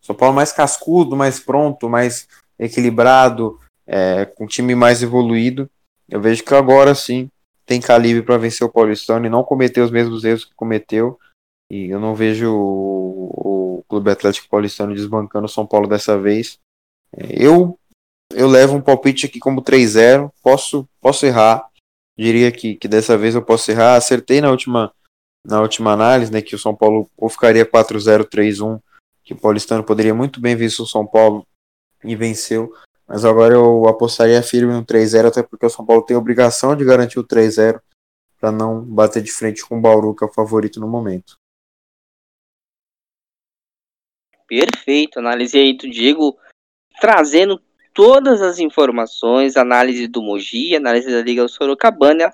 São 0.00 0.14
Paulo 0.14 0.34
mais 0.34 0.52
cascudo, 0.52 1.16
mais 1.16 1.40
pronto, 1.40 1.88
mais 1.88 2.28
equilibrado, 2.58 3.58
é, 3.86 4.24
com 4.24 4.44
um 4.44 4.46
time 4.46 4.74
mais 4.74 5.02
evoluído. 5.02 5.68
Eu 6.08 6.20
vejo 6.20 6.44
que 6.44 6.54
agora 6.54 6.94
sim 6.94 7.30
tem 7.64 7.80
calibre 7.80 8.22
para 8.22 8.38
vencer 8.38 8.66
o 8.66 8.70
Paulistano 8.70 9.26
e 9.26 9.30
não 9.30 9.42
cometer 9.42 9.80
os 9.80 9.90
mesmos 9.90 10.24
erros 10.24 10.44
que 10.44 10.54
cometeu. 10.54 11.18
E 11.70 11.90
eu 11.90 11.98
não 11.98 12.14
vejo 12.14 12.52
o, 12.52 13.78
o 13.78 13.84
Clube 13.88 14.10
Atlético 14.10 14.48
Paulistano 14.48 14.94
desbancando 14.94 15.46
o 15.46 15.48
São 15.48 15.66
Paulo 15.66 15.88
dessa 15.88 16.18
vez. 16.18 16.58
É, 17.16 17.44
eu 17.44 17.78
eu 18.32 18.48
levo 18.48 18.74
um 18.74 18.80
palpite 18.80 19.26
aqui 19.26 19.38
como 19.38 19.62
3-0. 19.62 20.30
Posso, 20.42 20.88
posso 21.00 21.26
errar, 21.26 21.68
diria 22.18 22.50
que, 22.50 22.74
que 22.74 22.88
dessa 22.88 23.16
vez 23.16 23.34
eu 23.34 23.42
posso 23.42 23.70
errar. 23.70 23.96
Acertei 23.96 24.40
na 24.40 24.50
última, 24.50 24.92
na 25.44 25.60
última 25.60 25.92
análise, 25.92 26.32
né, 26.32 26.42
que 26.42 26.54
o 26.54 26.58
São 26.58 26.74
Paulo 26.74 27.10
ou 27.16 27.28
ficaria 27.28 27.64
4-0, 27.64 28.24
3-1, 28.24 28.80
que 29.24 29.32
o 29.32 29.36
Paulistano 29.36 29.84
poderia 29.84 30.14
muito 30.14 30.40
bem 30.40 30.56
vencer 30.56 30.84
o 30.84 30.88
São 30.88 31.06
Paulo 31.06 31.46
e 32.04 32.16
venceu. 32.16 32.72
Mas 33.06 33.24
agora 33.24 33.54
eu 33.54 33.86
apostaria 33.86 34.42
firme 34.42 34.72
no 34.72 34.84
3-0, 34.84 35.26
até 35.26 35.42
porque 35.42 35.66
o 35.66 35.70
São 35.70 35.86
Paulo 35.86 36.02
tem 36.02 36.16
a 36.16 36.20
obrigação 36.20 36.74
de 36.74 36.84
garantir 36.84 37.20
o 37.20 37.24
3-0 37.24 37.80
para 38.40 38.50
não 38.50 38.82
bater 38.82 39.22
de 39.22 39.32
frente 39.32 39.64
com 39.64 39.78
o 39.78 39.80
Bauru, 39.80 40.14
que 40.14 40.24
é 40.24 40.26
o 40.26 40.32
favorito 40.32 40.80
no 40.80 40.88
momento. 40.88 41.36
Perfeito, 44.48 45.18
análise 45.18 45.58
aí 45.58 45.72
do 45.76 45.88
Diego, 45.90 46.36
trazendo 47.00 47.60
todas 47.92 48.42
as 48.42 48.58
informações, 48.58 49.56
análise 49.56 50.06
do 50.06 50.22
Mogi, 50.22 50.76
análise 50.76 51.10
da 51.10 51.22
Liga 51.22 51.48
Sorocabana 51.48 52.30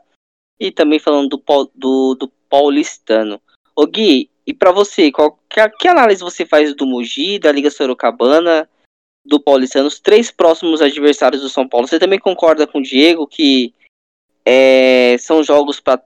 e 0.59 0.71
também 0.71 0.99
falando 0.99 1.29
do, 1.29 1.71
do, 1.75 2.15
do 2.17 2.29
paulistano. 2.49 3.41
Ô 3.75 3.87
Gui, 3.87 4.31
e 4.47 4.53
para 4.53 4.73
você, 4.73 5.11
qual, 5.11 5.39
que, 5.49 5.69
que, 5.71 5.89
análise 5.89 6.21
você 6.21 6.45
faz 6.45 6.75
do 6.75 6.85
Mogi, 6.85 7.39
da 7.39 7.53
Liga 7.53 7.71
Sorocabana, 7.71 8.69
do 9.25 9.41
paulistano, 9.41 9.87
os 9.87 10.01
três 10.01 10.31
próximos 10.31 10.83
adversários 10.83 11.43
do 11.43 11.49
São 11.49 11.69
Paulo? 11.69 11.87
Você 11.87 11.99
também 11.99 12.19
concorda 12.19 12.67
com 12.67 12.79
o 12.79 12.83
Diego 12.83 13.27
que 13.27 13.73
é, 14.45 15.17
são 15.19 15.43
jogos 15.43 15.79
para 15.79 16.03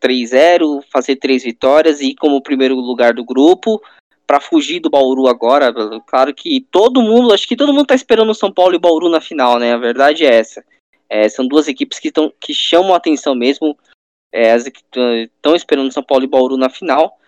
3-0, 0.00 0.82
fazer 0.90 1.16
três 1.16 1.44
vitórias 1.44 2.00
e 2.00 2.10
ir 2.10 2.14
como 2.16 2.42
primeiro 2.42 2.74
lugar 2.74 3.14
do 3.14 3.24
grupo? 3.24 3.80
Para 4.28 4.40
fugir 4.40 4.78
do 4.78 4.90
Bauru 4.90 5.26
agora, 5.26 5.72
claro 6.06 6.34
que 6.34 6.60
todo 6.70 7.00
mundo, 7.00 7.32
acho 7.32 7.48
que 7.48 7.56
todo 7.56 7.72
mundo 7.72 7.86
tá 7.86 7.94
esperando 7.94 8.28
o 8.28 8.34
São 8.34 8.52
Paulo 8.52 8.74
e 8.74 8.78
Bauru 8.78 9.08
na 9.08 9.22
final, 9.22 9.58
né? 9.58 9.72
A 9.72 9.78
verdade 9.78 10.26
é 10.26 10.34
essa. 10.34 10.62
É, 11.08 11.26
são 11.30 11.48
duas 11.48 11.66
equipes 11.66 11.98
que, 11.98 12.12
tão, 12.12 12.30
que 12.38 12.52
chamam 12.52 12.92
a 12.92 12.98
atenção 12.98 13.34
mesmo. 13.34 13.74
É, 14.30 14.52
as 14.52 14.64
que 14.64 14.82
estão 15.24 15.56
esperando 15.56 15.90
São 15.90 16.02
Paulo 16.02 16.24
e 16.24 16.28
Bauru 16.28 16.58
na 16.58 16.68
final. 16.68 17.18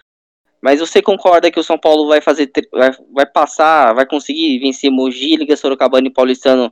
Mas 0.60 0.78
você 0.78 1.00
concorda 1.00 1.50
que 1.50 1.58
o 1.58 1.64
São 1.64 1.78
Paulo 1.78 2.06
vai 2.06 2.20
fazer 2.20 2.52
vai, 2.70 2.90
vai 3.14 3.24
passar, 3.24 3.94
vai 3.94 4.04
conseguir 4.04 4.58
vencer 4.58 4.90
Mogi, 4.90 5.36
Liga 5.36 5.56
Sorocabana 5.56 6.08
e 6.08 6.12
Paulistano 6.12 6.70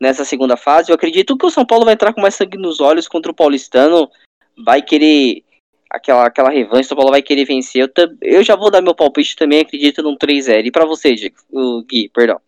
nessa 0.00 0.24
segunda 0.24 0.56
fase? 0.56 0.90
Eu 0.90 0.96
acredito 0.96 1.38
que 1.38 1.46
o 1.46 1.50
São 1.50 1.64
Paulo 1.64 1.84
vai 1.84 1.94
entrar 1.94 2.12
com 2.12 2.20
mais 2.20 2.34
sangue 2.34 2.58
nos 2.58 2.80
olhos 2.80 3.06
contra 3.06 3.30
o 3.30 3.34
Paulistano, 3.34 4.10
vai 4.64 4.82
querer 4.82 5.44
aquela, 5.90 6.26
aquela 6.26 6.50
revanche, 6.50 6.86
o 6.86 6.88
São 6.88 6.96
Paulo 6.96 7.10
vai 7.10 7.22
querer 7.22 7.44
vencer. 7.44 7.82
Eu, 7.82 8.16
eu 8.20 8.42
já 8.42 8.56
vou 8.56 8.70
dar 8.70 8.82
meu 8.82 8.94
palpite 8.94 9.36
também, 9.36 9.60
acredito 9.60 10.02
num 10.02 10.16
3-0. 10.16 10.66
E 10.66 10.70
para 10.70 10.84
você, 10.84 11.14
o 11.50 11.82
Gui, 11.82 12.08
perdão. 12.08 12.40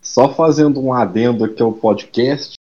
Só 0.00 0.32
fazendo 0.32 0.80
um 0.80 0.92
adendo 0.92 1.44
aqui 1.44 1.60
ao 1.60 1.72
podcast, 1.72 2.54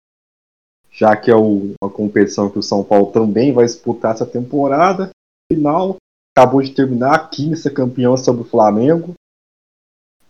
já 0.91 1.15
que 1.15 1.29
é 1.29 1.35
o, 1.35 1.75
uma 1.81 1.91
competição 1.91 2.49
que 2.49 2.57
o 2.57 2.63
São 2.63 2.83
Paulo 2.83 3.11
também 3.11 3.51
vai 3.51 3.65
disputar 3.65 4.13
essa 4.13 4.25
temporada. 4.25 5.09
Final, 5.51 5.97
acabou 6.35 6.61
de 6.61 6.73
terminar, 6.73 7.15
a 7.15 7.27
15 7.27 7.69
campeão 7.73 8.15
sobre 8.15 8.43
o 8.43 8.45
Flamengo. 8.45 9.13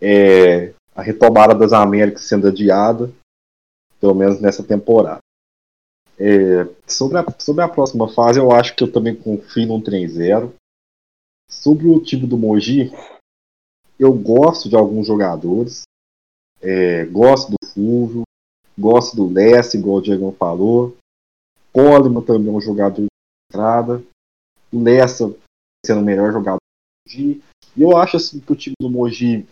É, 0.01 0.74
a 0.95 1.01
retomada 1.01 1.56
das 1.56 1.72
Américas 1.72 2.26
sendo 2.26 2.47
adiada, 2.47 3.12
pelo 3.99 4.14
menos 4.14 4.41
nessa 4.41 4.64
temporada. 4.64 5.20
É, 6.20 6.66
sobre, 6.88 7.18
a, 7.18 7.26
sobre 7.39 7.64
a 7.64 7.68
próxima 7.68 8.07
fase, 8.07 8.39
eu 8.39 8.51
acho 8.51 8.76
que 8.76 8.84
eu 8.84 8.91
também 8.91 9.16
confio 9.16 9.68
num 9.68 9.82
3-0. 9.82 10.53
Sobre 11.49 11.88
o 11.88 11.99
time 11.99 12.28
do 12.28 12.38
Mogi, 12.38 12.91
eu 13.99 14.14
gosto 14.14 14.70
de 14.70 14.76
alguns 14.76 15.07
jogadores. 15.07 15.84
É, 16.61 17.05
gosto 17.05 17.51
do 17.51 17.68
Fulvio, 17.74 18.24
gosto 18.78 19.16
do 19.16 19.28
Lesse, 19.28 19.78
igual 19.78 19.97
o 19.97 20.01
Diego 20.01 20.32
falou. 20.39 20.95
Coleman 21.72 22.22
também 22.22 22.53
é 22.53 22.57
um 22.57 22.61
jogador 22.61 23.01
de 23.01 23.07
entrada. 23.51 24.03
O 24.72 24.82
Lessa 24.82 25.36
sendo 25.86 26.01
o 26.01 26.03
melhor 26.03 26.32
jogador 26.32 26.57
do 26.57 27.11
Mogi. 27.11 27.43
E 27.76 27.82
eu 27.82 27.97
acho 27.97 28.18
assim, 28.18 28.39
que 28.39 28.51
o 28.51 28.55
time 28.55 28.76
do 28.80 28.89
Mogi 28.89 29.45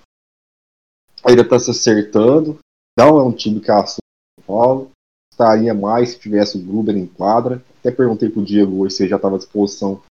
ainda 1.24 1.42
está 1.42 1.60
se 1.60 1.72
acertando. 1.72 2.60
Não 2.98 3.20
é 3.20 3.24
um 3.24 3.32
time 3.32 3.60
que 3.60 3.72
assume 3.72 4.00
o 4.40 4.44
Paulo 4.44 4.92
gostaria 5.42 5.74
mais 5.74 6.12
se 6.12 6.20
tivesse 6.20 6.58
o 6.58 6.62
Gruber 6.62 6.96
em 6.96 7.08
quadra. 7.08 7.64
Até 7.80 7.92
perguntei 7.92 8.30
pro 8.30 8.46
Diego 8.46 8.80
hoje 8.80 8.96
se 8.96 9.04
ele 9.04 9.10
já 9.10 9.16
estava 9.16 9.36
à 9.36 9.38
disposição 9.40 10.04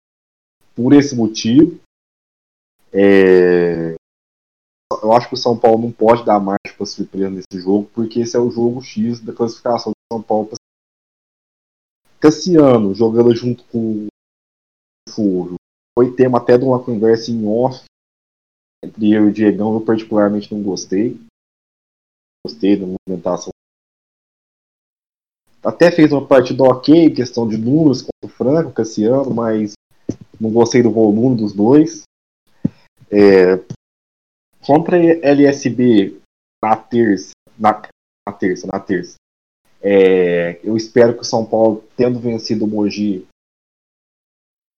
por 0.75 0.95
esse 0.95 1.15
motivo. 1.15 1.79
É... 2.93 3.95
Eu 5.03 5.13
acho 5.13 5.29
que 5.29 5.35
o 5.35 5.39
São 5.39 5.59
Paulo 5.59 5.83
não 5.83 5.93
pode 5.93 6.25
dar 6.25 6.41
marcha 6.41 6.75
para 6.75 6.87
surpresa 6.87 7.29
nesse 7.29 7.63
jogo, 7.63 7.91
porque 7.95 8.21
esse 8.21 8.35
é 8.37 8.41
o 8.41 8.51
jogo 8.51 8.81
X 8.81 9.21
da 9.21 9.35
classificação 9.35 9.93
do 9.93 10.17
São 10.17 10.23
Paulo. 10.23 10.51
Cassiano 12.19 12.95
jogando 12.95 13.35
junto 13.35 13.65
com 13.65 14.07
o 14.07 14.09
Furo. 15.11 15.57
Foi 15.97 16.15
tema 16.15 16.39
até 16.39 16.57
de 16.57 16.65
uma 16.65 16.83
conversa 16.83 17.31
em 17.31 17.47
off 17.47 17.85
entre 18.83 19.13
eu 19.13 19.27
e 19.27 19.31
o 19.31 19.33
Diegão. 19.33 19.75
Eu 19.75 19.83
particularmente 19.83 20.53
não 20.53 20.63
gostei. 20.63 21.21
Gostei 22.47 22.77
da 22.77 22.87
movimentação 22.87 23.53
até 25.63 25.91
fez 25.91 26.13
uma 26.13 26.27
partida 26.27 26.63
ok, 26.63 27.11
questão 27.11 27.49
de 27.49 27.57
números 27.57 28.03
contra 28.03 28.27
o 28.27 28.29
Franco, 28.29 28.73
Cassiano, 28.73 29.35
mas 29.35 29.73
não 30.41 30.51
gostei 30.51 30.83
do 30.83 30.91
volume 30.91 31.37
dos 31.37 31.53
dois. 31.53 32.03
É, 33.11 33.57
contra 34.65 34.97
LSB 34.99 36.21
na 36.63 36.77
terça, 36.77 37.33
na, 37.59 37.83
na 38.27 38.33
terça, 38.35 38.67
na 38.67 38.79
terça. 38.79 39.15
É, 39.81 40.61
eu 40.65 40.77
espero 40.77 41.15
que 41.15 41.23
o 41.23 41.25
São 41.25 41.45
Paulo, 41.45 41.85
tendo 41.97 42.19
vencido 42.19 42.65
o 42.65 42.69
Mogi 42.69 43.27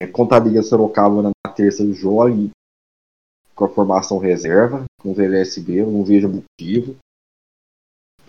é, 0.03 0.07
Liga 0.45 0.63
Sorocaba 0.63 1.23
na 1.23 1.53
terça, 1.53 1.91
jogue 1.93 2.51
com 3.55 3.65
a 3.65 3.69
formação 3.69 4.19
reserva, 4.19 4.85
com 5.01 5.13
o 5.13 5.21
LSB, 5.21 5.81
eu 5.81 5.91
não 5.91 6.05
vejo 6.05 6.29
motivo 6.29 6.97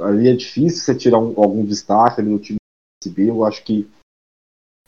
ali 0.02 0.30
é 0.30 0.34
difícil 0.34 0.82
você 0.82 0.95
tirar 0.95 1.20
um, 1.20 1.34
algum 1.38 1.65
destaque 1.65 2.22
ali 2.22 2.30
no 2.30 2.40
time 2.40 2.57
do 2.57 3.07
SB. 3.07 3.30
Eu 3.30 3.45
acho 3.45 3.64
que 3.64 3.90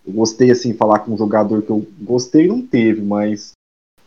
eu 0.06 0.14
gostei 0.14 0.52
assim 0.52 0.74
falar 0.74 1.00
com 1.00 1.14
um 1.14 1.18
jogador 1.18 1.62
que 1.62 1.70
eu 1.70 1.86
gostei 2.02 2.48
não 2.48 2.66
teve, 2.66 3.02
mas 3.02 3.54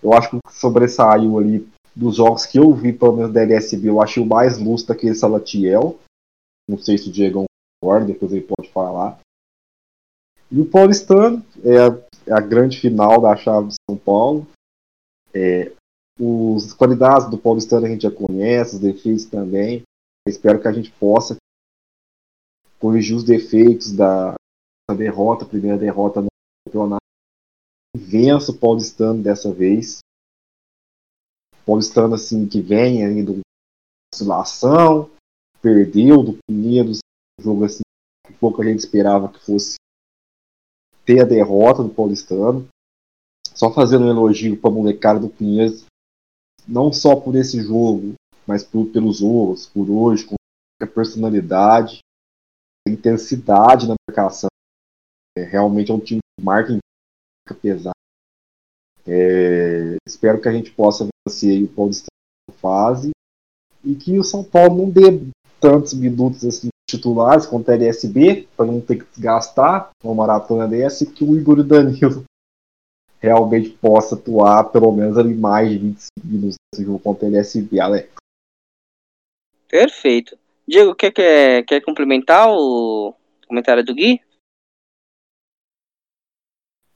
eu 0.03 0.12
acho 0.12 0.31
que 0.31 0.39
sobressaiu 0.51 1.39
ali 1.39 1.66
dos 1.95 2.16
jogos 2.16 2.45
que 2.45 2.59
eu 2.59 2.73
vi 2.74 2.93
pelo 2.93 3.16
menos 3.16 3.33
da 3.33 3.43
LSB, 3.43 3.89
eu 3.89 4.03
achei 4.03 4.23
o 4.23 4.27
mais 4.27 4.59
lúcido 4.59 4.93
aquele 4.93 5.15
Salatiel. 5.15 5.99
Não 6.69 6.77
sei 6.77 6.99
se 6.99 7.09
o 7.09 7.12
Diego 7.12 7.45
concorda, 7.81 8.07
depois 8.07 8.33
ele 8.33 8.47
pode 8.47 8.70
falar. 8.70 9.19
E 10.51 10.61
o 10.61 10.66
Paulistano 10.66 11.45
é 11.65 11.78
a, 11.78 11.99
é 12.27 12.33
a 12.33 12.41
grande 12.41 12.78
final 12.78 13.20
da 13.20 13.35
chave 13.37 13.69
de 13.69 13.74
São 13.89 13.97
Paulo. 13.97 14.47
É, 15.33 15.73
os 16.20 16.73
qualidades 16.73 17.28
do 17.31 17.39
Paulistano 17.39 17.87
a 17.87 17.89
gente 17.89 18.03
já 18.03 18.11
conhece, 18.11 18.77
os 18.77 18.81
defeitos 18.81 19.24
também. 19.24 19.83
Espero 20.27 20.61
que 20.61 20.66
a 20.66 20.73
gente 20.73 20.90
possa 20.90 21.36
corrigir 22.78 23.16
os 23.16 23.24
defeitos 23.24 23.93
da 23.93 24.35
derrota, 24.97 25.47
primeira 25.47 25.78
derrota 25.78 26.20
no 26.20 26.28
campeonato. 26.66 27.01
Vença 27.97 28.53
o 28.53 28.59
Paulistano 28.59 29.23
dessa 29.23 29.53
vez. 29.53 30.01
Paulistano 31.65 32.15
assim 32.15 32.48
que 32.48 32.61
vem 32.61 33.05
ainda 33.05 33.40
oscilação, 34.12 35.11
perdeu 35.61 36.23
do 36.23 36.39
Pinheiros, 36.47 36.98
jogo 37.40 37.65
assim 37.65 37.82
que 38.27 38.32
pouco 38.35 38.62
a 38.62 38.65
gente 38.65 38.81
esperava 38.81 39.32
que 39.32 39.39
fosse 39.44 39.77
ter 41.05 41.20
a 41.20 41.24
derrota 41.24 41.82
do 41.82 41.94
Paulistano. 41.94 42.69
Só 43.55 43.73
fazendo 43.73 44.05
um 44.05 44.11
elogio 44.11 44.61
para 44.61 44.70
a 44.70 44.73
molecada 44.73 45.20
do 45.20 45.28
Pinheiros, 45.28 45.86
não 46.69 46.93
só 46.93 47.16
por 47.16 47.35
esse 47.36 47.62
jogo, 47.62 48.15
mas 48.47 48.62
por, 48.62 48.86
pelos 48.86 49.23
outros, 49.23 49.66
por 49.66 49.90
hoje, 49.90 50.24
com 50.24 50.35
a 50.81 50.86
personalidade, 50.86 52.01
a 52.86 52.90
intensidade 52.90 53.89
na 53.89 53.94
marcação. 54.09 54.48
É, 55.36 55.43
realmente 55.43 55.90
é 55.90 55.94
um 55.94 56.01
time 56.01 56.20
que 56.20 56.44
marca 56.44 56.78
pesado. 57.60 57.94
É, 59.06 59.97
espero 60.06 60.40
que 60.40 60.48
a 60.48 60.52
gente 60.52 60.70
possa 60.73 61.06
vencer 61.27 61.62
o 61.62 61.68
Paulistano 61.68 62.09
fase 62.60 63.10
e 63.85 63.94
que 63.94 64.18
o 64.18 64.24
São 64.24 64.43
Paulo 64.43 64.77
não 64.77 64.90
dê 64.90 65.20
tantos 65.60 65.94
minutos 65.94 66.44
assim 66.44 66.68
titulares 66.89 67.47
contra 67.47 67.74
a 67.74 67.77
LSB 67.77 68.48
para 68.56 68.66
não 68.66 68.81
ter 68.81 68.97
que 68.97 69.06
desgastar 69.14 69.90
uma 70.02 70.14
maratona 70.14 70.68
dessa 70.68 71.05
e 71.05 71.06
que 71.06 71.24
o 71.24 71.36
Igor 71.36 71.62
Danilo 71.62 72.24
realmente 73.20 73.70
possa 73.70 74.14
atuar 74.14 74.64
pelo 74.64 74.93
menos 74.93 75.18
ali 75.18 75.35
mais 75.35 75.70
de 75.70 75.78
25 75.78 76.10
minutos 76.24 76.56
nesse 76.73 76.85
jogo 76.85 76.98
contra 76.98 77.27
a 77.27 77.31
LSB, 77.31 77.81
Alex. 77.81 78.09
Perfeito. 79.68 80.38
Diego, 80.66 80.94
quer, 80.94 81.12
quer, 81.12 81.64
quer 81.64 81.80
complementar 81.82 82.48
o 82.51 83.14
comentário 83.47 83.84
do 83.84 83.94
Gui? 83.94 84.20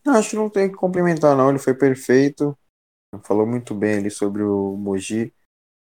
Acho 0.07 0.31
que 0.31 0.37
não 0.37 0.51
tem 0.51 0.69
que 0.71 0.77
complementar, 0.77 1.37
não. 1.37 1.51
Ele 1.51 1.59
foi 1.59 1.75
perfeito. 1.75 2.57
Falou 3.23 3.47
muito 3.47 3.75
bem 3.75 3.99
ali 3.99 4.11
sobre 4.11 4.43
o 4.43 4.77
Moji. 4.77 5.33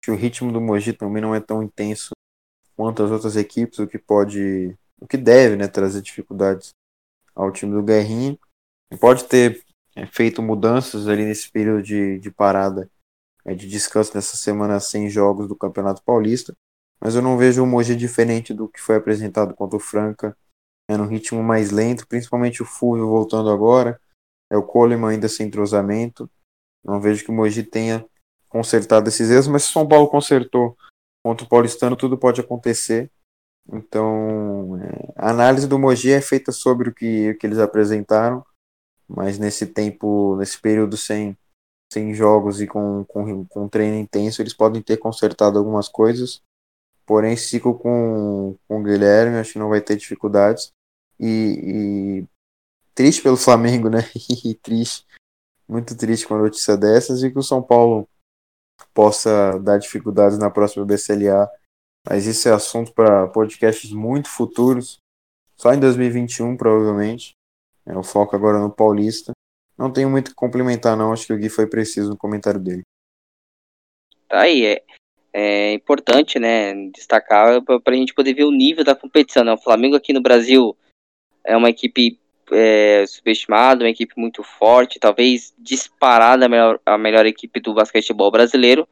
Que 0.02 0.10
o 0.10 0.16
ritmo 0.16 0.52
do 0.52 0.60
Moji 0.60 0.92
também 0.92 1.20
não 1.22 1.34
é 1.34 1.40
tão 1.40 1.62
intenso 1.62 2.10
quanto 2.76 3.02
as 3.02 3.10
outras 3.10 3.36
equipes, 3.36 3.78
o 3.78 3.86
que 3.86 3.98
pode 3.98 4.74
o 5.00 5.06
que 5.06 5.16
deve 5.16 5.56
né, 5.56 5.66
trazer 5.66 6.02
dificuldades 6.02 6.70
ao 7.34 7.52
time 7.52 7.72
do 7.72 7.82
Guerrinha. 7.82 8.38
Pode 9.00 9.24
ter 9.24 9.62
é, 9.94 10.06
feito 10.06 10.42
mudanças 10.42 11.08
ali 11.08 11.24
nesse 11.24 11.50
período 11.50 11.82
de, 11.82 12.18
de 12.18 12.30
parada, 12.30 12.90
é, 13.44 13.54
de 13.54 13.68
descanso 13.68 14.12
nessa 14.14 14.36
semana 14.36 14.78
sem 14.80 15.08
jogos 15.08 15.48
do 15.48 15.56
Campeonato 15.56 16.02
Paulista, 16.02 16.54
mas 17.00 17.14
eu 17.14 17.22
não 17.22 17.38
vejo 17.38 17.62
o 17.62 17.66
Mogi 17.66 17.96
diferente 17.96 18.52
do 18.52 18.68
que 18.68 18.80
foi 18.80 18.96
apresentado 18.96 19.54
contra 19.54 19.76
o 19.76 19.80
Franca, 19.80 20.36
é 20.88 20.96
no 20.96 21.06
ritmo 21.06 21.42
mais 21.42 21.70
lento, 21.70 22.06
principalmente 22.06 22.62
o 22.62 22.66
Fulvio 22.66 23.08
voltando 23.08 23.48
agora, 23.48 24.00
é 24.50 24.56
o 24.56 24.62
Coleman 24.62 25.10
ainda 25.10 25.28
sem 25.28 25.46
entrosamento. 25.46 26.28
Não 26.84 27.00
vejo 27.00 27.24
que 27.24 27.30
o 27.30 27.34
Mogi 27.34 27.62
tenha 27.62 28.04
consertado 28.48 29.08
esses 29.08 29.30
erros, 29.30 29.46
mas 29.46 29.62
se 29.62 29.70
o 29.70 29.72
São 29.72 29.86
Paulo 29.86 30.08
consertou 30.08 30.76
contra 31.24 31.46
o 31.46 31.48
Paulistano, 31.48 31.96
tudo 31.96 32.18
pode 32.18 32.40
acontecer. 32.40 33.10
Então, 33.72 34.76
é, 34.82 35.12
a 35.14 35.30
análise 35.30 35.68
do 35.68 35.78
Mogi 35.78 36.10
é 36.10 36.20
feita 36.20 36.50
sobre 36.50 36.88
o 36.88 36.94
que, 36.94 37.30
o 37.30 37.38
que 37.38 37.46
eles 37.46 37.58
apresentaram, 37.58 38.44
mas 39.08 39.38
nesse 39.38 39.66
tempo, 39.66 40.34
nesse 40.36 40.60
período 40.60 40.96
sem, 40.96 41.36
sem 41.92 42.12
jogos 42.14 42.60
e 42.60 42.66
com, 42.66 43.04
com, 43.04 43.44
com 43.44 43.68
treino 43.68 43.96
intenso, 43.96 44.42
eles 44.42 44.54
podem 44.54 44.82
ter 44.82 44.96
consertado 44.96 45.58
algumas 45.58 45.88
coisas. 45.88 46.42
Porém, 47.10 47.36
ciclo 47.36 47.76
com, 47.76 48.56
com 48.68 48.78
o 48.78 48.82
Guilherme, 48.84 49.38
acho 49.38 49.54
que 49.54 49.58
não 49.58 49.68
vai 49.68 49.80
ter 49.80 49.96
dificuldades. 49.96 50.72
E, 51.18 52.20
e 52.22 52.24
triste 52.94 53.20
pelo 53.20 53.36
Flamengo, 53.36 53.90
né? 53.90 53.98
E 54.46 54.54
triste, 54.54 55.04
muito 55.68 55.96
triste 55.96 56.24
com 56.24 56.36
a 56.36 56.38
notícia 56.38 56.76
dessas 56.76 57.24
e 57.24 57.32
que 57.32 57.36
o 57.36 57.42
São 57.42 57.60
Paulo 57.60 58.08
possa 58.94 59.58
dar 59.58 59.78
dificuldades 59.78 60.38
na 60.38 60.52
próxima 60.52 60.86
BCLA. 60.86 61.50
Mas 62.08 62.26
isso 62.26 62.48
é 62.48 62.52
assunto 62.52 62.94
para 62.94 63.26
podcasts 63.26 63.90
muito 63.90 64.28
futuros, 64.28 65.00
só 65.56 65.74
em 65.74 65.80
2021 65.80 66.56
provavelmente. 66.56 67.32
É 67.84 67.98
o 67.98 68.04
foco 68.04 68.36
agora 68.36 68.60
no 68.60 68.70
Paulista. 68.70 69.32
Não 69.76 69.92
tenho 69.92 70.08
muito 70.08 70.30
que 70.30 70.36
complementar, 70.36 70.96
não. 70.96 71.12
Acho 71.12 71.26
que 71.26 71.32
o 71.32 71.36
Gui 71.36 71.48
foi 71.48 71.66
preciso 71.66 72.10
no 72.10 72.16
comentário 72.16 72.60
dele. 72.60 72.82
Tá 74.28 74.42
aí, 74.42 74.64
é, 74.64 74.84
é 75.32 75.72
importante, 75.72 76.38
né, 76.38 76.74
destacar 76.90 77.62
para 77.62 77.94
a 77.94 77.96
gente 77.96 78.14
poder 78.14 78.34
ver 78.34 78.44
o 78.44 78.50
nível 78.50 78.84
da 78.84 78.94
competição. 78.94 79.44
Né? 79.44 79.52
O 79.52 79.58
Flamengo 79.58 79.96
aqui 79.96 80.12
no 80.12 80.20
Brasil 80.20 80.76
é 81.44 81.56
uma 81.56 81.70
equipe 81.70 82.18
é, 82.52 83.04
subestimada, 83.06 83.84
uma 83.84 83.90
equipe 83.90 84.14
muito 84.16 84.42
forte, 84.42 84.98
talvez 84.98 85.54
disparada 85.58 86.46
a 86.46 86.48
melhor, 86.48 86.80
a 86.84 86.98
melhor 86.98 87.26
equipe 87.26 87.60
do 87.60 87.74
basquetebol 87.74 88.30
brasileiro, 88.30 88.88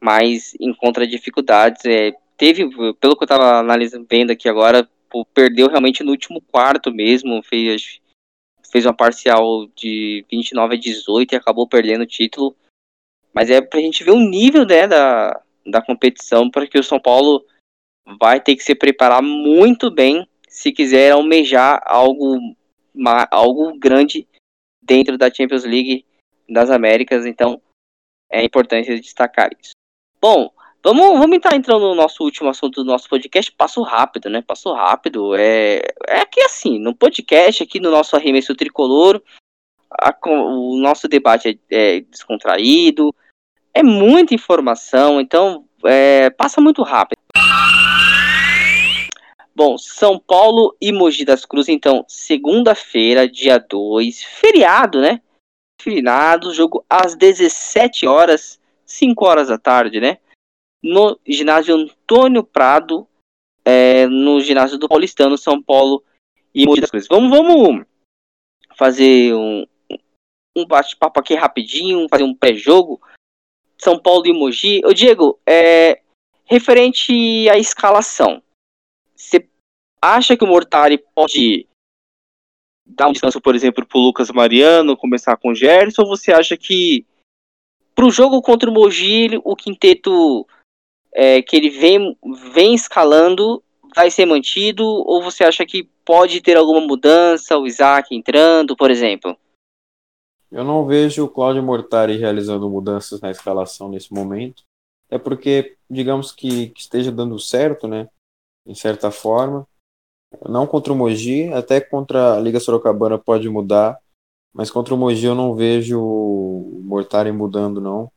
mas 0.00 0.54
encontra 0.60 1.06
dificuldades. 1.06 1.84
É, 1.84 2.12
teve, 2.36 2.68
pelo 3.00 3.16
que 3.16 3.22
eu 3.22 3.26
estava 3.26 3.58
analisando, 3.58 4.06
vendo 4.08 4.32
aqui 4.32 4.48
agora, 4.48 4.88
perdeu 5.32 5.68
realmente 5.68 6.02
no 6.02 6.10
último 6.10 6.40
quarto 6.40 6.92
mesmo, 6.92 7.42
fez, 7.42 8.00
fez 8.70 8.84
uma 8.84 8.94
parcial 8.94 9.66
de 9.74 10.24
29 10.30 10.74
a 10.74 10.78
18 10.78 11.32
e 11.32 11.36
acabou 11.36 11.66
perdendo 11.68 12.02
o 12.02 12.06
título. 12.06 12.56
Mas 13.32 13.50
é 13.50 13.60
para 13.60 13.78
a 13.78 13.82
gente 13.82 14.02
ver 14.02 14.12
o 14.12 14.20
nível 14.20 14.64
né, 14.64 14.86
da, 14.86 15.40
da 15.66 15.82
competição, 15.82 16.50
porque 16.50 16.78
o 16.78 16.84
São 16.84 17.00
Paulo 17.00 17.44
vai 18.18 18.40
ter 18.40 18.54
que 18.56 18.62
se 18.62 18.74
preparar 18.74 19.22
muito 19.22 19.90
bem 19.90 20.26
se 20.48 20.72
quiser 20.72 21.12
almejar 21.12 21.82
algo, 21.84 22.38
uma, 22.94 23.28
algo 23.30 23.78
grande 23.78 24.26
dentro 24.80 25.18
da 25.18 25.32
Champions 25.32 25.64
League 25.64 26.06
das 26.48 26.70
Américas, 26.70 27.26
então 27.26 27.60
é 28.30 28.42
importante 28.44 28.98
destacar 29.00 29.50
isso. 29.60 29.72
Bom, 30.20 30.50
vamos, 30.82 31.18
vamos 31.18 31.36
entrar 31.36 31.56
entrando 31.56 31.88
no 31.88 31.94
nosso 31.94 32.24
último 32.24 32.48
assunto 32.48 32.82
do 32.82 32.90
nosso 32.90 33.08
podcast, 33.08 33.52
passo 33.52 33.82
rápido, 33.82 34.30
né? 34.30 34.40
Passo 34.40 34.72
rápido. 34.72 35.34
É, 35.34 35.82
é 36.06 36.24
que 36.24 36.40
assim, 36.40 36.78
no 36.78 36.94
podcast, 36.94 37.62
aqui 37.62 37.80
no 37.80 37.90
nosso 37.90 38.16
arremesso 38.16 38.54
tricolor, 38.54 39.20
a, 39.90 40.16
o 40.26 40.76
nosso 40.78 41.08
debate 41.08 41.60
é, 41.70 41.96
é, 41.96 42.00
descontraído, 42.00 43.14
é 43.76 43.82
muita 43.82 44.34
informação, 44.34 45.20
então 45.20 45.68
é, 45.84 46.30
passa 46.30 46.62
muito 46.62 46.82
rápido. 46.82 47.18
Bom, 49.54 49.76
São 49.76 50.18
Paulo 50.18 50.74
e 50.80 50.90
Mogi 50.92 51.26
das 51.26 51.44
Cruzes, 51.44 51.68
então, 51.68 52.02
segunda-feira, 52.08 53.28
dia 53.28 53.58
2, 53.58 54.22
feriado, 54.22 55.02
né? 55.02 55.20
Feriado, 55.80 56.54
jogo 56.54 56.84
às 56.88 57.14
17 57.14 58.06
horas, 58.06 58.58
5 58.86 59.24
horas 59.26 59.48
da 59.48 59.58
tarde, 59.58 60.00
né? 60.00 60.18
No 60.82 61.18
ginásio 61.26 61.74
Antônio 61.74 62.42
Prado, 62.42 63.06
é, 63.62 64.06
no 64.06 64.40
ginásio 64.40 64.78
do 64.78 64.88
Paulistano, 64.88 65.36
São 65.36 65.62
Paulo 65.62 66.02
e 66.54 66.64
Mogi 66.64 66.80
das 66.80 66.90
Cruzes. 66.90 67.08
Vamos, 67.08 67.30
vamos 67.30 67.84
fazer 68.74 69.34
um, 69.34 69.66
um 70.56 70.66
bate-papo 70.66 71.20
aqui 71.20 71.34
rapidinho, 71.34 72.08
fazer 72.08 72.24
um 72.24 72.34
pré-jogo. 72.34 73.00
São 73.78 73.98
Paulo 73.98 74.26
e 74.26 74.32
Mogi. 74.32 74.80
Ô, 74.84 74.92
Diego, 74.92 75.38
é, 75.46 76.00
referente 76.44 77.48
à 77.48 77.58
escalação 77.58 78.42
você 79.16 79.48
acha 80.00 80.36
que 80.36 80.44
o 80.44 80.46
Mortari 80.46 81.02
pode 81.14 81.66
dar 82.84 83.08
um 83.08 83.12
descanso, 83.12 83.40
por 83.40 83.54
exemplo, 83.54 83.84
para 83.84 83.98
o 83.98 84.02
Lucas 84.02 84.30
Mariano, 84.30 84.96
começar 84.96 85.36
com 85.36 85.50
o 85.50 85.54
Gerson, 85.54 86.02
ou 86.02 86.08
você 86.08 86.32
acha 86.32 86.56
que 86.56 87.04
para 87.94 88.06
o 88.06 88.10
jogo 88.10 88.42
contra 88.42 88.70
o 88.70 88.72
Mogi, 88.72 89.40
o 89.42 89.56
quinteto 89.56 90.46
é, 91.12 91.42
que 91.42 91.56
ele 91.56 91.70
vem, 91.70 92.16
vem 92.52 92.74
escalando 92.74 93.62
vai 93.94 94.10
ser 94.10 94.26
mantido, 94.26 94.84
ou 94.84 95.22
você 95.22 95.42
acha 95.42 95.64
que 95.64 95.88
pode 96.04 96.42
ter 96.42 96.54
alguma 96.54 96.82
mudança, 96.82 97.56
o 97.56 97.66
Isaac 97.66 98.14
entrando, 98.14 98.76
por 98.76 98.90
exemplo? 98.90 99.34
Eu 100.50 100.64
não 100.64 100.86
vejo 100.86 101.24
o 101.24 101.28
Claudio 101.28 101.62
Mortari 101.62 102.16
realizando 102.16 102.70
mudanças 102.70 103.20
na 103.20 103.30
escalação 103.30 103.88
nesse 103.88 104.12
momento. 104.12 104.62
É 105.10 105.18
porque, 105.18 105.76
digamos 105.88 106.32
que, 106.32 106.70
que 106.70 106.80
esteja 106.80 107.12
dando 107.12 107.38
certo, 107.38 107.86
né? 107.86 108.08
em 108.66 108.74
certa 108.74 109.10
forma. 109.10 109.66
Não 110.46 110.66
contra 110.66 110.92
o 110.92 110.96
Mogi, 110.96 111.52
até 111.52 111.80
contra 111.80 112.34
a 112.34 112.40
Liga 112.40 112.58
Sorocabana 112.58 113.16
pode 113.16 113.48
mudar, 113.48 113.98
mas 114.52 114.70
contra 114.70 114.92
o 114.92 114.98
Mogi 114.98 115.24
eu 115.24 115.34
não 115.34 115.54
vejo 115.54 116.00
o 116.02 116.82
Mortari 116.84 117.30
mudando, 117.30 117.80
não. 117.80 118.10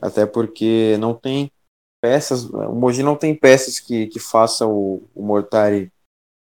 Até 0.00 0.26
porque 0.26 0.96
não 0.98 1.14
tem 1.14 1.52
peças, 2.00 2.44
o 2.44 2.74
Mogi 2.74 3.02
não 3.02 3.16
tem 3.16 3.34
peças 3.34 3.78
que, 3.78 4.06
que 4.06 4.18
façam 4.18 4.72
o, 4.72 5.08
o 5.14 5.22
Mortari 5.22 5.92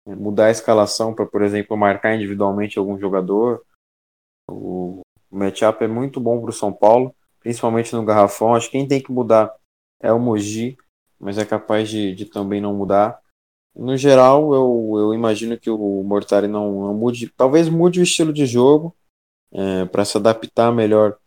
mudar 0.05 0.47
a 0.47 0.51
escalação 0.51 1.13
para, 1.13 1.25
por 1.25 1.41
exemplo, 1.41 1.77
marcar 1.77 2.15
individualmente 2.15 2.77
algum 2.77 2.99
jogador. 2.99 3.63
O, 4.49 5.01
o 5.31 5.37
matchup 5.37 5.83
é 5.83 5.87
muito 5.87 6.19
bom 6.19 6.39
para 6.41 6.49
o 6.49 6.53
São 6.53 6.71
Paulo, 6.71 7.13
principalmente 7.39 7.93
no 7.93 8.05
garrafão. 8.05 8.55
Acho 8.55 8.67
que 8.67 8.77
quem 8.77 8.87
tem 8.87 9.01
que 9.01 9.11
mudar 9.11 9.53
é 10.01 10.11
o 10.11 10.19
Mogi, 10.19 10.77
mas 11.19 11.37
é 11.37 11.45
capaz 11.45 11.89
de, 11.89 12.15
de 12.15 12.25
também 12.25 12.61
não 12.61 12.73
mudar. 12.73 13.19
No 13.75 13.95
geral, 13.95 14.53
eu, 14.53 14.93
eu 14.97 15.13
imagino 15.13 15.57
que 15.57 15.69
o 15.69 16.03
Mortari 16.03 16.47
não, 16.47 16.87
não 16.87 16.93
mude, 16.93 17.29
talvez 17.29 17.69
mude 17.69 17.99
o 17.99 18.03
estilo 18.03 18.33
de 18.33 18.45
jogo 18.45 18.95
é, 19.51 19.85
para 19.85 20.05
se 20.05 20.17
adaptar 20.17 20.71
melhor 20.71 21.17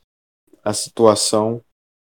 à 0.65 0.73
situação, 0.73 1.63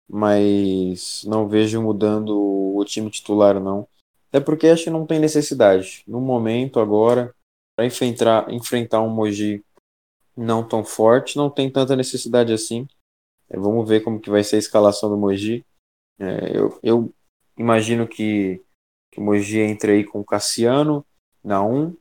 mas 0.10 1.24
não 1.26 1.48
vejo 1.48 1.82
mudando 1.82 2.36
o 2.76 2.84
time 2.86 3.10
titular 3.10 3.60
não. 3.60 3.88
Até 4.30 4.40
porque 4.40 4.68
acho 4.68 4.86
que 4.86 4.90
não 4.90 5.06
tem 5.06 5.20
necessidade. 5.20 6.04
No 6.08 6.22
momento 6.22 6.80
agora, 6.80 7.34
para 7.76 7.86
enfrentar, 7.86 8.52
enfrentar 8.52 9.02
um 9.02 9.10
Moji 9.10 9.64
não 10.40 10.68
tão 10.68 10.84
forte, 10.84 11.38
não 11.38 11.50
tem 11.50 11.70
tanta 11.72 11.96
necessidade 11.96 12.54
assim. 12.54 12.88
É, 13.50 13.58
vamos 13.58 13.88
ver 13.88 14.02
como 14.02 14.20
que 14.20 14.30
vai 14.30 14.44
ser 14.44 14.58
a 14.58 14.60
escalação 14.60 15.10
do 15.10 15.18
Moji. 15.18 15.66
É, 16.20 16.58
eu, 16.58 16.80
eu 16.84 17.14
imagino 17.58 18.08
que 18.08 18.62
que 19.12 19.20
o 19.20 19.24
Mogi 19.24 19.60
entre 19.60 19.92
aí 19.92 20.04
com 20.04 20.20
o 20.20 20.26
Cassiano 20.26 21.06
na 21.44 21.64
1, 21.64 21.96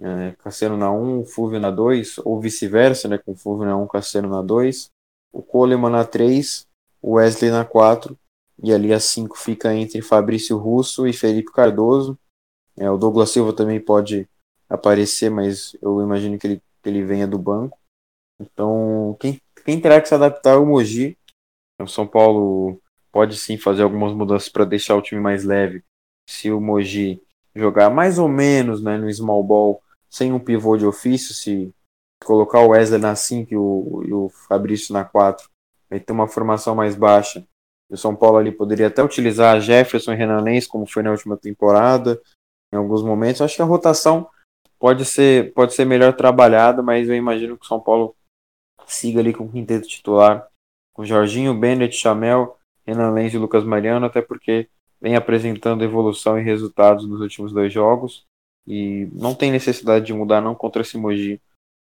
é, 0.00 0.32
Cassiano 0.38 0.76
na 0.76 0.90
1, 0.92 1.24
Fulvio 1.24 1.60
na 1.60 1.70
2, 1.70 2.18
ou 2.18 2.40
vice-versa, 2.40 3.08
né, 3.08 3.18
com 3.18 3.34
Fulvio 3.34 3.66
na 3.66 3.76
1, 3.76 3.86
Cassiano 3.86 4.28
na 4.28 4.42
2, 4.42 4.90
o 5.32 5.42
Coleman 5.42 5.90
na 5.90 6.04
3, 6.04 6.66
o 7.02 7.14
Wesley 7.14 7.50
na 7.50 7.64
4, 7.64 8.16
e 8.62 8.72
ali 8.72 8.92
a 8.92 9.00
5 9.00 9.36
fica 9.36 9.74
entre 9.74 10.00
Fabrício 10.00 10.56
Russo 10.56 11.06
e 11.06 11.12
Felipe 11.12 11.52
Cardoso. 11.52 12.16
É, 12.76 12.88
o 12.90 12.96
Douglas 12.96 13.30
Silva 13.30 13.52
também 13.52 13.80
pode 13.80 14.28
aparecer, 14.68 15.30
mas 15.30 15.76
eu 15.82 16.00
imagino 16.00 16.38
que 16.38 16.46
ele, 16.46 16.62
que 16.84 16.90
ele 16.90 17.02
venha 17.02 17.26
do 17.26 17.38
banco. 17.38 17.78
Então, 18.38 19.16
quem, 19.18 19.40
quem 19.64 19.80
terá 19.80 20.00
que 20.00 20.08
se 20.08 20.14
adaptar 20.14 20.52
é 20.52 20.56
o 20.56 20.66
Mogi. 20.66 21.16
O 21.80 21.88
São 21.88 22.06
Paulo 22.06 22.80
pode 23.10 23.36
sim 23.36 23.56
fazer 23.56 23.82
algumas 23.82 24.12
mudanças 24.12 24.48
para 24.48 24.64
deixar 24.64 24.94
o 24.94 25.02
time 25.02 25.20
mais 25.20 25.44
leve 25.44 25.82
se 26.28 26.50
o 26.50 26.60
Moji 26.60 27.20
jogar 27.54 27.90
mais 27.90 28.18
ou 28.18 28.28
menos 28.28 28.82
né, 28.82 28.96
no 28.96 29.12
small 29.12 29.42
ball, 29.42 29.82
sem 30.10 30.32
um 30.32 30.38
pivô 30.38 30.76
de 30.76 30.86
ofício, 30.86 31.34
se 31.34 31.72
colocar 32.24 32.60
o 32.60 32.68
Wesley 32.68 33.00
na 33.00 33.16
5 33.16 33.52
e 33.52 33.56
o, 33.56 34.02
e 34.06 34.12
o 34.12 34.28
Fabrício 34.28 34.92
na 34.92 35.04
4, 35.04 35.48
vai 35.88 36.00
ter 36.00 36.12
uma 36.12 36.28
formação 36.28 36.74
mais 36.74 36.94
baixa. 36.94 37.46
O 37.90 37.96
São 37.96 38.14
Paulo 38.14 38.38
ali 38.38 38.50
poderia 38.50 38.88
até 38.88 39.02
utilizar 39.02 39.60
Jefferson 39.60 40.12
e 40.12 40.16
Renan 40.16 40.40
Lenz, 40.40 40.66
como 40.66 40.86
foi 40.86 41.02
na 41.02 41.10
última 41.10 41.36
temporada, 41.36 42.20
em 42.72 42.76
alguns 42.76 43.02
momentos. 43.02 43.42
Acho 43.42 43.56
que 43.56 43.62
a 43.62 43.66
rotação 43.66 44.28
pode 44.84 45.06
ser, 45.06 45.54
pode 45.54 45.72
ser 45.72 45.86
melhor 45.86 46.12
trabalhado, 46.12 46.84
mas 46.84 47.08
eu 47.08 47.14
imagino 47.14 47.56
que 47.56 47.64
o 47.64 47.66
São 47.66 47.80
Paulo 47.80 48.14
siga 48.84 49.18
ali 49.18 49.32
com 49.32 49.44
o 49.44 49.50
quinteto 49.50 49.88
titular, 49.88 50.46
com 50.92 51.06
Jorginho, 51.06 51.58
Bennett, 51.58 51.96
Chamel, 51.96 52.58
Renan 52.86 53.10
Lenz 53.12 53.32
e 53.32 53.38
Lucas 53.38 53.64
Mariano, 53.64 54.04
até 54.04 54.20
porque 54.20 54.68
vem 55.00 55.16
apresentando 55.16 55.82
evolução 55.82 56.38
e 56.38 56.42
resultados 56.42 57.08
nos 57.08 57.22
últimos 57.22 57.50
dois 57.50 57.72
jogos 57.72 58.26
e 58.66 59.08
não 59.14 59.34
tem 59.34 59.50
necessidade 59.50 60.04
de 60.04 60.12
mudar 60.12 60.42
não 60.42 60.54
contra 60.54 60.82
esse 60.82 60.98
Mogi, 60.98 61.40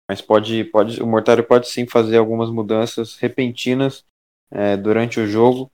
mas 0.09 0.21
pode, 0.21 0.65
pode 0.65 1.01
o 1.01 1.07
Mortário 1.07 1.45
pode 1.45 1.69
sim 1.69 1.87
fazer 1.87 2.17
algumas 2.17 2.51
mudanças 2.51 3.15
repentinas 3.15 4.05
é, 4.51 4.77
durante 4.77 5.21
o 5.21 5.27
jogo, 5.29 5.71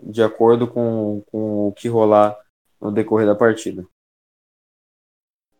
de 0.00 0.22
acordo 0.22 0.68
com, 0.68 1.24
com 1.26 1.66
o 1.66 1.72
que 1.72 1.88
rolar 1.88 2.38
no 2.80 2.92
decorrer 2.92 3.26
da 3.26 3.34
partida. 3.34 3.84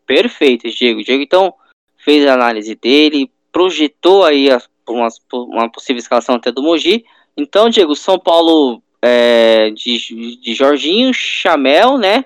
Perfeito, 0.06 0.68
Diego. 0.68 1.02
Diego 1.02 1.22
então 1.22 1.54
fez 1.98 2.26
a 2.26 2.34
análise 2.34 2.74
dele, 2.74 3.30
projetou 3.50 4.24
aí 4.24 4.50
a, 4.50 4.60
uma, 4.88 5.08
uma 5.32 5.70
possível 5.70 5.98
escalação 5.98 6.34
até 6.34 6.50
do 6.50 6.62
Mogi. 6.62 7.04
Então, 7.36 7.70
Diego, 7.70 7.94
São 7.94 8.18
Paulo 8.18 8.82
é, 9.00 9.70
de, 9.70 10.36
de 10.36 10.54
Jorginho, 10.54 11.12
Chamel, 11.12 11.98
né? 11.98 12.24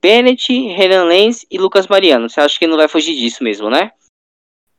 Bennett, 0.00 0.52
Renan 0.52 1.04
Lenz 1.04 1.44
e 1.50 1.58
Lucas 1.58 1.86
Mariano. 1.86 2.28
Você 2.28 2.40
acha 2.40 2.58
que 2.58 2.66
não 2.66 2.76
vai 2.76 2.88
fugir 2.88 3.14
disso 3.14 3.42
mesmo, 3.42 3.68
né? 3.68 3.92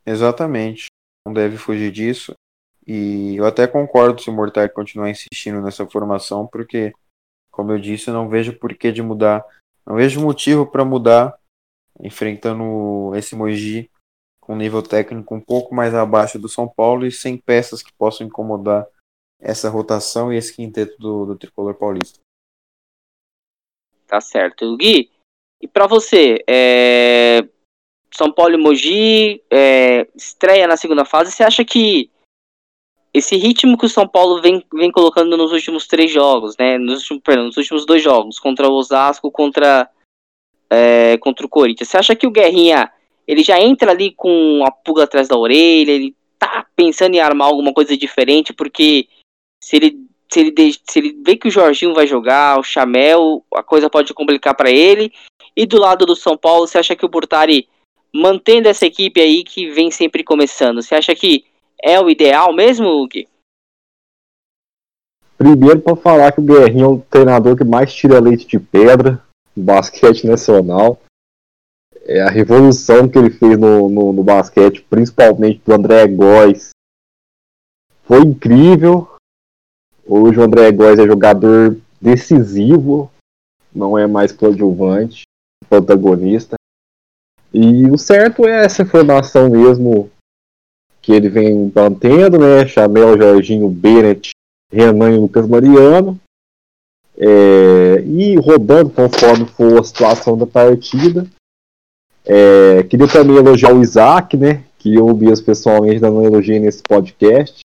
Exatamente. 0.05 0.87
Não 1.25 1.33
deve 1.33 1.57
fugir 1.57 1.91
disso. 1.91 2.33
E 2.87 3.35
eu 3.35 3.45
até 3.45 3.67
concordo 3.67 4.21
se 4.21 4.29
o 4.29 4.33
Mortar 4.33 4.69
continuar 4.69 5.09
insistindo 5.09 5.61
nessa 5.61 5.85
formação, 5.85 6.47
porque, 6.47 6.93
como 7.51 7.71
eu 7.71 7.79
disse, 7.79 8.09
eu 8.09 8.13
não 8.13 8.27
vejo 8.27 8.57
porquê 8.57 8.91
de 8.91 9.01
mudar. 9.01 9.45
Não 9.85 9.95
vejo 9.95 10.21
motivo 10.21 10.65
para 10.65 10.83
mudar 10.83 11.37
enfrentando 12.01 13.15
esse 13.15 13.35
Mogi 13.35 13.89
com 14.41 14.55
nível 14.55 14.81
técnico 14.81 15.35
um 15.35 15.39
pouco 15.39 15.73
mais 15.73 15.93
abaixo 15.93 16.39
do 16.39 16.49
São 16.49 16.67
Paulo 16.67 17.05
e 17.05 17.11
sem 17.11 17.37
peças 17.37 17.81
que 17.81 17.93
possam 17.93 18.25
incomodar 18.25 18.87
essa 19.39 19.69
rotação 19.69 20.31
e 20.31 20.37
esse 20.37 20.55
quinteto 20.55 20.97
do, 20.97 21.25
do 21.25 21.35
tricolor 21.37 21.75
paulista. 21.75 22.19
Tá 24.07 24.19
certo. 24.19 24.75
Gui, 24.77 25.09
e 25.61 25.67
para 25.67 25.87
você, 25.87 26.43
é... 26.47 27.47
São 28.13 28.31
Paulo 28.31 28.55
e 28.55 28.57
Mogi 28.57 29.41
é... 29.49 30.07
estreia 30.15 30.67
na 30.67 30.75
segunda 30.75 31.05
fase, 31.05 31.31
você 31.31 31.43
acha 31.43 31.63
que 31.63 32.09
esse 33.13 33.35
ritmo 33.35 33.77
que 33.77 33.85
o 33.85 33.89
São 33.89 34.07
Paulo 34.07 34.41
vem, 34.41 34.65
vem 34.73 34.91
colocando 34.91 35.35
nos 35.37 35.51
últimos 35.51 35.85
três 35.85 36.11
jogos, 36.11 36.55
né? 36.57 36.77
Nos 36.77 37.01
últimos, 37.01 37.23
perdão, 37.23 37.45
nos 37.45 37.57
últimos 37.57 37.85
dois 37.85 38.01
jogos, 38.01 38.39
contra 38.39 38.67
o 38.69 38.73
Osasco, 38.73 39.31
contra, 39.31 39.89
é, 40.71 41.17
contra 41.17 41.45
o 41.45 41.49
Corinthians. 41.49 41.89
Você 41.89 41.97
acha 41.97 42.15
que 42.15 42.25
o 42.25 42.31
Guerrinha 42.31 42.89
ele 43.27 43.43
já 43.43 43.59
entra 43.59 43.91
ali 43.91 44.11
com 44.11 44.63
a 44.65 44.71
pulga 44.71 45.03
atrás 45.03 45.27
da 45.27 45.37
orelha, 45.37 45.91
ele 45.91 46.15
tá 46.39 46.65
pensando 46.75 47.13
em 47.13 47.19
armar 47.19 47.47
alguma 47.47 47.73
coisa 47.73 47.95
diferente, 47.95 48.53
porque 48.53 49.07
se 49.63 49.75
ele, 49.75 49.99
se 50.31 50.39
ele, 50.39 50.73
se 50.89 50.99
ele 50.99 51.21
vê 51.23 51.35
que 51.35 51.47
o 51.47 51.51
Jorginho 51.51 51.93
vai 51.93 52.07
jogar, 52.07 52.59
o 52.59 52.63
Chamel, 52.63 53.45
a 53.53 53.61
coisa 53.61 53.89
pode 53.89 54.13
complicar 54.13 54.55
para 54.55 54.71
ele. 54.71 55.13
E 55.55 55.65
do 55.65 55.79
lado 55.79 56.05
do 56.05 56.15
São 56.15 56.37
Paulo, 56.37 56.65
você 56.65 56.77
acha 56.77 56.95
que 56.95 57.05
o 57.05 57.09
Burtari, 57.09 57.67
mantendo 58.13 58.67
essa 58.67 58.85
equipe 58.85 59.21
aí 59.21 59.43
que 59.43 59.69
vem 59.69 59.91
sempre 59.91 60.23
começando, 60.23 60.81
você 60.81 60.95
acha 60.95 61.13
que 61.13 61.45
é 61.83 61.99
o 61.99 62.09
ideal 62.09 62.53
mesmo, 62.53 63.07
Gui? 63.07 63.27
Primeiro, 65.37 65.79
para 65.81 65.95
falar 65.95 66.31
que 66.31 66.39
o 66.39 66.43
Guerrinho 66.43 66.85
é 66.85 66.89
o 66.89 67.05
treinador 67.09 67.55
que 67.55 67.63
mais 67.63 67.93
tira 67.93 68.19
leite 68.19 68.47
de 68.47 68.59
pedra 68.59 69.21
basquete 69.55 70.25
nacional. 70.25 70.99
É 72.03 72.21
a 72.21 72.29
revolução 72.29 73.07
que 73.07 73.17
ele 73.17 73.29
fez 73.29 73.57
no, 73.57 73.89
no, 73.89 74.11
no 74.11 74.23
basquete, 74.23 74.85
principalmente 74.89 75.61
do 75.65 75.73
André 75.73 76.07
Góes, 76.07 76.71
foi 78.03 78.19
incrível. 78.21 79.07
Hoje 80.05 80.39
o 80.39 80.43
André 80.43 80.71
Góes 80.71 80.99
é 80.99 81.05
jogador 81.05 81.77
decisivo, 82.01 83.11
não 83.73 83.97
é 83.97 84.07
mais 84.07 84.31
coadjuvante, 84.31 85.23
protagonista. 85.69 86.55
E 87.53 87.89
o 87.89 87.97
certo 87.97 88.45
é 88.45 88.65
essa 88.65 88.85
formação 88.85 89.49
mesmo 89.49 90.09
que 91.01 91.11
ele 91.11 91.29
vem 91.29 91.71
mantendo, 91.73 92.37
né? 92.39 92.65
Chamel, 92.67 93.17
Jorginho, 93.17 93.69
Bennett, 93.69 94.31
Renan 94.71 95.11
e 95.11 95.17
Lucas 95.17 95.47
Mariano. 95.47 96.19
É, 97.23 98.01
e 98.01 98.35
rodando 98.37 98.89
conforme 98.89 99.45
for 99.45 99.79
a 99.79 99.83
situação 99.83 100.35
da 100.35 100.47
partida. 100.47 101.27
É, 102.25 102.81
queria 102.83 103.07
também 103.07 103.35
elogiar 103.35 103.73
o 103.75 103.81
Isaac, 103.81 104.35
né? 104.35 104.63
Que 104.79 104.95
eu 104.95 105.15
vi 105.15 105.27
pessoalmente 105.43 105.99
dando 105.99 106.25
elogio 106.25 106.59
nesse 106.59 106.81
podcast. 106.81 107.59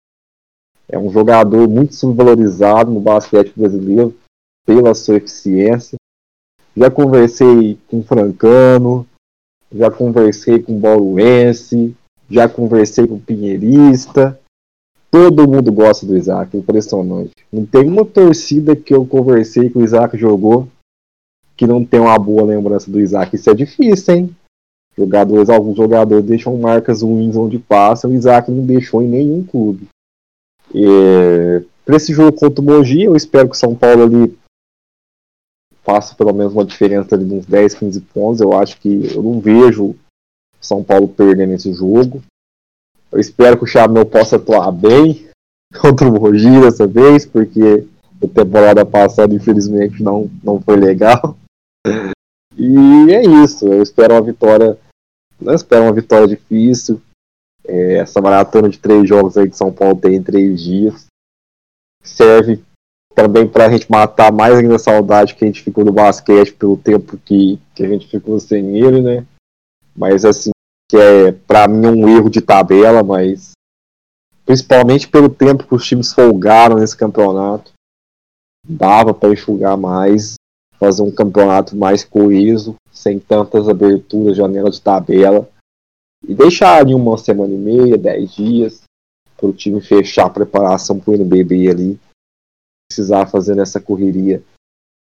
É 0.88 0.98
um 0.98 1.10
jogador 1.10 1.68
muito 1.68 1.94
subvalorizado 1.94 2.90
no 2.90 3.00
basquete 3.00 3.52
brasileiro 3.54 4.14
pela 4.66 4.92
sua 4.94 5.16
eficiência. 5.16 5.96
Já 6.76 6.90
conversei 6.90 7.78
com 7.88 8.00
o 8.00 8.02
Francano, 8.02 9.06
já 9.72 9.90
conversei 9.90 10.60
com 10.60 10.76
o 10.76 10.80
Bauruense, 10.80 11.94
já 12.28 12.48
conversei 12.48 13.06
com 13.06 13.14
o 13.14 13.20
Pinheirista. 13.20 14.38
Todo 15.14 15.46
mundo 15.48 15.70
gosta 15.70 16.04
do 16.04 16.16
Isaac, 16.16 16.56
impressionante. 16.56 17.30
Não 17.52 17.64
tem 17.64 17.86
uma 17.86 18.04
torcida 18.04 18.74
que 18.74 18.92
eu 18.92 19.06
conversei 19.06 19.70
que 19.70 19.78
o 19.78 19.84
Isaac 19.84 20.18
jogou 20.18 20.66
que 21.56 21.68
não 21.68 21.84
tem 21.84 22.00
uma 22.00 22.18
boa 22.18 22.42
lembrança 22.42 22.90
do 22.90 22.98
Isaac. 22.98 23.36
Isso 23.36 23.48
é 23.48 23.54
difícil, 23.54 24.12
hein? 24.12 24.36
Jogadores, 24.98 25.48
alguns 25.48 25.76
jogadores 25.76 26.24
deixam 26.24 26.56
marcas 26.56 27.02
ruins 27.02 27.36
onde 27.36 27.60
passam, 27.60 28.10
o 28.10 28.14
Isaac 28.14 28.50
não 28.50 28.66
deixou 28.66 29.02
em 29.02 29.06
nenhum 29.06 29.44
clube. 29.44 29.86
É, 30.74 31.62
para 31.84 31.94
esse 31.94 32.12
jogo 32.12 32.36
contra 32.36 32.60
o 32.60 32.64
Mogi, 32.64 33.04
eu 33.04 33.14
espero 33.14 33.48
que 33.48 33.54
o 33.54 33.58
São 33.58 33.72
Paulo 33.72 34.02
ali 34.02 34.36
faça 35.84 36.16
pelo 36.16 36.32
menos 36.32 36.52
uma 36.52 36.64
diferença 36.64 37.16
de 37.16 37.32
uns 37.32 37.46
10, 37.46 37.74
15 37.74 38.00
pontos. 38.00 38.40
Eu 38.40 38.52
acho 38.52 38.80
que 38.80 39.14
eu 39.14 39.22
não 39.22 39.38
vejo 39.38 39.94
são 40.60 40.82
Paulo 40.82 41.06
perdendo 41.06 41.52
esse 41.52 41.72
jogo. 41.72 42.20
Eu 43.14 43.20
espero 43.20 43.56
que 43.56 43.62
o 43.62 43.66
Chamel 43.66 44.04
possa 44.04 44.34
atuar 44.34 44.72
bem 44.72 45.28
contra 45.80 46.08
o 46.08 46.12
Mogi 46.12 46.60
dessa 46.60 46.84
vez, 46.84 47.24
porque 47.24 47.86
a 48.20 48.26
temporada 48.26 48.84
passada, 48.84 49.32
infelizmente, 49.32 50.02
não, 50.02 50.28
não 50.42 50.60
foi 50.60 50.76
legal. 50.76 51.38
E 52.56 53.12
é 53.12 53.24
isso. 53.42 53.66
Eu 53.66 53.82
espero 53.82 54.14
uma 54.14 54.22
vitória. 54.22 54.78
Não 55.40 55.54
espero 55.54 55.82
uma 55.82 55.92
vitória 55.92 56.28
difícil. 56.28 57.02
É, 57.66 57.94
essa 57.94 58.20
maratona 58.20 58.68
de 58.68 58.78
três 58.78 59.08
jogos 59.08 59.36
aí 59.36 59.50
que 59.50 59.56
São 59.56 59.72
Paulo 59.72 59.96
tem 59.96 60.14
em 60.14 60.22
três 60.22 60.62
dias 60.62 61.06
serve 62.00 62.62
também 63.14 63.48
para 63.48 63.66
a 63.66 63.70
gente 63.70 63.90
matar 63.90 64.32
mais 64.32 64.54
ainda 64.54 64.76
a 64.76 64.78
saudade 64.78 65.34
que 65.34 65.44
a 65.44 65.46
gente 65.48 65.62
ficou 65.62 65.84
do 65.84 65.92
basquete 65.92 66.52
pelo 66.52 66.76
tempo 66.76 67.18
que, 67.18 67.58
que 67.74 67.82
a 67.82 67.88
gente 67.88 68.06
ficou 68.06 68.38
sem 68.38 68.78
ele, 68.78 69.00
né? 69.00 69.26
Mas 69.96 70.24
assim, 70.24 70.50
que 70.90 70.96
é 70.96 71.32
para 71.32 71.66
mim 71.68 71.86
um 71.86 72.08
erro 72.08 72.28
de 72.28 72.40
tabela, 72.40 73.02
mas 73.02 73.52
principalmente 74.44 75.08
pelo 75.08 75.28
tempo 75.28 75.66
que 75.66 75.74
os 75.74 75.86
times 75.86 76.12
folgaram 76.12 76.76
nesse 76.76 76.96
campeonato, 76.96 77.72
dava 78.66 79.14
para 79.14 79.32
enxugar 79.32 79.76
mais, 79.76 80.34
fazer 80.78 81.02
um 81.02 81.10
campeonato 81.10 81.76
mais 81.76 82.04
coeso, 82.04 82.74
sem 82.92 83.18
tantas 83.18 83.68
aberturas, 83.68 84.36
janela 84.36 84.70
de 84.70 84.80
tabela, 84.80 85.48
e 86.26 86.34
deixar 86.34 86.80
ali 86.80 86.94
uma 86.94 87.16
semana 87.18 87.52
e 87.52 87.58
meia, 87.58 87.98
dez 87.98 88.34
dias, 88.34 88.82
para 89.36 89.46
o 89.46 89.52
time 89.52 89.80
fechar 89.80 90.26
a 90.26 90.30
preparação 90.30 90.98
para 90.98 91.12
o 91.12 91.14
NBB 91.14 91.68
ali, 91.68 92.00
precisar 92.88 93.26
fazer 93.26 93.58
essa 93.58 93.80
correria 93.80 94.42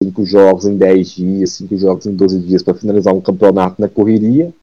cinco 0.02 0.26
jogos 0.26 0.66
em 0.66 0.78
10 0.78 1.10
dias, 1.10 1.52
cinco 1.52 1.76
jogos 1.78 2.06
em 2.06 2.16
12 2.16 2.40
dias 2.40 2.64
para 2.64 2.76
finalizar 2.76 3.14
um 3.14 3.22
campeonato 3.22 3.82
na 3.82 3.90
correria, 3.90 4.54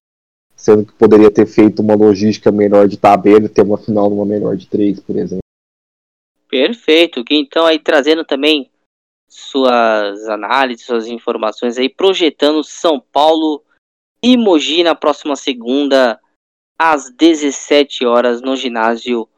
sendo 0.56 0.86
que 0.86 0.92
poderia 0.92 1.30
ter 1.30 1.46
feito 1.46 1.82
uma 1.82 1.94
logística 1.94 2.50
melhor 2.50 2.88
de 2.88 2.96
tabela 2.96 3.46
e 3.46 3.48
ter 3.48 3.62
uma 3.62 3.78
final 3.78 4.08
numa 4.08 4.24
melhor 4.24 4.56
de 4.56 4.66
três, 4.66 5.00
por 5.00 5.16
exemplo. 5.16 5.44
Perfeito, 6.48 7.24
então 7.30 7.66
aí 7.66 7.78
trazendo 7.78 8.24
também 8.24 8.70
suas 9.28 10.28
análises, 10.28 10.86
suas 10.86 11.08
informações 11.08 11.76
aí, 11.76 11.88
projetando 11.88 12.62
São 12.62 13.00
Paulo 13.00 13.62
e 14.22 14.36
Mogi 14.36 14.82
na 14.82 14.94
próxima 14.94 15.34
segunda, 15.34 16.20
às 16.78 17.10
17 17.10 18.06
horas, 18.06 18.40
no 18.40 18.56
ginásio 18.56 19.28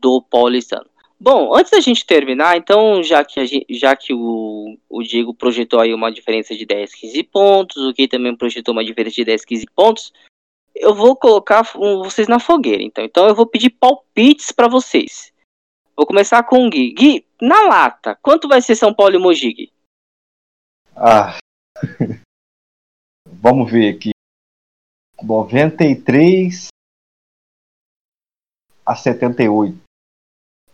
do 0.00 0.22
Paulistano. 0.22 0.90
Bom, 1.18 1.54
antes 1.54 1.70
da 1.70 1.80
gente 1.80 2.06
terminar, 2.06 2.56
então, 2.56 3.02
já 3.02 3.22
que, 3.22 3.44
gente, 3.44 3.66
já 3.70 3.94
que 3.94 4.14
o, 4.14 4.78
o 4.88 5.02
Diego 5.02 5.34
projetou 5.34 5.78
aí 5.78 5.92
uma 5.92 6.10
diferença 6.10 6.54
de 6.54 6.64
10, 6.64 6.94
15 6.94 7.22
pontos, 7.24 7.76
o 7.76 7.92
Gui 7.92 8.08
também 8.08 8.34
projetou 8.34 8.72
uma 8.72 8.84
diferença 8.84 9.16
de 9.16 9.24
10, 9.24 9.44
15 9.44 9.66
pontos, 9.74 10.12
eu 10.80 10.94
vou 10.94 11.14
colocar 11.14 11.62
vocês 11.62 12.26
na 12.26 12.40
fogueira, 12.40 12.82
então. 12.82 13.04
Então 13.04 13.28
eu 13.28 13.34
vou 13.34 13.46
pedir 13.46 13.70
palpites 13.70 14.50
para 14.50 14.68
vocês. 14.68 15.32
Vou 15.94 16.06
começar 16.06 16.42
com 16.44 16.66
o 16.66 16.70
Gui. 16.70 16.92
Gui, 16.92 17.26
na 17.40 17.62
lata, 17.62 18.18
quanto 18.22 18.48
vai 18.48 18.62
ser 18.62 18.74
São 18.74 18.92
Paulo 18.92 19.14
e 19.14 19.18
Mogi, 19.18 19.52
Gui? 19.52 19.72
Ah. 20.96 21.38
Vamos 23.26 23.70
ver 23.70 23.94
aqui. 23.94 24.10
93 25.22 26.68
a 28.84 28.96
78. 28.96 29.78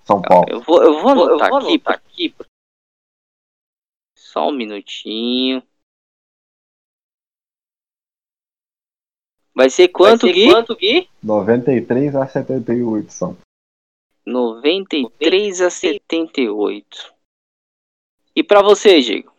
São 0.04 0.22
Paulo. 0.22 0.46
Eu 0.48 0.60
vou, 0.60 0.82
eu 0.82 1.02
vou 1.02 1.10
anotar, 1.10 1.48
eu 1.48 1.60
vou 1.60 1.70
aqui, 1.70 1.82
aqui. 1.86 2.34
Só 4.16 4.48
um 4.48 4.52
minutinho. 4.52 5.62
Vai 9.56 9.70
ser 9.70 9.88
quanto, 9.88 10.26
Vai 10.26 10.34
ser 10.34 10.40
Gui? 10.40 10.52
Quanto, 10.52 10.76
Gui? 10.76 11.08
93 11.22 12.14
a 12.14 12.26
78 12.26 13.10
são. 13.10 13.38
93 14.26 15.62
a 15.62 15.70
78. 15.70 17.14
E 18.34 18.44
para 18.44 18.60
você, 18.60 19.00
Diego? 19.00 19.32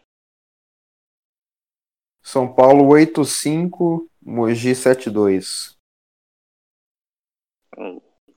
São 2.23 2.51
Paulo 2.51 2.87
85, 2.87 4.09
Mogi 4.19 4.73
72. 4.73 5.77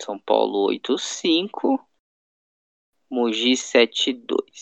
São 0.02 0.18
Paulo 0.18 0.66
85, 0.66 1.82
Mogi 3.08 3.56
72. 3.56 4.60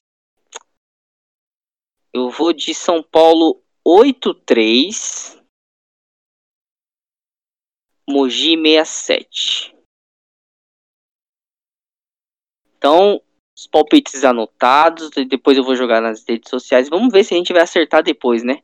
Eu 2.12 2.30
vou 2.30 2.52
de 2.52 2.72
São 2.72 3.02
Paulo 3.02 3.60
83, 3.84 5.37
Mogi 8.08 8.56
67. 8.56 9.76
Então, 12.78 13.20
os 13.54 13.66
palpites 13.66 14.24
anotados, 14.24 15.10
depois 15.28 15.58
eu 15.58 15.64
vou 15.64 15.76
jogar 15.76 16.00
nas 16.00 16.24
redes 16.26 16.48
sociais. 16.48 16.88
Vamos 16.88 17.12
ver 17.12 17.22
se 17.24 17.34
a 17.34 17.36
gente 17.36 17.52
vai 17.52 17.60
acertar 17.60 18.02
depois, 18.02 18.42
né? 18.42 18.62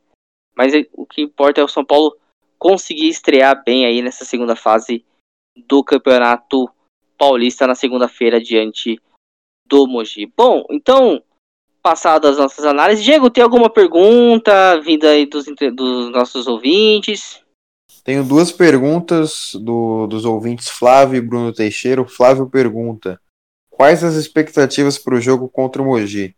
Mas 0.55 0.73
é, 0.73 0.87
o 0.93 1.05
que 1.05 1.21
importa 1.21 1.61
é 1.61 1.63
o 1.63 1.67
São 1.67 1.85
Paulo 1.85 2.17
conseguir 2.57 3.07
estrear 3.07 3.63
bem 3.63 3.85
aí 3.85 4.01
nessa 4.01 4.25
segunda 4.25 4.55
fase 4.55 5.05
do 5.67 5.83
Campeonato 5.83 6.67
Paulista 7.17 7.67
na 7.67 7.75
segunda-feira 7.75 8.41
diante 8.41 8.99
do 9.67 9.85
Mogi. 9.85 10.25
Bom, 10.35 10.65
então, 10.71 11.21
passadas 11.83 12.31
as 12.31 12.37
nossas 12.37 12.65
análises, 12.65 13.03
Diego, 13.03 13.29
tem 13.29 13.43
alguma 13.43 13.69
pergunta 13.69 14.79
vinda 14.81 15.09
aí 15.11 15.27
dos, 15.27 15.45
dos 15.45 16.09
nossos 16.09 16.47
ouvintes? 16.47 17.44
Tenho 18.05 18.23
duas 18.23 18.51
perguntas 18.51 19.55
do, 19.55 20.05
dos 20.05 20.25
ouvintes 20.25 20.69
Flávio 20.69 21.17
e 21.17 21.21
Bruno 21.21 21.51
Teixeira. 21.51 21.99
O 21.99 22.07
Flávio 22.07 22.47
pergunta: 22.47 23.19
Quais 23.67 24.03
as 24.03 24.13
expectativas 24.13 24.99
para 24.99 25.15
o 25.15 25.19
jogo 25.19 25.49
contra 25.49 25.81
o 25.81 25.85
Mogi? 25.85 26.35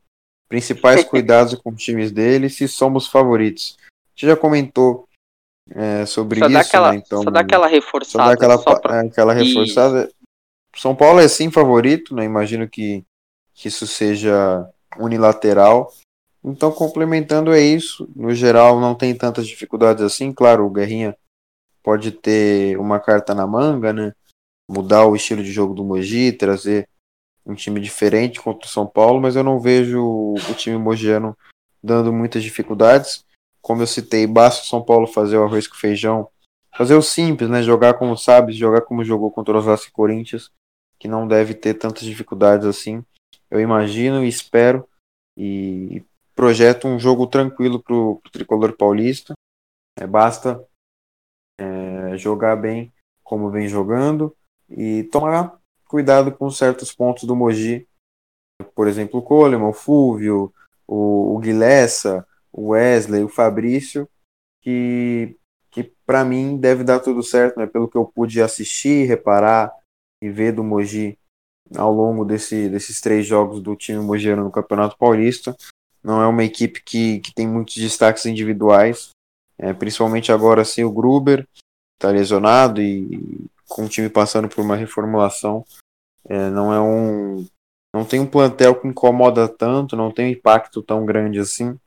Principais 0.47 1.03
cuidados 1.05 1.55
com 1.55 1.71
os 1.71 1.83
times 1.83 2.09
dele, 2.09 2.49
se 2.49 2.69
somos 2.69 3.05
favoritos. 3.07 3.77
Você 4.15 4.27
já 4.27 4.37
comentou 4.37 5.09
é, 5.69 6.05
sobre 6.05 6.39
só 6.39 6.47
isso, 6.47 6.57
aquela, 6.57 6.91
né? 6.93 7.01
Então, 7.05 7.21
só 7.21 7.29
dá 7.29 7.41
aquela 7.41 7.67
reforçada. 7.67 8.23
Só 8.23 8.29
dá 8.29 8.33
aquela, 8.33 8.57
só 8.57 8.79
pra... 8.79 8.95
É, 8.95 8.99
aquela 9.01 9.33
reforçada. 9.33 10.09
São 10.73 10.95
Paulo 10.95 11.19
é 11.19 11.27
sim 11.27 11.51
favorito, 11.51 12.15
né? 12.15 12.23
Imagino 12.23 12.69
que, 12.69 13.03
que 13.53 13.67
isso 13.67 13.85
seja 13.85 14.65
unilateral. 14.97 15.91
Então, 16.41 16.71
complementando 16.71 17.51
é 17.51 17.59
isso. 17.59 18.09
No 18.15 18.33
geral, 18.33 18.79
não 18.79 18.95
tem 18.95 19.13
tantas 19.13 19.45
dificuldades 19.45 20.01
assim. 20.01 20.31
Claro, 20.31 20.65
o 20.65 20.69
Guerrinha 20.69 21.13
pode 21.87 22.11
ter 22.11 22.77
uma 22.77 22.99
carta 22.99 23.33
na 23.33 23.47
manga, 23.47 23.93
né? 23.93 24.13
Mudar 24.69 25.05
o 25.05 25.15
estilo 25.15 25.41
de 25.41 25.53
jogo 25.53 25.73
do 25.73 25.85
Mogi, 25.85 26.33
trazer 26.33 26.85
um 27.45 27.55
time 27.55 27.79
diferente 27.79 28.41
contra 28.41 28.67
o 28.67 28.69
São 28.69 28.85
Paulo, 28.85 29.21
mas 29.21 29.37
eu 29.37 29.43
não 29.43 29.57
vejo 29.57 30.03
o 30.03 30.53
time 30.53 30.77
mogiano 30.77 31.33
dando 31.81 32.11
muitas 32.11 32.43
dificuldades. 32.43 33.23
Como 33.61 33.81
eu 33.81 33.87
citei, 33.87 34.27
basta 34.27 34.65
o 34.65 34.67
São 34.67 34.83
Paulo 34.83 35.07
fazer 35.07 35.37
o 35.37 35.45
arroz 35.45 35.65
com 35.65 35.75
feijão, 35.75 36.27
fazer 36.75 36.93
o 36.93 37.01
simples, 37.01 37.49
né? 37.49 37.63
Jogar 37.63 37.93
como 37.93 38.17
sabe, 38.17 38.51
jogar 38.51 38.81
como 38.81 39.01
jogou 39.01 39.31
contra 39.31 39.57
os 39.57 39.63
Vasco 39.63 39.87
e 39.87 39.93
Corinthians, 39.93 40.51
que 40.99 41.07
não 41.07 41.25
deve 41.25 41.53
ter 41.53 41.75
tantas 41.75 42.03
dificuldades 42.03 42.67
assim. 42.67 43.01
Eu 43.49 43.61
imagino 43.61 44.25
e 44.25 44.27
espero 44.27 44.85
e 45.37 46.03
projeto 46.35 46.85
um 46.85 46.99
jogo 46.99 47.25
tranquilo 47.27 47.81
para 47.81 47.95
o 47.95 48.21
tricolor 48.29 48.75
paulista. 48.75 49.35
É, 49.97 50.05
basta 50.05 50.66
é, 51.59 52.17
jogar 52.17 52.55
bem 52.55 52.93
como 53.23 53.49
vem 53.49 53.67
jogando 53.67 54.35
e 54.69 55.03
tomar 55.05 55.59
cuidado 55.85 56.31
com 56.31 56.49
certos 56.49 56.93
pontos 56.93 57.23
do 57.23 57.35
Mogi. 57.35 57.87
Por 58.73 58.87
exemplo, 58.87 59.19
o 59.19 59.23
Coleman, 59.23 59.67
o 59.67 59.73
Fúvio, 59.73 60.53
o, 60.87 61.35
o 61.35 61.39
Guilessa, 61.39 62.25
o 62.51 62.69
Wesley, 62.69 63.23
o 63.23 63.29
Fabrício, 63.29 64.07
que, 64.61 65.35
que 65.69 65.83
para 66.05 66.23
mim 66.23 66.57
deve 66.57 66.83
dar 66.83 66.99
tudo 66.99 67.21
certo, 67.21 67.59
né? 67.59 67.67
pelo 67.67 67.87
que 67.87 67.97
eu 67.97 68.05
pude 68.05 68.41
assistir, 68.41 69.07
reparar 69.07 69.71
e 70.21 70.29
ver 70.29 70.53
do 70.53 70.63
Mogi 70.63 71.17
ao 71.75 71.91
longo 71.91 72.23
desse, 72.23 72.69
desses 72.69 73.01
três 73.01 73.25
jogos 73.25 73.61
do 73.61 73.75
time 73.75 73.99
mogiano 73.99 74.43
no 74.43 74.51
Campeonato 74.51 74.97
Paulista. 74.97 75.55
Não 76.03 76.21
é 76.21 76.27
uma 76.27 76.43
equipe 76.43 76.81
que, 76.81 77.19
que 77.19 77.33
tem 77.33 77.47
muitos 77.47 77.75
destaques 77.75 78.25
individuais, 78.25 79.09
é, 79.59 79.73
principalmente 79.73 80.31
agora 80.31 80.63
sem 80.63 80.83
o 80.83 80.91
Gruber, 80.91 81.47
está 81.95 82.09
lesionado 82.11 82.81
e 82.81 83.47
com 83.67 83.85
o 83.85 83.89
time 83.89 84.09
passando 84.09 84.47
por 84.47 84.61
uma 84.61 84.75
reformulação. 84.75 85.65
É, 86.27 86.49
não 86.49 86.73
é 86.73 86.79
um. 86.79 87.45
Não 87.93 88.05
tem 88.05 88.19
um 88.19 88.27
plantel 88.27 88.75
que 88.75 88.87
incomoda 88.87 89.47
tanto, 89.47 89.95
não 89.95 90.11
tem 90.11 90.27
um 90.27 90.31
impacto 90.31 90.81
tão 90.83 91.05
grande 91.05 91.39
assim. 91.39 91.77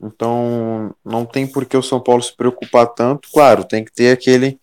Então 0.00 0.94
não 1.04 1.24
tem 1.26 1.46
por 1.46 1.64
que 1.66 1.76
o 1.76 1.82
São 1.82 2.00
Paulo 2.00 2.22
se 2.22 2.34
preocupar 2.34 2.86
tanto. 2.86 3.28
Claro, 3.32 3.64
tem 3.64 3.84
que 3.84 3.92
ter 3.92 4.12
aquele, 4.12 4.58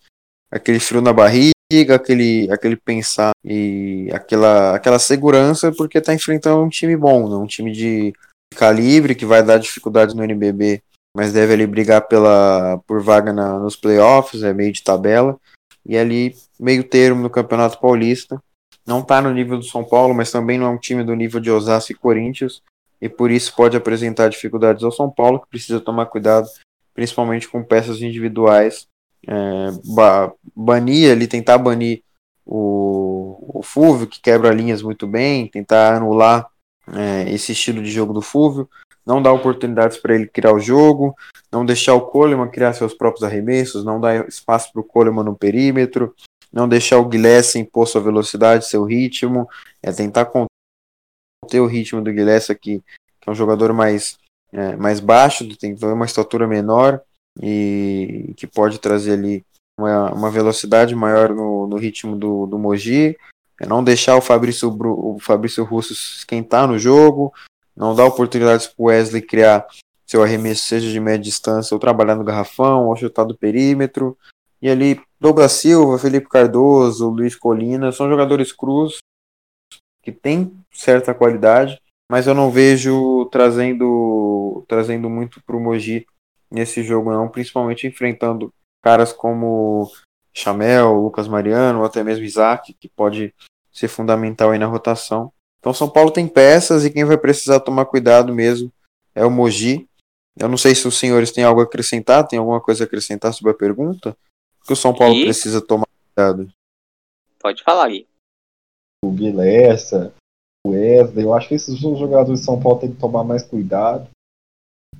aquele 0.52 0.80
frio 0.80 1.02
na 1.02 1.14
barriga, 1.14 1.54
aquele, 1.96 2.50
aquele 2.52 2.76
pensar 2.76 3.32
e 3.44 4.10
aquela, 4.12 4.76
aquela 4.76 5.00
segurança, 5.00 5.72
porque 5.72 6.00
está 6.00 6.14
enfrentando 6.14 6.64
um 6.64 6.70
time 6.70 6.96
bom, 6.98 7.30
né? 7.30 7.36
um 7.36 7.46
time 7.46 7.72
de 7.72 8.14
calibre 8.56 9.16
que 9.16 9.26
vai 9.26 9.44
dar 9.44 9.60
dificuldade 9.60 10.16
no 10.16 10.24
NBB 10.24 10.82
mas 11.20 11.34
deve 11.34 11.52
ali 11.52 11.68
brigar 11.68 12.08
pela, 12.08 12.82
por 12.88 13.02
vaga 13.02 13.34
na, 13.34 13.60
nos 13.60 13.76
playoffs, 13.76 14.42
é 14.42 14.54
meio 14.54 14.72
de 14.72 14.82
tabela, 14.82 15.38
e 15.86 15.98
ali 15.98 16.34
meio 16.58 16.82
termo 16.82 17.22
no 17.22 17.30
Campeonato 17.30 17.78
Paulista. 17.78 18.42
Não 18.88 19.02
está 19.02 19.22
no 19.22 19.34
nível 19.34 19.58
do 19.58 19.66
São 19.66 19.84
Paulo, 19.84 20.14
mas 20.14 20.32
também 20.32 20.58
não 20.58 20.68
é 20.68 20.70
um 20.70 20.78
time 20.78 21.04
do 21.04 21.14
nível 21.14 21.42
de 21.42 21.52
Osasco 21.52 21.92
e 21.92 21.96
Corinthians, 21.96 22.62
e 23.02 23.10
por 23.10 23.32
isso 23.32 23.54
pode 23.54 23.76
apresentar 23.76 24.30
dificuldades 24.30 24.82
ao 24.82 24.94
São 24.94 25.10
Paulo, 25.10 25.42
que 25.42 25.50
precisa 25.50 25.82
tomar 25.82 26.06
cuidado, 26.06 26.48
principalmente 26.94 27.50
com 27.50 27.66
peças 27.66 28.02
individuais. 28.02 28.88
É, 29.28 29.34
ba 29.94 30.32
banir 30.56 31.12
ali, 31.12 31.28
tentar 31.28 31.58
banir 31.58 32.02
o, 32.46 33.60
o 33.60 33.62
Fúvio, 33.62 34.08
que 34.08 34.22
quebra 34.22 34.54
linhas 34.54 34.82
muito 34.82 35.06
bem, 35.06 35.48
tentar 35.48 35.98
anular 35.98 36.48
é, 36.94 37.30
esse 37.30 37.52
estilo 37.52 37.84
de 37.84 37.92
jogo 37.92 38.14
do 38.14 38.22
Fúvio, 38.22 38.70
não 39.10 39.20
dar 39.20 39.34
oportunidades 39.34 39.98
para 39.98 40.14
ele 40.14 40.28
criar 40.28 40.54
o 40.54 40.60
jogo, 40.60 41.16
não 41.52 41.66
deixar 41.66 41.96
o 41.96 42.02
Coleman 42.02 42.48
criar 42.48 42.74
seus 42.74 42.94
próprios 42.94 43.24
arremessos, 43.24 43.84
não 43.84 44.00
dar 44.00 44.28
espaço 44.28 44.72
para 44.72 44.82
o 44.82 44.84
Coleman 44.84 45.24
no 45.24 45.36
perímetro, 45.36 46.14
não 46.54 46.70
deixar 46.70 47.00
o 47.00 47.06
Guilherme 47.06 47.62
impor 47.62 47.88
sua 47.88 48.02
velocidade, 48.02 48.68
seu 48.68 48.84
ritmo, 48.84 49.50
é 49.82 49.92
tentar 49.92 50.26
conter 50.26 51.60
o 51.60 51.66
ritmo 51.66 52.04
do 52.04 52.14
Guilherme 52.14 52.46
aqui, 52.52 52.84
que 53.20 53.28
é 53.28 53.32
um 53.32 53.36
jogador 53.36 53.74
mais, 53.74 54.20
é, 54.54 54.76
mais 54.76 55.00
baixo, 55.00 55.58
tem 55.58 55.76
uma 55.82 56.06
estatura 56.06 56.48
menor 56.48 57.02
e 57.42 58.32
que 58.38 58.46
pode 58.46 58.78
trazer 58.78 59.14
ali 59.14 59.44
uma, 59.76 60.14
uma 60.14 60.30
velocidade 60.30 60.94
maior 60.94 61.34
no, 61.34 61.66
no 61.66 61.78
ritmo 61.78 62.16
do, 62.16 62.46
do 62.46 62.60
Mogi, 62.60 63.18
é 63.60 63.66
não 63.66 63.84
deixar 63.84 64.16
o 64.18 64.22
Fabrício, 64.22 64.70
o 64.70 65.18
Fabrício 65.20 65.64
Russo 65.64 65.94
esquentar 65.94 66.68
no 66.68 66.78
jogo, 66.78 67.34
não 67.80 67.96
dar 67.96 68.06
oportunidades 68.06 68.68
para 68.68 68.84
o 68.84 68.86
Wesley 68.88 69.22
criar 69.22 69.66
seu 70.06 70.22
arremesso, 70.22 70.64
seja 70.64 70.92
de 70.92 71.00
média 71.00 71.20
distância, 71.20 71.74
ou 71.74 71.80
trabalhar 71.80 72.16
no 72.16 72.24
garrafão, 72.24 72.88
ou 72.88 72.96
chutar 72.96 73.24
do 73.24 73.38
perímetro. 73.38 74.18
E 74.62 74.70
ali, 74.70 75.02
Douglas 75.20 75.54
Silva, 75.54 75.98
Felipe 75.98 76.28
Cardoso, 76.28 77.10
Luiz 77.10 77.36
Colina, 77.36 77.92
são 77.92 78.10
jogadores 78.10 78.52
cruz 78.52 78.98
que 80.04 80.12
têm 80.12 80.52
certa 80.72 81.14
qualidade, 81.14 81.80
mas 82.12 82.28
eu 82.28 82.34
não 82.34 82.52
vejo 82.52 83.26
trazendo, 83.32 84.66
trazendo 84.68 85.10
muito 85.10 85.42
para 85.44 85.56
o 85.56 85.60
Mogi 85.60 86.06
nesse 86.52 86.84
jogo, 86.84 87.12
não, 87.12 87.30
principalmente 87.30 87.88
enfrentando 87.88 88.52
caras 88.84 89.14
como 89.14 89.90
Chamel, 90.34 90.94
Lucas 90.94 91.28
Mariano, 91.28 91.80
ou 91.80 91.86
até 91.86 92.04
mesmo 92.04 92.26
Isaac, 92.26 92.74
que 92.74 92.90
pode 92.90 93.34
ser 93.72 93.88
fundamental 93.88 94.52
aí 94.52 94.60
na 94.60 94.66
rotação. 94.66 95.32
Então 95.60 95.74
São 95.74 95.90
Paulo 95.90 96.12
tem 96.12 96.28
peças 96.28 96.86
e 96.86 96.92
quem 96.92 97.04
vai 97.04 97.18
precisar 97.18 97.60
tomar 97.60 97.86
cuidado 97.86 98.34
mesmo 98.34 98.72
é 99.14 99.26
o 99.26 99.32
Mogi. 99.32 99.88
Eu 100.38 100.48
não 100.48 100.58
sei 100.58 100.74
se 100.74 100.88
os 100.88 100.98
senhores 100.98 101.32
têm 101.32 101.44
algo 101.44 101.60
a 101.60 101.66
acrescentar, 101.66 102.28
tem 102.28 102.40
alguma 102.40 102.62
coisa 102.62 102.84
a 102.84 102.88
acrescentar 102.88 103.34
sobre 103.34 103.52
a 103.52 103.56
pergunta? 103.56 104.16
Que 104.66 104.74
o 104.74 104.76
São 104.76 104.96
Paulo 104.96 105.16
e? 105.16 105.24
precisa 105.24 105.62
tomar 105.62 105.88
cuidado. 106.16 106.50
Pode 107.40 107.64
falar, 107.64 107.90
Gui. 107.90 108.08
O 109.04 109.12
Guilherme, 109.12 110.12
o 110.66 110.72
Wesley, 110.72 111.26
eu 111.26 111.34
acho 111.34 111.48
que 111.48 111.56
esses 111.56 111.78
jogadores 111.80 112.40
de 112.40 112.46
São 112.46 112.60
Paulo 112.60 112.80
têm 112.80 112.92
que 112.92 113.00
tomar 113.00 113.24
mais 113.24 113.44
cuidado. 113.44 114.10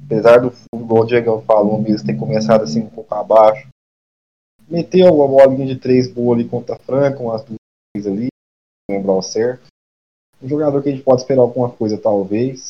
Apesar 0.06 0.40
do 0.40 0.52
futebol, 0.52 1.04
o 1.04 1.06
Diego 1.06 1.42
falou 1.42 1.82
mesmo, 1.82 2.08
tem 2.08 2.18
começado 2.18 2.64
assim 2.64 2.82
um 2.82 2.90
pouco 2.90 3.14
abaixo. 3.14 3.68
meteu 4.68 5.14
uma 5.14 5.28
bolinha 5.28 5.68
de 5.68 5.80
três 5.80 6.12
boa 6.12 6.36
ali 6.36 6.48
contra 6.48 6.76
a 6.76 6.80
Franca, 6.80 7.22
umas 7.22 7.44
duas 7.44 8.08
ali, 8.08 8.28
não 8.90 8.98
lembrar 8.98 9.14
o 9.14 9.22
certo. 9.22 9.69
Um 10.42 10.48
jogador 10.48 10.82
que 10.82 10.90
a 10.90 10.92
gente 10.92 11.04
pode 11.04 11.22
esperar 11.22 11.42
alguma 11.42 11.72
coisa, 11.72 12.00
talvez. 12.00 12.68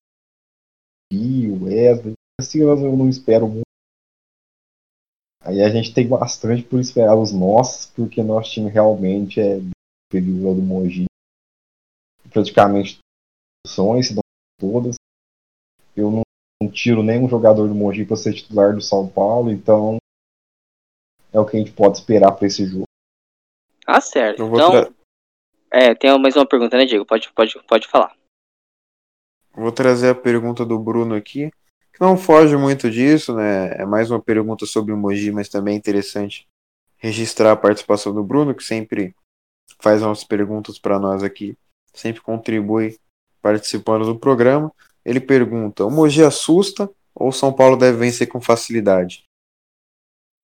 E 1.11 1.47
o 1.49 1.65
Wesley. 1.65 2.13
Assim 2.39 2.59
eu 2.59 2.75
não 2.75 3.09
espero 3.09 3.47
muito. 3.47 3.63
Aí 5.41 5.61
a 5.61 5.69
gente 5.69 5.93
tem 5.93 6.07
bastante 6.07 6.63
por 6.63 6.79
esperar 6.79 7.15
os 7.15 7.31
nossos, 7.31 7.87
porque 7.87 8.21
nosso 8.21 8.51
time 8.51 8.69
realmente 8.69 9.39
é 9.39 9.59
superior 10.05 10.55
do 10.55 10.61
Mogi. 10.61 11.05
Praticamente 12.31 12.99
são 13.65 14.01
se 14.01 14.13
dão 14.13 14.21
todas. 14.59 14.95
Eu 15.95 16.11
não, 16.11 16.21
não 16.61 16.71
tiro 16.71 17.03
nenhum 17.03 17.27
jogador 17.27 17.67
do 17.67 17.75
Mogi 17.75 18.05
para 18.05 18.17
ser 18.17 18.33
titular 18.33 18.73
do 18.73 18.81
São 18.81 19.07
Paulo, 19.07 19.51
então 19.51 19.97
é 21.31 21.39
o 21.39 21.45
que 21.45 21.57
a 21.57 21.59
gente 21.59 21.71
pode 21.71 21.97
esperar 21.97 22.31
para 22.33 22.47
esse 22.47 22.65
jogo. 22.65 22.85
Ah, 23.85 24.01
certo. 24.01 24.43
Então, 24.43 24.71
tra... 24.71 24.93
é, 25.71 25.93
tem 25.93 26.17
mais 26.19 26.35
uma 26.35 26.45
pergunta, 26.45 26.77
né, 26.77 26.85
Diego? 26.85 27.05
Pode, 27.05 27.31
pode, 27.33 27.59
pode 27.67 27.87
falar. 27.87 28.15
Vou 29.53 29.71
trazer 29.71 30.09
a 30.09 30.15
pergunta 30.15 30.65
do 30.65 30.79
Bruno 30.79 31.15
aqui, 31.15 31.51
que 31.93 31.99
não 31.99 32.17
foge 32.17 32.55
muito 32.55 32.89
disso, 32.89 33.35
né? 33.35 33.73
É 33.73 33.85
mais 33.85 34.09
uma 34.09 34.21
pergunta 34.21 34.65
sobre 34.65 34.93
o 34.93 34.97
Mogi, 34.97 35.31
mas 35.31 35.49
também 35.49 35.75
é 35.75 35.77
interessante 35.77 36.47
registrar 36.97 37.51
a 37.51 37.57
participação 37.57 38.13
do 38.13 38.23
Bruno, 38.23 38.55
que 38.55 38.63
sempre 38.63 39.15
faz 39.79 40.01
umas 40.01 40.23
perguntas 40.23 40.79
para 40.79 40.99
nós 40.99 41.23
aqui, 41.23 41.57
sempre 41.93 42.21
contribui 42.21 42.97
participando 43.41 44.05
do 44.05 44.17
programa. 44.17 44.71
Ele 45.03 45.19
pergunta: 45.19 45.85
o 45.85 45.91
Mogi 45.91 46.23
assusta 46.23 46.89
ou 47.13 47.31
São 47.31 47.51
Paulo 47.51 47.75
deve 47.75 47.97
vencer 47.97 48.27
com 48.27 48.39
facilidade? 48.39 49.23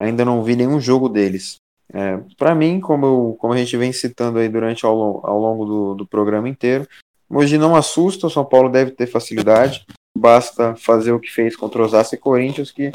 Ainda 0.00 0.24
não 0.24 0.42
vi 0.42 0.56
nenhum 0.56 0.80
jogo 0.80 1.08
deles. 1.08 1.56
É, 1.92 2.18
para 2.36 2.54
mim, 2.54 2.80
como, 2.80 3.06
eu, 3.06 3.36
como 3.38 3.52
a 3.52 3.56
gente 3.56 3.76
vem 3.76 3.92
citando 3.92 4.38
aí 4.38 4.48
durante 4.48 4.84
ao, 4.84 5.26
ao 5.26 5.38
longo 5.38 5.64
do, 5.64 5.94
do 5.94 6.06
programa 6.06 6.48
inteiro, 6.48 6.86
Mogi 7.28 7.58
não 7.58 7.74
assusta, 7.74 8.26
o 8.26 8.30
São 8.30 8.44
Paulo 8.44 8.68
deve 8.68 8.92
ter 8.92 9.06
facilidade, 9.06 9.84
basta 10.16 10.74
fazer 10.76 11.12
o 11.12 11.20
que 11.20 11.30
fez 11.30 11.56
contra 11.56 11.82
os 11.82 11.88
Osasco 11.88 12.14
e 12.14 12.18
Corinthians, 12.18 12.70
que 12.70 12.92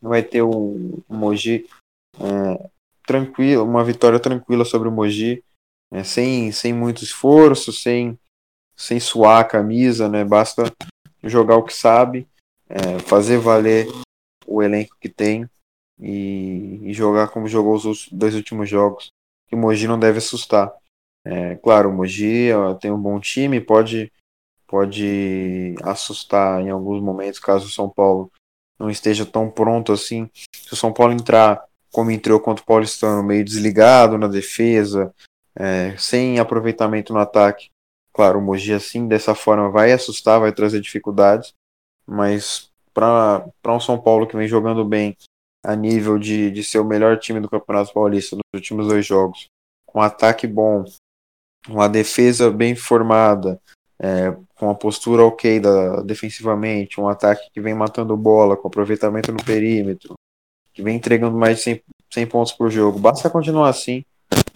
vai 0.00 0.22
ter 0.22 0.42
o, 0.42 1.02
o 1.08 1.14
Mogi 1.14 1.66
é, 2.18 2.70
tranquilo, 3.06 3.64
uma 3.64 3.84
vitória 3.84 4.18
tranquila 4.18 4.64
sobre 4.64 4.88
o 4.88 4.92
Mogi, 4.92 5.42
é, 5.92 6.02
sem, 6.02 6.50
sem 6.52 6.72
muito 6.72 7.02
esforço, 7.04 7.72
sem, 7.72 8.18
sem 8.76 8.98
suar 8.98 9.40
a 9.40 9.44
camisa, 9.44 10.08
né? 10.08 10.24
basta 10.24 10.72
jogar 11.22 11.56
o 11.56 11.62
que 11.62 11.72
sabe, 11.72 12.26
é, 12.68 12.98
fazer 13.00 13.38
valer 13.38 13.86
o 14.46 14.62
elenco 14.62 14.96
que 15.00 15.08
tem 15.08 15.48
e, 15.98 16.80
e, 16.82 16.92
jogar 16.92 17.28
como 17.28 17.48
jogou 17.48 17.74
os 17.74 18.08
dois 18.10 18.34
últimos 18.34 18.68
jogos, 18.68 19.12
que 19.46 19.54
o 19.54 19.58
Mogi 19.58 19.86
não 19.86 19.98
deve 19.98 20.18
assustar. 20.18 20.72
É, 21.24 21.56
claro, 21.56 21.90
o 21.90 21.92
Mogi 21.92 22.52
ó, 22.52 22.74
tem 22.74 22.90
um 22.90 23.00
bom 23.00 23.18
time, 23.18 23.60
pode, 23.60 24.12
pode 24.66 25.74
assustar 25.82 26.60
em 26.60 26.70
alguns 26.70 27.00
momentos, 27.02 27.40
caso 27.40 27.66
o 27.66 27.70
São 27.70 27.88
Paulo 27.88 28.30
não 28.78 28.90
esteja 28.90 29.24
tão 29.24 29.50
pronto 29.50 29.92
assim. 29.92 30.28
Se 30.54 30.72
o 30.72 30.76
São 30.76 30.92
Paulo 30.92 31.12
entrar 31.12 31.64
como 31.92 32.10
entrou 32.10 32.40
contra 32.40 32.62
o 32.62 32.66
Paulistano, 32.66 33.22
meio 33.22 33.44
desligado 33.44 34.18
na 34.18 34.26
defesa, 34.26 35.14
é, 35.54 35.96
sem 35.96 36.40
aproveitamento 36.40 37.12
no 37.12 37.20
ataque, 37.20 37.70
claro, 38.12 38.40
o 38.40 38.42
Mogi 38.42 38.72
assim, 38.72 39.06
dessa 39.06 39.34
forma, 39.34 39.70
vai 39.70 39.92
assustar, 39.92 40.40
vai 40.40 40.52
trazer 40.52 40.80
dificuldades, 40.80 41.54
mas 42.04 42.68
para 42.92 43.44
um 43.68 43.80
São 43.80 44.00
Paulo 44.00 44.26
que 44.26 44.36
vem 44.36 44.48
jogando 44.48 44.84
bem 44.84 45.16
a 45.64 45.74
nível 45.74 46.18
de, 46.18 46.50
de 46.50 46.62
ser 46.62 46.78
o 46.78 46.84
melhor 46.84 47.18
time 47.18 47.40
do 47.40 47.48
Campeonato 47.48 47.92
Paulista 47.92 48.36
nos 48.36 48.44
últimos 48.54 48.86
dois 48.86 49.04
jogos, 49.06 49.48
com 49.86 49.98
um 49.98 50.02
ataque 50.02 50.46
bom, 50.46 50.84
uma 51.68 51.88
defesa 51.88 52.50
bem 52.50 52.76
formada, 52.76 53.58
é, 53.98 54.36
com 54.56 54.68
a 54.68 54.74
postura 54.74 55.24
ok 55.24 55.58
da, 55.58 56.02
defensivamente, 56.02 57.00
um 57.00 57.08
ataque 57.08 57.50
que 57.52 57.60
vem 57.60 57.74
matando 57.74 58.16
bola, 58.16 58.56
com 58.56 58.68
aproveitamento 58.68 59.32
no 59.32 59.42
perímetro, 59.42 60.14
que 60.74 60.82
vem 60.82 60.96
entregando 60.96 61.36
mais 61.36 61.58
de 61.58 61.62
100, 61.62 61.82
100 62.12 62.26
pontos 62.26 62.52
por 62.52 62.70
jogo. 62.70 62.98
Basta 62.98 63.30
continuar 63.30 63.70
assim, 63.70 64.04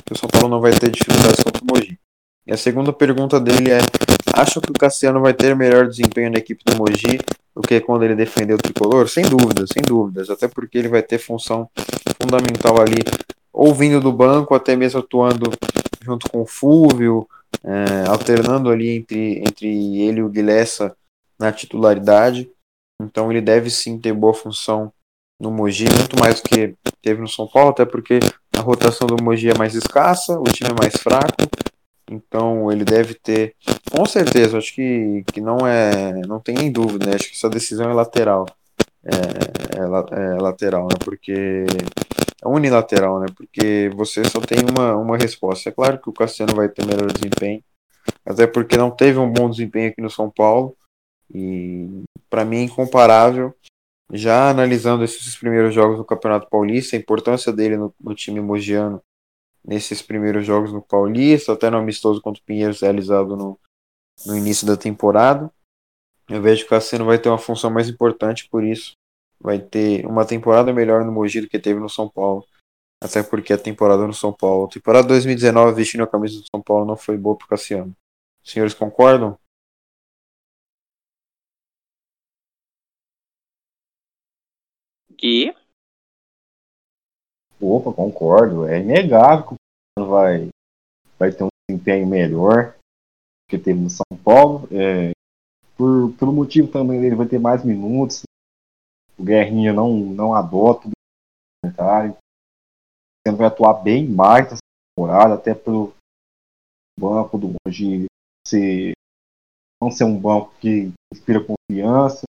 que 0.04 0.12
o 0.12 0.18
São 0.18 0.28
Paulo 0.28 0.48
não 0.48 0.60
vai 0.60 0.72
ter 0.72 0.90
dificuldades 0.90 1.42
contra 1.42 1.62
o 1.62 1.66
Mogi. 1.66 1.98
E 2.46 2.52
a 2.52 2.56
segunda 2.56 2.92
pergunta 2.92 3.40
dele 3.40 3.70
é: 3.70 3.78
acha 4.34 4.60
que 4.60 4.70
o 4.70 4.74
Cassiano 4.74 5.20
vai 5.20 5.32
ter 5.32 5.56
melhor 5.56 5.86
desempenho 5.86 6.30
na 6.30 6.38
equipe 6.38 6.62
do 6.64 6.76
Mogi 6.76 7.18
do 7.58 7.66
que 7.66 7.80
quando 7.80 8.04
ele 8.04 8.14
defendeu 8.14 8.56
o 8.56 8.62
tricolor? 8.62 9.08
Sem 9.08 9.24
dúvidas, 9.24 9.70
sem 9.72 9.82
dúvidas. 9.82 10.30
Até 10.30 10.46
porque 10.46 10.78
ele 10.78 10.86
vai 10.86 11.02
ter 11.02 11.18
função 11.18 11.68
fundamental 12.22 12.80
ali, 12.80 13.02
ou 13.52 13.74
vindo 13.74 14.00
do 14.00 14.12
banco, 14.12 14.54
até 14.54 14.76
mesmo 14.76 15.00
atuando 15.00 15.50
junto 16.00 16.30
com 16.30 16.42
o 16.42 16.46
Fúvio, 16.46 17.28
é, 17.64 18.08
alternando 18.08 18.70
ali 18.70 18.90
entre, 18.90 19.40
entre 19.40 19.66
ele 20.00 20.20
e 20.20 20.22
o 20.22 20.28
Guilherme 20.28 20.92
na 21.36 21.50
titularidade. 21.50 22.48
Então 23.02 23.30
ele 23.30 23.40
deve 23.40 23.70
sim 23.70 23.98
ter 23.98 24.12
boa 24.12 24.34
função 24.34 24.92
no 25.40 25.50
Mogi, 25.50 25.86
muito 25.92 26.18
mais 26.18 26.40
do 26.40 26.48
que 26.48 26.76
teve 27.02 27.20
no 27.20 27.28
São 27.28 27.48
Paulo, 27.48 27.70
até 27.70 27.84
porque 27.84 28.20
a 28.56 28.60
rotação 28.60 29.06
do 29.06 29.22
Mogi 29.22 29.50
é 29.50 29.58
mais 29.58 29.74
escassa, 29.74 30.38
o 30.38 30.44
time 30.44 30.70
é 30.70 30.80
mais 30.80 30.96
fraco, 30.96 31.36
então 32.10 32.72
ele 32.72 32.84
deve 32.84 33.14
ter, 33.14 33.54
com 33.90 34.04
certeza, 34.06 34.58
acho 34.58 34.74
que, 34.74 35.22
que 35.32 35.40
não 35.40 35.66
é, 35.66 36.12
não 36.26 36.40
tem 36.40 36.54
nem 36.54 36.72
dúvida, 36.72 37.06
né? 37.06 37.14
acho 37.14 37.28
que 37.28 37.36
essa 37.36 37.50
decisão 37.50 37.90
é 37.90 37.94
lateral, 37.94 38.46
é, 39.04 39.78
é, 39.78 40.34
é, 40.34 40.40
lateral, 40.40 40.84
né? 40.84 40.96
Porque 41.04 41.66
é 42.42 42.48
unilateral, 42.48 43.20
né? 43.20 43.26
Porque 43.36 43.90
você 43.94 44.24
só 44.24 44.40
tem 44.40 44.58
uma, 44.70 44.96
uma 44.96 45.16
resposta. 45.16 45.68
É 45.68 45.72
claro 45.72 45.98
que 45.98 46.08
o 46.08 46.12
Cassiano 46.12 46.54
vai 46.54 46.68
ter 46.68 46.86
melhor 46.86 47.12
desempenho, 47.12 47.62
até 48.24 48.46
porque 48.46 48.76
não 48.76 48.90
teve 48.90 49.18
um 49.18 49.30
bom 49.30 49.50
desempenho 49.50 49.90
aqui 49.90 50.00
no 50.00 50.10
São 50.10 50.30
Paulo 50.30 50.76
e 51.32 52.04
para 52.30 52.44
mim 52.44 52.58
é 52.58 52.62
incomparável. 52.62 53.54
Já 54.10 54.48
analisando 54.48 55.04
esses 55.04 55.36
primeiros 55.36 55.74
jogos 55.74 55.98
do 55.98 56.04
Campeonato 56.04 56.48
Paulista, 56.48 56.96
a 56.96 56.98
importância 56.98 57.52
dele 57.52 57.76
no, 57.76 57.94
no 58.00 58.14
time 58.14 58.40
mogiano 58.40 59.02
nesses 59.68 60.00
primeiros 60.00 60.46
jogos 60.46 60.72
no 60.72 60.80
Paulista, 60.80 61.52
até 61.52 61.68
no 61.68 61.76
amistoso 61.76 62.22
contra 62.22 62.40
o 62.40 62.44
Pinheiros 62.44 62.80
realizado 62.80 63.36
no, 63.36 63.60
no 64.24 64.34
início 64.34 64.66
da 64.66 64.78
temporada. 64.78 65.52
Eu 66.26 66.40
vejo 66.40 66.62
que 66.62 66.68
o 66.68 66.70
Cassiano 66.70 67.04
vai 67.04 67.18
ter 67.18 67.28
uma 67.28 67.36
função 67.36 67.70
mais 67.70 67.86
importante, 67.86 68.48
por 68.48 68.64
isso 68.64 68.92
vai 69.38 69.58
ter 69.58 70.06
uma 70.06 70.26
temporada 70.26 70.72
melhor 70.72 71.04
no 71.04 71.12
Mogi 71.12 71.42
do 71.42 71.48
que 71.48 71.58
teve 71.58 71.78
no 71.78 71.88
São 71.88 72.08
Paulo. 72.08 72.46
Até 73.02 73.22
porque 73.22 73.52
a 73.52 73.58
temporada 73.58 74.06
no 74.06 74.14
São 74.14 74.32
Paulo, 74.32 74.64
a 74.64 74.70
temporada 74.70 75.06
2019 75.08 75.76
vestindo 75.76 76.02
a 76.02 76.06
camisa 76.06 76.40
do 76.40 76.46
São 76.50 76.62
Paulo 76.62 76.86
não 76.86 76.96
foi 76.96 77.18
boa 77.18 77.36
para 77.36 77.44
o 77.44 77.48
Cassiano. 77.48 77.94
Os 78.42 78.50
senhores 78.50 78.72
concordam? 78.74 79.38
Gui? 85.10 85.52
Opa, 87.60 87.92
concordo. 87.92 88.66
É 88.66 88.80
inegável 88.80 89.46
que 89.46 89.54
o 89.54 89.57
vai, 90.08 90.48
vai 91.18 91.30
ter 91.30 91.44
um 91.44 91.48
desempenho 91.68 92.06
melhor 92.06 92.74
que 93.48 93.58
teve 93.58 93.78
no 93.78 93.90
São 93.90 94.04
Paulo. 94.24 94.68
É, 94.72 95.12
por, 95.76 96.12
pelo 96.18 96.32
motivo 96.32 96.68
também 96.68 97.04
ele 97.04 97.14
vai 97.14 97.26
ter 97.26 97.38
mais 97.38 97.64
minutos. 97.64 98.22
O 99.16 99.24
Guerrinha 99.24 99.72
não, 99.72 99.96
não 99.96 100.34
adota 100.34 100.88
o 100.88 100.92
comentário. 101.62 102.16
Ele 103.26 103.36
vai 103.36 103.46
atuar 103.46 103.74
bem 103.74 104.08
mais 104.08 104.44
nessa 104.44 104.58
temporada, 104.96 105.34
até 105.34 105.54
pelo 105.54 105.92
banco 106.98 107.38
do 107.38 107.54
hoje 107.66 108.06
ser, 108.46 108.92
não 109.80 109.90
ser 109.90 110.04
um 110.04 110.18
banco 110.18 110.52
que 110.60 110.92
inspira 111.12 111.44
confiança. 111.44 112.24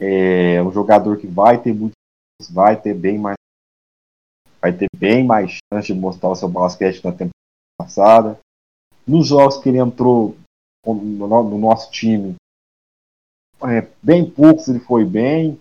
É 0.00 0.62
um 0.62 0.70
jogador 0.70 1.18
que 1.18 1.26
vai 1.26 1.60
ter 1.60 1.72
muito, 1.72 1.92
vai 2.50 2.80
ter 2.80 2.94
bem 2.94 3.18
mais 3.18 3.36
vai 4.60 4.72
ter 4.76 4.88
bem 4.96 5.24
mais 5.24 5.58
chance 5.72 5.92
de 5.92 5.98
mostrar 5.98 6.30
o 6.30 6.36
seu 6.36 6.48
basquete 6.48 7.04
na 7.04 7.12
temporada 7.12 7.32
passada. 7.78 8.40
Nos 9.06 9.28
jogos 9.28 9.58
que 9.58 9.68
ele 9.68 9.78
entrou 9.78 10.36
no 10.84 11.58
nosso 11.58 11.90
time, 11.90 12.34
é, 13.62 13.82
bem 14.02 14.28
poucos 14.30 14.68
ele 14.68 14.80
foi 14.80 15.04
bem, 15.04 15.60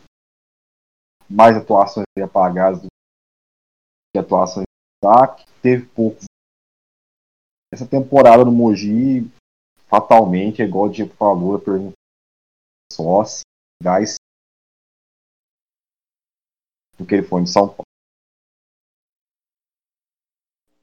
mais 1.29 1.55
atuações 1.55 2.05
apagadas 2.21 2.81
do 2.81 2.87
que 4.13 4.19
atuações 4.19 4.65
de 4.65 5.07
destaque, 5.07 5.45
teve 5.61 5.85
poucos. 5.87 6.25
Essa 7.73 7.87
temporada 7.87 8.45
no 8.45 8.51
Mogi, 8.51 9.29
fatalmente, 9.87 10.61
é 10.61 10.65
igual 10.65 10.85
o 10.85 10.89
Diego 10.89 11.13
falou, 11.15 11.59
pergunta 11.59 11.93
só 12.91 13.23
se 13.25 13.41
gás 13.83 14.15
do 16.97 17.05
que 17.05 17.15
ele 17.15 17.27
foi 17.27 17.41
no 17.41 17.47
São 17.47 17.67
Paulo. 17.67 17.86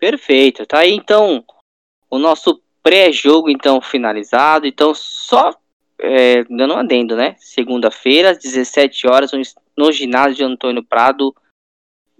Perfeito, 0.04 0.66
tá 0.66 0.80
aí 0.80 0.92
então 0.92 1.42
o 2.10 2.18
nosso 2.18 2.60
pré-jogo 2.82 3.48
então 3.48 3.80
finalizado. 3.80 4.66
Então 4.66 4.92
só 4.94 5.50
é, 5.98 6.44
dando 6.44 6.74
um 6.74 6.76
adendo, 6.76 7.16
né? 7.16 7.36
Segunda-feira 7.38 8.32
às 8.32 8.38
17 8.38 9.06
horas 9.06 9.30
no 9.74 9.90
ginásio 9.90 10.36
de 10.36 10.44
Antônio 10.44 10.84
Prado, 10.84 11.34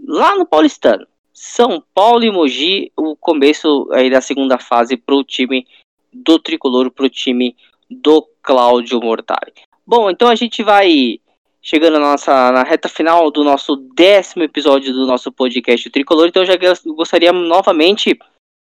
lá 0.02 0.34
no 0.34 0.46
Paulistano. 0.46 1.06
São 1.30 1.84
Paulo 1.92 2.24
e 2.24 2.30
Mogi, 2.30 2.90
o 2.96 3.14
começo 3.14 3.86
aí 3.92 4.08
da 4.08 4.22
segunda 4.22 4.58
fase 4.58 4.96
para 4.96 5.16
o 5.16 5.22
time 5.22 5.66
do 6.10 6.38
Tricolor, 6.38 6.90
para 6.90 7.04
o 7.04 7.10
time 7.10 7.54
do 7.90 8.26
Cláudio 8.40 8.98
Mortari. 8.98 9.52
Bom, 9.86 10.08
então 10.08 10.28
a 10.28 10.34
gente 10.34 10.62
vai 10.62 11.20
chegando 11.64 11.94
na 11.94 12.10
nossa 12.10 12.52
na 12.52 12.62
reta 12.62 12.90
final 12.90 13.30
do 13.30 13.42
nosso 13.42 13.76
décimo 13.94 14.44
episódio 14.44 14.92
do 14.92 15.06
nosso 15.06 15.32
podcast 15.32 15.88
Tricolor. 15.88 16.28
Então 16.28 16.42
eu 16.42 16.46
já 16.46 16.58
gostaria 16.94 17.32
novamente 17.32 18.18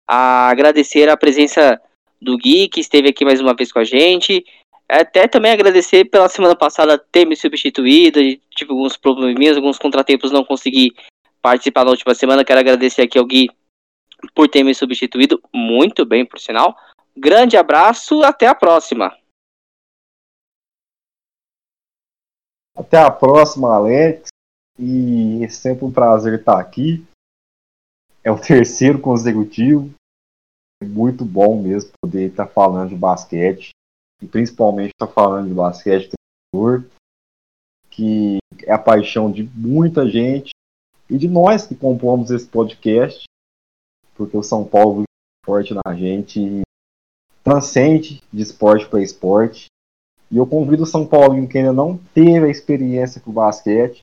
a 0.10 0.50
agradecer 0.50 1.08
a 1.08 1.16
presença 1.16 1.80
do 2.20 2.36
Gui, 2.36 2.68
que 2.68 2.80
esteve 2.80 3.10
aqui 3.10 3.24
mais 3.24 3.40
uma 3.40 3.54
vez 3.54 3.72
com 3.72 3.78
a 3.78 3.84
gente. 3.84 4.44
Até 4.90 5.28
também 5.28 5.52
agradecer 5.52 6.06
pela 6.06 6.28
semana 6.28 6.56
passada 6.56 6.98
ter 6.98 7.26
me 7.26 7.36
substituído, 7.36 8.20
tive 8.56 8.72
alguns 8.72 8.98
probleminhas, 8.98 9.58
alguns 9.58 9.78
contratempos, 9.78 10.32
não 10.32 10.44
consegui 10.44 10.96
participar 11.42 11.84
na 11.84 11.92
última 11.92 12.16
semana. 12.16 12.44
Quero 12.44 12.62
agradecer 12.62 13.04
aqui 13.04 13.20
ao 13.20 13.26
Gui 13.26 13.50
por 14.34 14.48
ter 14.48 14.64
me 14.64 14.74
substituído, 14.74 15.40
muito 15.54 16.04
bem, 16.04 16.26
por 16.26 16.40
sinal. 16.40 16.76
Grande 17.16 17.58
abraço, 17.58 18.24
até 18.24 18.48
a 18.48 18.56
próxima. 18.56 19.14
Até 22.78 22.98
a 22.98 23.10
próxima, 23.10 23.74
Alex. 23.74 24.30
E 24.78 25.44
é 25.44 25.50
sempre 25.50 25.86
um 25.86 25.92
prazer 25.92 26.40
estar 26.40 26.60
aqui. 26.60 27.04
É 28.24 28.32
o 28.32 28.40
terceiro 28.40 29.00
consecutivo. 29.00 29.92
É 30.82 30.86
muito 30.86 31.26
bom 31.26 31.60
mesmo 31.62 31.92
poder 32.00 32.30
estar 32.30 32.46
falando 32.46 32.90
de 32.90 32.96
basquete 32.96 33.72
e 34.22 34.28
principalmente 34.28 34.92
está 34.92 35.08
falando 35.08 35.48
de 35.48 35.54
basquete 35.54 36.12
que 37.90 38.38
é 38.64 38.72
a 38.72 38.78
paixão 38.78 39.32
de 39.32 39.44
muita 39.44 40.08
gente 40.08 40.52
e 41.10 41.18
de 41.18 41.28
nós 41.28 41.66
que 41.66 41.76
compomos 41.76 42.32
esse 42.32 42.48
podcast, 42.48 43.24
porque 44.16 44.38
o 44.38 44.44
São 44.44 44.64
Paulo 44.64 45.04
é 45.04 45.46
forte 45.46 45.74
na 45.74 45.96
gente 45.96 46.62
transcende 47.44 48.22
de 48.32 48.42
esporte 48.42 48.88
para 48.88 49.02
esporte. 49.02 49.68
E 50.30 50.38
eu 50.38 50.46
convido 50.46 50.84
o 50.84 50.88
São 50.88 51.08
Paulo 51.08 51.48
que 51.48 51.58
ainda 51.58 51.72
não 51.72 51.98
teve 52.14 52.46
a 52.46 52.50
experiência 52.50 53.22
com 53.22 53.32
o 53.32 53.34
basquete, 53.34 54.02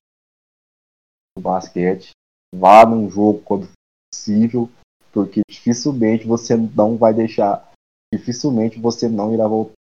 o 1.36 1.40
basquete, 1.40 2.10
vá 2.54 2.86
num 2.86 3.10
jogo 3.10 3.40
quando 3.40 3.68
possível, 4.12 4.70
porque 5.12 5.42
dificilmente 5.48 6.26
você 6.26 6.56
não 6.56 6.96
vai 6.96 7.12
deixar, 7.12 7.70
dificilmente 8.12 8.78
você 8.78 9.08
não 9.08 9.34
irá 9.34 9.46
voltar 9.46 9.74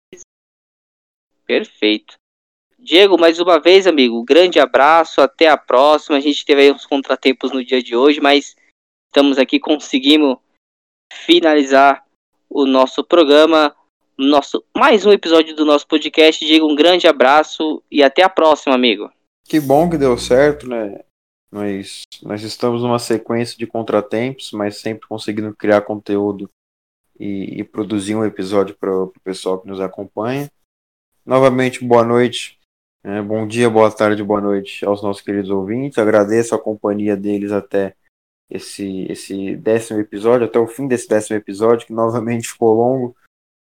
Perfeito. 1.47 2.15
Diego, 2.79 3.19
mais 3.19 3.39
uma 3.39 3.61
vez, 3.61 3.87
amigo, 3.87 4.25
grande 4.25 4.59
abraço, 4.59 5.21
até 5.21 5.49
a 5.49 5.57
próxima. 5.57 6.17
A 6.17 6.21
gente 6.21 6.45
teve 6.45 6.63
aí 6.63 6.73
uns 6.73 6.87
contratempos 6.87 7.53
no 7.53 7.65
dia 7.65 7.83
de 7.83 7.95
hoje, 7.95 8.21
mas 8.21 8.57
estamos 9.07 9.39
aqui, 9.39 9.61
conseguimos 9.61 10.39
finalizar 11.13 12.05
o 12.49 12.67
nosso 12.67 13.05
programa, 13.05 13.77
nosso 14.19 14.65
mais 14.77 15.05
um 15.07 15.13
episódio 15.13 15.55
do 15.55 15.65
nosso 15.65 15.87
podcast. 15.87 16.45
Diego, 16.45 16.71
um 16.71 16.75
grande 16.75 17.07
abraço 17.07 17.83
e 17.91 18.03
até 18.03 18.23
a 18.23 18.29
próxima, 18.29 18.75
amigo. 18.75 19.11
Que 19.45 19.61
bom 19.61 19.91
que 19.91 19.99
deu 19.99 20.17
certo, 20.17 20.69
né? 20.69 21.01
Nós, 21.51 22.03
nós 22.23 22.43
estamos 22.43 22.83
numa 22.83 22.99
sequência 22.99 23.59
de 23.59 23.67
contratempos, 23.67 24.53
mas 24.53 24.79
sempre 24.79 25.07
conseguindo 25.07 25.55
criar 25.55 25.83
conteúdo 25.83 26.49
e, 27.19 27.61
e 27.61 27.65
produzir 27.65 28.15
um 28.15 28.25
episódio 28.25 28.75
para 28.75 28.95
o 28.95 29.13
pessoal 29.23 29.59
que 29.59 29.69
nos 29.69 29.81
acompanha. 29.81 30.51
Novamente, 31.25 31.85
boa 31.85 32.05
noite, 32.05 32.59
é, 33.05 33.21
bom 33.21 33.47
dia, 33.47 33.69
boa 33.69 33.91
tarde, 33.91 34.23
boa 34.23 34.41
noite 34.41 34.85
aos 34.85 35.03
nossos 35.03 35.23
queridos 35.23 35.51
ouvintes. 35.51 35.99
Agradeço 35.99 36.55
a 36.55 36.59
companhia 36.59 37.17
deles 37.17 37.53
até 37.53 37.95
esse, 38.49 39.07
esse 39.11 39.57
décimo 39.57 40.01
episódio, 40.01 40.47
até 40.47 40.59
o 40.59 40.67
fim 40.67 40.87
desse 40.87 41.09
décimo 41.09 41.37
episódio, 41.37 41.87
que 41.87 41.93
novamente 41.93 42.49
ficou 42.49 42.75
longo. 42.75 43.17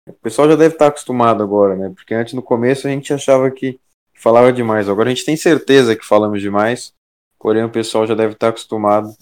O 0.07 0.14
pessoal 0.14 0.49
já 0.49 0.56
deve 0.56 0.76
estar 0.76 0.88
acostumado 0.88 1.41
agora, 1.41 1.76
né? 1.76 1.90
Porque 1.90 2.14
antes, 2.14 2.34
no 2.34 2.41
começo, 2.41 2.88
a 2.88 2.90
gente 2.90 3.14
achava 3.14 3.49
que 3.49 3.80
falava 4.14 4.52
demais. 4.53 4.88
Agora 4.88 5.10
a 5.10 5.14
gente 5.14 5.26
tem 5.26 5.36
certeza 5.36 5.95
que 5.95 6.06
falamos 6.06 6.41
demais, 6.41 6.94
porém 7.40 7.64
o 7.64 7.72
pessoal 7.72 8.06
já 8.06 8.15
deve 8.15 8.34
estar 8.34 8.49
acostumado 8.49 9.15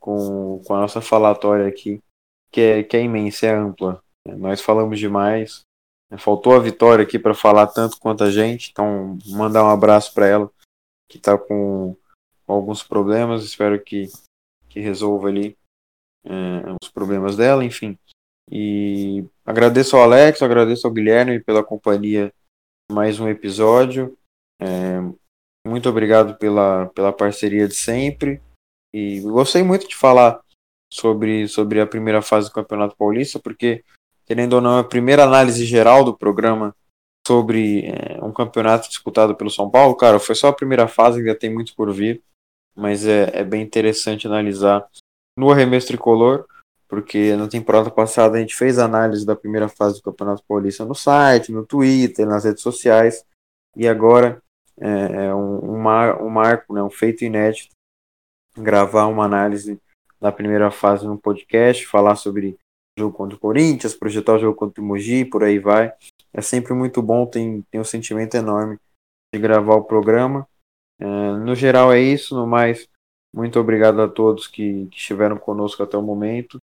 com, 0.00 0.60
com 0.66 0.74
a 0.74 0.80
nossa 0.80 1.00
falatória 1.00 1.66
aqui, 1.66 2.00
que 2.50 2.60
é, 2.60 2.82
que 2.82 2.96
é 2.96 3.02
imensa, 3.02 3.46
é 3.46 3.54
ampla. 3.54 4.02
Nós 4.26 4.60
falamos 4.60 4.98
demais, 4.98 5.64
Faltou 6.18 6.54
a 6.54 6.58
Vitória 6.58 7.02
aqui 7.02 7.18
para 7.18 7.34
falar 7.34 7.66
tanto 7.66 7.98
quanto 7.98 8.24
a 8.24 8.30
gente, 8.30 8.70
então 8.70 9.18
mandar 9.26 9.64
um 9.64 9.70
abraço 9.70 10.12
para 10.14 10.26
ela, 10.26 10.50
que 11.08 11.16
está 11.16 11.36
com, 11.36 11.96
alguns 12.46 12.82
problemas, 12.82 13.42
espero 13.42 13.82
que, 13.82 14.08
que 14.68 14.80
resolva 14.80 15.28
ali 15.28 15.56
é, 16.24 16.30
os 16.82 16.90
problemas 16.90 17.36
dela, 17.36 17.64
enfim. 17.64 17.98
E 18.50 19.24
agradeço 19.44 19.96
ao 19.96 20.02
Alex, 20.02 20.42
agradeço 20.42 20.86
ao 20.86 20.92
Guilherme 20.92 21.40
pela 21.40 21.64
companhia 21.64 22.32
mais 22.90 23.18
um 23.18 23.28
episódio. 23.28 24.16
É, 24.60 25.00
muito 25.66 25.88
obrigado 25.88 26.36
pela, 26.36 26.86
pela 26.88 27.12
parceria 27.12 27.66
de 27.66 27.74
sempre. 27.74 28.40
E 28.94 29.20
gostei 29.20 29.62
muito 29.62 29.88
de 29.88 29.96
falar 29.96 30.40
sobre, 30.92 31.48
sobre 31.48 31.80
a 31.80 31.86
primeira 31.86 32.22
fase 32.22 32.48
do 32.48 32.54
Campeonato 32.54 32.96
Paulista, 32.96 33.40
porque 33.40 33.82
querendo 34.24 34.54
ou 34.54 34.60
não, 34.60 34.78
a 34.78 34.84
primeira 34.84 35.24
análise 35.24 35.64
geral 35.64 36.04
do 36.04 36.16
programa 36.16 36.74
sobre 37.26 37.86
é, 37.86 38.22
um 38.22 38.32
campeonato 38.32 38.88
disputado 38.88 39.34
pelo 39.34 39.50
São 39.50 39.70
Paulo, 39.70 39.96
cara, 39.96 40.20
foi 40.20 40.34
só 40.34 40.48
a 40.48 40.52
primeira 40.52 40.86
fase, 40.86 41.18
ainda 41.18 41.34
tem 41.34 41.52
muito 41.52 41.74
por 41.74 41.92
vir, 41.92 42.22
mas 42.76 43.06
é, 43.06 43.30
é 43.40 43.44
bem 43.44 43.62
interessante 43.62 44.26
analisar 44.26 44.86
no 45.36 45.50
arremesso 45.50 45.88
tricolor, 45.88 46.46
porque 46.94 47.34
na 47.34 47.48
temporada 47.48 47.90
passada 47.90 48.36
a 48.36 48.40
gente 48.40 48.54
fez 48.54 48.78
análise 48.78 49.26
da 49.26 49.34
primeira 49.34 49.68
fase 49.68 49.96
do 49.96 50.02
Campeonato 50.02 50.44
Paulista 50.46 50.84
no 50.84 50.94
site, 50.94 51.50
no 51.50 51.66
Twitter, 51.66 52.24
nas 52.24 52.44
redes 52.44 52.62
sociais, 52.62 53.24
e 53.76 53.88
agora 53.88 54.40
é, 54.78 55.26
é 55.26 55.34
um, 55.34 55.72
um, 55.72 55.76
mar, 55.76 56.22
marco, 56.22 56.72
né, 56.72 56.80
um 56.80 56.90
feito 56.90 57.24
inédito, 57.24 57.74
gravar 58.56 59.06
uma 59.06 59.24
análise 59.24 59.80
da 60.20 60.30
primeira 60.30 60.70
fase 60.70 61.04
no 61.04 61.18
podcast, 61.18 61.84
falar 61.84 62.14
sobre 62.14 62.56
jogo 62.96 63.16
contra 63.16 63.36
o 63.36 63.40
Corinthians, 63.40 63.96
projetar 63.96 64.34
o 64.34 64.38
jogo 64.38 64.56
contra 64.56 64.80
o 64.80 64.86
Mogi, 64.86 65.24
por 65.24 65.42
aí 65.42 65.58
vai. 65.58 65.92
É 66.32 66.40
sempre 66.40 66.74
muito 66.74 67.02
bom, 67.02 67.26
tem, 67.26 67.62
tem 67.72 67.80
um 67.80 67.84
sentimento 67.84 68.36
enorme 68.36 68.78
de 69.34 69.40
gravar 69.40 69.74
o 69.74 69.84
programa. 69.84 70.46
É, 71.00 71.04
no 71.04 71.56
geral 71.56 71.92
é 71.92 71.98
isso, 71.98 72.36
no 72.36 72.46
mais, 72.46 72.88
muito 73.34 73.58
obrigado 73.58 74.00
a 74.00 74.06
todos 74.06 74.46
que, 74.46 74.86
que 74.86 74.96
estiveram 74.96 75.36
conosco 75.36 75.82
até 75.82 75.98
o 75.98 76.02
momento. 76.02 76.60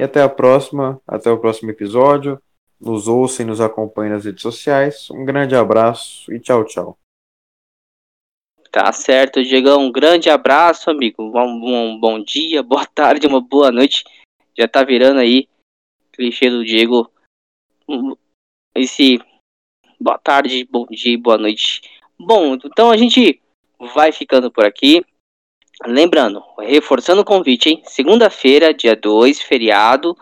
E 0.00 0.02
até 0.02 0.22
a 0.22 0.30
próxima, 0.30 0.98
até 1.06 1.30
o 1.30 1.38
próximo 1.38 1.70
episódio. 1.70 2.40
Nos 2.80 3.06
ouçam 3.06 3.44
e 3.44 3.46
nos 3.46 3.60
acompanhem 3.60 4.10
nas 4.10 4.24
redes 4.24 4.40
sociais. 4.40 5.10
Um 5.10 5.26
grande 5.26 5.54
abraço 5.54 6.32
e 6.32 6.40
tchau, 6.40 6.64
tchau. 6.64 6.98
Tá 8.72 8.90
certo, 8.92 9.42
Diegão. 9.42 9.82
Um 9.82 9.92
grande 9.92 10.30
abraço, 10.30 10.88
amigo. 10.88 11.22
Um, 11.22 11.90
um 11.92 12.00
bom 12.00 12.18
dia, 12.18 12.62
boa 12.64 12.86
tarde, 12.86 13.26
uma 13.26 13.42
boa 13.42 13.70
noite. 13.70 14.02
Já 14.56 14.66
tá 14.66 14.82
virando 14.82 15.20
aí 15.20 15.46
clichê 16.12 16.48
do 16.48 16.64
Diego. 16.64 17.12
Esse 18.74 19.18
boa 20.00 20.16
tarde, 20.16 20.64
bom 20.64 20.86
dia, 20.86 21.18
boa 21.18 21.36
noite. 21.36 21.82
Bom, 22.18 22.54
então 22.54 22.90
a 22.90 22.96
gente 22.96 23.38
vai 23.94 24.12
ficando 24.12 24.50
por 24.50 24.64
aqui. 24.64 25.04
Lembrando, 25.86 26.42
reforçando 26.58 27.22
o 27.22 27.24
convite, 27.24 27.70
hein? 27.70 27.82
Segunda-feira, 27.84 28.74
dia 28.74 28.94
2, 28.94 29.40
feriado. 29.40 30.16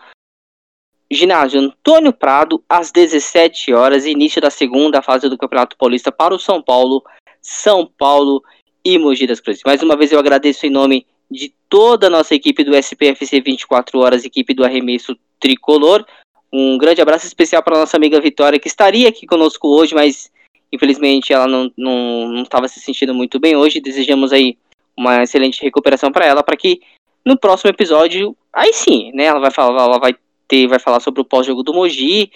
Ginásio 1.11 1.59
Antônio 1.59 2.13
Prado, 2.13 2.63
às 2.69 2.91
17 2.91 3.73
horas, 3.73 4.05
início 4.05 4.39
da 4.39 4.51
segunda 4.51 5.01
fase 5.01 5.27
do 5.27 5.37
Campeonato 5.37 5.75
Paulista 5.75 6.11
para 6.11 6.35
o 6.35 6.39
São 6.39 6.61
Paulo, 6.61 7.03
São 7.41 7.85
Paulo 7.85 8.43
e 8.85 8.97
Mogi 8.97 9.25
das 9.25 9.39
Cruzes. 9.39 9.63
Mais 9.65 9.81
uma 9.81 9.97
vez 9.97 10.11
eu 10.11 10.19
agradeço 10.19 10.67
em 10.67 10.69
nome 10.69 11.07
de 11.29 11.53
toda 11.67 12.07
a 12.07 12.09
nossa 12.09 12.35
equipe 12.35 12.63
do 12.63 12.75
SPFC 12.75 13.41
24 13.41 13.99
horas, 13.99 14.23
equipe 14.23 14.53
do 14.53 14.63
arremesso 14.63 15.17
tricolor. 15.39 16.05
Um 16.53 16.77
grande 16.77 17.01
abraço 17.01 17.25
especial 17.25 17.63
para 17.63 17.79
nossa 17.79 17.97
amiga 17.97 18.21
Vitória, 18.21 18.59
que 18.59 18.67
estaria 18.67 19.09
aqui 19.09 19.25
conosco 19.25 19.67
hoje, 19.67 19.95
mas 19.95 20.31
infelizmente 20.71 21.33
ela 21.33 21.47
não 21.75 22.43
estava 22.43 22.67
se 22.67 22.79
sentindo 22.79 23.13
muito 23.13 23.39
bem 23.39 23.55
hoje. 23.55 23.81
Desejamos 23.81 24.31
aí 24.31 24.57
uma 24.99 25.23
excelente 25.23 25.61
recuperação 25.63 26.11
para 26.11 26.25
ela, 26.25 26.43
para 26.43 26.57
que 26.57 26.81
no 27.25 27.39
próximo 27.39 27.69
episódio, 27.69 28.35
aí 28.51 28.73
sim, 28.73 29.11
né, 29.13 29.25
ela 29.25 29.39
vai 29.39 29.49
falar, 29.49 29.81
ela 29.81 29.97
vai 29.97 30.13
ter, 30.45 30.67
vai 30.67 30.77
falar 30.77 30.99
sobre 30.99 31.21
o 31.21 31.25
pós-jogo 31.25 31.63
do 31.63 31.73
Mogi. 31.73 32.31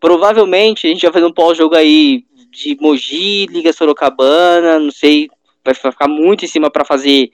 Provavelmente 0.00 0.86
a 0.86 0.90
gente 0.90 1.02
vai 1.02 1.12
fazer 1.12 1.26
um 1.26 1.32
pós-jogo 1.32 1.76
aí 1.76 2.24
de 2.50 2.76
Mogi, 2.80 3.46
Liga 3.46 3.72
Sorocabana, 3.72 4.78
não 4.78 4.90
sei, 4.90 5.28
vai 5.62 5.74
ficar 5.74 6.08
muito 6.08 6.46
em 6.46 6.48
cima 6.48 6.70
para 6.70 6.84
fazer 6.84 7.30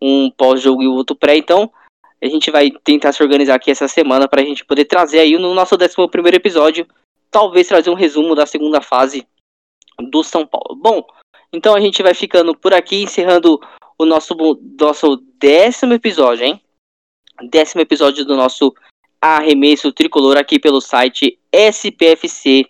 um 0.00 0.30
pós-jogo 0.30 0.82
e 0.82 0.86
outro 0.86 1.16
pré, 1.16 1.36
então 1.36 1.72
a 2.20 2.26
gente 2.26 2.50
vai 2.50 2.70
tentar 2.70 3.12
se 3.12 3.22
organizar 3.22 3.54
aqui 3.54 3.70
essa 3.70 3.88
semana 3.88 4.28
para 4.28 4.42
a 4.42 4.44
gente 4.44 4.64
poder 4.64 4.84
trazer 4.84 5.20
aí 5.20 5.36
no 5.38 5.54
nosso 5.54 5.74
11 5.74 6.08
primeiro 6.10 6.36
episódio, 6.36 6.86
talvez 7.30 7.66
trazer 7.66 7.90
um 7.90 7.94
resumo 7.94 8.34
da 8.34 8.46
segunda 8.46 8.80
fase 8.80 9.26
do 9.98 10.22
São 10.22 10.46
Paulo. 10.46 10.76
Bom, 10.76 11.04
então 11.52 11.74
a 11.74 11.80
gente 11.80 12.02
vai 12.02 12.14
ficando 12.14 12.56
por 12.56 12.72
aqui, 12.72 13.02
encerrando 13.02 13.60
o 13.98 14.04
nosso, 14.04 14.34
nosso 14.78 15.16
décimo 15.38 15.94
episódio, 15.94 16.44
hein? 16.44 16.60
décimo 17.50 17.80
episódio 17.80 18.24
do 18.24 18.36
nosso 18.36 18.72
arremesso 19.20 19.92
tricolor 19.92 20.36
aqui 20.36 20.56
pelo 20.58 20.80
site 20.80 21.38
SPFC 21.52 22.66